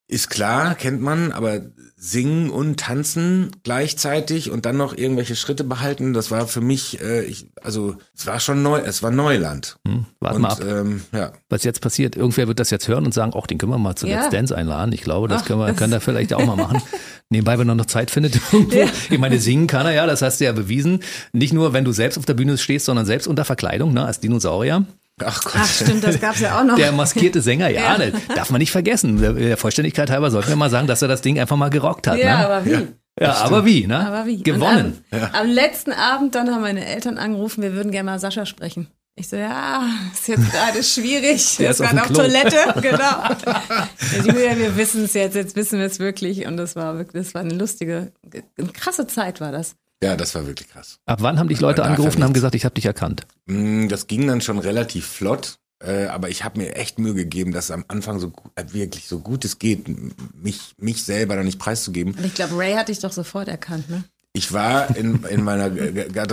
ist 0.06 0.28
klar, 0.28 0.74
kennt 0.74 1.00
man, 1.00 1.32
aber 1.32 1.62
singen 1.96 2.50
und 2.50 2.78
tanzen 2.78 3.52
gleichzeitig 3.62 4.50
und 4.50 4.66
dann 4.66 4.76
noch 4.76 4.94
irgendwelche 4.94 5.34
Schritte 5.34 5.64
behalten, 5.64 6.12
das 6.12 6.30
war 6.30 6.46
für 6.46 6.60
mich, 6.60 7.00
äh, 7.00 7.22
ich, 7.24 7.50
also 7.62 7.96
es 8.14 8.26
war 8.26 8.38
schon 8.40 8.62
neu, 8.62 8.80
es 8.80 9.02
war 9.02 9.10
Neuland. 9.10 9.78
Hm, 9.86 10.04
warten 10.20 10.36
und 10.36 10.42
wir 10.42 10.50
ab, 10.50 10.60
ähm, 10.62 11.02
ja. 11.12 11.32
was 11.48 11.64
jetzt 11.64 11.80
passiert. 11.80 12.16
Irgendwer 12.16 12.46
wird 12.48 12.60
das 12.60 12.68
jetzt 12.68 12.86
hören 12.88 13.06
und 13.06 13.14
sagen, 13.14 13.32
ach, 13.34 13.46
den 13.46 13.56
können 13.56 13.72
wir 13.72 13.78
mal 13.78 13.96
zu 13.96 14.06
Ja. 14.06 14.20
Let's 14.20 14.30
Dance 14.30 14.54
einladen. 14.54 14.92
Ich 14.92 15.00
glaube, 15.00 15.28
das 15.28 15.42
Ach, 15.42 15.46
können 15.46 15.60
wir, 15.60 15.68
das- 15.68 15.76
können 15.78 15.92
wir 15.92 16.00
vielleicht 16.02 16.34
auch 16.34 16.44
mal 16.44 16.56
machen. 16.56 16.82
Nebenbei, 17.30 17.58
wenn 17.58 17.68
er 17.70 17.74
noch 17.74 17.86
Zeit 17.86 18.10
findet. 18.10 18.38
irgendwo. 18.52 18.76
Ich 19.10 19.18
meine, 19.18 19.40
singen 19.40 19.66
kann 19.66 19.86
er 19.86 19.92
ja, 19.92 20.06
das 20.06 20.20
hast 20.20 20.40
du 20.40 20.44
ja 20.44 20.52
bewiesen. 20.52 21.00
Nicht 21.32 21.54
nur, 21.54 21.72
wenn 21.72 21.86
du 21.86 21.92
selbst 21.92 22.18
auf 22.18 22.26
der 22.26 22.34
Bühne 22.34 22.58
stehst, 22.58 22.84
sondern 22.84 23.06
selbst 23.06 23.26
unter 23.26 23.46
Verkleidung, 23.46 23.94
ne, 23.94 24.04
als 24.04 24.20
Dinosaurier. 24.20 24.84
Ach 25.22 25.42
Gott. 25.44 25.52
Ach 25.56 25.68
stimmt, 25.68 26.02
das 26.02 26.20
gab's 26.20 26.40
ja 26.40 26.58
auch 26.58 26.64
noch. 26.64 26.76
Der 26.76 26.90
maskierte 26.92 27.40
Sänger, 27.40 27.68
ja, 27.68 27.92
Ja. 27.92 27.98
ne, 27.98 28.12
darf 28.34 28.50
man 28.50 28.58
nicht 28.58 28.72
vergessen. 28.72 29.20
Der, 29.20 29.56
Vollständigkeit 29.56 30.10
halber 30.10 30.30
sollten 30.30 30.48
wir 30.48 30.56
mal 30.56 30.70
sagen, 30.70 30.86
dass 30.88 31.02
er 31.02 31.08
das 31.08 31.20
Ding 31.22 31.38
einfach 31.38 31.56
mal 31.56 31.70
gerockt 31.70 32.06
hat. 32.06 32.18
ja, 32.18 32.38
ne? 32.38 32.46
aber 32.46 32.64
wie? 32.64 32.88
ja 33.20 33.32
aber 33.34 33.64
wie, 33.64 33.86
ne? 33.86 34.06
Aber 34.06 34.26
wie? 34.26 34.42
Gewonnen. 34.42 35.04
Am, 35.12 35.20
am 35.32 35.46
letzten 35.48 35.92
Abend 35.92 36.34
dann 36.34 36.50
haben 36.50 36.62
meine 36.62 36.84
Eltern 36.84 37.18
angerufen, 37.18 37.62
wir 37.62 37.74
würden 37.74 37.92
gerne 37.92 38.10
mal 38.10 38.18
Sascha 38.18 38.44
sprechen. 38.44 38.88
Ich 39.16 39.28
so, 39.28 39.36
ja, 39.36 39.84
ist 40.12 40.26
jetzt 40.26 40.50
gerade 40.50 40.82
schwierig. 40.82 41.56
Der 41.58 41.70
ist 41.70 41.80
auf 41.80 41.90
gerade 41.90 42.02
auf. 42.02 42.12
Toilette, 42.12 42.56
genau. 42.82 43.00
Ja, 43.46 43.88
Julia, 44.24 44.58
wir 44.58 44.76
wissen 44.76 45.04
es 45.04 45.14
jetzt, 45.14 45.36
jetzt 45.36 45.54
wissen 45.54 45.78
wir 45.78 45.86
es 45.86 46.00
wirklich. 46.00 46.46
Und 46.46 46.56
das 46.56 46.74
war 46.74 46.98
wirklich, 46.98 47.22
das 47.22 47.34
war 47.34 47.42
eine 47.42 47.54
lustige, 47.54 48.10
eine 48.58 48.72
krasse 48.72 49.06
Zeit 49.06 49.40
war 49.40 49.52
das. 49.52 49.76
Ja, 50.02 50.16
das 50.16 50.34
war 50.34 50.46
wirklich 50.46 50.68
krass. 50.68 50.98
Ab 51.06 51.22
wann 51.22 51.38
haben 51.38 51.48
dich 51.48 51.60
Leute 51.60 51.82
angerufen 51.84 52.18
und 52.18 52.24
haben 52.24 52.32
gesagt, 52.34 52.54
ich 52.54 52.64
habe 52.64 52.74
dich 52.74 52.84
erkannt? 52.84 53.26
Mm, 53.46 53.88
Das 53.88 54.06
ging 54.06 54.26
dann 54.26 54.40
schon 54.40 54.58
relativ 54.58 55.06
flott, 55.06 55.58
äh, 55.82 56.06
aber 56.06 56.28
ich 56.28 56.44
habe 56.44 56.58
mir 56.60 56.76
echt 56.76 56.98
Mühe 56.98 57.14
gegeben, 57.14 57.52
das 57.52 57.70
am 57.70 57.84
Anfang 57.88 58.18
so 58.18 58.32
äh, 58.54 58.64
wirklich 58.72 59.06
so 59.08 59.20
gut 59.20 59.44
es 59.44 59.58
geht, 59.58 59.86
mich, 60.34 60.74
mich 60.78 61.04
selber 61.04 61.36
da 61.36 61.42
nicht 61.42 61.58
preiszugeben. 61.58 62.14
Und 62.14 62.24
ich 62.24 62.34
glaube, 62.34 62.56
Ray 62.58 62.74
hat 62.74 62.88
dich 62.88 62.98
doch 62.98 63.12
sofort 63.12 63.48
erkannt, 63.48 63.88
ne? 63.88 64.04
Ich 64.36 64.52
war 64.52 64.96
in, 64.96 65.22
in 65.30 65.44
meiner 65.44 65.70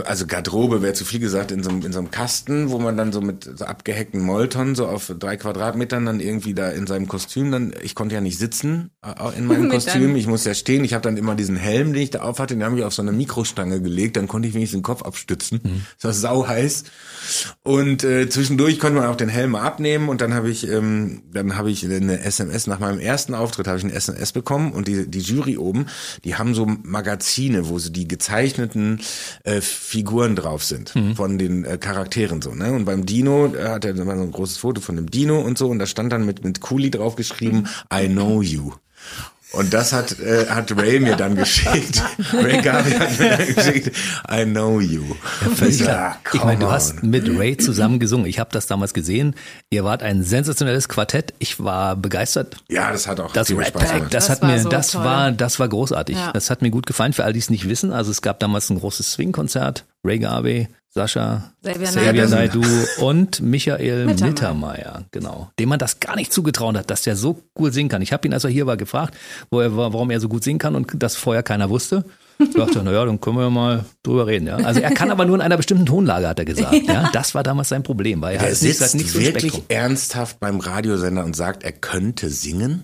also 0.05 0.25
Garderobe, 0.25 0.81
wäre 0.81 0.93
zu 0.93 1.05
viel 1.05 1.19
gesagt, 1.19 1.51
in 1.51 1.61
so, 1.61 1.69
einem, 1.69 1.85
in 1.85 1.93
so 1.93 1.99
einem 1.99 2.09
Kasten, 2.09 2.71
wo 2.71 2.79
man 2.79 2.97
dann 2.97 3.11
so 3.11 3.21
mit 3.21 3.43
so 3.43 3.63
abgehackten 3.63 4.19
Molton 4.19 4.73
so 4.73 4.87
auf 4.87 5.13
drei 5.19 5.37
Quadratmetern 5.37 6.07
dann 6.07 6.19
irgendwie 6.19 6.55
da 6.55 6.71
in 6.71 6.87
seinem 6.87 7.07
Kostüm 7.07 7.51
dann, 7.51 7.75
ich 7.83 7.93
konnte 7.93 8.15
ja 8.15 8.21
nicht 8.21 8.39
sitzen 8.39 8.89
äh, 9.05 9.37
in 9.37 9.45
meinem 9.45 9.61
Mit 9.67 9.73
Kostüm, 9.73 10.15
ich 10.15 10.25
musste 10.25 10.49
ja 10.49 10.55
stehen, 10.55 10.83
ich 10.83 10.95
habe 10.95 11.03
dann 11.03 11.15
immer 11.15 11.35
diesen 11.35 11.55
Helm, 11.55 11.93
den 11.93 12.01
ich 12.01 12.09
da 12.09 12.23
auf 12.23 12.39
hatte, 12.39 12.55
den 12.55 12.63
habe 12.63 12.75
ich 12.75 12.83
auf 12.83 12.93
so 12.95 13.03
eine 13.03 13.11
Mikrostange 13.11 13.79
gelegt, 13.79 14.17
dann 14.17 14.27
konnte 14.27 14.47
ich 14.47 14.55
wenigstens 14.55 14.79
den 14.79 14.83
Kopf 14.83 15.03
abstützen, 15.03 15.85
es 15.99 16.03
war 16.03 16.13
sau 16.13 16.47
heiß 16.47 16.85
und 17.61 18.03
äh, 18.03 18.27
zwischendurch 18.29 18.79
konnte 18.79 18.99
man 18.99 19.09
auch 19.09 19.15
den 19.15 19.29
Helm 19.29 19.51
mal 19.51 19.61
abnehmen 19.61 20.09
und 20.09 20.21
dann 20.21 20.33
habe 20.33 20.49
ich 20.49 20.67
ähm, 20.67 21.21
dann 21.31 21.55
habe 21.55 21.69
ich 21.69 21.85
eine 21.85 22.19
SMS 22.19 22.65
nach 22.65 22.79
meinem 22.79 22.97
ersten 22.97 23.35
Auftritt 23.35 23.67
habe 23.67 23.77
ich 23.77 23.83
eine 23.83 23.93
SMS 23.93 24.31
bekommen 24.31 24.71
und 24.71 24.87
die 24.87 25.07
die 25.07 25.19
Jury 25.19 25.57
oben, 25.57 25.85
die 26.23 26.33
haben 26.33 26.55
so 26.55 26.65
Magazine, 26.65 27.69
wo 27.69 27.77
so 27.77 27.90
die 27.91 28.07
gezeichneten 28.07 29.01
äh, 29.43 29.61
Figuren 29.61 30.35
drauf 30.35 30.63
sind 30.63 30.93
von 31.15 31.37
den 31.37 31.65
äh, 31.65 31.77
Charakteren 31.77 32.41
so, 32.41 32.53
ne? 32.53 32.71
Und 32.73 32.85
beim 32.85 33.05
Dino 33.05 33.53
äh, 33.53 33.69
hat 33.69 33.85
er 33.85 33.95
so 33.95 34.03
ein 34.03 34.31
großes 34.31 34.57
Foto 34.57 34.81
von 34.81 34.95
dem 34.95 35.09
Dino 35.09 35.39
und 35.39 35.57
so 35.57 35.67
und 35.67 35.79
da 35.79 35.85
stand 35.85 36.11
dann 36.11 36.25
mit 36.25 36.43
mit 36.43 36.61
Cooley 36.61 36.91
drauf 36.91 37.15
geschrieben 37.15 37.67
I 37.93 38.07
know 38.07 38.41
you. 38.41 38.73
Und 39.53 39.73
das 39.73 39.91
hat, 39.91 40.17
äh, 40.19 40.45
hat 40.47 40.71
Ray 40.77 41.01
mir 41.01 41.17
dann 41.17 41.35
geschickt. 41.35 42.01
Ray 42.33 42.61
Garvey 42.61 42.91
hat 42.93 43.19
mir 43.19 43.29
dann 43.37 43.53
geschickt, 43.53 43.91
I 44.31 44.45
know 44.45 44.79
you. 44.79 45.03
Völlig 45.57 45.79
Ich 45.81 45.85
klar. 45.85 46.17
so, 46.31 46.37
Ich 46.37 46.43
meine, 46.45 46.59
du 46.61 46.71
hast 46.71 47.03
mit 47.03 47.27
Ray 47.37 47.57
zusammen 47.57 47.99
gesungen. 47.99 48.27
Ich 48.27 48.39
habe 48.39 48.49
das 48.53 48.67
damals 48.67 48.93
gesehen. 48.93 49.35
Ihr 49.69 49.83
wart 49.83 50.03
ein 50.03 50.23
sensationelles 50.23 50.87
Quartett. 50.87 51.33
Ich 51.39 51.59
war 51.61 51.97
begeistert. 51.97 52.55
Ja, 52.69 52.93
das 52.93 53.07
hat 53.07 53.19
auch 53.19 53.33
Das 53.33 53.49
Red 53.49 53.67
Spaß 53.67 53.91
gemacht. 53.91 54.13
das, 54.13 54.27
Das 54.27 54.29
hat 54.29 54.41
war 54.41 54.49
mir, 54.51 54.59
so 54.61 54.69
das 54.69 54.91
toll. 54.91 55.03
war, 55.03 55.31
das 55.33 55.59
war 55.59 55.67
großartig. 55.67 56.15
Ja. 56.15 56.31
Das 56.31 56.49
hat 56.49 56.61
mir 56.61 56.69
gut 56.71 56.85
gefallen. 56.85 57.11
Für 57.11 57.25
all 57.25 57.33
die 57.33 57.39
es 57.39 57.49
nicht 57.49 57.67
wissen, 57.67 57.91
also 57.91 58.09
es 58.09 58.21
gab 58.21 58.39
damals 58.39 58.69
ein 58.69 58.79
großes 58.79 59.11
Swing-Konzert. 59.11 59.83
Ray 60.05 60.19
Garvey, 60.19 60.69
Sascha, 60.93 61.53
Xavier. 61.63 62.27
Naidoo 62.27 62.61
und 62.99 63.39
Michael 63.41 64.05
Mittermeier. 64.21 65.05
Genau. 65.11 65.49
Dem 65.57 65.69
man 65.69 65.79
das 65.79 66.01
gar 66.01 66.17
nicht 66.17 66.33
zugetraut 66.33 66.75
hat, 66.75 66.89
dass 66.89 67.03
der 67.03 67.15
so 67.15 67.41
cool 67.57 67.71
singen 67.71 67.87
kann. 67.89 68.01
Ich 68.01 68.11
habe 68.11 68.27
ihn, 68.27 68.33
als 68.33 68.43
er 68.43 68.49
hier 68.49 68.67
war, 68.67 68.75
gefragt, 68.75 69.15
wo 69.49 69.61
er 69.61 69.77
war, 69.77 69.93
warum 69.93 70.11
er 70.11 70.19
so 70.19 70.27
gut 70.27 70.43
singen 70.43 70.59
kann 70.59 70.75
und 70.75 70.91
das 71.01 71.15
vorher 71.15 71.43
keiner 71.43 71.69
wusste. 71.69 72.03
Ich 72.39 72.53
dachte, 72.55 72.83
naja, 72.83 73.05
dann 73.05 73.21
können 73.21 73.37
wir 73.37 73.49
mal 73.49 73.85
drüber 74.03 74.27
reden. 74.27 74.47
Ja. 74.47 74.57
Also 74.57 74.81
er 74.81 74.91
kann 74.91 75.11
aber 75.11 75.23
nur 75.23 75.35
in 75.35 75.41
einer 75.41 75.55
bestimmten 75.55 75.85
Tonlage, 75.85 76.27
hat 76.27 76.39
er 76.39 76.45
gesagt. 76.45 76.75
Ja. 76.85 77.09
Das 77.13 77.33
war 77.35 77.43
damals 77.43 77.69
sein 77.69 77.83
Problem, 77.83 78.21
weil 78.21 78.35
er 78.35 78.41
Er 78.43 78.49
ist 78.49 78.61
nicht, 78.61 78.77
sitzt 78.79 78.95
nicht 78.95 79.11
so 79.11 79.19
wirklich 79.21 79.53
Spektrum. 79.53 79.63
ernsthaft 79.69 80.41
beim 80.41 80.59
Radiosender 80.59 81.23
und 81.23 81.37
sagt, 81.37 81.63
er 81.63 81.71
könnte 81.71 82.29
singen? 82.29 82.83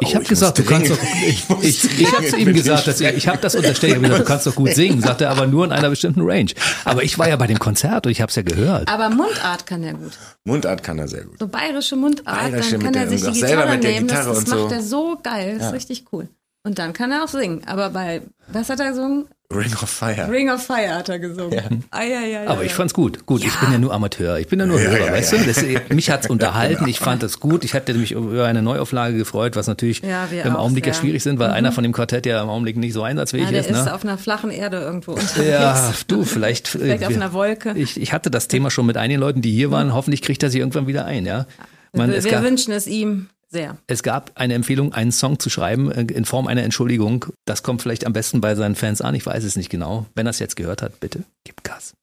Ich 0.00 0.14
habe 0.14 0.22
ich 0.22 0.28
gesagt, 0.28 0.58
du 0.58 0.64
kannst 0.64 0.90
doch. 0.90 0.98
Ich, 1.26 1.44
ich 1.62 2.00
ich, 2.00 2.12
habe 2.12 2.26
zu 2.26 2.36
ihm 2.36 2.52
gesagt, 2.52 2.86
dass 2.86 3.00
ich, 3.00 3.08
ich 3.16 3.28
habe 3.28 3.38
das 3.38 3.54
unterstellt. 3.54 3.92
Ich 3.92 3.96
habe 3.96 4.06
gesagt, 4.06 4.20
du 4.20 4.24
kannst 4.24 4.46
doch 4.46 4.54
gut 4.54 4.70
singen. 4.74 5.00
Sagt 5.10 5.20
er, 5.20 5.30
aber 5.30 5.46
nur 5.46 5.64
in 5.64 5.72
einer 5.72 5.90
bestimmten 5.90 6.22
Range. 6.22 6.50
Aber 6.84 7.02
ich 7.02 7.18
war 7.18 7.28
ja 7.28 7.36
bei 7.36 7.46
dem 7.46 7.58
Konzert 7.58 8.06
und 8.06 8.12
ich 8.12 8.20
habe 8.20 8.30
es 8.30 8.36
ja 8.36 8.42
gehört. 8.42 8.88
Aber 8.88 9.10
Mundart 9.10 9.66
kann 9.66 9.82
er 9.82 9.94
gut. 9.94 10.12
Mundart 10.44 10.82
kann 10.82 10.98
er 10.98 11.08
sehr 11.08 11.24
gut. 11.24 11.38
So 11.38 11.48
bayerische 11.48 11.96
Mundart, 11.96 12.24
Bayerische 12.24 12.78
dann 12.78 12.82
kann 12.82 12.94
er 12.94 13.08
sich 13.08 13.22
die 13.22 13.32
Gitarre 13.32 13.70
mit 13.70 13.84
der 13.84 13.90
nehmen. 13.92 14.06
Gitarre 14.06 14.28
das 14.28 14.38
das 14.38 14.38
und 14.38 14.48
so. 14.48 14.64
macht 14.64 14.72
er 14.72 14.82
so 14.82 15.18
geil. 15.22 15.56
Das 15.58 15.68
ist 15.68 15.74
richtig 15.74 16.04
cool. 16.12 16.28
Und 16.62 16.78
dann 16.78 16.92
kann 16.92 17.10
er 17.10 17.24
auch 17.24 17.28
singen. 17.28 17.62
Aber 17.66 17.90
bei, 17.90 18.22
was 18.48 18.68
hat 18.68 18.80
er 18.80 18.90
gesungen? 18.90 19.26
Ring 19.52 19.72
of 19.82 19.90
Fire. 19.90 20.28
Ring 20.30 20.48
of 20.48 20.62
Fire 20.64 20.94
hat 20.94 21.08
er 21.08 21.18
gesungen. 21.18 21.82
Ah, 21.90 22.04
ja, 22.04 22.20
ja, 22.20 22.44
ja, 22.44 22.46
Aber 22.50 22.62
ich 22.62 22.70
ja. 22.70 22.76
fand's 22.76 22.94
gut. 22.94 23.26
Gut, 23.26 23.44
ich 23.44 23.52
bin 23.58 23.72
ja 23.72 23.78
nur 23.78 23.92
Amateur. 23.92 24.38
Ich 24.38 24.46
bin 24.46 24.60
ja 24.60 24.66
nur 24.66 24.80
Ja, 24.80 24.90
Hörer, 24.90 25.06
ja, 25.06 25.12
weißt 25.12 25.32
ja. 25.32 25.38
du? 25.38 25.44
Das, 25.46 25.64
mich 25.92 26.08
hat's 26.08 26.28
unterhalten. 26.30 26.86
Ich 26.86 27.00
fand 27.00 27.24
das 27.24 27.40
gut. 27.40 27.64
Ich 27.64 27.74
hatte 27.74 27.92
mich 27.94 28.12
über 28.12 28.46
eine 28.46 28.62
Neuauflage 28.62 29.16
gefreut, 29.16 29.56
was 29.56 29.66
natürlich 29.66 30.02
Ja, 30.02 30.26
im 30.44 30.54
auch 30.54 30.60
Augenblick 30.60 30.86
ja 30.86 30.94
schwierig 30.94 31.24
sind, 31.24 31.40
weil 31.40 31.50
einer 31.50 31.72
von 31.72 31.82
dem 31.82 31.92
Quartett 31.92 32.26
ja 32.26 32.40
im 32.40 32.48
Augenblick 32.48 32.76
nicht 32.76 32.92
so 32.92 33.02
einsatzfähig 33.02 33.46
Ja, 33.46 33.50
der 33.50 33.60
ist. 33.62 33.70
ist 33.70 33.84
Ne? 33.86 33.92
auf 33.94 34.04
einer 34.04 34.18
flachen 34.18 34.50
Erde 34.50 34.78
irgendwo 34.78 35.12
unterwegs. 35.12 35.48
Ja, 35.48 35.92
du, 36.06 36.24
vielleicht. 36.24 36.68
Vielleicht 36.68 37.02
äh, 37.02 37.06
auf 37.06 37.10
wir- 37.10 37.16
einer 37.16 37.32
Wolke. 37.32 37.72
Ich, 37.74 38.00
ich 38.00 38.12
hatte 38.12 38.30
das 38.30 38.46
Thema 38.46 38.70
schon 38.70 38.86
mit 38.86 38.96
einigen 38.96 39.18
Leuten, 39.20 39.42
die 39.42 39.50
hier 39.50 39.72
waren. 39.72 39.92
Hoffentlich 39.94 40.22
kriegt 40.22 40.42
er 40.44 40.50
sich 40.50 40.60
irgendwann 40.60 40.86
wieder 40.86 41.06
ein, 41.06 41.26
ja. 41.26 41.46
Man, 41.92 42.12
wir 42.12 42.22
wir 42.22 42.30
gab, 42.30 42.44
wünschen 42.44 42.72
es 42.72 42.86
ihm 42.86 43.28
sehr. 43.50 43.76
es 43.86 44.02
gab 44.02 44.32
eine 44.36 44.54
Empfehlung, 44.54 44.92
einen 44.92 45.12
Song 45.12 45.38
zu 45.38 45.50
schreiben 45.50 45.90
äh, 45.90 46.02
in 46.02 46.24
Form 46.24 46.46
einer 46.46 46.62
Entschuldigung. 46.62 47.26
Das 47.44 47.62
kommt 47.62 47.82
vielleicht 47.82 48.06
am 48.06 48.12
besten 48.12 48.40
bei 48.40 48.54
seinen 48.54 48.76
Fans 48.76 49.00
an. 49.00 49.14
Ich 49.14 49.26
weiß 49.26 49.44
es 49.44 49.56
nicht 49.56 49.70
genau. 49.70 50.06
Wenn 50.14 50.26
er 50.26 50.30
es 50.30 50.38
jetzt 50.38 50.56
gehört 50.56 50.82
hat, 50.82 51.00
bitte 51.00 51.24
gib 51.44 51.62
Gas. 51.64 51.94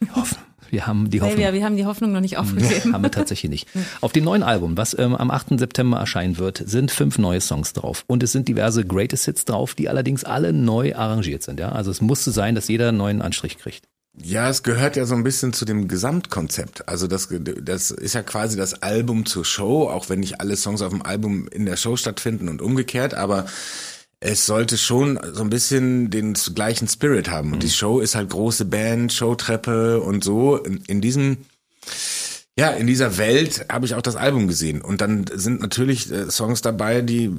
Wir 0.00 0.14
hoffen. 0.14 0.38
Wir 0.70 0.86
haben 0.86 1.10
die 1.10 1.20
Hoffnung. 1.20 1.36
Silvia, 1.36 1.52
wir 1.54 1.64
haben 1.64 1.76
die 1.76 1.86
Hoffnung 1.86 2.12
noch 2.12 2.20
nicht 2.20 2.36
aufgegeben. 2.36 2.92
Haben 2.92 3.02
wir 3.02 3.10
tatsächlich 3.10 3.50
nicht. 3.50 3.68
Auf 4.00 4.12
dem 4.12 4.24
neuen 4.24 4.42
Album, 4.42 4.76
was 4.76 4.96
ähm, 4.98 5.14
am 5.14 5.30
8. 5.30 5.58
September 5.58 5.98
erscheinen 5.98 6.38
wird, 6.38 6.62
sind 6.66 6.90
fünf 6.90 7.18
neue 7.18 7.40
Songs 7.40 7.72
drauf. 7.72 8.04
Und 8.06 8.22
es 8.22 8.32
sind 8.32 8.48
diverse 8.48 8.84
Greatest 8.84 9.24
Hits 9.24 9.44
drauf, 9.44 9.74
die 9.74 9.88
allerdings 9.88 10.24
alle 10.24 10.52
neu 10.52 10.94
arrangiert 10.94 11.42
sind. 11.42 11.58
Ja? 11.58 11.72
Also 11.72 11.90
es 11.90 12.00
musste 12.00 12.30
sein, 12.30 12.54
dass 12.54 12.68
jeder 12.68 12.88
einen 12.88 12.98
neuen 12.98 13.22
Anstrich 13.22 13.58
kriegt. 13.58 13.86
Ja, 14.22 14.48
es 14.48 14.62
gehört 14.62 14.96
ja 14.96 15.06
so 15.06 15.14
ein 15.14 15.22
bisschen 15.22 15.52
zu 15.52 15.64
dem 15.64 15.86
Gesamtkonzept. 15.88 16.88
Also 16.88 17.06
das, 17.06 17.28
das 17.62 17.90
ist 17.90 18.14
ja 18.14 18.22
quasi 18.22 18.56
das 18.56 18.82
Album 18.82 19.26
zur 19.26 19.44
Show, 19.44 19.88
auch 19.88 20.08
wenn 20.08 20.20
nicht 20.20 20.40
alle 20.40 20.56
Songs 20.56 20.82
auf 20.82 20.90
dem 20.90 21.02
Album 21.02 21.46
in 21.48 21.66
der 21.66 21.76
Show 21.76 21.96
stattfinden 21.96 22.48
und 22.48 22.60
umgekehrt, 22.60 23.14
aber 23.14 23.46
es 24.20 24.46
sollte 24.46 24.76
schon 24.76 25.20
so 25.32 25.42
ein 25.42 25.50
bisschen 25.50 26.10
den 26.10 26.34
gleichen 26.34 26.88
Spirit 26.88 27.30
haben. 27.30 27.52
Und 27.52 27.62
die 27.62 27.70
Show 27.70 28.00
ist 28.00 28.16
halt 28.16 28.30
große 28.30 28.64
Band, 28.64 29.12
Showtreppe 29.12 30.00
und 30.00 30.24
so. 30.24 30.56
In, 30.56 30.82
in 30.88 31.00
diesem 31.00 31.38
ja, 32.58 32.70
in 32.70 32.88
dieser 32.88 33.18
Welt 33.18 33.66
habe 33.70 33.86
ich 33.86 33.94
auch 33.94 34.02
das 34.02 34.16
Album 34.16 34.48
gesehen. 34.48 34.80
Und 34.80 35.00
dann 35.00 35.26
sind 35.32 35.60
natürlich 35.60 36.10
äh, 36.10 36.28
Songs 36.28 36.60
dabei, 36.60 37.02
die 37.02 37.30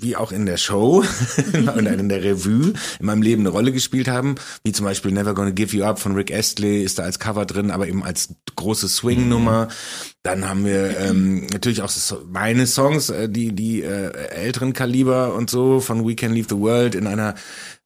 wie 0.00 0.16
auch 0.16 0.32
in 0.32 0.46
der 0.46 0.56
Show 0.56 1.04
und 1.52 1.86
in 1.86 2.08
der 2.08 2.24
Revue 2.24 2.72
in 2.98 3.06
meinem 3.06 3.22
Leben 3.22 3.42
eine 3.42 3.50
Rolle 3.50 3.70
gespielt 3.70 4.08
haben. 4.08 4.34
Wie 4.64 4.72
zum 4.72 4.84
Beispiel 4.84 5.12
Never 5.12 5.32
Gonna 5.32 5.50
Give 5.50 5.76
You 5.76 5.84
Up 5.84 6.00
von 6.00 6.16
Rick 6.16 6.32
Astley 6.32 6.82
ist 6.82 6.98
da 6.98 7.04
als 7.04 7.20
Cover 7.20 7.46
drin, 7.46 7.70
aber 7.70 7.86
eben 7.86 8.02
als 8.02 8.30
große 8.56 8.88
Swing-Nummer. 8.88 9.68
Dann 10.24 10.48
haben 10.48 10.64
wir 10.64 10.98
ähm, 10.98 11.46
natürlich 11.52 11.82
auch 11.82 11.92
meine 12.28 12.66
Songs, 12.66 13.10
äh, 13.10 13.28
die 13.28 13.52
die 13.54 13.82
äh, 13.82 14.10
älteren 14.30 14.72
Kaliber 14.72 15.34
und 15.34 15.50
so 15.50 15.78
von 15.78 16.04
We 16.04 16.16
Can 16.16 16.32
Leave 16.32 16.48
the 16.48 16.58
World 16.58 16.96
in 16.96 17.06
einer 17.06 17.34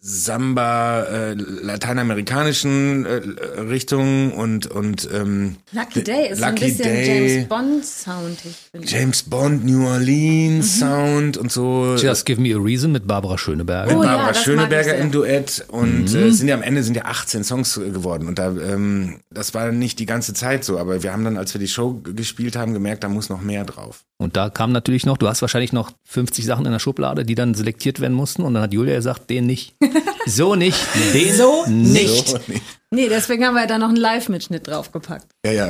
Samba, 0.01 1.03
äh, 1.03 1.35
lateinamerikanischen 1.35 3.05
äh, 3.05 3.61
Richtung 3.61 4.33
und 4.33 4.67
und 4.69 5.09
ähm, 5.13 5.57
Lucky 5.73 6.05
Day 6.05 6.29
ist 6.31 6.39
so 6.39 6.45
ein 6.45 6.55
Lucky 6.55 6.67
bisschen 6.67 6.85
Day, 6.85 7.07
James 7.37 7.49
Bond 7.49 7.85
Sound. 7.85 8.39
Ich 8.45 8.57
finde. 8.71 8.87
James 8.87 9.23
Bond, 9.25 9.65
New 9.65 9.87
Orleans 9.89 10.77
Mhm. 10.77 10.81
Sound 10.81 11.37
und 11.37 11.51
so. 11.51 11.97
Just 11.97 12.27
Give 12.27 12.41
Me 12.41 12.55
a 12.55 12.59
Reason 12.59 12.93
mit 12.93 13.07
Barbara 13.09 13.37
Schöneberger. 13.37 13.91
Oh, 13.97 14.03
ja, 14.03 14.09
Barbara 14.11 14.27
mag 14.29 14.37
Schöneberger 14.37 14.97
im 14.97 15.11
Duett 15.11 15.65
und 15.69 16.13
Mhm. 16.13 16.17
äh, 16.17 16.31
sind 16.31 16.47
ja 16.49 16.55
am 16.55 16.63
Ende 16.63 16.83
sind 16.85 16.97
ja 16.97 17.05
18 17.05 17.43
Songs 17.43 17.77
äh, 17.77 17.91
geworden 17.91 18.29
und 18.29 18.39
da 18.39 18.49
ähm, 18.51 19.19
das 19.31 19.53
war 19.55 19.73
nicht 19.73 19.99
die 19.99 20.07
ganze 20.07 20.33
Zeit 20.33 20.65
so, 20.65 20.79
aber 20.79 21.03
wir 21.03 21.13
haben 21.13 21.25
dann, 21.25 21.37
als 21.37 21.55
wir 21.55 21.59
die 21.61 21.69
Show 21.69 22.01
gespielt 22.05 22.55
haben, 22.57 22.73
gemerkt, 22.73 23.03
da 23.05 23.09
muss 23.09 23.29
noch 23.29 23.41
mehr 23.41 23.65
drauf. 23.65 24.05
Und 24.21 24.37
da 24.37 24.51
kam 24.51 24.73
natürlich 24.73 25.07
noch, 25.07 25.17
du 25.17 25.29
hast 25.29 25.43
wahrscheinlich 25.43 25.73
noch 25.73 25.93
50 26.05 26.45
Sachen 26.45 26.67
in 26.67 26.73
der 26.73 26.81
Schublade, 26.81 27.25
die 27.25 27.37
dann 27.37 27.55
selektiert 27.55 28.01
werden 28.01 28.15
mussten. 28.15 28.43
Und 28.43 28.55
dann 28.55 28.65
hat 28.65 28.73
Julia 28.73 28.97
gesagt, 28.97 29.31
den 29.31 29.47
nicht. 29.47 29.75
So 30.27 30.55
nicht. 30.55 30.79
Den 31.15 31.35
So 31.35 31.65
nicht. 31.67 32.29
So, 32.29 32.39
nicht. 32.47 32.63
Nee, 32.91 33.11
deswegen 33.11 33.45
haben 33.45 33.55
wir 33.55 33.67
da 33.67 33.77
noch 33.77 33.89
einen 33.89 33.99
Live-Mitschnitt 33.99 34.67
draufgepackt. 34.67 35.27
Ja, 35.45 35.53
ja, 35.53 35.69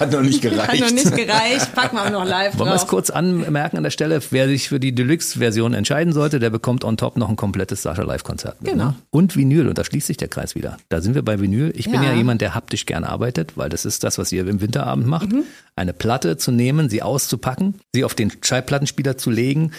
hat 0.00 0.10
noch 0.10 0.22
nicht 0.22 0.42
gereicht. 0.42 0.66
Hat 0.72 0.80
noch 0.80 0.90
nicht 0.90 1.14
gereicht, 1.14 1.72
packen 1.72 1.94
wir 1.96 2.04
auch 2.06 2.10
noch 2.10 2.24
live 2.24 2.58
Wollen 2.58 2.70
wir 2.70 2.74
es 2.74 2.88
kurz 2.88 3.10
anmerken 3.10 3.76
an 3.76 3.84
der 3.84 3.92
Stelle, 3.92 4.20
wer 4.30 4.48
sich 4.48 4.68
für 4.68 4.80
die 4.80 4.92
Deluxe-Version 4.92 5.72
entscheiden 5.72 6.12
sollte, 6.12 6.40
der 6.40 6.50
bekommt 6.50 6.82
on 6.84 6.96
top 6.96 7.16
noch 7.16 7.28
ein 7.28 7.36
komplettes 7.36 7.82
Sascha 7.82 8.02
Live-Konzert. 8.02 8.60
mit, 8.60 8.72
Genau. 8.72 8.86
Ne? 8.86 8.94
Und 9.10 9.36
Vinyl, 9.36 9.68
und 9.68 9.78
da 9.78 9.84
schließt 9.84 10.08
sich 10.08 10.16
der 10.16 10.26
Kreis 10.26 10.56
wieder. 10.56 10.78
Da 10.88 11.00
sind 11.00 11.14
wir 11.14 11.22
bei 11.22 11.40
Vinyl. 11.40 11.72
Ich 11.76 11.84
bin 11.84 12.02
Ja. 12.02 12.10
ja 12.10 12.14
jemand, 12.14 12.40
der 12.40 12.56
haptisch 12.56 12.86
gern 12.86 13.04
arbeitet, 13.04 13.52
weil 13.56 13.68
das 13.68 13.84
ist 13.84 14.02
das, 14.02 14.18
was 14.18 14.32
ihr 14.32 14.44
im 14.48 14.60
Winterabend 14.60 15.06
macht. 15.06 15.30
Mhm. 15.30 15.44
Eine 15.76 15.92
Platte 15.92 16.38
zu 16.38 16.50
nehmen, 16.50 16.88
sie 16.90 17.02
auszupacken, 17.02 17.74
sie 17.94 18.02
auf 18.02 18.16
den 18.16 18.32
Schallplattenspieler 18.42 19.16
zu 19.16 19.30
legen, 19.30 19.70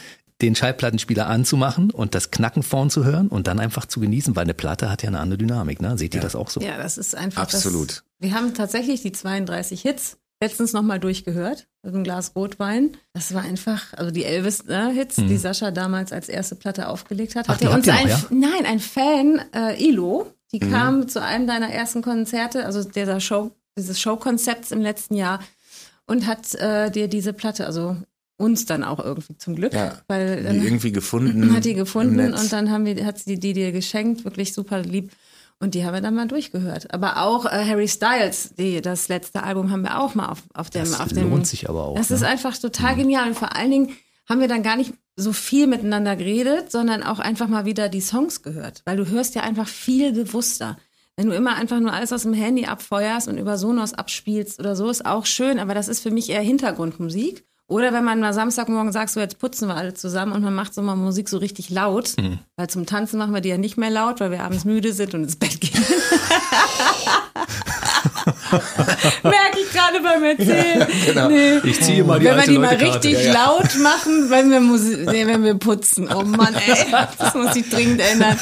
den 0.41 0.55
Schallplattenspieler 0.55 1.27
anzumachen 1.27 1.91
und 1.91 2.15
das 2.15 2.31
Knacken 2.31 2.63
vorn 2.63 2.89
zu 2.89 3.03
hören 3.03 3.27
und 3.27 3.47
dann 3.47 3.59
einfach 3.59 3.85
zu 3.85 3.99
genießen, 3.99 4.35
weil 4.35 4.43
eine 4.43 4.53
Platte 4.53 4.89
hat 4.89 5.03
ja 5.03 5.09
eine 5.09 5.19
andere 5.19 5.37
Dynamik. 5.37 5.81
Ne? 5.81 5.97
Seht 5.97 6.15
ihr 6.15 6.21
das 6.21 6.35
auch 6.35 6.49
so? 6.49 6.61
Ja, 6.61 6.77
das 6.77 6.97
ist 6.97 7.15
einfach. 7.15 7.41
Absolut. 7.41 7.89
Das, 7.89 8.03
wir 8.19 8.33
haben 8.33 8.53
tatsächlich 8.53 9.01
die 9.01 9.11
32 9.11 9.81
Hits 9.81 10.17
letztens 10.41 10.71
nochmal 10.71 10.99
durchgehört 10.99 11.67
mit 11.83 11.93
einem 11.93 12.03
Glas 12.03 12.33
Rotwein. 12.35 12.97
Das 13.13 13.33
war 13.33 13.41
einfach, 13.41 13.93
also 13.93 14.11
die 14.11 14.23
Elvis-Hits, 14.23 15.15
die 15.17 15.37
Sascha 15.37 15.71
damals 15.71 16.13
als 16.13 16.29
erste 16.29 16.55
Platte 16.55 16.87
aufgelegt 16.87 17.35
hat. 17.35 17.49
Hat 17.49 17.61
er 17.61 17.71
uns 17.73 17.87
ein, 17.89 18.07
noch, 18.07 18.31
nein, 18.31 18.65
ein 18.65 18.79
Fan, 18.79 19.41
äh, 19.53 19.83
Ilo, 19.83 20.27
die 20.53 20.59
kam 20.59 21.07
zu 21.07 21.21
einem 21.21 21.45
deiner 21.45 21.69
ersten 21.69 22.01
Konzerte, 22.01 22.65
also 22.65 22.83
dieser 22.83 23.19
Show, 23.19 23.51
dieses 23.77 23.99
Showkonzepts 23.99 24.71
im 24.71 24.81
letzten 24.81 25.15
Jahr 25.15 25.39
und 26.05 26.25
hat 26.25 26.55
äh, 26.55 26.89
dir 26.89 27.07
diese 27.07 27.33
Platte, 27.33 27.65
also 27.67 27.97
uns 28.39 28.65
dann 28.65 28.83
auch 28.83 28.99
irgendwie 29.03 29.37
zum 29.37 29.55
Glück, 29.55 29.73
Ja, 29.73 29.99
weil 30.07 30.37
die 30.37 30.43
dann 30.43 30.63
irgendwie 30.63 30.91
gefunden. 30.91 31.53
hat 31.53 31.65
die 31.65 31.73
gefunden 31.75 32.15
Netz. 32.15 32.41
und 32.41 32.51
dann 32.53 32.71
haben 32.71 32.85
wir, 32.85 33.05
hat 33.05 33.19
sie 33.19 33.37
die 33.39 33.53
dir 33.53 33.71
geschenkt, 33.71 34.23
wirklich 34.25 34.53
super 34.53 34.81
lieb. 34.81 35.11
Und 35.61 35.75
die 35.75 35.83
haben 35.85 35.93
wir 35.93 35.99
dann 35.99 36.15
mal 36.15 36.25
durchgehört. 36.27 36.93
Aber 36.93 37.21
auch 37.21 37.45
äh, 37.45 37.49
Harry 37.65 37.89
Styles, 37.89 38.53
die, 38.57 38.79
das 38.81 39.09
letzte 39.09 39.43
Album 39.43 39.71
haben 39.71 39.81
wir 39.81 39.99
auch 39.99 40.15
mal 40.15 40.27
auf, 40.29 40.41
auf 40.53 40.69
dem, 40.69 40.83
Das 40.83 41.01
auf 41.01 41.09
dem. 41.09 41.29
lohnt 41.29 41.47
sich 41.47 41.67
aber 41.69 41.83
auch. 41.83 41.95
Das 41.97 42.09
ne? 42.09 42.15
ist 42.15 42.23
einfach 42.23 42.57
total 42.57 42.95
genial. 42.95 43.27
Und 43.27 43.35
vor 43.37 43.53
allen 43.57 43.69
Dingen 43.69 43.89
haben 44.29 44.39
wir 44.39 44.47
dann 44.47 44.63
gar 44.63 44.77
nicht 44.77 44.93
so 45.17 45.33
viel 45.33 45.67
miteinander 45.67 46.15
geredet, 46.15 46.71
sondern 46.71 47.03
auch 47.03 47.19
einfach 47.19 47.49
mal 47.49 47.65
wieder 47.65 47.89
die 47.89 47.99
Songs 47.99 48.41
gehört. 48.41 48.83
Weil 48.85 48.95
du 48.95 49.07
hörst 49.09 49.35
ja 49.35 49.41
einfach 49.43 49.67
viel 49.67 50.13
bewusster. 50.13 50.77
Wenn 51.17 51.27
du 51.27 51.35
immer 51.35 51.57
einfach 51.57 51.81
nur 51.81 51.91
alles 51.91 52.13
aus 52.13 52.21
dem 52.23 52.33
Handy 52.33 52.63
abfeuerst 52.65 53.27
und 53.27 53.37
über 53.37 53.57
Sonos 53.57 53.93
abspielst 53.93 54.59
oder 54.61 54.77
so, 54.77 54.89
ist 54.89 55.05
auch 55.05 55.25
schön, 55.25 55.59
aber 55.59 55.73
das 55.73 55.89
ist 55.89 55.99
für 55.99 56.11
mich 56.11 56.29
eher 56.29 56.39
Hintergrundmusik. 56.39 57.43
Oder 57.69 57.93
wenn 57.93 58.03
man 58.03 58.19
mal 58.19 58.33
Samstagmorgen 58.33 58.91
sagt, 58.91 59.11
so 59.11 59.19
jetzt 59.19 59.39
putzen 59.39 59.67
wir 59.67 59.75
alle 59.75 59.93
zusammen 59.93 60.33
und 60.33 60.43
man 60.43 60.53
macht 60.55 60.73
so 60.73 60.81
mal 60.81 60.95
Musik 60.95 61.29
so 61.29 61.37
richtig 61.37 61.69
laut, 61.69 62.15
weil 62.57 62.69
zum 62.69 62.85
Tanzen 62.85 63.19
machen 63.19 63.33
wir 63.33 63.41
die 63.41 63.49
ja 63.49 63.57
nicht 63.57 63.77
mehr 63.77 63.91
laut, 63.91 64.19
weil 64.19 64.31
wir 64.31 64.43
abends 64.43 64.65
müde 64.65 64.91
sind 64.91 65.13
und 65.13 65.23
ins 65.23 65.35
Bett 65.35 65.61
gehen. 65.61 65.71
Merke 69.23 69.59
ich 69.59 69.71
gerade 69.71 69.99
beim 70.01 70.23
Erzählen. 70.23 70.87
Nee. 71.29 71.69
Ich 71.69 71.81
ziehe 71.81 72.03
mal 72.03 72.19
die 72.19 72.25
Wenn 72.25 72.37
wir 72.37 72.47
die 72.47 72.57
mal 72.57 72.75
richtig 72.75 73.31
laut 73.31 73.77
machen, 73.79 74.29
wenn 74.29 74.51
wir, 74.51 74.59
Musi 74.59 75.05
nee, 75.05 75.25
wenn 75.25 75.43
wir 75.43 75.55
putzen. 75.55 76.09
Oh 76.13 76.23
Mann, 76.23 76.53
ey, 76.55 76.85
das 77.17 77.33
muss 77.35 77.55
ich 77.55 77.69
dringend 77.69 78.01
ändern. 78.01 78.37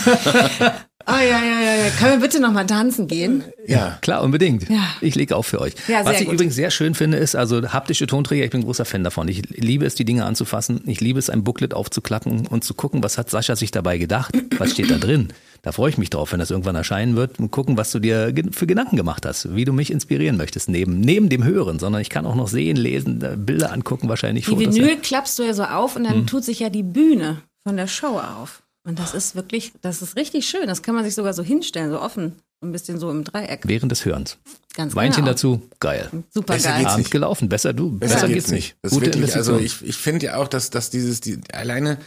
Oh 1.09 1.13
ja, 1.13 1.21
ja, 1.21 1.61
ja, 1.61 1.75
ja. 1.85 1.89
Können 1.97 2.19
wir 2.19 2.27
bitte 2.27 2.41
noch 2.41 2.51
mal 2.51 2.65
tanzen 2.65 3.07
gehen? 3.07 3.43
Ja. 3.65 3.97
Klar, 4.01 4.23
unbedingt. 4.23 4.69
Ja. 4.69 4.87
Ich 4.99 5.15
lege 5.15 5.35
auf 5.37 5.47
für 5.47 5.61
euch. 5.61 5.73
Ja, 5.87 6.03
Was 6.05 6.19
ich 6.19 6.25
gut. 6.25 6.33
übrigens 6.33 6.55
sehr 6.55 6.69
schön 6.69 6.95
finde, 6.95 7.17
ist, 7.17 7.33
also 7.35 7.61
haptische 7.71 8.07
Tonträger, 8.07 8.43
ich 8.43 8.51
bin 8.51 8.59
ein 8.61 8.65
großer 8.65 8.83
Fan 8.83 9.05
davon. 9.05 9.27
Ich 9.29 9.41
liebe 9.49 9.85
es, 9.85 9.95
die 9.95 10.03
Dinge 10.03 10.25
anzufassen. 10.25 10.81
Ich 10.85 10.99
liebe 10.99 11.17
es, 11.19 11.29
ein 11.29 11.43
Booklet 11.45 11.73
aufzuklappen 11.73 12.45
und 12.47 12.65
zu 12.65 12.73
gucken, 12.73 13.03
was 13.03 13.17
hat 13.17 13.29
Sascha 13.29 13.55
sich 13.55 13.71
dabei 13.71 13.97
gedacht? 13.97 14.33
Was 14.57 14.71
steht 14.71 14.91
da 14.91 14.97
drin? 14.97 15.29
Da 15.61 15.71
freue 15.71 15.89
ich 15.89 15.97
mich 15.97 16.09
drauf, 16.09 16.33
wenn 16.33 16.39
das 16.39 16.51
irgendwann 16.51 16.75
erscheinen 16.75 17.15
wird 17.15 17.39
und 17.39 17.51
gucken, 17.51 17.77
was 17.77 17.91
du 17.91 17.99
dir 17.99 18.33
für 18.51 18.67
Gedanken 18.67 18.95
gemacht 18.97 19.25
hast, 19.25 19.55
wie 19.55 19.65
du 19.65 19.73
mich 19.73 19.91
inspirieren 19.91 20.35
möchtest, 20.37 20.67
neben, 20.69 20.99
neben 20.99 21.29
dem 21.29 21.43
Hören, 21.43 21.79
sondern 21.79 22.01
ich 22.01 22.09
kann 22.09 22.25
auch 22.25 22.35
noch 22.35 22.47
sehen, 22.47 22.75
lesen, 22.77 23.21
äh, 23.21 23.35
Bilder 23.37 23.71
angucken, 23.73 24.07
wahrscheinlich 24.09 24.45
Die 24.45 24.51
Fotos. 24.51 24.75
Vinyl 24.75 24.97
klappst 24.97 25.39
du 25.39 25.43
ja 25.43 25.53
so 25.53 25.63
auf 25.63 25.95
und 25.95 26.05
Hm. 26.05 26.11
dann 26.13 26.27
tut 26.27 26.43
sich 26.43 26.59
ja 26.59 26.69
die 26.69 26.83
Bühne 26.83 27.37
von 27.65 27.75
der 27.77 27.87
Show 27.87 28.19
auf. 28.19 28.61
Und 28.87 28.99
das 28.99 29.13
ist 29.13 29.35
wirklich, 29.35 29.73
das 29.81 30.01
ist 30.01 30.15
richtig 30.15 30.47
schön. 30.47 30.65
Das 30.65 30.81
kann 30.81 30.95
man 30.95 31.03
sich 31.03 31.13
sogar 31.13 31.33
so 31.33 31.43
hinstellen, 31.43 31.91
so 31.91 32.01
offen. 32.01 32.37
So 32.61 32.67
ein 32.67 32.71
bisschen 32.71 32.97
so 32.97 33.11
im 33.11 33.25
Dreieck. 33.25 33.63
Während 33.65 33.91
des 33.91 34.05
Hörens. 34.05 34.37
Ganz 34.75 34.95
Weinchen 34.95 35.25
genau. 35.25 35.33
dazu, 35.33 35.61
geil. 35.81 36.09
Super 36.29 36.53
Besser 36.53 36.69
geil. 36.69 36.79
geht's 36.79 36.91
Abend 36.91 36.99
nicht. 36.99 37.11
gelaufen, 37.11 37.49
besser 37.49 37.73
du, 37.73 37.91
besser, 37.91 38.29
geht's 38.29 38.49
nicht. 38.49 38.77
Das 38.81 38.93
ist 38.93 38.97
Gute 38.97 39.13
wirklich, 39.13 39.35
also 39.35 39.57
ich, 39.57 39.81
ich 39.83 39.97
finde 39.97 40.27
ja 40.27 40.37
auch, 40.37 40.47
dass, 40.47 40.69
dass 40.69 40.89
dieses, 40.89 41.19
die, 41.19 41.39
alleine, 41.51 41.97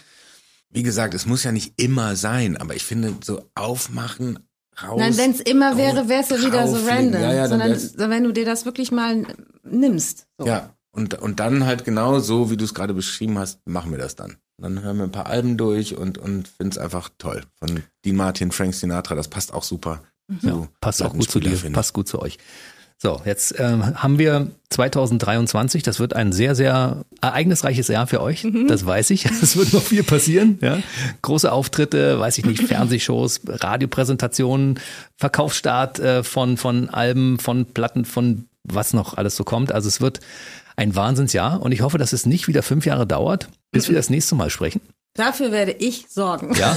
wie 0.70 0.82
gesagt, 0.82 1.12
es 1.12 1.26
muss 1.26 1.44
ja 1.44 1.52
nicht 1.52 1.74
immer 1.76 2.16
sein, 2.16 2.56
aber 2.56 2.74
ich 2.74 2.84
finde 2.84 3.14
so 3.22 3.44
aufmachen, 3.54 4.38
raus. 4.82 4.98
Nein, 4.98 5.16
wenn 5.18 5.30
es 5.32 5.40
immer 5.40 5.76
wäre, 5.76 6.08
wäre 6.08 6.22
es 6.22 6.30
ja 6.30 6.38
wieder 6.38 6.66
so 6.66 6.78
random. 6.86 7.20
Ja, 7.20 7.32
ja, 7.34 7.48
sondern 7.48 7.78
wenn 7.96 8.24
du 8.24 8.32
dir 8.32 8.46
das 8.46 8.64
wirklich 8.64 8.90
mal 8.90 9.26
nimmst. 9.62 10.26
So. 10.38 10.46
Ja, 10.46 10.74
und, 10.92 11.14
und 11.14 11.40
dann 11.40 11.66
halt 11.66 11.84
genau 11.84 12.20
so, 12.20 12.50
wie 12.50 12.56
du 12.56 12.64
es 12.64 12.72
gerade 12.72 12.94
beschrieben 12.94 13.38
hast, 13.38 13.60
machen 13.66 13.90
wir 13.90 13.98
das 13.98 14.16
dann. 14.16 14.38
Dann 14.60 14.82
hören 14.82 14.98
wir 14.98 15.04
ein 15.04 15.12
paar 15.12 15.26
Alben 15.26 15.56
durch 15.56 15.96
und, 15.96 16.18
und 16.18 16.48
finden 16.48 16.72
es 16.72 16.78
einfach 16.78 17.10
toll. 17.18 17.42
Von 17.58 17.82
Dean 18.04 18.16
Martin, 18.16 18.52
Frank 18.52 18.74
Sinatra, 18.74 19.14
das 19.14 19.28
passt 19.28 19.54
auch 19.54 19.62
super. 19.62 20.02
Ja, 20.42 20.68
passt 20.80 21.02
auch 21.02 21.12
gut 21.12 21.30
zu 21.30 21.40
dir, 21.40 21.56
finde 21.56 21.74
passt 21.74 21.92
gut 21.92 22.06
zu 22.08 22.20
euch. 22.20 22.38
So, 23.02 23.22
jetzt 23.24 23.54
ähm, 23.58 24.02
haben 24.02 24.18
wir 24.18 24.48
2023, 24.68 25.82
das 25.82 26.00
wird 26.00 26.14
ein 26.14 26.32
sehr, 26.32 26.54
sehr 26.54 27.06
ereignisreiches 27.22 27.88
Jahr 27.88 28.06
für 28.06 28.20
euch, 28.20 28.46
das 28.68 28.84
weiß 28.84 29.08
ich. 29.10 29.24
Es 29.42 29.56
wird 29.56 29.72
noch 29.72 29.82
viel 29.82 30.02
passieren. 30.02 30.58
Ja? 30.60 30.80
Große 31.22 31.50
Auftritte, 31.50 32.20
weiß 32.20 32.36
ich 32.36 32.44
nicht, 32.44 32.62
Fernsehshows, 32.68 33.40
Radiopräsentationen, 33.46 34.78
Verkaufsstart 35.16 35.98
äh, 35.98 36.22
von, 36.22 36.58
von 36.58 36.90
Alben, 36.90 37.38
von 37.38 37.64
Platten, 37.64 38.04
von 38.04 38.44
was 38.64 38.92
noch 38.92 39.16
alles 39.16 39.34
so 39.34 39.44
kommt. 39.44 39.72
Also 39.72 39.88
es 39.88 40.02
wird 40.02 40.20
ein 40.80 40.96
Wahnsinnsjahr 40.96 41.60
und 41.60 41.72
ich 41.72 41.82
hoffe, 41.82 41.98
dass 41.98 42.12
es 42.14 42.24
nicht 42.26 42.48
wieder 42.48 42.62
fünf 42.62 42.86
Jahre 42.86 43.06
dauert, 43.06 43.48
bis 43.70 43.88
wir 43.88 43.94
das 43.94 44.08
nächste 44.08 44.34
Mal 44.34 44.48
sprechen. 44.50 44.80
Dafür 45.14 45.50
werde 45.50 45.72
ich 45.72 46.06
sorgen. 46.08 46.54
Ja, 46.54 46.74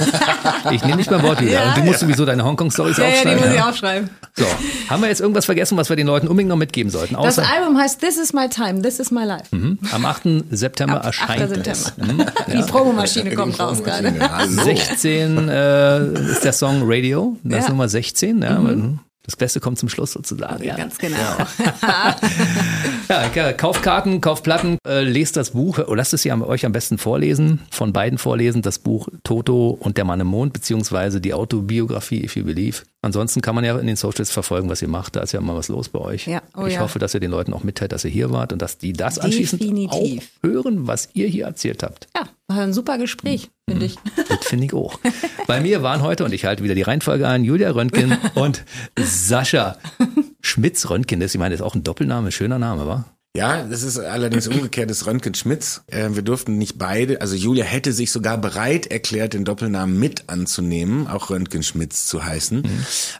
ich 0.72 0.82
nehme 0.84 0.96
nicht 0.96 1.10
mein 1.10 1.22
Wort 1.22 1.40
wieder. 1.40 1.52
Ja, 1.54 1.68
und 1.68 1.76
du 1.78 1.82
musst 1.84 2.00
sowieso 2.00 2.24
deine 2.26 2.44
Hongkong-Stories 2.44 2.96
Ja, 2.98 3.04
ja, 3.04 3.10
die 3.10 3.16
aufschreiben. 3.20 3.40
muss 3.40 3.48
ich 3.48 3.56
ja. 3.56 3.68
aufschreiben. 3.68 4.10
So, 4.36 4.44
haben 4.90 5.02
wir 5.02 5.08
jetzt 5.08 5.20
irgendwas 5.20 5.44
vergessen, 5.46 5.78
was 5.78 5.88
wir 5.88 5.94
den 5.96 6.08
Leuten 6.08 6.26
unbedingt 6.26 6.48
noch 6.50 6.56
mitgeben 6.56 6.90
sollten? 6.90 7.14
Das 7.14 7.38
Außer 7.38 7.48
Album 7.48 7.78
heißt 7.78 8.00
This 8.00 8.18
is 8.18 8.32
my 8.32 8.48
time, 8.48 8.82
this 8.82 8.98
is 8.98 9.10
my 9.12 9.24
life. 9.24 9.54
Mhm. 9.54 9.78
am 9.92 10.04
8. 10.04 10.22
September 10.50 10.96
Ab 10.96 11.06
8. 11.06 11.06
erscheint 11.06 11.48
September. 11.48 11.70
es. 11.70 11.96
Mhm. 11.96 12.26
Die 12.58 12.70
Promomaschine 12.70 13.34
kommt 13.36 13.58
raus 13.60 13.82
gerade. 13.84 14.12
Hallo. 14.20 14.62
16 14.64 15.48
äh, 15.48 16.30
ist 16.32 16.44
der 16.44 16.52
Song 16.52 16.82
Radio, 16.84 17.36
das 17.44 17.60
ist 17.60 17.62
Ja. 17.62 17.68
Mhm. 17.68 17.76
Nummer 17.76 17.88
16. 17.88 18.42
Ja, 18.42 18.58
mhm. 18.58 18.98
Das 19.24 19.36
Beste 19.36 19.58
kommt 19.58 19.78
zum 19.78 19.88
Schluss 19.88 20.12
sozusagen. 20.12 20.62
Ja. 20.62 20.76
Ganz 20.76 20.98
genau. 20.98 21.16
Ja, 23.08 23.30
ja, 23.34 23.52
kauft 23.54 23.82
Karten, 23.82 24.20
kauft 24.20 24.44
Platten, 24.44 24.76
äh, 24.86 25.02
lest 25.02 25.38
das 25.38 25.52
Buch, 25.52 25.78
oder 25.78 25.96
lasst 25.96 26.12
es 26.12 26.24
ja 26.24 26.38
euch 26.42 26.66
am 26.66 26.72
besten 26.72 26.98
vorlesen, 26.98 27.60
von 27.70 27.94
beiden 27.94 28.18
vorlesen, 28.18 28.60
das 28.60 28.78
Buch 28.78 29.08
Toto 29.22 29.70
und 29.70 29.96
der 29.96 30.04
Mann 30.04 30.20
im 30.20 30.26
Mond, 30.26 30.52
beziehungsweise 30.52 31.22
die 31.22 31.32
Autobiografie 31.32 32.22
If 32.22 32.36
You 32.36 32.44
Believe. 32.44 32.82
Ansonsten 33.04 33.42
kann 33.42 33.54
man 33.54 33.64
ja 33.64 33.78
in 33.78 33.86
den 33.86 33.96
Socials 33.96 34.30
verfolgen, 34.30 34.70
was 34.70 34.80
ihr 34.80 34.88
macht, 34.88 35.14
da 35.16 35.20
ist 35.20 35.32
ja 35.32 35.40
immer 35.40 35.54
was 35.54 35.68
los 35.68 35.90
bei 35.90 35.98
euch. 35.98 36.26
Ja, 36.26 36.42
oh 36.56 36.64
ich 36.64 36.74
ja. 36.74 36.80
hoffe, 36.80 36.98
dass 36.98 37.12
ihr 37.12 37.20
den 37.20 37.30
Leuten 37.30 37.52
auch 37.52 37.62
mitteilt, 37.62 37.92
dass 37.92 38.04
ihr 38.04 38.10
hier 38.10 38.30
wart 38.30 38.52
und 38.52 38.62
dass 38.62 38.78
die 38.78 38.94
das 38.94 39.18
anschließend 39.18 39.62
Definitiv. 39.62 40.30
auch 40.42 40.48
hören, 40.48 40.86
was 40.86 41.10
ihr 41.12 41.28
hier 41.28 41.44
erzählt 41.44 41.82
habt. 41.82 42.08
Ja, 42.16 42.26
war 42.48 42.62
ein 42.62 42.72
super 42.72 42.96
Gespräch, 42.96 43.50
finde 43.68 43.86
ich. 43.86 43.96
Das 44.28 44.46
finde 44.46 44.64
ich 44.64 44.72
auch. 44.72 44.98
Bei 45.46 45.60
mir 45.60 45.82
waren 45.82 46.00
heute, 46.00 46.24
und 46.24 46.32
ich 46.32 46.46
halte 46.46 46.64
wieder 46.64 46.74
die 46.74 46.82
Reihenfolge 46.82 47.28
ein, 47.28 47.44
Julia 47.44 47.70
Röntgen 47.70 48.16
und 48.34 48.64
Sascha 48.98 49.76
Schmitz-Röntgen. 50.40 51.20
Das, 51.20 51.34
ich 51.34 51.38
meine, 51.38 51.54
das 51.54 51.60
ist 51.60 51.66
auch 51.66 51.74
ein 51.74 51.84
Doppelname, 51.84 52.32
schöner 52.32 52.58
Name, 52.58 52.86
wa? 52.86 53.04
Ja, 53.36 53.64
das 53.64 53.82
ist 53.82 53.98
allerdings 53.98 54.46
umgekehrt 54.46 54.90
des 54.90 55.06
Röntgen-Schmitz. 55.06 55.82
Äh, 55.88 56.10
wir 56.12 56.22
durften 56.22 56.56
nicht 56.56 56.78
beide, 56.78 57.20
also 57.20 57.34
Julia 57.34 57.64
hätte 57.64 57.92
sich 57.92 58.12
sogar 58.12 58.38
bereit 58.38 58.86
erklärt, 58.86 59.34
den 59.34 59.44
Doppelnamen 59.44 59.98
mit 59.98 60.28
anzunehmen, 60.28 61.08
auch 61.08 61.30
Röntgen-Schmitz 61.30 62.06
zu 62.06 62.24
heißen. 62.24 62.62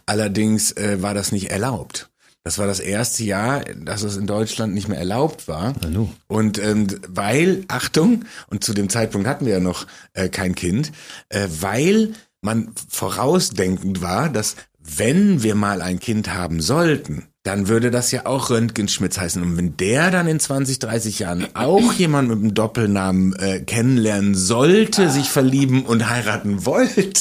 Allerdings 0.06 0.70
äh, 0.72 1.02
war 1.02 1.14
das 1.14 1.32
nicht 1.32 1.50
erlaubt. 1.50 2.10
Das 2.44 2.58
war 2.58 2.66
das 2.66 2.78
erste 2.78 3.24
Jahr, 3.24 3.64
dass 3.64 4.02
es 4.02 4.16
in 4.16 4.26
Deutschland 4.26 4.74
nicht 4.74 4.86
mehr 4.86 4.98
erlaubt 4.98 5.48
war. 5.48 5.74
Nu. 5.90 6.10
Und 6.28 6.58
ähm, 6.58 6.86
weil, 7.08 7.64
Achtung, 7.68 8.26
und 8.48 8.62
zu 8.62 8.74
dem 8.74 8.90
Zeitpunkt 8.90 9.26
hatten 9.26 9.46
wir 9.46 9.54
ja 9.54 9.60
noch 9.60 9.86
äh, 10.12 10.28
kein 10.28 10.54
Kind, 10.54 10.92
äh, 11.30 11.48
weil 11.60 12.12
man 12.42 12.70
vorausdenkend 12.88 14.02
war, 14.02 14.28
dass 14.28 14.56
wenn 14.78 15.42
wir 15.42 15.54
mal 15.54 15.80
ein 15.80 15.98
Kind 15.98 16.34
haben 16.34 16.60
sollten, 16.60 17.24
dann 17.44 17.68
würde 17.68 17.90
das 17.90 18.10
ja 18.10 18.24
auch 18.24 18.48
Röntgenschmitz 18.48 19.18
heißen. 19.18 19.42
Und 19.42 19.58
wenn 19.58 19.76
der 19.76 20.10
dann 20.10 20.26
in 20.26 20.40
20, 20.40 20.78
30 20.78 21.18
Jahren 21.18 21.46
auch 21.52 21.92
jemand 21.98 22.28
mit 22.28 22.38
einem 22.38 22.54
Doppelnamen 22.54 23.36
äh, 23.36 23.60
kennenlernen 23.60 24.34
sollte, 24.34 25.10
sich 25.10 25.28
verlieben 25.28 25.84
und 25.84 26.08
heiraten 26.08 26.64
wollte, 26.64 27.12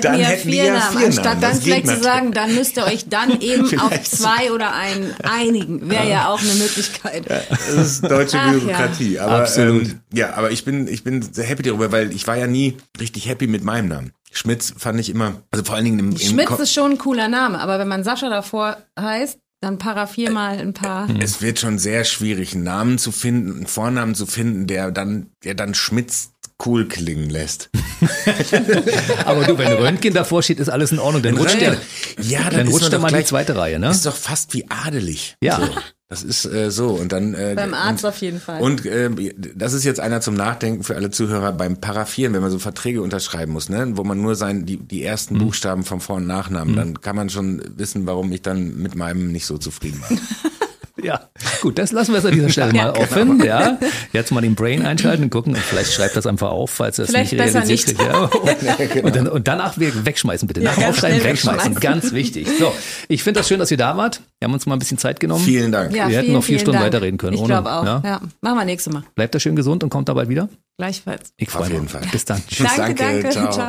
Dann 0.00 0.20
hätten 0.20 0.48
wir 0.52 0.64
ja 0.64 0.70
vier 0.70 0.72
Namen. 0.72 1.04
Anstatt 1.06 1.42
dann 1.42 1.54
Das 1.54 1.58
vielleicht 1.58 1.88
zu 1.88 2.00
sagen, 2.00 2.30
dann 2.32 2.54
müsst 2.54 2.76
ihr 2.76 2.84
euch 2.84 3.08
dann 3.08 3.40
eben 3.40 3.80
auf 3.80 4.02
zwei 4.04 4.52
oder 4.52 4.76
einen 4.76 5.12
einigen. 5.24 5.90
Wäre 5.90 6.08
ja 6.08 6.28
auch 6.28 6.40
eine 6.40 6.54
Möglichkeit. 6.54 7.28
Das 7.28 7.68
ist 7.68 8.04
deutsche 8.04 8.38
Ach 8.38 8.46
ja. 8.46 8.52
Bürokratie. 8.52 9.18
Aber, 9.18 9.40
Absolut. 9.40 9.86
Ähm, 9.88 10.00
ja, 10.12 10.34
aber 10.34 10.52
ich 10.52 10.64
bin, 10.64 10.86
ich 10.86 11.02
bin 11.02 11.20
sehr 11.20 11.44
happy 11.44 11.64
darüber, 11.64 11.90
weil 11.90 12.12
ich 12.12 12.28
war 12.28 12.36
ja 12.36 12.46
nie 12.46 12.76
richtig 13.00 13.28
happy 13.28 13.48
mit 13.48 13.64
meinem 13.64 13.88
Namen. 13.88 14.12
Schmitz 14.32 14.74
fand 14.76 14.98
ich 14.98 15.10
immer, 15.10 15.42
also 15.50 15.64
vor 15.64 15.74
allen 15.76 15.84
Dingen 15.84 15.98
im, 15.98 16.10
im 16.12 16.18
Schmitz 16.18 16.48
Ko- 16.48 16.56
ist 16.56 16.72
schon 16.72 16.92
ein 16.92 16.98
cooler 16.98 17.28
Name, 17.28 17.60
aber 17.60 17.78
wenn 17.78 17.88
man 17.88 18.02
Sascha 18.02 18.28
davor 18.30 18.78
heißt, 18.98 19.38
dann 19.60 19.78
paraffier 19.78 20.30
mal 20.32 20.58
ein 20.58 20.72
paar. 20.72 21.08
Es 21.20 21.40
wird 21.40 21.60
schon 21.60 21.78
sehr 21.78 22.04
schwierig, 22.04 22.54
einen 22.54 22.64
Namen 22.64 22.98
zu 22.98 23.12
finden, 23.12 23.58
einen 23.58 23.66
Vornamen 23.68 24.14
zu 24.16 24.26
finden, 24.26 24.66
der 24.66 24.90
dann, 24.90 25.28
der 25.44 25.54
dann 25.54 25.74
Schmitz 25.74 26.32
cool 26.66 26.86
klingen 26.88 27.30
lässt. 27.30 27.70
Aber 29.24 29.44
du, 29.44 29.58
wenn 29.58 29.72
Röntgen 29.74 30.14
davor 30.14 30.42
steht, 30.42 30.58
ist 30.60 30.68
alles 30.68 30.92
in 30.92 30.98
Ordnung. 30.98 31.22
Dann 31.22 31.36
rutscht 31.36 31.60
der, 31.60 31.76
ja, 32.20 32.48
dann 32.50 32.66
ist 32.66 32.74
rutscht 32.74 32.84
man 32.84 32.92
er 32.92 32.98
mal 32.98 33.08
in 33.08 33.12
die 33.14 33.18
gleich- 33.18 33.26
zweite 33.26 33.56
Reihe, 33.56 33.78
ne? 33.78 33.90
Ist 33.90 34.06
doch 34.06 34.16
fast 34.16 34.54
wie 34.54 34.68
adelig. 34.70 35.36
Ja. 35.42 35.56
So. 35.60 35.68
Das 36.08 36.22
ist 36.22 36.44
äh, 36.44 36.70
so 36.70 36.88
und 36.88 37.10
dann 37.10 37.32
äh, 37.32 37.54
Beim 37.56 37.72
Arzt 37.72 38.04
und, 38.04 38.10
auf 38.10 38.16
jeden 38.18 38.38
Fall. 38.38 38.60
Und 38.60 38.84
äh, 38.84 39.08
das 39.54 39.72
ist 39.72 39.84
jetzt 39.84 39.98
einer 39.98 40.20
zum 40.20 40.34
Nachdenken 40.34 40.82
für 40.82 40.94
alle 40.94 41.10
Zuhörer 41.10 41.52
beim 41.52 41.78
Paraffieren, 41.80 42.34
wenn 42.34 42.42
man 42.42 42.50
so 42.50 42.58
Verträge 42.58 43.00
unterschreiben 43.00 43.52
muss, 43.52 43.70
ne, 43.70 43.92
wo 43.96 44.04
man 44.04 44.20
nur 44.20 44.34
sein 44.34 44.66
die 44.66 44.76
die 44.76 45.02
ersten 45.04 45.36
Mhm. 45.36 45.38
Buchstaben 45.38 45.84
vom 45.84 46.02
Vor- 46.02 46.16
und 46.16 46.26
Nachnamen, 46.26 46.76
dann 46.76 47.00
kann 47.00 47.16
man 47.16 47.30
schon 47.30 47.62
wissen, 47.78 48.04
warum 48.04 48.30
ich 48.30 48.42
dann 48.42 48.76
mit 48.76 48.94
meinem 48.94 49.32
nicht 49.32 49.46
so 49.46 49.56
zufrieden 49.56 50.02
war. 50.06 50.10
Ja, 51.02 51.20
gut, 51.62 51.78
das 51.78 51.90
lassen 51.92 52.12
wir 52.12 52.18
es 52.18 52.24
an 52.26 52.32
dieser 52.32 52.48
Stelle 52.50 52.72
mal 52.74 52.90
offen. 52.90 53.42
Ja, 53.42 53.78
jetzt 54.12 54.30
mal 54.30 54.40
den 54.42 54.54
Brain 54.54 54.84
einschalten 54.84 55.24
und 55.24 55.30
gucken. 55.30 55.54
Und 55.54 55.60
vielleicht 55.62 55.92
schreibt 55.92 56.16
das 56.16 56.26
einfach 56.26 56.50
auf, 56.50 56.70
falls 56.70 56.98
es 56.98 57.08
Vielleicht 57.08 57.32
nicht 57.32 57.40
realisiert. 57.40 57.86
kriegt. 57.86 58.00
Ja. 58.02 58.24
Und, 59.02 59.16
dann, 59.16 59.26
und 59.28 59.48
danach 59.48 59.78
wir- 59.78 60.04
wegschmeißen 60.04 60.46
bitte. 60.46 60.60
Nach 60.60 60.76
ganz 60.76 60.88
Aufschreiben, 60.90 61.24
wegschmeißen. 61.24 61.74
wegschmeißen. 61.76 61.80
Ganz 62.02 62.12
wichtig. 62.12 62.46
So, 62.58 62.72
ich 63.08 63.22
finde 63.22 63.40
das 63.40 63.48
schön, 63.48 63.58
dass 63.58 63.70
ihr 63.70 63.76
da 63.76 63.96
wart. 63.96 64.20
Wir 64.38 64.46
haben 64.46 64.54
uns 64.54 64.66
mal 64.66 64.74
ein 64.76 64.78
bisschen 64.78 64.98
Zeit 64.98 65.18
genommen. 65.18 65.44
Vielen 65.44 65.72
Dank. 65.72 65.94
ja, 65.94 66.08
wir 66.08 66.16
hätten 66.16 66.26
vielen, 66.26 66.36
noch 66.36 66.44
vier 66.44 66.58
Stunden 66.58 66.80
Dank. 66.80 66.86
weiterreden 66.86 67.18
können, 67.18 67.34
Ich 67.34 67.40
ohne- 67.40 67.48
glaube 67.48 67.72
auch. 67.72 67.84
ja. 67.84 68.02
Ja. 68.04 68.20
Machen 68.40 68.58
wir 68.58 68.64
nächstes 68.64 68.92
Mal. 68.92 69.02
Bleibt 69.14 69.34
da 69.34 69.40
schön 69.40 69.56
gesund 69.56 69.82
und 69.82 69.90
kommt 69.90 70.08
da 70.08 70.14
bald 70.14 70.28
wieder. 70.28 70.48
Gleichfalls. 70.78 71.32
Ich 71.36 71.48
freue 71.50 71.62
Auf 71.62 71.68
mich. 71.68 71.74
jeden 71.76 71.88
Fall. 71.88 72.02
Bis 72.12 72.24
dann. 72.24 72.42
Tschüss, 72.46 72.66
danke, 72.76 72.94
danke, 73.02 73.22
danke. 73.22 73.30
ciao. 73.30 73.50
Ciao. 73.52 73.68